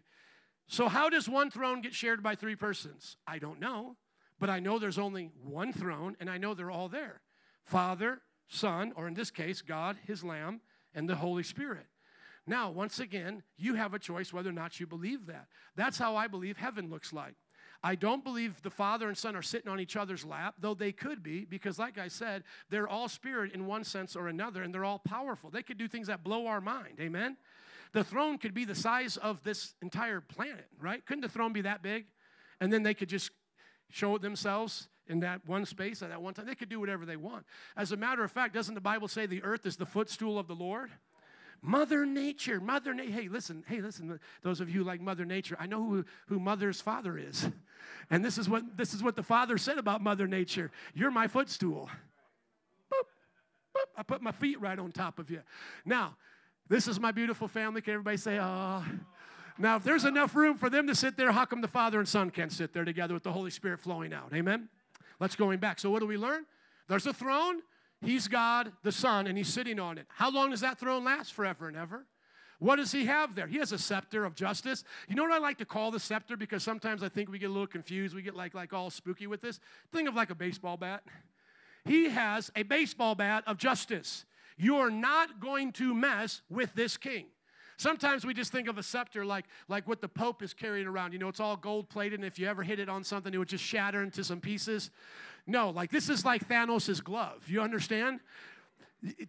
So, 0.67 0.87
how 0.87 1.09
does 1.09 1.27
one 1.27 1.49
throne 1.49 1.81
get 1.81 1.93
shared 1.93 2.21
by 2.21 2.35
three 2.35 2.55
persons? 2.55 3.17
I 3.25 3.39
don't 3.39 3.59
know, 3.59 3.95
but 4.39 4.49
I 4.49 4.59
know 4.59 4.79
there's 4.79 4.97
only 4.97 5.31
one 5.43 5.73
throne, 5.73 6.15
and 6.19 6.29
I 6.29 6.37
know 6.37 6.53
they're 6.53 6.71
all 6.71 6.89
there 6.89 7.21
Father, 7.63 8.21
Son, 8.47 8.93
or 8.95 9.07
in 9.07 9.13
this 9.13 9.31
case, 9.31 9.61
God, 9.61 9.97
His 10.07 10.23
Lamb, 10.23 10.61
and 10.93 11.07
the 11.07 11.15
Holy 11.15 11.43
Spirit. 11.43 11.85
Now, 12.47 12.71
once 12.71 12.99
again, 12.99 13.43
you 13.57 13.75
have 13.75 13.93
a 13.93 13.99
choice 13.99 14.33
whether 14.33 14.49
or 14.49 14.53
not 14.53 14.79
you 14.79 14.87
believe 14.87 15.27
that. 15.27 15.47
That's 15.75 15.99
how 15.99 16.15
I 16.15 16.27
believe 16.27 16.57
heaven 16.57 16.89
looks 16.89 17.13
like. 17.13 17.35
I 17.83 17.95
don't 17.95 18.23
believe 18.23 18.61
the 18.61 18.69
Father 18.71 19.07
and 19.07 19.17
Son 19.17 19.35
are 19.35 19.41
sitting 19.41 19.69
on 19.69 19.79
each 19.79 19.95
other's 19.95 20.25
lap, 20.25 20.55
though 20.59 20.73
they 20.73 20.91
could 20.91 21.21
be, 21.23 21.45
because, 21.45 21.79
like 21.79 21.97
I 21.97 22.07
said, 22.07 22.43
they're 22.69 22.87
all 22.87 23.07
spirit 23.07 23.53
in 23.53 23.67
one 23.67 23.83
sense 23.83 24.15
or 24.15 24.27
another, 24.27 24.63
and 24.63 24.73
they're 24.73 24.83
all 24.83 24.99
powerful. 24.99 25.49
They 25.49 25.63
could 25.63 25.77
do 25.77 25.87
things 25.87 26.07
that 26.07 26.23
blow 26.23 26.47
our 26.47 26.59
mind. 26.59 26.99
Amen? 26.99 27.37
The 27.93 28.03
throne 28.03 28.37
could 28.37 28.53
be 28.53 28.65
the 28.65 28.75
size 28.75 29.15
of 29.17 29.43
this 29.43 29.75
entire 29.81 30.21
planet, 30.21 30.65
right? 30.79 31.05
Couldn't 31.05 31.21
the 31.21 31.29
throne 31.29 31.53
be 31.53 31.61
that 31.61 31.81
big? 31.81 32.05
And 32.59 32.71
then 32.73 32.83
they 32.83 32.93
could 32.93 33.09
just 33.09 33.31
show 33.89 34.17
themselves 34.17 34.87
in 35.07 35.21
that 35.21 35.41
one 35.47 35.65
space 35.65 36.01
at 36.01 36.09
that 36.09 36.21
one 36.21 36.33
time. 36.33 36.45
They 36.45 36.55
could 36.55 36.69
do 36.69 36.79
whatever 36.79 37.05
they 37.05 37.17
want. 37.17 37.45
As 37.75 37.91
a 37.91 37.97
matter 37.97 38.23
of 38.23 38.31
fact, 38.31 38.53
doesn't 38.53 38.75
the 38.75 38.81
Bible 38.81 39.07
say 39.07 39.25
the 39.25 39.43
earth 39.43 39.65
is 39.65 39.75
the 39.75 39.85
footstool 39.85 40.37
of 40.37 40.47
the 40.47 40.55
Lord? 40.55 40.91
Mother 41.61 42.05
Nature, 42.05 42.61
Mother 42.61 42.93
Nature. 42.93 43.11
Hey, 43.11 43.27
listen, 43.27 43.63
hey, 43.67 43.81
listen, 43.81 44.19
those 44.43 44.61
of 44.61 44.69
you 44.69 44.83
like 44.83 45.01
Mother 45.01 45.25
Nature, 45.25 45.57
I 45.59 45.65
know 45.65 45.83
who, 45.83 46.05
who 46.27 46.39
Mother's 46.39 46.79
father 46.79 47.17
is. 47.17 47.49
And 48.09 48.23
this 48.23 48.37
is 48.37 48.47
what 48.47 48.77
this 48.77 48.93
is 48.93 49.03
what 49.03 49.15
the 49.15 49.23
father 49.23 49.57
said 49.57 49.77
about 49.77 50.01
Mother 50.01 50.27
Nature. 50.27 50.71
You're 50.93 51.11
my 51.11 51.27
footstool. 51.27 51.89
Boop, 52.91 53.05
boop. 53.75 53.87
I 53.97 54.03
put 54.03 54.21
my 54.21 54.31
feet 54.31 54.59
right 54.61 54.79
on 54.79 54.91
top 54.91 55.19
of 55.19 55.29
you. 55.29 55.41
Now, 55.85 56.15
this 56.69 56.87
is 56.87 56.99
my 56.99 57.11
beautiful 57.11 57.47
family. 57.47 57.81
Can 57.81 57.93
everybody 57.93 58.17
say, 58.17 58.39
oh? 58.39 58.83
Now, 59.59 59.75
if 59.75 59.83
there's 59.83 60.05
enough 60.05 60.35
room 60.35 60.57
for 60.57 60.69
them 60.69 60.87
to 60.87 60.95
sit 60.95 61.17
there, 61.17 61.31
how 61.31 61.45
come 61.45 61.61
the 61.61 61.67
Father 61.67 61.99
and 61.99 62.07
Son 62.07 62.31
can't 62.31 62.51
sit 62.51 62.73
there 62.73 62.85
together 62.85 63.13
with 63.13 63.23
the 63.23 63.31
Holy 63.33 63.51
Spirit 63.51 63.81
flowing 63.81 64.13
out? 64.13 64.31
Amen? 64.33 64.69
Let's 65.19 65.35
going 65.35 65.59
back. 65.59 65.79
So, 65.79 65.89
what 65.89 65.99
do 65.99 66.07
we 66.07 66.17
learn? 66.17 66.45
There's 66.87 67.05
a 67.05 67.13
throne, 67.13 67.61
He's 68.01 68.27
God, 68.27 68.71
the 68.83 68.91
Son, 68.91 69.27
and 69.27 69.37
he's 69.37 69.49
sitting 69.49 69.79
on 69.79 69.97
it. 69.97 70.05
How 70.09 70.31
long 70.31 70.51
does 70.51 70.61
that 70.61 70.79
throne 70.79 71.03
last? 71.03 71.33
Forever 71.33 71.67
and 71.67 71.75
ever. 71.75 72.05
What 72.59 72.75
does 72.75 72.91
he 72.91 73.05
have 73.05 73.35
there? 73.35 73.47
He 73.47 73.57
has 73.57 73.71
a 73.71 73.77
scepter 73.77 74.25
of 74.25 74.35
justice. 74.35 74.83
You 75.07 75.15
know 75.15 75.23
what 75.23 75.31
I 75.31 75.37
like 75.37 75.57
to 75.59 75.65
call 75.65 75.91
the 75.91 75.99
scepter? 75.99 76.35
Because 76.35 76.61
sometimes 76.61 77.03
I 77.03 77.09
think 77.09 77.29
we 77.29 77.39
get 77.39 77.49
a 77.49 77.53
little 77.53 77.67
confused. 77.67 78.15
We 78.15 78.21
get 78.21 78.35
like, 78.35 78.53
like 78.53 78.73
all 78.73 78.89
spooky 78.89 79.27
with 79.27 79.41
this. 79.41 79.59
Think 79.93 80.09
of 80.09 80.15
like 80.15 80.29
a 80.29 80.35
baseball 80.35 80.75
bat. 80.75 81.03
He 81.85 82.09
has 82.09 82.51
a 82.55 82.63
baseball 82.63 83.15
bat 83.15 83.43
of 83.47 83.57
justice. 83.57 84.25
You're 84.57 84.89
not 84.89 85.39
going 85.39 85.71
to 85.73 85.93
mess 85.93 86.41
with 86.49 86.73
this 86.75 86.97
king. 86.97 87.27
Sometimes 87.79 88.25
we 88.25 88.33
just 88.33 88.51
think 88.51 88.67
of 88.67 88.77
a 88.77 88.83
scepter 88.83 89.23
like, 89.23 89.45
like 89.69 89.87
what 89.87 90.01
the 90.01 90.09
Pope 90.09 90.43
is 90.43 90.53
carrying 90.53 90.85
around. 90.85 91.13
You 91.13 91.19
know, 91.19 91.29
it's 91.29 91.39
all 91.39 91.55
gold 91.55 91.87
plated, 91.87 92.19
and 92.19 92.25
if 92.25 92.37
you 92.37 92.45
ever 92.45 92.61
hit 92.61 92.77
it 92.77 92.89
on 92.89 93.05
something, 93.05 93.33
it 93.33 93.37
would 93.37 93.47
just 93.47 93.63
shatter 93.63 94.03
into 94.03 94.21
some 94.21 94.41
pieces. 94.41 94.91
No, 95.47 95.69
like 95.69 95.89
this 95.89 96.09
is 96.09 96.25
like 96.25 96.49
Thanos' 96.49 97.01
glove. 97.01 97.47
You 97.47 97.61
understand? 97.61 98.19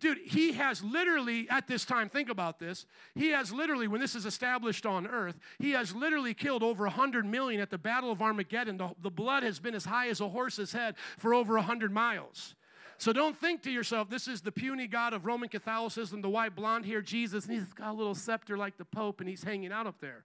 Dude, 0.00 0.18
he 0.26 0.50
has 0.54 0.82
literally, 0.82 1.48
at 1.48 1.68
this 1.68 1.84
time, 1.84 2.08
think 2.08 2.28
about 2.28 2.58
this. 2.58 2.86
He 3.14 3.28
has 3.28 3.52
literally, 3.52 3.86
when 3.86 4.00
this 4.00 4.16
is 4.16 4.26
established 4.26 4.84
on 4.84 5.06
earth, 5.06 5.38
he 5.60 5.70
has 5.70 5.94
literally 5.94 6.34
killed 6.34 6.64
over 6.64 6.82
100 6.86 7.24
million 7.24 7.60
at 7.60 7.70
the 7.70 7.78
Battle 7.78 8.10
of 8.10 8.20
Armageddon. 8.20 8.78
The, 8.78 8.90
the 9.00 9.10
blood 9.10 9.44
has 9.44 9.60
been 9.60 9.76
as 9.76 9.84
high 9.84 10.08
as 10.08 10.20
a 10.20 10.28
horse's 10.28 10.72
head 10.72 10.96
for 11.18 11.34
over 11.34 11.54
100 11.54 11.92
miles. 11.92 12.56
So 13.00 13.14
don't 13.14 13.34
think 13.34 13.62
to 13.62 13.70
yourself, 13.70 14.10
this 14.10 14.28
is 14.28 14.42
the 14.42 14.52
puny 14.52 14.86
God 14.86 15.14
of 15.14 15.24
Roman 15.24 15.48
Catholicism, 15.48 16.20
the 16.20 16.28
white 16.28 16.54
blonde 16.54 16.84
hair 16.84 17.00
Jesus, 17.00 17.46
and 17.46 17.54
he's 17.54 17.72
got 17.72 17.92
a 17.92 17.94
little 17.94 18.14
scepter 18.14 18.58
like 18.58 18.76
the 18.76 18.84
Pope, 18.84 19.20
and 19.20 19.28
he's 19.28 19.42
hanging 19.42 19.72
out 19.72 19.86
up 19.86 19.98
there. 20.02 20.22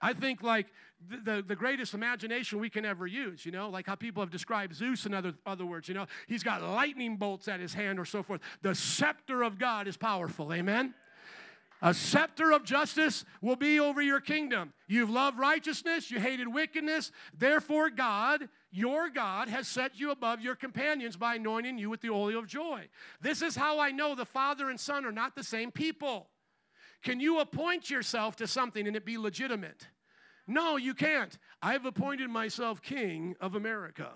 I 0.00 0.14
think 0.14 0.42
like 0.42 0.66
the, 1.08 1.16
the, 1.18 1.42
the, 1.42 1.54
greatest 1.54 1.94
imagination 1.94 2.58
we 2.58 2.70
can 2.70 2.84
ever 2.84 3.06
use, 3.06 3.46
you 3.46 3.52
know, 3.52 3.68
like 3.68 3.86
how 3.86 3.94
people 3.94 4.20
have 4.20 4.30
described 4.30 4.74
Zeus 4.74 5.06
in 5.06 5.14
other, 5.14 5.32
other 5.46 5.64
words, 5.64 5.86
you 5.86 5.94
know, 5.94 6.06
he's 6.26 6.42
got 6.42 6.60
lightning 6.60 7.16
bolts 7.16 7.46
at 7.46 7.60
his 7.60 7.72
hand 7.72 8.00
or 8.00 8.04
so 8.04 8.24
forth. 8.24 8.40
The 8.62 8.74
scepter 8.74 9.44
of 9.44 9.56
God 9.56 9.86
is 9.86 9.96
powerful, 9.96 10.52
amen? 10.52 10.94
A 11.82 11.94
scepter 11.94 12.50
of 12.50 12.64
justice 12.64 13.24
will 13.40 13.54
be 13.54 13.78
over 13.78 14.02
your 14.02 14.20
kingdom. 14.20 14.72
You've 14.88 15.10
loved 15.10 15.38
righteousness, 15.38 16.10
you 16.10 16.18
hated 16.18 16.52
wickedness. 16.52 17.12
Therefore, 17.38 17.90
God, 17.90 18.48
your 18.70 19.08
God, 19.08 19.48
has 19.48 19.66
set 19.66 19.98
you 19.98 20.10
above 20.10 20.40
your 20.40 20.54
companions 20.54 21.16
by 21.16 21.36
anointing 21.36 21.78
you 21.78 21.88
with 21.88 22.00
the 22.00 22.10
oil 22.10 22.38
of 22.38 22.46
joy. 22.46 22.88
This 23.20 23.42
is 23.42 23.56
how 23.56 23.78
I 23.78 23.90
know 23.90 24.14
the 24.14 24.24
Father 24.24 24.68
and 24.68 24.78
Son 24.78 25.04
are 25.04 25.12
not 25.12 25.34
the 25.34 25.44
same 25.44 25.70
people. 25.70 26.28
Can 27.02 27.20
you 27.20 27.40
appoint 27.40 27.90
yourself 27.90 28.36
to 28.36 28.46
something 28.46 28.86
and 28.86 28.96
it 28.96 29.04
be 29.04 29.18
legitimate? 29.18 29.88
No, 30.46 30.76
you 30.76 30.94
can't. 30.94 31.38
I've 31.62 31.84
appointed 31.84 32.30
myself 32.30 32.82
king 32.82 33.36
of 33.40 33.54
America. 33.54 34.10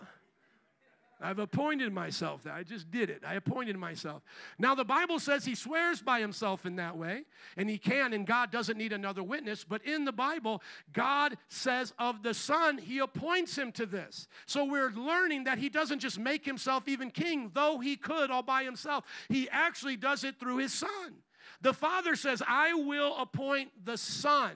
I've 1.22 1.38
appointed 1.38 1.92
myself 1.92 2.42
that. 2.42 2.54
I 2.54 2.62
just 2.62 2.90
did 2.90 3.08
it. 3.10 3.22
I 3.26 3.34
appointed 3.34 3.76
myself. 3.76 4.22
Now, 4.58 4.74
the 4.74 4.84
Bible 4.84 5.18
says 5.18 5.44
he 5.44 5.54
swears 5.54 6.02
by 6.02 6.20
himself 6.20 6.66
in 6.66 6.76
that 6.76 6.96
way, 6.96 7.24
and 7.56 7.70
he 7.70 7.78
can, 7.78 8.12
and 8.12 8.26
God 8.26 8.50
doesn't 8.50 8.76
need 8.76 8.92
another 8.92 9.22
witness. 9.22 9.64
But 9.64 9.84
in 9.86 10.04
the 10.04 10.12
Bible, 10.12 10.62
God 10.92 11.36
says 11.48 11.92
of 11.98 12.22
the 12.22 12.34
Son, 12.34 12.78
he 12.78 12.98
appoints 12.98 13.56
him 13.56 13.72
to 13.72 13.86
this. 13.86 14.28
So 14.46 14.64
we're 14.64 14.90
learning 14.90 15.44
that 15.44 15.58
he 15.58 15.68
doesn't 15.68 16.00
just 16.00 16.18
make 16.18 16.44
himself 16.44 16.88
even 16.88 17.10
king, 17.10 17.50
though 17.54 17.78
he 17.78 17.96
could 17.96 18.30
all 18.30 18.42
by 18.42 18.64
himself. 18.64 19.04
He 19.28 19.48
actually 19.50 19.96
does 19.96 20.24
it 20.24 20.40
through 20.40 20.58
his 20.58 20.72
Son. 20.72 21.22
The 21.60 21.72
Father 21.72 22.16
says, 22.16 22.42
I 22.46 22.74
will 22.74 23.16
appoint 23.16 23.70
the 23.84 23.96
Son. 23.96 24.52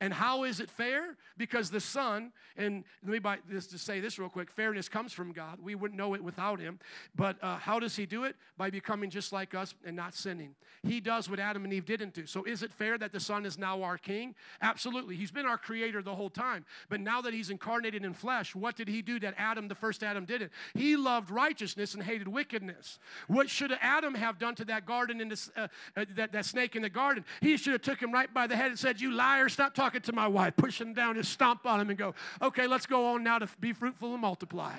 And 0.00 0.12
how 0.12 0.44
is 0.44 0.60
it 0.60 0.70
fair? 0.70 1.16
Because 1.36 1.70
the 1.70 1.80
Son, 1.80 2.32
and 2.56 2.84
let 3.02 3.12
me 3.12 3.18
buy 3.18 3.38
this 3.48 3.66
to 3.68 3.78
say 3.78 4.00
this 4.00 4.18
real 4.18 4.28
quick 4.28 4.50
fairness 4.50 4.88
comes 4.88 5.12
from 5.12 5.32
God. 5.32 5.58
We 5.62 5.74
wouldn't 5.74 5.98
know 5.98 6.14
it 6.14 6.22
without 6.22 6.60
Him. 6.60 6.78
But 7.14 7.42
uh, 7.42 7.56
how 7.56 7.78
does 7.78 7.96
He 7.96 8.06
do 8.06 8.24
it? 8.24 8.36
By 8.56 8.70
becoming 8.70 9.10
just 9.10 9.32
like 9.32 9.54
us 9.54 9.74
and 9.84 9.96
not 9.96 10.14
sinning. 10.14 10.54
He 10.82 11.00
does 11.00 11.30
what 11.30 11.38
Adam 11.38 11.64
and 11.64 11.72
Eve 11.72 11.86
didn't 11.86 12.12
do. 12.12 12.26
So 12.26 12.44
is 12.44 12.62
it 12.62 12.72
fair 12.72 12.98
that 12.98 13.12
the 13.12 13.20
Son 13.20 13.46
is 13.46 13.58
now 13.58 13.82
our 13.82 13.96
King? 13.96 14.34
Absolutely. 14.60 15.16
He's 15.16 15.30
been 15.30 15.46
our 15.46 15.58
Creator 15.58 16.02
the 16.02 16.14
whole 16.14 16.30
time. 16.30 16.64
But 16.88 17.00
now 17.00 17.20
that 17.22 17.32
He's 17.32 17.50
incarnated 17.50 18.04
in 18.04 18.14
flesh, 18.14 18.54
what 18.54 18.76
did 18.76 18.88
He 18.88 19.02
do 19.02 19.18
that 19.20 19.34
Adam, 19.36 19.68
the 19.68 19.74
first 19.74 20.02
Adam, 20.02 20.24
didn't? 20.24 20.52
He 20.74 20.96
loved 20.96 21.30
righteousness 21.30 21.94
and 21.94 22.02
hated 22.02 22.28
wickedness. 22.28 22.98
What 23.28 23.48
should 23.48 23.72
Adam 23.80 24.14
have 24.14 24.38
done 24.38 24.54
to 24.56 24.64
that 24.66 24.86
garden 24.86 25.20
in 25.20 25.32
uh, 25.32 25.68
uh, 25.96 26.04
that, 26.16 26.32
that 26.32 26.44
snake 26.44 26.76
in 26.76 26.82
the 26.82 26.90
garden? 26.90 27.24
He 27.40 27.56
should 27.56 27.72
have 27.72 27.82
took 27.82 28.00
him 28.00 28.12
right 28.12 28.32
by 28.32 28.46
the 28.46 28.56
head 28.56 28.66
and 28.66 28.78
said, 28.78 29.00
"You 29.00 29.12
liar! 29.12 29.48
Stop 29.48 29.74
talking." 29.74 29.83
Talking 29.84 30.00
to 30.00 30.12
my 30.14 30.26
wife, 30.26 30.56
push 30.56 30.80
him 30.80 30.94
down 30.94 31.16
and 31.16 31.26
stomp 31.26 31.66
on 31.66 31.78
him 31.78 31.90
and 31.90 31.98
go, 31.98 32.14
okay, 32.40 32.66
let's 32.66 32.86
go 32.86 33.08
on 33.08 33.22
now 33.22 33.38
to 33.38 33.46
be 33.60 33.74
fruitful 33.74 34.12
and 34.12 34.22
multiply. 34.22 34.72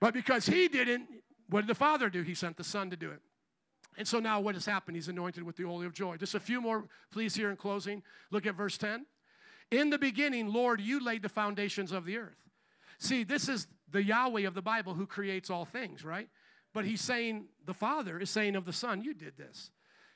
But 0.00 0.14
because 0.14 0.46
he 0.46 0.68
didn't, 0.68 1.06
what 1.50 1.60
did 1.60 1.66
the 1.66 1.74
Father 1.74 2.08
do? 2.08 2.22
He 2.22 2.34
sent 2.34 2.56
the 2.56 2.64
Son 2.64 2.88
to 2.90 2.96
do 2.96 3.10
it. 3.10 3.20
And 3.98 4.08
so 4.08 4.20
now 4.20 4.40
what 4.40 4.54
has 4.54 4.64
happened? 4.64 4.96
He's 4.96 5.08
anointed 5.08 5.42
with 5.42 5.56
the 5.56 5.64
oil 5.64 5.84
of 5.84 5.92
joy. 5.92 6.16
Just 6.16 6.34
a 6.34 6.40
few 6.40 6.62
more, 6.62 6.84
please, 7.12 7.34
here 7.34 7.50
in 7.50 7.56
closing. 7.56 8.02
Look 8.30 8.46
at 8.46 8.54
verse 8.54 8.78
10. 8.78 9.04
In 9.70 9.90
the 9.90 9.98
beginning, 9.98 10.50
Lord, 10.50 10.80
you 10.80 11.04
laid 11.04 11.22
the 11.22 11.28
foundations 11.28 11.92
of 11.92 12.06
the 12.06 12.16
earth. 12.16 12.38
See, 12.98 13.22
this 13.22 13.50
is 13.50 13.66
the 13.90 14.02
Yahweh 14.02 14.46
of 14.46 14.54
the 14.54 14.62
Bible 14.62 14.94
who 14.94 15.06
creates 15.06 15.50
all 15.50 15.66
things, 15.66 16.04
right? 16.04 16.28
But 16.72 16.86
he's 16.86 17.02
saying, 17.02 17.46
the 17.66 17.74
Father 17.74 18.18
is 18.18 18.30
saying 18.30 18.56
of 18.56 18.64
the 18.64 18.72
Son, 18.72 19.02
you 19.02 19.12
did 19.12 19.36
this. 19.36 19.70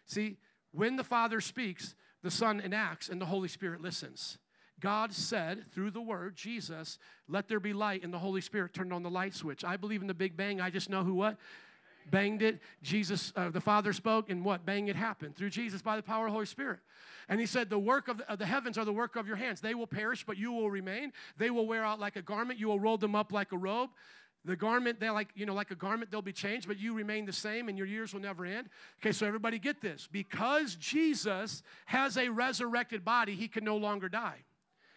See, 0.06 0.38
when 0.72 0.96
the 0.96 1.04
Father 1.04 1.40
speaks, 1.40 1.94
the 2.22 2.30
Son 2.30 2.60
enacts, 2.60 3.08
and 3.08 3.20
the 3.20 3.26
Holy 3.26 3.48
Spirit 3.48 3.80
listens. 3.80 4.38
God 4.80 5.12
said 5.12 5.70
through 5.72 5.90
the 5.90 6.00
Word, 6.00 6.36
Jesus, 6.36 6.98
let 7.28 7.48
there 7.48 7.60
be 7.60 7.72
light, 7.72 8.04
and 8.04 8.12
the 8.12 8.18
Holy 8.18 8.40
Spirit 8.40 8.72
turned 8.72 8.92
on 8.92 9.02
the 9.02 9.10
light 9.10 9.34
switch. 9.34 9.64
I 9.64 9.76
believe 9.76 10.02
in 10.02 10.06
the 10.06 10.14
Big 10.14 10.36
Bang. 10.36 10.60
I 10.60 10.70
just 10.70 10.88
know 10.88 11.02
who 11.02 11.14
what? 11.14 11.36
Banged 12.10 12.42
it. 12.42 12.60
Jesus, 12.82 13.32
uh, 13.36 13.50
the 13.50 13.60
Father 13.60 13.92
spoke, 13.92 14.30
and 14.30 14.44
what? 14.44 14.64
Bang, 14.64 14.88
it 14.88 14.96
happened 14.96 15.36
through 15.36 15.50
Jesus 15.50 15.82
by 15.82 15.96
the 15.96 16.02
power 16.02 16.26
of 16.26 16.30
the 16.30 16.34
Holy 16.34 16.46
Spirit. 16.46 16.78
And 17.28 17.40
he 17.40 17.46
said, 17.46 17.68
The 17.68 17.78
work 17.78 18.08
of 18.08 18.18
the, 18.18 18.32
of 18.32 18.38
the 18.38 18.46
heavens 18.46 18.78
are 18.78 18.84
the 18.84 18.92
work 18.92 19.16
of 19.16 19.26
your 19.26 19.36
hands. 19.36 19.60
They 19.60 19.74
will 19.74 19.86
perish, 19.86 20.24
but 20.24 20.38
you 20.38 20.52
will 20.52 20.70
remain. 20.70 21.12
They 21.36 21.50
will 21.50 21.66
wear 21.66 21.84
out 21.84 22.00
like 22.00 22.16
a 22.16 22.22
garment. 22.22 22.58
You 22.58 22.68
will 22.68 22.80
roll 22.80 22.98
them 22.98 23.14
up 23.14 23.32
like 23.32 23.52
a 23.52 23.58
robe. 23.58 23.90
The 24.48 24.56
garment, 24.56 24.98
they're 24.98 25.12
like, 25.12 25.28
you 25.34 25.44
know, 25.44 25.52
like 25.52 25.70
a 25.70 25.74
garment, 25.74 26.10
they'll 26.10 26.22
be 26.22 26.32
changed, 26.32 26.66
but 26.66 26.78
you 26.78 26.94
remain 26.94 27.26
the 27.26 27.34
same 27.34 27.68
and 27.68 27.76
your 27.76 27.86
years 27.86 28.14
will 28.14 28.22
never 28.22 28.46
end. 28.46 28.70
Okay, 28.98 29.12
so 29.12 29.26
everybody 29.26 29.58
get 29.58 29.82
this. 29.82 30.08
Because 30.10 30.74
Jesus 30.76 31.62
has 31.84 32.16
a 32.16 32.30
resurrected 32.30 33.04
body, 33.04 33.34
he 33.34 33.46
can 33.46 33.62
no 33.62 33.76
longer 33.76 34.08
die 34.08 34.38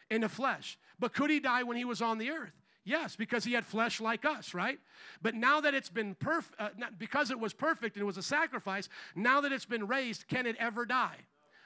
in 0.10 0.22
the 0.22 0.30
flesh. 0.30 0.80
But 1.00 1.14
could 1.14 1.30
he 1.30 1.42
die 1.42 1.64
when 1.64 1.76
he 1.76 1.84
was 1.84 2.02
on 2.02 2.18
the 2.18 2.30
earth? 2.30 2.54
Yes, 2.86 3.18
because 3.18 3.44
he 3.44 3.52
had 3.52 3.66
flesh 3.66 4.00
like 4.00 4.24
us, 4.24 4.54
right? 4.54 4.80
But 5.22 5.36
now 5.36 5.60
that 5.60 5.74
it's 5.74 5.90
been 5.90 6.16
perfect, 6.16 6.56
uh, 6.58 6.70
because 6.98 7.30
it 7.30 7.38
was 7.38 7.54
perfect 7.54 7.98
and 7.98 8.04
it 8.04 8.06
was 8.06 8.18
a 8.18 8.24
sacrifice, 8.24 8.88
now 9.18 9.42
that 9.42 9.52
it's 9.52 9.66
been 9.66 9.86
raised, 9.86 10.30
can 10.30 10.46
it 10.46 10.56
ever 10.60 10.86
die? 10.86 11.18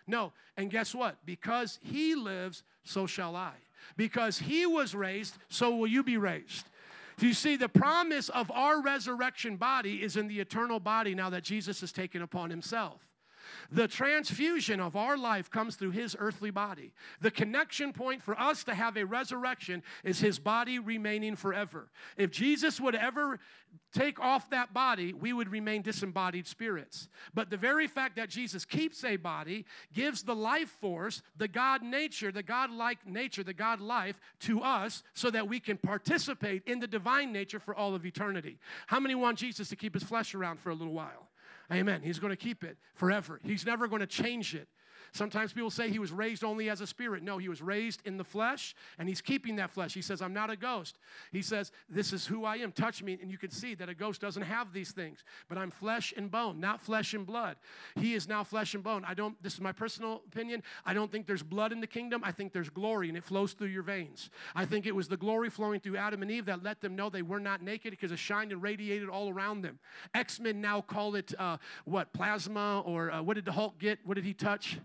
No. 0.07 0.33
And 0.57 0.71
guess 0.71 0.95
what? 0.95 1.17
Because 1.23 1.77
he 1.83 2.15
lives, 2.15 2.63
so 2.83 3.05
shall 3.05 3.35
I. 3.35 3.53
Because 3.95 4.39
he 4.39 4.65
was 4.65 4.95
raised, 4.95 5.37
so 5.49 5.75
will 5.75 5.87
you 5.87 6.01
be 6.01 6.17
raised. 6.17 6.65
You 7.19 7.33
see, 7.33 7.55
the 7.55 7.69
promise 7.69 8.29
of 8.29 8.51
our 8.51 8.81
resurrection 8.81 9.55
body 9.55 10.03
is 10.03 10.17
in 10.17 10.27
the 10.27 10.39
eternal 10.39 10.79
body 10.79 11.15
now 11.15 11.29
that 11.29 11.43
Jesus 11.43 11.81
has 11.81 11.91
taken 11.91 12.21
upon 12.21 12.49
himself. 12.49 13.01
The 13.71 13.87
transfusion 13.87 14.79
of 14.79 14.95
our 14.95 15.17
life 15.17 15.49
comes 15.49 15.75
through 15.75 15.91
his 15.91 16.15
earthly 16.19 16.51
body. 16.51 16.93
The 17.21 17.31
connection 17.31 17.93
point 17.93 18.21
for 18.21 18.39
us 18.39 18.63
to 18.65 18.75
have 18.75 18.97
a 18.97 19.05
resurrection 19.05 19.83
is 20.03 20.19
his 20.19 20.39
body 20.39 20.79
remaining 20.79 21.35
forever. 21.35 21.89
If 22.17 22.31
Jesus 22.31 22.79
would 22.79 22.95
ever 22.95 23.39
take 23.93 24.19
off 24.19 24.49
that 24.49 24.73
body, 24.73 25.13
we 25.13 25.33
would 25.33 25.49
remain 25.49 25.81
disembodied 25.81 26.47
spirits. 26.47 27.09
But 27.33 27.49
the 27.49 27.57
very 27.57 27.87
fact 27.87 28.15
that 28.17 28.29
Jesus 28.29 28.65
keeps 28.65 29.03
a 29.03 29.15
body 29.15 29.65
gives 29.93 30.23
the 30.23 30.35
life 30.35 30.69
force, 30.81 31.21
the 31.37 31.47
God 31.47 31.81
nature, 31.81 32.31
the 32.31 32.43
God 32.43 32.71
like 32.71 33.05
nature, 33.07 33.43
the 33.43 33.53
God 33.53 33.79
life 33.79 34.19
to 34.41 34.61
us 34.61 35.03
so 35.13 35.29
that 35.31 35.47
we 35.47 35.59
can 35.59 35.77
participate 35.77 36.63
in 36.65 36.79
the 36.79 36.87
divine 36.87 37.31
nature 37.31 37.59
for 37.59 37.75
all 37.75 37.95
of 37.95 38.05
eternity. 38.05 38.57
How 38.87 38.99
many 38.99 39.15
want 39.15 39.37
Jesus 39.39 39.69
to 39.69 39.75
keep 39.75 39.93
his 39.93 40.03
flesh 40.03 40.35
around 40.35 40.59
for 40.59 40.69
a 40.69 40.75
little 40.75 40.93
while? 40.93 41.29
Amen. 41.71 42.01
He's 42.03 42.19
going 42.19 42.31
to 42.31 42.37
keep 42.37 42.63
it 42.63 42.77
forever. 42.93 43.39
He's 43.43 43.65
never 43.65 43.87
going 43.87 44.01
to 44.01 44.07
change 44.07 44.53
it. 44.53 44.67
Sometimes 45.11 45.53
people 45.53 45.69
say 45.69 45.89
he 45.89 45.99
was 45.99 46.11
raised 46.11 46.43
only 46.43 46.69
as 46.69 46.81
a 46.81 46.87
spirit. 46.87 47.23
No, 47.23 47.37
he 47.37 47.49
was 47.49 47.61
raised 47.61 48.01
in 48.05 48.17
the 48.17 48.23
flesh 48.23 48.75
and 48.97 49.07
he's 49.07 49.21
keeping 49.21 49.55
that 49.57 49.71
flesh. 49.71 49.93
He 49.93 50.01
says, 50.01 50.21
I'm 50.21 50.33
not 50.33 50.49
a 50.49 50.55
ghost. 50.55 50.97
He 51.31 51.41
says, 51.41 51.71
This 51.89 52.13
is 52.13 52.25
who 52.25 52.45
I 52.45 52.57
am. 52.57 52.71
Touch 52.71 53.03
me. 53.03 53.17
And 53.21 53.31
you 53.31 53.37
can 53.37 53.51
see 53.51 53.75
that 53.75 53.89
a 53.89 53.93
ghost 53.93 54.21
doesn't 54.21 54.43
have 54.43 54.73
these 54.73 54.91
things. 54.91 55.23
But 55.47 55.57
I'm 55.57 55.71
flesh 55.71 56.13
and 56.15 56.29
bone, 56.29 56.59
not 56.59 56.81
flesh 56.81 57.13
and 57.13 57.25
blood. 57.25 57.57
He 57.95 58.13
is 58.13 58.27
now 58.27 58.43
flesh 58.43 58.73
and 58.73 58.83
bone. 58.83 59.03
I 59.07 59.13
don't, 59.13 59.41
this 59.41 59.53
is 59.53 59.61
my 59.61 59.71
personal 59.71 60.21
opinion. 60.27 60.63
I 60.85 60.93
don't 60.93 61.11
think 61.11 61.27
there's 61.27 61.43
blood 61.43 61.71
in 61.71 61.81
the 61.81 61.87
kingdom. 61.87 62.21
I 62.23 62.31
think 62.31 62.53
there's 62.53 62.69
glory 62.69 63.09
and 63.09 63.17
it 63.17 63.23
flows 63.23 63.53
through 63.53 63.67
your 63.67 63.83
veins. 63.83 64.29
I 64.55 64.65
think 64.65 64.85
it 64.85 64.95
was 64.95 65.07
the 65.07 65.17
glory 65.17 65.49
flowing 65.49 65.79
through 65.79 65.97
Adam 65.97 66.21
and 66.21 66.31
Eve 66.31 66.45
that 66.45 66.63
let 66.63 66.81
them 66.81 66.95
know 66.95 67.09
they 67.09 67.21
were 67.21 67.39
not 67.39 67.61
naked 67.61 67.91
because 67.91 68.11
it 68.11 68.19
shined 68.19 68.51
and 68.51 68.61
radiated 68.61 69.09
all 69.09 69.29
around 69.29 69.61
them. 69.61 69.79
X 70.13 70.39
Men 70.39 70.61
now 70.61 70.81
call 70.81 71.15
it 71.15 71.33
uh, 71.37 71.57
what? 71.85 72.13
Plasma 72.13 72.81
or 72.85 73.11
uh, 73.11 73.21
what 73.21 73.35
did 73.35 73.45
the 73.45 73.51
Hulk 73.51 73.77
get? 73.79 73.99
What 74.05 74.15
did 74.15 74.25
he 74.25 74.33
touch? 74.33 74.79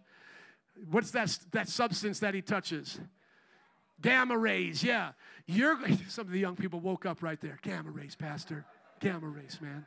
What's 0.91 1.11
that, 1.13 1.37
that 1.53 1.69
substance 1.69 2.21
that 2.21 2.35
he 2.35 2.43
touches? 2.43 3.01
Gamma 4.01 4.37
rays, 4.37 4.83
yeah. 4.83 5.13
You're 5.47 5.79
some 6.09 6.27
of 6.27 6.33
the 6.33 6.41
young 6.41 6.57
people 6.57 6.81
woke 6.81 7.07
up 7.07 7.23
right 7.23 7.41
there. 7.41 7.59
Gamma 7.63 7.91
rays, 7.91 8.15
Pastor. 8.17 8.65
Gamma 9.01 9.27
rays, 9.27 9.59
man. 9.61 9.87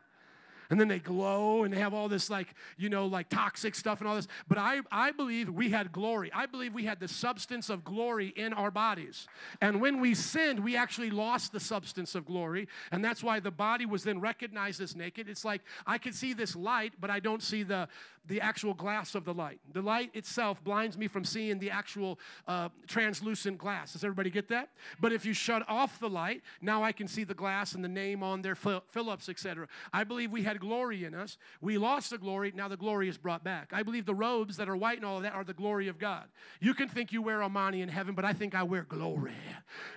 And 0.69 0.79
then 0.79 0.87
they 0.87 0.99
glow 0.99 1.63
and 1.63 1.73
they 1.73 1.79
have 1.79 1.93
all 1.93 2.07
this 2.07 2.29
like 2.29 2.53
you 2.77 2.89
know 2.89 3.05
like 3.05 3.29
toxic 3.29 3.75
stuff 3.75 3.99
and 3.99 4.07
all 4.07 4.15
this 4.15 4.27
but 4.47 4.57
i 4.57 4.79
i 4.91 5.11
believe 5.11 5.49
we 5.49 5.69
had 5.69 5.91
glory 5.91 6.31
i 6.33 6.45
believe 6.45 6.73
we 6.73 6.85
had 6.85 6.99
the 6.99 7.07
substance 7.07 7.69
of 7.69 7.83
glory 7.83 8.33
in 8.35 8.53
our 8.53 8.71
bodies 8.71 9.27
and 9.61 9.79
when 9.81 9.99
we 9.99 10.13
sinned 10.13 10.59
we 10.59 10.75
actually 10.75 11.09
lost 11.09 11.51
the 11.51 11.59
substance 11.59 12.15
of 12.15 12.25
glory 12.25 12.67
and 12.91 13.03
that's 13.03 13.23
why 13.23 13.39
the 13.39 13.51
body 13.51 13.85
was 13.85 14.03
then 14.03 14.19
recognized 14.19 14.81
as 14.81 14.95
naked 14.95 15.27
it's 15.29 15.45
like 15.45 15.61
i 15.85 15.97
can 15.97 16.13
see 16.13 16.33
this 16.33 16.55
light 16.55 16.93
but 16.99 17.09
i 17.09 17.19
don't 17.19 17.43
see 17.43 17.63
the 17.63 17.87
the 18.27 18.39
actual 18.39 18.73
glass 18.73 19.15
of 19.15 19.25
the 19.25 19.33
light. 19.33 19.59
The 19.73 19.81
light 19.81 20.11
itself 20.13 20.63
blinds 20.63 20.97
me 20.97 21.07
from 21.07 21.25
seeing 21.25 21.59
the 21.59 21.69
actual 21.69 22.19
uh, 22.47 22.69
translucent 22.87 23.57
glass. 23.57 23.93
Does 23.93 24.03
everybody 24.03 24.29
get 24.29 24.47
that? 24.49 24.69
But 25.01 25.11
if 25.11 25.25
you 25.25 25.33
shut 25.33 25.63
off 25.67 25.99
the 25.99 26.09
light, 26.09 26.41
now 26.61 26.83
I 26.83 26.93
can 26.93 27.07
see 27.07 27.25
the 27.25 27.33
glass 27.33 27.73
and 27.73 27.83
the 27.83 27.89
name 27.89 28.23
on 28.23 28.41
there, 28.41 28.55
Phillips, 28.55 29.27
etc. 29.27 29.67
I 29.91 30.03
believe 30.05 30.31
we 30.31 30.43
had 30.43 30.52
glory 30.59 31.05
in 31.05 31.13
us. 31.13 31.37
We 31.61 31.77
lost 31.77 32.09
the 32.09 32.17
glory. 32.17 32.51
Now 32.55 32.67
the 32.67 32.77
glory 32.77 33.09
is 33.09 33.17
brought 33.17 33.43
back. 33.43 33.71
I 33.73 33.83
believe 33.83 34.05
the 34.05 34.15
robes 34.15 34.57
that 34.57 34.69
are 34.69 34.75
white 34.75 34.97
and 34.97 35.05
all 35.05 35.17
of 35.17 35.23
that 35.23 35.33
are 35.33 35.43
the 35.43 35.53
glory 35.53 35.87
of 35.87 35.99
God. 35.99 36.25
You 36.59 36.73
can 36.73 36.87
think 36.87 37.11
you 37.11 37.21
wear 37.21 37.39
Armani 37.39 37.81
in 37.81 37.89
heaven, 37.89 38.15
but 38.15 38.25
I 38.25 38.33
think 38.33 38.55
I 38.55 38.63
wear 38.63 38.83
glory. 38.83 39.33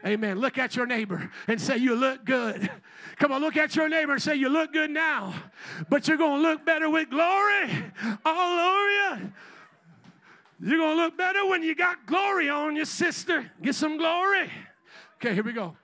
Amen. 0.05 0.39
Look 0.39 0.59
at 0.59 0.77
your 0.77 0.87
neighbor 0.87 1.31
and 1.49 1.61
say, 1.61 1.77
You 1.77 1.95
look 1.95 2.25
good. 2.25 2.71
Come 3.19 3.33
on, 3.33 3.41
look 3.41 3.57
at 3.57 3.77
your 3.77 3.89
neighbor 3.89 4.13
and 4.13 4.23
say, 4.23 4.37
You 4.37 4.49
look 4.49 4.73
good 4.73 4.91
now, 4.91 5.35
but 5.89 6.09
you're 6.09 6.17
going 6.17 6.43
to 6.43 6.49
look 6.49 6.65
better 6.65 6.89
with 6.91 7.11
glory 7.11 7.85
all 8.25 8.59
over 8.59 8.91
you. 8.91 9.33
You're 10.61 10.79
going 10.79 10.97
to 10.97 11.03
look 11.03 11.19
better 11.19 11.47
when 11.47 11.63
you 11.63 11.75
got 11.75 12.07
glory 12.07 12.49
on 12.49 12.77
your 12.77 12.87
sister. 12.87 13.51
Get 13.63 13.75
some 13.75 13.99
glory. 13.99 14.51
Okay, 15.17 15.35
here 15.35 15.43
we 15.43 15.53
go. 15.53 15.77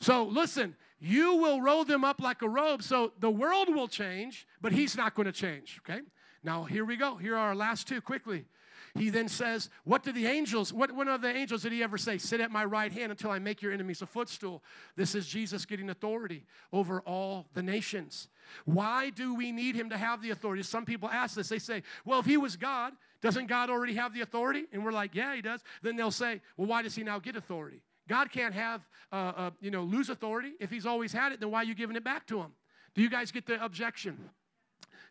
So 0.00 0.24
listen, 0.24 0.76
you 1.00 1.36
will 1.36 1.60
roll 1.60 1.84
them 1.84 2.04
up 2.04 2.20
like 2.20 2.42
a 2.42 2.48
robe. 2.48 2.82
So 2.82 3.12
the 3.20 3.30
world 3.30 3.68
will 3.74 3.88
change, 3.88 4.46
but 4.60 4.72
he's 4.72 4.96
not 4.96 5.14
going 5.14 5.26
to 5.26 5.32
change. 5.32 5.80
Okay? 5.88 6.02
Now, 6.42 6.64
here 6.64 6.84
we 6.84 6.96
go. 6.96 7.16
Here 7.16 7.36
are 7.36 7.48
our 7.48 7.54
last 7.54 7.86
two 7.86 8.00
quickly. 8.00 8.46
He 8.94 9.10
then 9.10 9.28
says, 9.28 9.70
What 9.84 10.02
did 10.02 10.14
the 10.14 10.26
angels, 10.26 10.72
what 10.72 10.90
one 10.92 11.08
of 11.08 11.20
the 11.20 11.34
angels 11.34 11.62
did 11.62 11.72
he 11.72 11.82
ever 11.82 11.98
say? 11.98 12.18
Sit 12.18 12.40
at 12.40 12.50
my 12.50 12.64
right 12.64 12.92
hand 12.92 13.12
until 13.12 13.30
I 13.30 13.38
make 13.38 13.62
your 13.62 13.72
enemies 13.72 14.02
a 14.02 14.06
footstool. 14.06 14.62
This 14.96 15.14
is 15.14 15.26
Jesus 15.26 15.64
getting 15.66 15.90
authority 15.90 16.46
over 16.72 17.00
all 17.00 17.46
the 17.54 17.62
nations. 17.62 18.28
Why 18.64 19.10
do 19.10 19.34
we 19.34 19.52
need 19.52 19.74
him 19.74 19.90
to 19.90 19.98
have 19.98 20.22
the 20.22 20.30
authority? 20.30 20.62
Some 20.62 20.84
people 20.84 21.08
ask 21.08 21.36
this. 21.36 21.48
They 21.48 21.58
say, 21.58 21.82
Well, 22.04 22.20
if 22.20 22.26
he 22.26 22.36
was 22.36 22.56
God, 22.56 22.94
doesn't 23.20 23.46
God 23.46 23.70
already 23.70 23.94
have 23.94 24.14
the 24.14 24.22
authority? 24.22 24.64
And 24.72 24.84
we're 24.84 24.92
like, 24.92 25.14
Yeah, 25.14 25.34
he 25.34 25.42
does. 25.42 25.62
Then 25.82 25.96
they'll 25.96 26.10
say, 26.10 26.40
Well, 26.56 26.66
why 26.66 26.82
does 26.82 26.94
he 26.94 27.04
now 27.04 27.18
get 27.18 27.36
authority? 27.36 27.82
God 28.08 28.32
can't 28.32 28.54
have, 28.54 28.86
uh, 29.12 29.32
uh, 29.36 29.50
you 29.60 29.70
know, 29.70 29.82
lose 29.82 30.08
authority. 30.08 30.52
If 30.58 30.70
he's 30.70 30.86
always 30.86 31.12
had 31.12 31.32
it, 31.32 31.40
then 31.40 31.50
why 31.50 31.60
are 31.60 31.64
you 31.64 31.74
giving 31.74 31.94
it 31.94 32.04
back 32.04 32.26
to 32.28 32.38
him? 32.38 32.52
Do 32.94 33.02
you 33.02 33.10
guys 33.10 33.30
get 33.30 33.46
the 33.46 33.62
objection? 33.62 34.30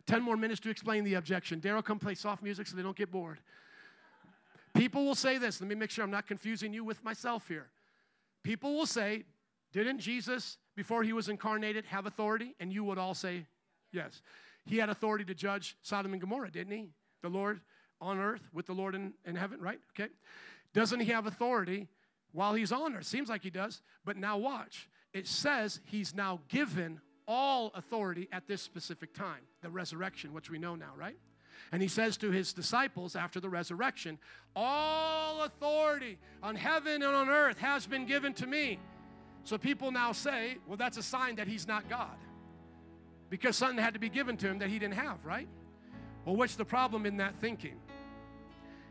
10 0.06 0.22
more 0.22 0.36
minutes 0.36 0.60
to 0.60 0.70
explain 0.70 1.04
the 1.04 1.14
objection. 1.14 1.60
Daryl, 1.60 1.84
come 1.84 1.98
play 1.98 2.14
soft 2.14 2.42
music 2.42 2.66
so 2.66 2.76
they 2.76 2.82
don't 2.82 2.96
get 2.96 3.10
bored. 3.10 3.38
People 4.74 5.04
will 5.04 5.14
say 5.14 5.38
this. 5.38 5.60
Let 5.60 5.68
me 5.68 5.74
make 5.74 5.90
sure 5.90 6.04
I'm 6.04 6.10
not 6.10 6.26
confusing 6.26 6.72
you 6.72 6.84
with 6.84 7.02
myself 7.04 7.48
here. 7.48 7.68
People 8.42 8.74
will 8.74 8.86
say, 8.86 9.24
Didn't 9.72 9.98
Jesus, 9.98 10.58
before 10.76 11.02
he 11.02 11.12
was 11.12 11.28
incarnated, 11.28 11.84
have 11.86 12.06
authority? 12.06 12.54
And 12.60 12.72
you 12.72 12.84
would 12.84 12.98
all 12.98 13.14
say, 13.14 13.46
Yes. 13.92 14.22
He 14.66 14.76
had 14.76 14.88
authority 14.88 15.24
to 15.24 15.34
judge 15.34 15.76
Sodom 15.82 16.12
and 16.12 16.20
Gomorrah, 16.20 16.50
didn't 16.50 16.72
he? 16.72 16.88
The 17.22 17.28
Lord 17.28 17.60
on 18.00 18.18
earth 18.18 18.48
with 18.52 18.66
the 18.66 18.74
Lord 18.74 18.94
in, 18.94 19.14
in 19.24 19.34
heaven, 19.34 19.60
right? 19.60 19.80
Okay. 19.98 20.10
Doesn't 20.74 21.00
he 21.00 21.06
have 21.06 21.26
authority 21.26 21.88
while 22.32 22.54
he's 22.54 22.72
on 22.72 22.94
earth? 22.94 23.06
Seems 23.06 23.28
like 23.28 23.42
he 23.42 23.50
does. 23.50 23.82
But 24.04 24.16
now 24.16 24.38
watch. 24.38 24.88
It 25.12 25.26
says 25.26 25.80
he's 25.86 26.14
now 26.14 26.40
given 26.48 27.00
all 27.26 27.70
authority 27.74 28.28
at 28.32 28.46
this 28.46 28.62
specific 28.62 29.14
time, 29.14 29.42
the 29.62 29.68
resurrection, 29.68 30.32
which 30.32 30.50
we 30.50 30.58
know 30.58 30.74
now, 30.74 30.92
right? 30.96 31.18
And 31.72 31.82
he 31.82 31.88
says 31.88 32.16
to 32.18 32.30
his 32.30 32.52
disciples 32.52 33.16
after 33.16 33.40
the 33.40 33.48
resurrection, 33.48 34.18
All 34.56 35.42
authority 35.42 36.18
on 36.42 36.54
heaven 36.56 37.02
and 37.02 37.14
on 37.14 37.28
earth 37.28 37.58
has 37.58 37.86
been 37.86 38.06
given 38.06 38.32
to 38.34 38.46
me. 38.46 38.78
So 39.44 39.58
people 39.58 39.90
now 39.90 40.12
say, 40.12 40.58
Well, 40.66 40.76
that's 40.76 40.96
a 40.96 41.02
sign 41.02 41.36
that 41.36 41.48
he's 41.48 41.66
not 41.66 41.88
God. 41.88 42.16
Because 43.30 43.56
something 43.56 43.82
had 43.82 43.94
to 43.94 44.00
be 44.00 44.08
given 44.08 44.36
to 44.38 44.48
him 44.48 44.58
that 44.60 44.70
he 44.70 44.78
didn't 44.78 44.94
have, 44.94 45.22
right? 45.24 45.48
Well, 46.24 46.36
what's 46.36 46.56
the 46.56 46.64
problem 46.64 47.04
in 47.04 47.18
that 47.18 47.34
thinking? 47.40 47.78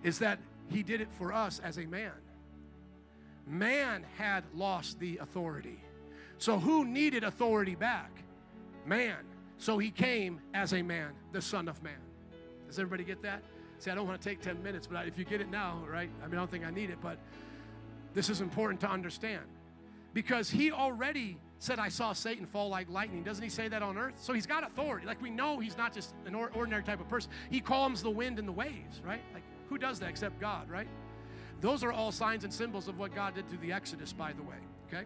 Is 0.03 0.19
that 0.19 0.39
he 0.69 0.84
did 0.84 1.01
it 1.01 1.11
for 1.11 1.34
us 1.34 1.59
as 1.64 1.77
a 1.77 1.85
man. 1.85 2.11
Man 3.48 4.06
had 4.18 4.44
lost 4.53 4.99
the 4.99 5.18
authority. 5.18 5.80
So 6.38 6.60
who 6.60 6.86
needed 6.86 7.24
authority 7.24 7.76
back? 7.76 8.11
Man. 8.86 9.18
So 9.57 9.78
he 9.78 9.90
came 9.90 10.40
as 10.53 10.74
a 10.74 10.82
man, 10.82 11.14
the 11.32 11.41
Son 11.41 11.68
of 11.68 11.82
Man. 11.82 11.99
Does 12.68 12.78
everybody 12.78 13.03
get 13.03 13.24
that? 13.24 13.41
See, 13.80 13.90
I 13.90 13.95
don't 13.95 14.07
want 14.07 14.22
to 14.22 14.30
take 14.30 14.41
10 14.41 14.61
minutes, 14.61 14.88
but 14.88 15.07
if 15.07 15.18
you 15.18 15.26
get 15.26 15.41
it 15.41 15.49
now, 15.49 15.84
right? 15.90 16.10
I 16.22 16.26
mean, 16.28 16.36
I 16.36 16.38
don't 16.38 16.52
think 16.52 16.65
I 16.65 16.72
need 16.72 16.90
it, 16.90 16.98
but 17.02 17.18
this 18.14 18.30
is 18.30 18.41
important 18.41 18.82
to 18.82 18.90
understand. 18.90 19.44
Because 20.14 20.49
he 20.49 20.72
already 20.72 21.38
said, 21.60 21.80
I 21.80 21.90
saw 21.90 22.14
Satan 22.14 22.45
fall 22.45 22.69
like 22.69 22.90
lightning. 22.90 23.24
Doesn't 23.24 23.44
he 23.44 23.49
say 23.49 23.68
that 23.68 23.82
on 23.82 23.98
earth? 23.98 24.15
So 24.19 24.34
he's 24.34 24.45
got 24.45 24.65
authority. 24.65 25.06
Like 25.07 25.22
we 25.22 25.30
know 25.30 25.60
he's 25.60 25.78
not 25.78 25.94
just 25.94 26.14
an 26.26 26.36
ordinary 26.36 26.84
type 26.84 26.99
of 26.99 27.07
person. 27.07 27.32
He 27.49 27.60
calms 27.60 28.03
the 28.03 28.10
wind 28.10 28.40
and 28.40 28.48
the 28.48 28.52
waves, 28.52 29.02
right? 29.06 29.22
Like 29.34 29.44
who 29.69 29.78
does 29.78 29.99
that 29.99 30.10
except 30.10 30.40
God, 30.40 30.69
right? 30.69 30.88
Those 31.61 31.84
are 31.84 31.91
all 31.91 32.11
signs 32.11 32.43
and 32.43 32.53
symbols 32.53 32.88
of 32.88 32.99
what 32.99 33.15
God 33.15 33.35
did 33.35 33.49
through 33.49 33.59
the 33.59 33.73
Exodus, 33.73 34.13
by 34.13 34.34
the 34.34 34.43
way, 34.43 34.57
okay? 34.88 35.05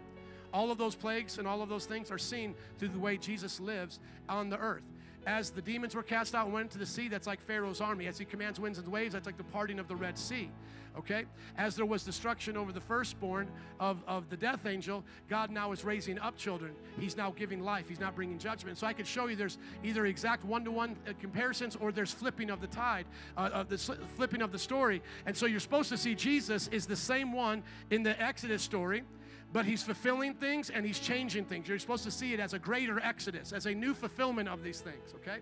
All 0.54 0.72
of 0.72 0.78
those 0.78 0.96
plagues 0.96 1.38
and 1.38 1.48
all 1.48 1.62
of 1.62 1.70
those 1.70 1.86
things 1.86 2.12
are 2.12 2.18
seen 2.18 2.56
through 2.78 2.90
the 2.90 3.00
way 3.00 3.18
Jesus 3.18 3.60
lives 3.60 4.00
on 4.28 4.50
the 4.50 4.58
earth 4.58 4.84
as 5.26 5.52
the 5.52 5.62
demons 5.62 5.96
were 5.96 6.04
cast 6.04 6.36
out 6.36 6.46
and 6.46 6.54
went 6.54 6.66
into 6.66 6.78
the 6.78 6.86
sea, 6.86 7.08
that's 7.08 7.28
like 7.28 7.42
Pharaoh's 7.42 7.82
army. 7.82 8.08
As 8.08 8.18
he 8.18 8.26
commands 8.26 8.60
winds 8.60 8.80
and 8.80 8.88
waves, 8.88 9.14
that's 9.14 9.26
like 9.26 9.38
the 9.38 9.44
parting 9.44 9.80
of 9.80 9.88
the 9.88 9.96
Red 9.96 10.18
Sea. 10.18 10.50
Okay? 10.98 11.24
As 11.58 11.76
there 11.76 11.86
was 11.86 12.04
destruction 12.04 12.58
over 12.58 12.72
the 12.72 12.82
firstborn 12.82 13.48
of, 13.80 14.04
of 14.08 14.30
the 14.30 14.36
death 14.36 14.66
angel, 14.66 15.06
God 15.30 15.50
now 15.50 15.72
is 15.72 15.86
raising 15.86 16.20
up 16.20 16.36
children. 16.36 16.74
He's 17.00 17.16
now 17.16 17.32
giving 17.32 17.62
life. 17.62 17.88
He's 17.88 18.00
not 18.00 18.16
bringing 18.16 18.38
judgment. 18.38 18.78
So 18.78 18.88
I 18.88 18.94
could 18.94 19.08
show 19.08 19.28
you 19.28 19.36
there's 19.36 19.58
either 19.84 20.06
exact 20.06 20.44
one 20.44 20.66
to 20.66 20.72
one 20.72 20.98
comparisons 21.20 21.78
or 21.78 21.92
there's 21.92 22.12
flipping 22.12 22.50
of 22.50 22.60
the 22.60 22.68
tide, 22.68 23.06
uh, 23.38 23.50
of 23.54 23.70
the 23.70 23.78
flipping 23.78 24.42
of 24.42 24.52
the 24.52 24.60
story. 24.60 25.02
And 25.26 25.36
so 25.36 25.46
you're 25.46 25.62
supposed 25.62 25.90
to 25.90 25.98
see 25.98 26.14
Jesus 26.14 26.68
is 26.70 26.86
the 26.86 26.96
same 26.96 27.32
one 27.32 27.64
in 27.90 28.04
the 28.04 28.22
Exodus 28.22 28.62
story 28.62 29.04
but 29.54 29.66
he's 29.66 29.84
fulfilling 29.84 30.34
things 30.34 30.70
and 30.70 30.86
he's 30.86 31.00
changing 31.00 31.46
things. 31.46 31.68
You're 31.68 31.80
supposed 31.80 32.04
to 32.06 32.12
see 32.12 32.34
it 32.34 32.40
as 32.40 32.54
a 32.54 32.60
greater 32.60 33.00
exodus, 33.00 33.52
as 33.52 33.66
a 33.66 33.74
new 33.74 33.94
fulfillment 33.94 34.48
of 34.48 34.64
these 34.64 34.80
things, 34.80 35.14
okay? 35.16 35.40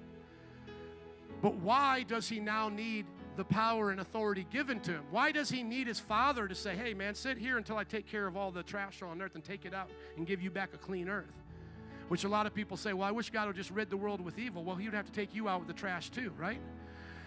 But 1.42 1.56
why 1.56 2.04
does 2.04 2.28
he 2.28 2.40
now 2.40 2.70
need 2.70 3.06
the 3.38 3.46
power 3.46 3.92
and 3.92 4.02
authority 4.02 4.46
given 4.52 4.80
to 4.82 4.92
him? 4.92 5.04
Why 5.12 5.32
does 5.32 5.50
he 5.50 5.64
need 5.64 5.88
his 5.88 6.00
father 6.00 6.48
to 6.48 6.56
say, 6.56 6.76
hey, 6.76 6.94
man, 6.94 7.16
sit 7.16 7.38
here 7.38 7.58
until 7.58 7.78
I 7.78 7.84
take 7.84 8.08
care 8.08 8.28
of 8.28 8.36
all 8.36 8.52
the 8.52 8.64
trash 8.64 9.02
on 9.02 9.22
earth 9.22 9.36
and 9.36 9.44
take 9.44 9.66
it 9.66 9.74
out 9.74 9.90
and 10.18 10.28
give 10.28 10.42
you 10.42 10.50
back 10.50 10.74
a 10.74 10.78
clean 10.78 11.08
earth? 11.08 11.32
Which 12.10 12.24
a 12.24 12.28
lot 12.28 12.48
of 12.48 12.56
people 12.56 12.76
say, 12.76 12.92
well, 12.92 13.08
I 13.08 13.12
wish 13.12 13.30
God 13.30 13.48
would 13.48 13.56
just 13.56 13.70
rid 13.70 13.90
the 13.90 13.98
world 13.98 14.20
with 14.20 14.40
evil. 14.40 14.64
Well, 14.64 14.76
he 14.76 14.86
would 14.86 14.96
have 14.96 15.06
to 15.06 15.12
take 15.12 15.34
you 15.36 15.48
out 15.48 15.60
with 15.60 15.68
the 15.68 15.74
trash 15.74 16.10
too, 16.10 16.34
right? 16.38 16.60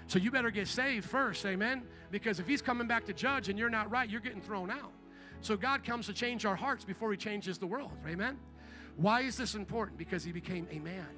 So 0.09 0.19
you 0.19 0.33
better 0.33 0.51
get 0.51 0.67
saved 0.67 1.09
first, 1.09 1.47
amen? 1.47 1.83
Because 2.11 2.41
if 2.41 2.47
he's 2.49 2.61
coming 2.61 2.89
back 2.89 3.07
to 3.07 3.13
judge 3.13 3.49
and 3.49 3.59
you're 3.59 3.71
not 3.71 3.91
right, 3.91 4.11
you're 4.11 4.21
getting 4.21 4.43
thrown 4.43 4.71
out. 4.71 4.93
So 5.43 5.57
God 5.57 5.85
comes 5.85 6.07
to 6.07 6.13
change 6.13 6.47
our 6.47 6.57
hearts 6.57 6.85
before 6.85 7.11
He 7.11 7.17
changes 7.19 7.59
the 7.59 7.67
world. 7.67 7.91
Amen? 8.07 8.39
Why 8.97 9.23
is 9.23 9.37
this 9.37 9.55
important? 9.55 9.99
Because 9.99 10.25
He 10.25 10.33
became 10.33 10.67
a 10.71 10.79
man. 10.79 11.09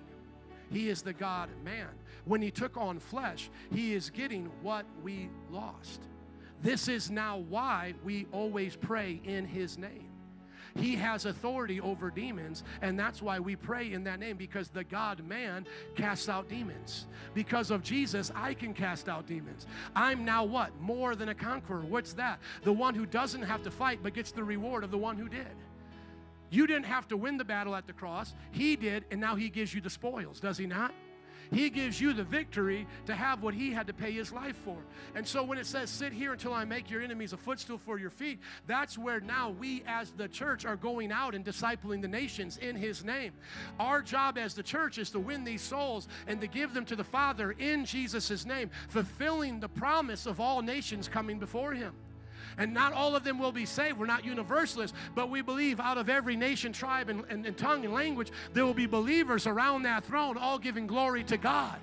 He 0.73 0.89
is 0.89 1.03
the 1.03 1.13
God 1.13 1.51
man. 1.63 1.89
When 2.25 2.41
He 2.41 2.51
took 2.51 2.77
on 2.77 2.99
flesh, 2.99 3.51
He 3.71 3.93
is 3.95 4.09
getting 4.11 4.51
what 4.63 4.87
we 5.03 5.29
lost. 5.51 6.03
This 6.63 6.89
is 6.89 7.11
now 7.11 7.45
why 7.51 7.95
we 8.03 8.27
always 8.33 8.75
pray 8.75 9.21
in 9.25 9.45
His 9.45 9.77
name. 9.77 10.09
He 10.77 10.97
has 10.97 11.25
authority 11.25 11.81
over 11.81 12.11
demons, 12.11 12.65
and 12.83 12.99
that's 12.99 13.23
why 13.23 13.39
we 13.39 13.55
pray 13.55 13.93
in 13.93 14.05
that 14.05 14.19
name 14.19 14.37
because 14.37 14.69
the 14.69 14.83
God 14.83 15.25
man 15.25 15.67
casts 15.95 16.29
out 16.29 16.49
demons. 16.49 17.07
Because 17.33 17.71
of 17.71 17.83
Jesus, 17.83 18.33
I 18.35 18.55
can 18.55 18.75
cast 18.75 19.09
out 19.09 19.27
demons. 19.27 19.67
I'm 19.95 20.25
now 20.25 20.45
what? 20.45 20.73
More 20.81 21.15
than 21.15 21.29
a 21.29 21.35
conqueror. 21.35 21.83
What's 21.83 22.15
that? 22.15 22.41
The 22.65 22.73
one 22.73 22.95
who 22.95 23.07
doesn't 23.07 23.43
have 23.43 23.63
to 23.63 23.71
fight 23.71 24.01
but 24.03 24.15
gets 24.15 24.33
the 24.33 24.43
reward 24.43 24.83
of 24.83 24.91
the 24.91 24.99
one 24.99 25.17
who 25.17 25.29
did. 25.29 25.47
You 26.51 26.67
didn't 26.67 26.87
have 26.87 27.09
to 27.09 27.17
win 27.17 27.37
the 27.37 27.45
battle 27.45 27.75
at 27.75 27.87
the 27.87 27.93
cross. 27.93 28.35
He 28.51 28.77
did, 28.77 29.05
and 29.11 29.21
now 29.21 29.37
he 29.37 29.49
gives 29.49 29.75
you 29.75 29.81
the 29.81 29.91
spoils, 29.91 30.41
does 30.41 30.59
he 30.59 30.67
not? 30.67 30.93
He 31.53 31.71
gives 31.71 32.01
you 32.01 32.13
the 32.13 32.25
victory 32.25 32.87
to 33.07 33.15
have 33.15 33.43
what 33.43 33.55
he 33.55 33.71
had 33.71 33.87
to 33.87 33.93
pay 33.93 34.13
his 34.13 34.33
life 34.33 34.57
for. 34.65 34.77
And 35.15 35.27
so 35.27 35.43
when 35.43 35.59
it 35.59 35.67
says, 35.67 35.91
sit 35.91 36.13
here 36.13 36.33
until 36.33 36.53
I 36.53 36.65
make 36.65 36.91
your 36.91 37.03
enemies 37.03 37.33
a 37.33 37.37
footstool 37.37 37.79
for 37.79 37.99
your 37.99 38.11
feet, 38.11 38.41
that's 38.67 38.99
where 38.99 39.21
now 39.21 39.51
we 39.51 39.83
as 39.87 40.11
the 40.13 40.29
church 40.29 40.65
are 40.65 40.77
going 40.77 41.13
out 41.13 41.35
and 41.35 41.45
discipling 41.45 42.03
the 42.03 42.09
nations 42.09 42.57
in 42.59 42.77
his 42.77 43.05
name. 43.05 43.33
Our 43.79 44.03
job 44.03 44.39
as 44.39 44.55
the 44.55 44.63
church 44.63 44.99
is 44.99 45.11
to 45.11 45.21
win 45.21 45.45
these 45.45 45.63
souls 45.63 46.09
and 46.27 46.41
to 46.41 46.47
give 46.47 46.75
them 46.75 46.85
to 46.87 46.97
the 46.97 47.05
Father 47.05 47.53
in 47.53 47.85
Jesus' 47.85 48.45
name, 48.45 48.71
fulfilling 48.89 49.61
the 49.61 49.69
promise 49.69 50.27
of 50.27 50.41
all 50.41 50.63
nations 50.63 51.09
coming 51.09 51.39
before 51.39 51.75
him. 51.75 51.95
And 52.59 52.73
not 52.73 52.93
all 52.93 53.17
of 53.17 53.25
them 53.25 53.39
will 53.39 53.53
be 53.53 53.67
saved. 53.67 53.99
We're 53.99 54.07
not 54.07 54.25
universalists, 54.25 54.97
but 55.15 55.31
we 55.31 55.43
believe 55.43 55.81
out 55.81 55.99
of 55.99 56.09
every 56.09 56.37
nation, 56.37 56.73
tribe, 56.73 57.09
and, 57.09 57.25
and, 57.29 57.45
and 57.47 57.57
tongue 57.57 57.85
and 57.85 57.95
language, 57.95 58.31
there 58.53 58.65
will 58.65 58.75
be 58.75 58.87
believers 58.87 59.47
around 59.47 59.83
that 59.83 60.05
throne, 60.05 60.37
all 60.37 60.59
giving 60.59 60.87
glory 60.87 61.25
to 61.25 61.37
God. 61.37 61.79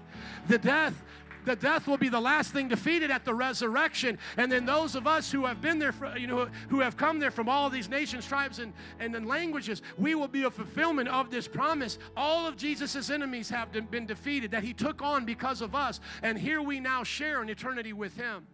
The 0.48 0.58
death 0.58 1.04
the 1.46 1.56
death 1.56 1.88
will 1.88 1.98
be 1.98 2.10
the 2.10 2.20
last 2.20 2.54
thing 2.54 2.68
defeated 2.68 3.10
at 3.10 3.26
the 3.26 3.34
resurrection. 3.34 4.18
And 4.38 4.52
then 4.52 4.66
those 4.66 4.96
of 4.96 5.08
us 5.08 5.32
who 5.32 5.46
have 5.46 5.62
been 5.62 5.80
there, 5.80 5.92
for, 5.92 6.16
you 6.18 6.28
know, 6.28 6.48
who 6.70 6.80
have 6.80 6.98
come 6.98 7.20
there 7.20 7.32
from 7.32 7.50
all 7.50 7.70
these 7.70 7.90
nations, 7.90 8.26
tribes, 8.26 8.60
and, 8.60 8.74
and 9.00 9.26
languages, 9.26 9.82
we 9.98 10.16
will 10.16 10.28
be 10.28 10.44
a 10.44 10.52
fulfillment 10.52 11.10
of 11.10 11.32
this 11.32 11.48
promise. 11.48 11.98
All 12.16 12.46
of 12.46 12.58
Jesus' 12.58 13.10
enemies 13.10 13.50
have 13.50 13.72
been 13.72 14.06
defeated 14.06 14.52
that 14.52 14.64
he 14.64 14.74
took 14.74 15.02
on 15.02 15.26
because 15.26 15.62
of 15.62 15.74
us. 15.74 16.00
And 16.22 16.38
here 16.38 16.62
we 16.62 16.80
now 16.80 17.04
share 17.04 17.42
an 17.42 17.50
eternity 17.50 17.94
with 17.94 18.16
him. 18.16 18.46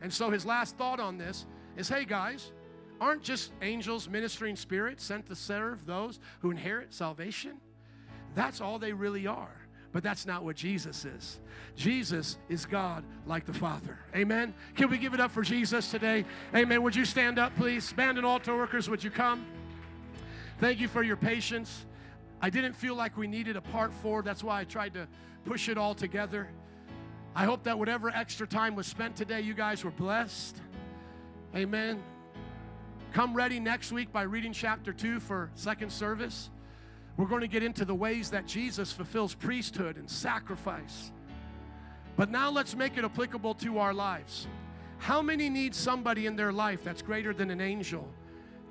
And 0.00 0.12
so 0.12 0.30
his 0.30 0.46
last 0.46 0.76
thought 0.76 1.00
on 1.00 1.18
this 1.18 1.46
is 1.76 1.88
hey, 1.88 2.04
guys, 2.04 2.52
aren't 3.00 3.22
just 3.22 3.52
angels 3.62 4.08
ministering 4.08 4.56
spirits 4.56 5.04
sent 5.04 5.26
to 5.26 5.34
serve 5.34 5.86
those 5.86 6.20
who 6.40 6.50
inherit 6.50 6.92
salvation? 6.92 7.58
That's 8.34 8.60
all 8.60 8.78
they 8.78 8.92
really 8.92 9.26
are. 9.26 9.56
But 9.92 10.04
that's 10.04 10.24
not 10.24 10.44
what 10.44 10.54
Jesus 10.54 11.04
is. 11.04 11.40
Jesus 11.74 12.38
is 12.48 12.64
God 12.64 13.04
like 13.26 13.44
the 13.44 13.52
Father. 13.52 13.98
Amen. 14.14 14.54
Can 14.76 14.88
we 14.88 14.98
give 14.98 15.14
it 15.14 15.20
up 15.20 15.32
for 15.32 15.42
Jesus 15.42 15.90
today? 15.90 16.24
Amen. 16.54 16.82
Would 16.84 16.94
you 16.94 17.04
stand 17.04 17.40
up, 17.40 17.56
please? 17.56 17.92
Band 17.92 18.16
and 18.16 18.24
altar 18.24 18.56
workers, 18.56 18.88
would 18.88 19.02
you 19.02 19.10
come? 19.10 19.44
Thank 20.58 20.78
you 20.78 20.86
for 20.86 21.02
your 21.02 21.16
patience. 21.16 21.86
I 22.40 22.50
didn't 22.50 22.74
feel 22.74 22.94
like 22.94 23.16
we 23.16 23.26
needed 23.26 23.56
a 23.56 23.60
part 23.60 23.92
four. 23.92 24.22
That's 24.22 24.44
why 24.44 24.60
I 24.60 24.64
tried 24.64 24.94
to 24.94 25.08
push 25.44 25.68
it 25.68 25.76
all 25.76 25.94
together. 25.94 26.48
I 27.34 27.44
hope 27.44 27.62
that 27.64 27.78
whatever 27.78 28.10
extra 28.10 28.46
time 28.46 28.74
was 28.74 28.86
spent 28.86 29.16
today, 29.16 29.40
you 29.40 29.54
guys 29.54 29.84
were 29.84 29.92
blessed. 29.92 30.60
Amen. 31.54 32.02
Come 33.12 33.34
ready 33.34 33.60
next 33.60 33.92
week 33.92 34.12
by 34.12 34.22
reading 34.22 34.52
chapter 34.52 34.92
two 34.92 35.20
for 35.20 35.50
second 35.54 35.90
service. 35.90 36.50
We're 37.16 37.26
going 37.26 37.40
to 37.40 37.48
get 37.48 37.62
into 37.62 37.84
the 37.84 37.94
ways 37.94 38.30
that 38.30 38.46
Jesus 38.46 38.92
fulfills 38.92 39.34
priesthood 39.34 39.96
and 39.96 40.08
sacrifice. 40.08 41.12
But 42.16 42.30
now 42.30 42.50
let's 42.50 42.74
make 42.74 42.96
it 42.96 43.04
applicable 43.04 43.54
to 43.54 43.78
our 43.78 43.94
lives. 43.94 44.46
How 44.98 45.22
many 45.22 45.48
need 45.48 45.74
somebody 45.74 46.26
in 46.26 46.36
their 46.36 46.52
life 46.52 46.84
that's 46.84 47.02
greater 47.02 47.32
than 47.32 47.50
an 47.50 47.60
angel 47.60 48.08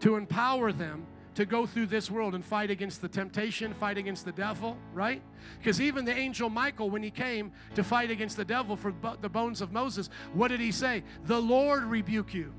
to 0.02 0.16
empower 0.16 0.72
them 0.72 1.06
to 1.36 1.46
go 1.46 1.66
through 1.66 1.86
this 1.86 2.10
world 2.12 2.36
and 2.36 2.44
fight 2.44 2.70
against 2.70 3.02
the 3.02 3.08
temptation, 3.08 3.74
fight 3.74 3.98
against 3.98 4.26
the 4.26 4.32
devil, 4.32 4.78
right? 4.94 5.22
Because 5.58 5.80
even 5.80 6.06
the 6.06 6.16
angel 6.16 6.50
Michael, 6.50 6.90
when 6.90 7.04
he 7.04 7.12
came 7.12 7.52
to 7.76 7.84
fight 7.84 8.12
against 8.12 8.36
the 8.36 8.46
devil 8.46 8.76
for 8.76 8.94
the 9.22 9.30
bones 9.30 9.62
of 9.62 9.72
Moses, 9.72 10.10
what 10.34 10.50
did 10.50 10.60
he 10.60 10.72
say? 10.72 11.04
The 11.26 11.40
Lord 11.40 11.84
rebuke 11.84 12.34
you. 12.34 12.54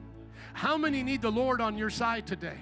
How 0.53 0.77
many 0.77 1.03
need 1.03 1.23
the 1.23 1.31
Lord 1.31 1.61
on 1.61 1.77
your 1.77 1.91
side 1.91 2.27
today? 2.27 2.57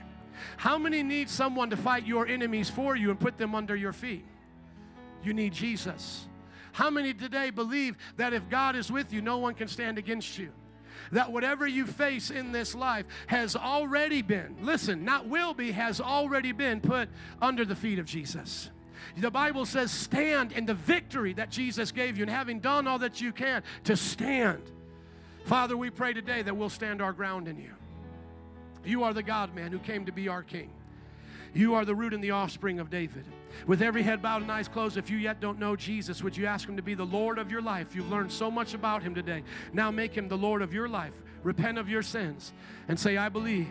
How 0.56 0.78
many 0.78 1.02
need 1.02 1.28
someone 1.28 1.70
to 1.70 1.76
fight 1.76 2.06
your 2.06 2.26
enemies 2.26 2.70
for 2.70 2.96
you 2.96 3.10
and 3.10 3.18
put 3.18 3.38
them 3.38 3.54
under 3.54 3.76
your 3.76 3.92
feet? 3.92 4.24
You 5.22 5.32
need 5.32 5.52
Jesus. 5.52 6.26
How 6.72 6.90
many 6.90 7.12
today 7.12 7.50
believe 7.50 7.96
that 8.16 8.32
if 8.32 8.48
God 8.48 8.76
is 8.76 8.90
with 8.90 9.12
you, 9.12 9.20
no 9.20 9.38
one 9.38 9.54
can 9.54 9.68
stand 9.68 9.98
against 9.98 10.38
you? 10.38 10.52
That 11.12 11.32
whatever 11.32 11.66
you 11.66 11.86
face 11.86 12.30
in 12.30 12.52
this 12.52 12.74
life 12.74 13.06
has 13.28 13.56
already 13.56 14.22
been, 14.22 14.56
listen, 14.60 15.04
not 15.04 15.26
will 15.26 15.54
be, 15.54 15.72
has 15.72 16.00
already 16.00 16.52
been 16.52 16.80
put 16.80 17.08
under 17.40 17.64
the 17.64 17.76
feet 17.76 17.98
of 17.98 18.06
Jesus. 18.06 18.70
The 19.16 19.30
Bible 19.30 19.64
says, 19.64 19.90
stand 19.90 20.52
in 20.52 20.66
the 20.66 20.74
victory 20.74 21.32
that 21.34 21.50
Jesus 21.50 21.92
gave 21.92 22.16
you, 22.16 22.24
and 22.24 22.30
having 22.30 22.60
done 22.60 22.86
all 22.86 22.98
that 22.98 23.20
you 23.20 23.32
can, 23.32 23.62
to 23.84 23.96
stand. 23.96 24.62
Father, 25.44 25.76
we 25.76 25.90
pray 25.90 26.12
today 26.12 26.42
that 26.42 26.56
we'll 26.56 26.68
stand 26.68 27.00
our 27.00 27.12
ground 27.12 27.48
in 27.48 27.58
you. 27.58 27.70
You 28.84 29.04
are 29.04 29.14
the 29.14 29.22
God 29.22 29.54
man 29.54 29.72
who 29.72 29.78
came 29.78 30.04
to 30.06 30.12
be 30.12 30.28
our 30.28 30.42
king. 30.42 30.70
You 31.54 31.74
are 31.74 31.84
the 31.84 31.94
root 31.94 32.12
and 32.12 32.22
the 32.22 32.32
offspring 32.32 32.80
of 32.80 32.90
David. 32.90 33.24
With 33.66 33.82
every 33.82 34.02
head 34.02 34.22
bowed 34.22 34.42
and 34.42 34.50
eyes 34.50 34.68
closed, 34.68 34.96
if 34.96 35.10
you 35.10 35.18
yet 35.18 35.40
don't 35.40 35.58
know 35.58 35.76
Jesus, 35.76 36.22
would 36.22 36.36
you 36.36 36.46
ask 36.46 36.68
him 36.68 36.76
to 36.76 36.82
be 36.82 36.94
the 36.94 37.04
Lord 37.04 37.38
of 37.38 37.50
your 37.50 37.62
life? 37.62 37.94
You've 37.94 38.10
learned 38.10 38.32
so 38.32 38.50
much 38.50 38.74
about 38.74 39.02
him 39.02 39.14
today. 39.14 39.42
Now 39.72 39.90
make 39.90 40.14
him 40.14 40.28
the 40.28 40.36
Lord 40.36 40.62
of 40.62 40.72
your 40.72 40.88
life. 40.88 41.14
Repent 41.42 41.78
of 41.78 41.88
your 41.88 42.02
sins 42.02 42.52
and 42.88 42.98
say, 42.98 43.16
I 43.16 43.28
believe 43.28 43.68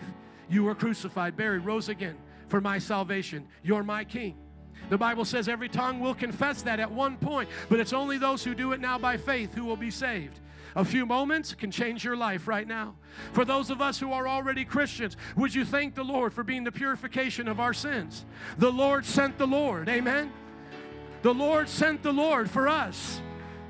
you 0.49 0.64
were 0.64 0.76
crucified, 0.76 1.35
buried, 1.35 1.65
rose 1.65 1.89
again 1.89 2.15
for 2.47 2.61
my 2.61 2.80
salvation. 2.80 3.47
You're 3.64 3.84
my 3.84 4.03
king. 4.03 4.35
The 4.89 4.97
Bible 4.97 5.26
says 5.26 5.49
every 5.49 5.69
tongue 5.69 5.99
will 5.99 6.14
confess 6.14 6.61
that 6.61 6.80
at 6.80 6.91
one 6.91 7.18
point, 7.18 7.49
but 7.69 7.80
it's 7.80 7.93
only 7.93 8.18
those 8.18 8.43
who 8.43 8.55
do 8.55 8.72
it 8.72 8.80
now 8.80 8.97
by 8.97 9.18
faith 9.18 9.53
who 9.53 9.65
will 9.65 9.76
be 9.76 9.91
saved. 9.91 10.39
A 10.78 10.86
few 10.86 11.08
moments 11.08 11.56
can 11.56 11.72
change 11.72 12.06
your 12.06 12.16
life 12.16 12.48
right 12.48 12.68
now. 12.68 12.94
For 13.34 13.44
those 13.44 13.72
of 13.72 13.82
us 13.82 13.99
who 13.99 14.14
are 14.14 14.28
already 14.28 14.64
Christians, 14.64 15.18
would 15.36 15.56
you 15.56 15.66
thank 15.66 15.95
the 15.95 16.04
Lord 16.04 16.36
for 16.36 16.44
being 16.44 16.64
the 16.64 16.72
purification 16.72 17.48
of 17.48 17.60
our 17.60 17.74
sins? 17.74 18.26
The 18.60 18.72
Lord 18.72 19.04
sent 19.04 19.40
the 19.40 19.48
Lord. 19.48 19.90
Amen. 19.90 20.32
The 21.24 21.34
Lord 21.34 21.68
sent 21.68 22.04
the 22.04 22.14
Lord 22.14 22.48
for 22.48 22.68
us. 22.68 23.20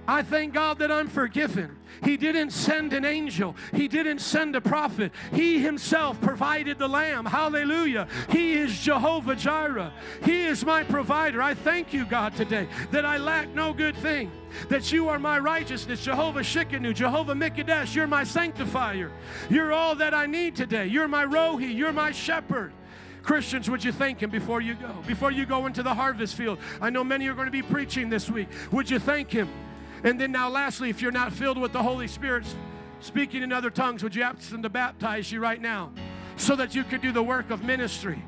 I 0.05 0.21
thank 0.21 0.53
God 0.53 0.79
that 0.79 0.91
I'm 0.91 1.07
forgiven. 1.07 1.76
He 2.03 2.17
didn't 2.17 2.51
send 2.51 2.93
an 2.93 3.05
angel. 3.05 3.55
He 3.73 3.87
didn't 3.87 4.19
send 4.19 4.55
a 4.55 4.61
prophet. 4.61 5.11
He 5.33 5.59
himself 5.59 6.19
provided 6.21 6.79
the 6.79 6.87
lamb. 6.87 7.25
Hallelujah. 7.25 8.07
He 8.29 8.53
is 8.53 8.79
Jehovah 8.79 9.35
Jireh. 9.35 9.93
He 10.23 10.45
is 10.45 10.65
my 10.65 10.83
provider. 10.83 11.41
I 11.41 11.53
thank 11.53 11.93
you, 11.93 12.05
God, 12.05 12.35
today 12.35 12.67
that 12.91 13.05
I 13.05 13.17
lack 13.17 13.53
no 13.53 13.73
good 13.73 13.95
thing. 13.97 14.31
That 14.69 14.91
you 14.91 15.09
are 15.09 15.19
my 15.19 15.39
righteousness, 15.39 16.03
Jehovah 16.03 16.39
Tsidkenu, 16.39 16.93
Jehovah 16.93 17.33
Mikadesh. 17.33 17.95
You're 17.95 18.07
my 18.07 18.23
sanctifier. 18.23 19.11
You're 19.49 19.73
all 19.73 19.95
that 19.95 20.13
I 20.13 20.25
need 20.25 20.55
today. 20.55 20.87
You're 20.87 21.07
my 21.07 21.25
Rohi. 21.25 21.75
You're 21.75 21.93
my 21.93 22.11
shepherd. 22.11 22.73
Christians, 23.23 23.69
would 23.69 23.83
you 23.83 23.91
thank 23.91 24.23
Him 24.23 24.29
before 24.29 24.61
you 24.61 24.75
go? 24.75 25.03
Before 25.05 25.31
you 25.31 25.45
go 25.45 25.65
into 25.65 25.83
the 25.83 25.93
harvest 25.93 26.35
field. 26.35 26.59
I 26.79 26.89
know 26.89 27.03
many 27.03 27.27
are 27.27 27.33
going 27.33 27.47
to 27.47 27.51
be 27.51 27.61
preaching 27.61 28.09
this 28.09 28.29
week. 28.29 28.47
Would 28.71 28.89
you 28.89 28.99
thank 28.99 29.31
Him? 29.31 29.49
And 30.03 30.19
then 30.19 30.31
now, 30.31 30.49
lastly, 30.49 30.89
if 30.89 31.01
you're 31.01 31.11
not 31.11 31.33
filled 31.33 31.57
with 31.57 31.73
the 31.73 31.81
Holy 31.81 32.07
Spirit, 32.07 32.45
speaking 32.99 33.43
in 33.43 33.51
other 33.51 33.69
tongues, 33.69 34.03
would 34.03 34.15
you 34.15 34.23
ask 34.23 34.49
them 34.49 34.63
to 34.63 34.69
baptize 34.69 35.31
you 35.31 35.39
right 35.39 35.61
now 35.61 35.91
so 36.35 36.55
that 36.55 36.75
you 36.75 36.83
could 36.83 37.01
do 37.01 37.11
the 37.11 37.23
work 37.23 37.49
of 37.49 37.63
ministry? 37.63 38.21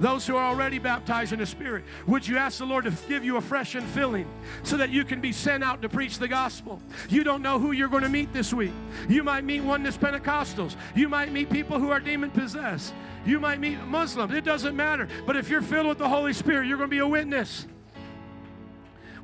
Those 0.00 0.26
who 0.26 0.36
are 0.36 0.44
already 0.44 0.78
baptized 0.78 1.32
in 1.32 1.38
the 1.38 1.46
Spirit, 1.46 1.84
would 2.06 2.26
you 2.26 2.36
ask 2.36 2.58
the 2.58 2.64
Lord 2.64 2.84
to 2.84 2.92
give 3.08 3.24
you 3.24 3.36
a 3.36 3.40
fresh 3.40 3.74
and 3.74 3.86
filling 3.86 4.26
so 4.62 4.76
that 4.76 4.90
you 4.90 5.04
can 5.04 5.20
be 5.20 5.32
sent 5.32 5.62
out 5.62 5.82
to 5.82 5.88
preach 5.88 6.18
the 6.18 6.28
gospel? 6.28 6.80
You 7.08 7.22
don't 7.22 7.42
know 7.42 7.58
who 7.58 7.72
you're 7.72 7.88
going 7.88 8.02
to 8.02 8.08
meet 8.08 8.32
this 8.32 8.52
week. 8.52 8.72
You 9.08 9.22
might 9.22 9.44
meet 9.44 9.60
one 9.60 9.84
oneness 9.84 9.96
Pentecostals. 9.96 10.76
You 10.94 11.08
might 11.08 11.32
meet 11.32 11.50
people 11.50 11.78
who 11.78 11.90
are 11.90 12.00
demon 12.00 12.30
possessed. 12.30 12.94
You 13.24 13.40
might 13.40 13.60
meet 13.60 13.80
Muslims. 13.84 14.34
It 14.34 14.44
doesn't 14.44 14.76
matter. 14.76 15.08
But 15.26 15.36
if 15.36 15.48
you're 15.48 15.62
filled 15.62 15.86
with 15.86 15.98
the 15.98 16.08
Holy 16.08 16.32
Spirit, 16.32 16.66
you're 16.66 16.78
going 16.78 16.90
to 16.90 16.94
be 16.94 16.98
a 16.98 17.08
witness. 17.08 17.66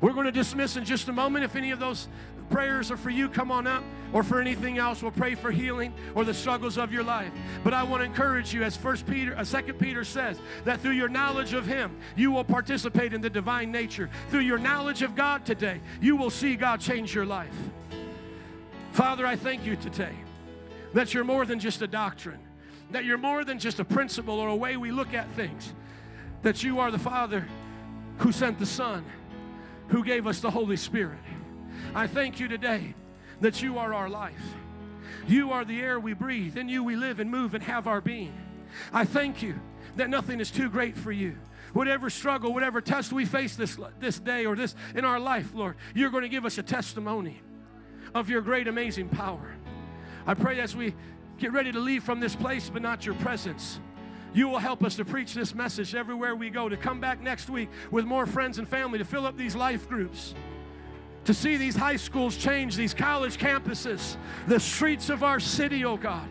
We're 0.01 0.13
going 0.13 0.25
to 0.25 0.31
dismiss 0.31 0.77
in 0.77 0.83
just 0.83 1.07
a 1.07 1.13
moment. 1.13 1.45
If 1.45 1.55
any 1.55 1.69
of 1.69 1.79
those 1.79 2.07
prayers 2.49 2.89
are 2.91 2.97
for 2.97 3.11
you, 3.11 3.29
come 3.29 3.51
on 3.51 3.67
up. 3.67 3.83
Or 4.13 4.23
for 4.23 4.41
anything 4.41 4.77
else, 4.77 5.01
we'll 5.01 5.11
pray 5.11 5.35
for 5.35 5.51
healing 5.51 5.93
or 6.15 6.25
the 6.25 6.33
struggles 6.33 6.77
of 6.77 6.91
your 6.91 7.03
life. 7.03 7.31
But 7.63 7.73
I 7.73 7.83
want 7.83 8.01
to 8.01 8.05
encourage 8.05 8.53
you, 8.53 8.63
as 8.63 8.75
First 8.75 9.07
Peter, 9.07 9.37
uh, 9.37 9.43
Second 9.43 9.79
Peter 9.79 10.03
says, 10.03 10.39
that 10.65 10.81
through 10.81 10.93
your 10.93 11.07
knowledge 11.07 11.53
of 11.53 11.65
Him, 11.65 11.95
you 12.15 12.31
will 12.31 12.43
participate 12.43 13.13
in 13.13 13.21
the 13.21 13.29
divine 13.29 13.71
nature. 13.71 14.09
Through 14.29 14.41
your 14.41 14.57
knowledge 14.57 15.01
of 15.01 15.15
God 15.15 15.45
today, 15.45 15.79
you 16.01 16.15
will 16.15 16.31
see 16.31 16.55
God 16.55 16.81
change 16.81 17.15
your 17.15 17.25
life. 17.25 17.55
Father, 18.91 19.25
I 19.25 19.35
thank 19.37 19.65
you 19.65 19.77
today 19.77 20.13
that 20.93 21.13
you're 21.13 21.23
more 21.23 21.45
than 21.45 21.59
just 21.59 21.81
a 21.81 21.87
doctrine, 21.87 22.39
that 22.89 23.05
you're 23.05 23.17
more 23.17 23.45
than 23.45 23.59
just 23.59 23.79
a 23.79 23.85
principle 23.85 24.39
or 24.39 24.49
a 24.49 24.55
way 24.55 24.75
we 24.75 24.91
look 24.91 25.13
at 25.13 25.29
things, 25.33 25.73
that 26.41 26.63
you 26.63 26.79
are 26.79 26.91
the 26.91 26.99
Father 26.99 27.47
who 28.17 28.31
sent 28.33 28.59
the 28.59 28.65
Son 28.65 29.05
who 29.91 30.03
gave 30.03 30.25
us 30.25 30.39
the 30.39 30.49
Holy 30.49 30.77
Spirit. 30.77 31.19
I 31.93 32.07
thank 32.07 32.39
you 32.39 32.47
today 32.47 32.95
that 33.41 33.61
you 33.61 33.77
are 33.77 33.93
our 33.93 34.09
life. 34.09 34.55
You 35.27 35.51
are 35.51 35.65
the 35.65 35.81
air 35.81 35.99
we 35.99 36.13
breathe. 36.13 36.57
In 36.57 36.69
you 36.69 36.83
we 36.83 36.95
live 36.95 37.19
and 37.19 37.29
move 37.29 37.53
and 37.53 37.63
have 37.63 37.87
our 37.87 38.01
being. 38.01 38.33
I 38.93 39.03
thank 39.03 39.43
you 39.43 39.59
that 39.97 40.09
nothing 40.09 40.39
is 40.39 40.49
too 40.49 40.69
great 40.69 40.97
for 40.97 41.11
you. 41.11 41.37
Whatever 41.73 42.09
struggle, 42.09 42.53
whatever 42.53 42.81
test 42.81 43.11
we 43.11 43.25
face 43.25 43.55
this, 43.55 43.77
this 43.99 44.17
day 44.17 44.45
or 44.45 44.55
this 44.55 44.75
in 44.95 45.03
our 45.03 45.19
life, 45.19 45.53
Lord, 45.53 45.75
you're 45.93 46.09
going 46.09 46.23
to 46.23 46.29
give 46.29 46.45
us 46.45 46.57
a 46.57 46.63
testimony 46.63 47.41
of 48.15 48.29
your 48.29 48.41
great, 48.41 48.67
amazing 48.67 49.09
power. 49.09 49.55
I 50.25 50.33
pray 50.33 50.59
as 50.61 50.75
we 50.75 50.95
get 51.37 51.51
ready 51.51 51.71
to 51.71 51.79
leave 51.79 52.03
from 52.03 52.19
this 52.19 52.35
place, 52.35 52.69
but 52.69 52.81
not 52.81 53.05
your 53.05 53.15
presence 53.15 53.79
you 54.33 54.47
will 54.47 54.59
help 54.59 54.83
us 54.83 54.95
to 54.95 55.05
preach 55.05 55.33
this 55.33 55.53
message 55.53 55.93
everywhere 55.93 56.35
we 56.35 56.49
go, 56.49 56.69
to 56.69 56.77
come 56.77 56.99
back 56.99 57.21
next 57.21 57.49
week 57.49 57.69
with 57.89 58.05
more 58.05 58.25
friends 58.25 58.57
and 58.57 58.67
family, 58.67 58.97
to 58.97 59.05
fill 59.05 59.25
up 59.25 59.37
these 59.37 59.55
life 59.55 59.87
groups, 59.89 60.33
to 61.25 61.33
see 61.33 61.57
these 61.57 61.75
high 61.75 61.97
schools 61.97 62.37
change, 62.37 62.75
these 62.75 62.93
college 62.93 63.37
campuses, 63.37 64.15
the 64.47 64.59
streets 64.59 65.09
of 65.09 65.23
our 65.23 65.39
city, 65.39 65.83
oh 65.85 65.97
God, 65.97 66.27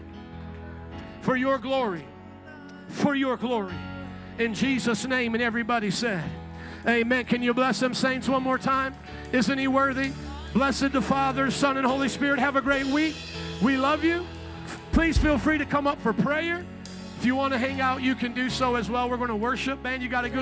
for 1.20 1.36
your 1.36 1.58
glory, 1.58 2.04
for 2.88 3.14
your 3.14 3.36
glory. 3.36 3.74
In 4.38 4.54
Jesus' 4.54 5.06
name, 5.06 5.34
and 5.34 5.42
everybody 5.42 5.90
said, 5.90 6.24
Amen. 6.86 7.26
Can 7.26 7.42
you 7.42 7.52
bless 7.52 7.78
them, 7.78 7.92
saints, 7.92 8.26
one 8.26 8.42
more 8.42 8.56
time? 8.56 8.94
Isn't 9.32 9.58
he 9.58 9.68
worthy? 9.68 10.12
Blessed 10.54 10.92
the 10.92 11.02
Father, 11.02 11.50
Son, 11.50 11.76
and 11.76 11.86
Holy 11.86 12.08
Spirit. 12.08 12.38
Have 12.40 12.56
a 12.56 12.62
great 12.62 12.86
week. 12.86 13.14
We 13.62 13.76
love 13.76 14.02
you. 14.02 14.26
Please 14.92 15.18
feel 15.18 15.36
free 15.36 15.58
to 15.58 15.66
come 15.66 15.86
up 15.86 16.00
for 16.00 16.12
prayer. 16.12 16.64
If 17.20 17.26
you 17.26 17.34
want 17.34 17.52
to 17.52 17.58
hang 17.58 17.82
out, 17.82 18.00
you 18.00 18.14
can 18.14 18.32
do 18.32 18.48
so 18.48 18.76
as 18.76 18.88
well. 18.88 19.10
We're 19.10 19.18
going 19.18 19.28
to 19.28 19.36
worship. 19.36 19.82
Man, 19.82 20.00
you 20.00 20.08
got 20.08 20.24
a 20.24 20.30
good 20.30 20.38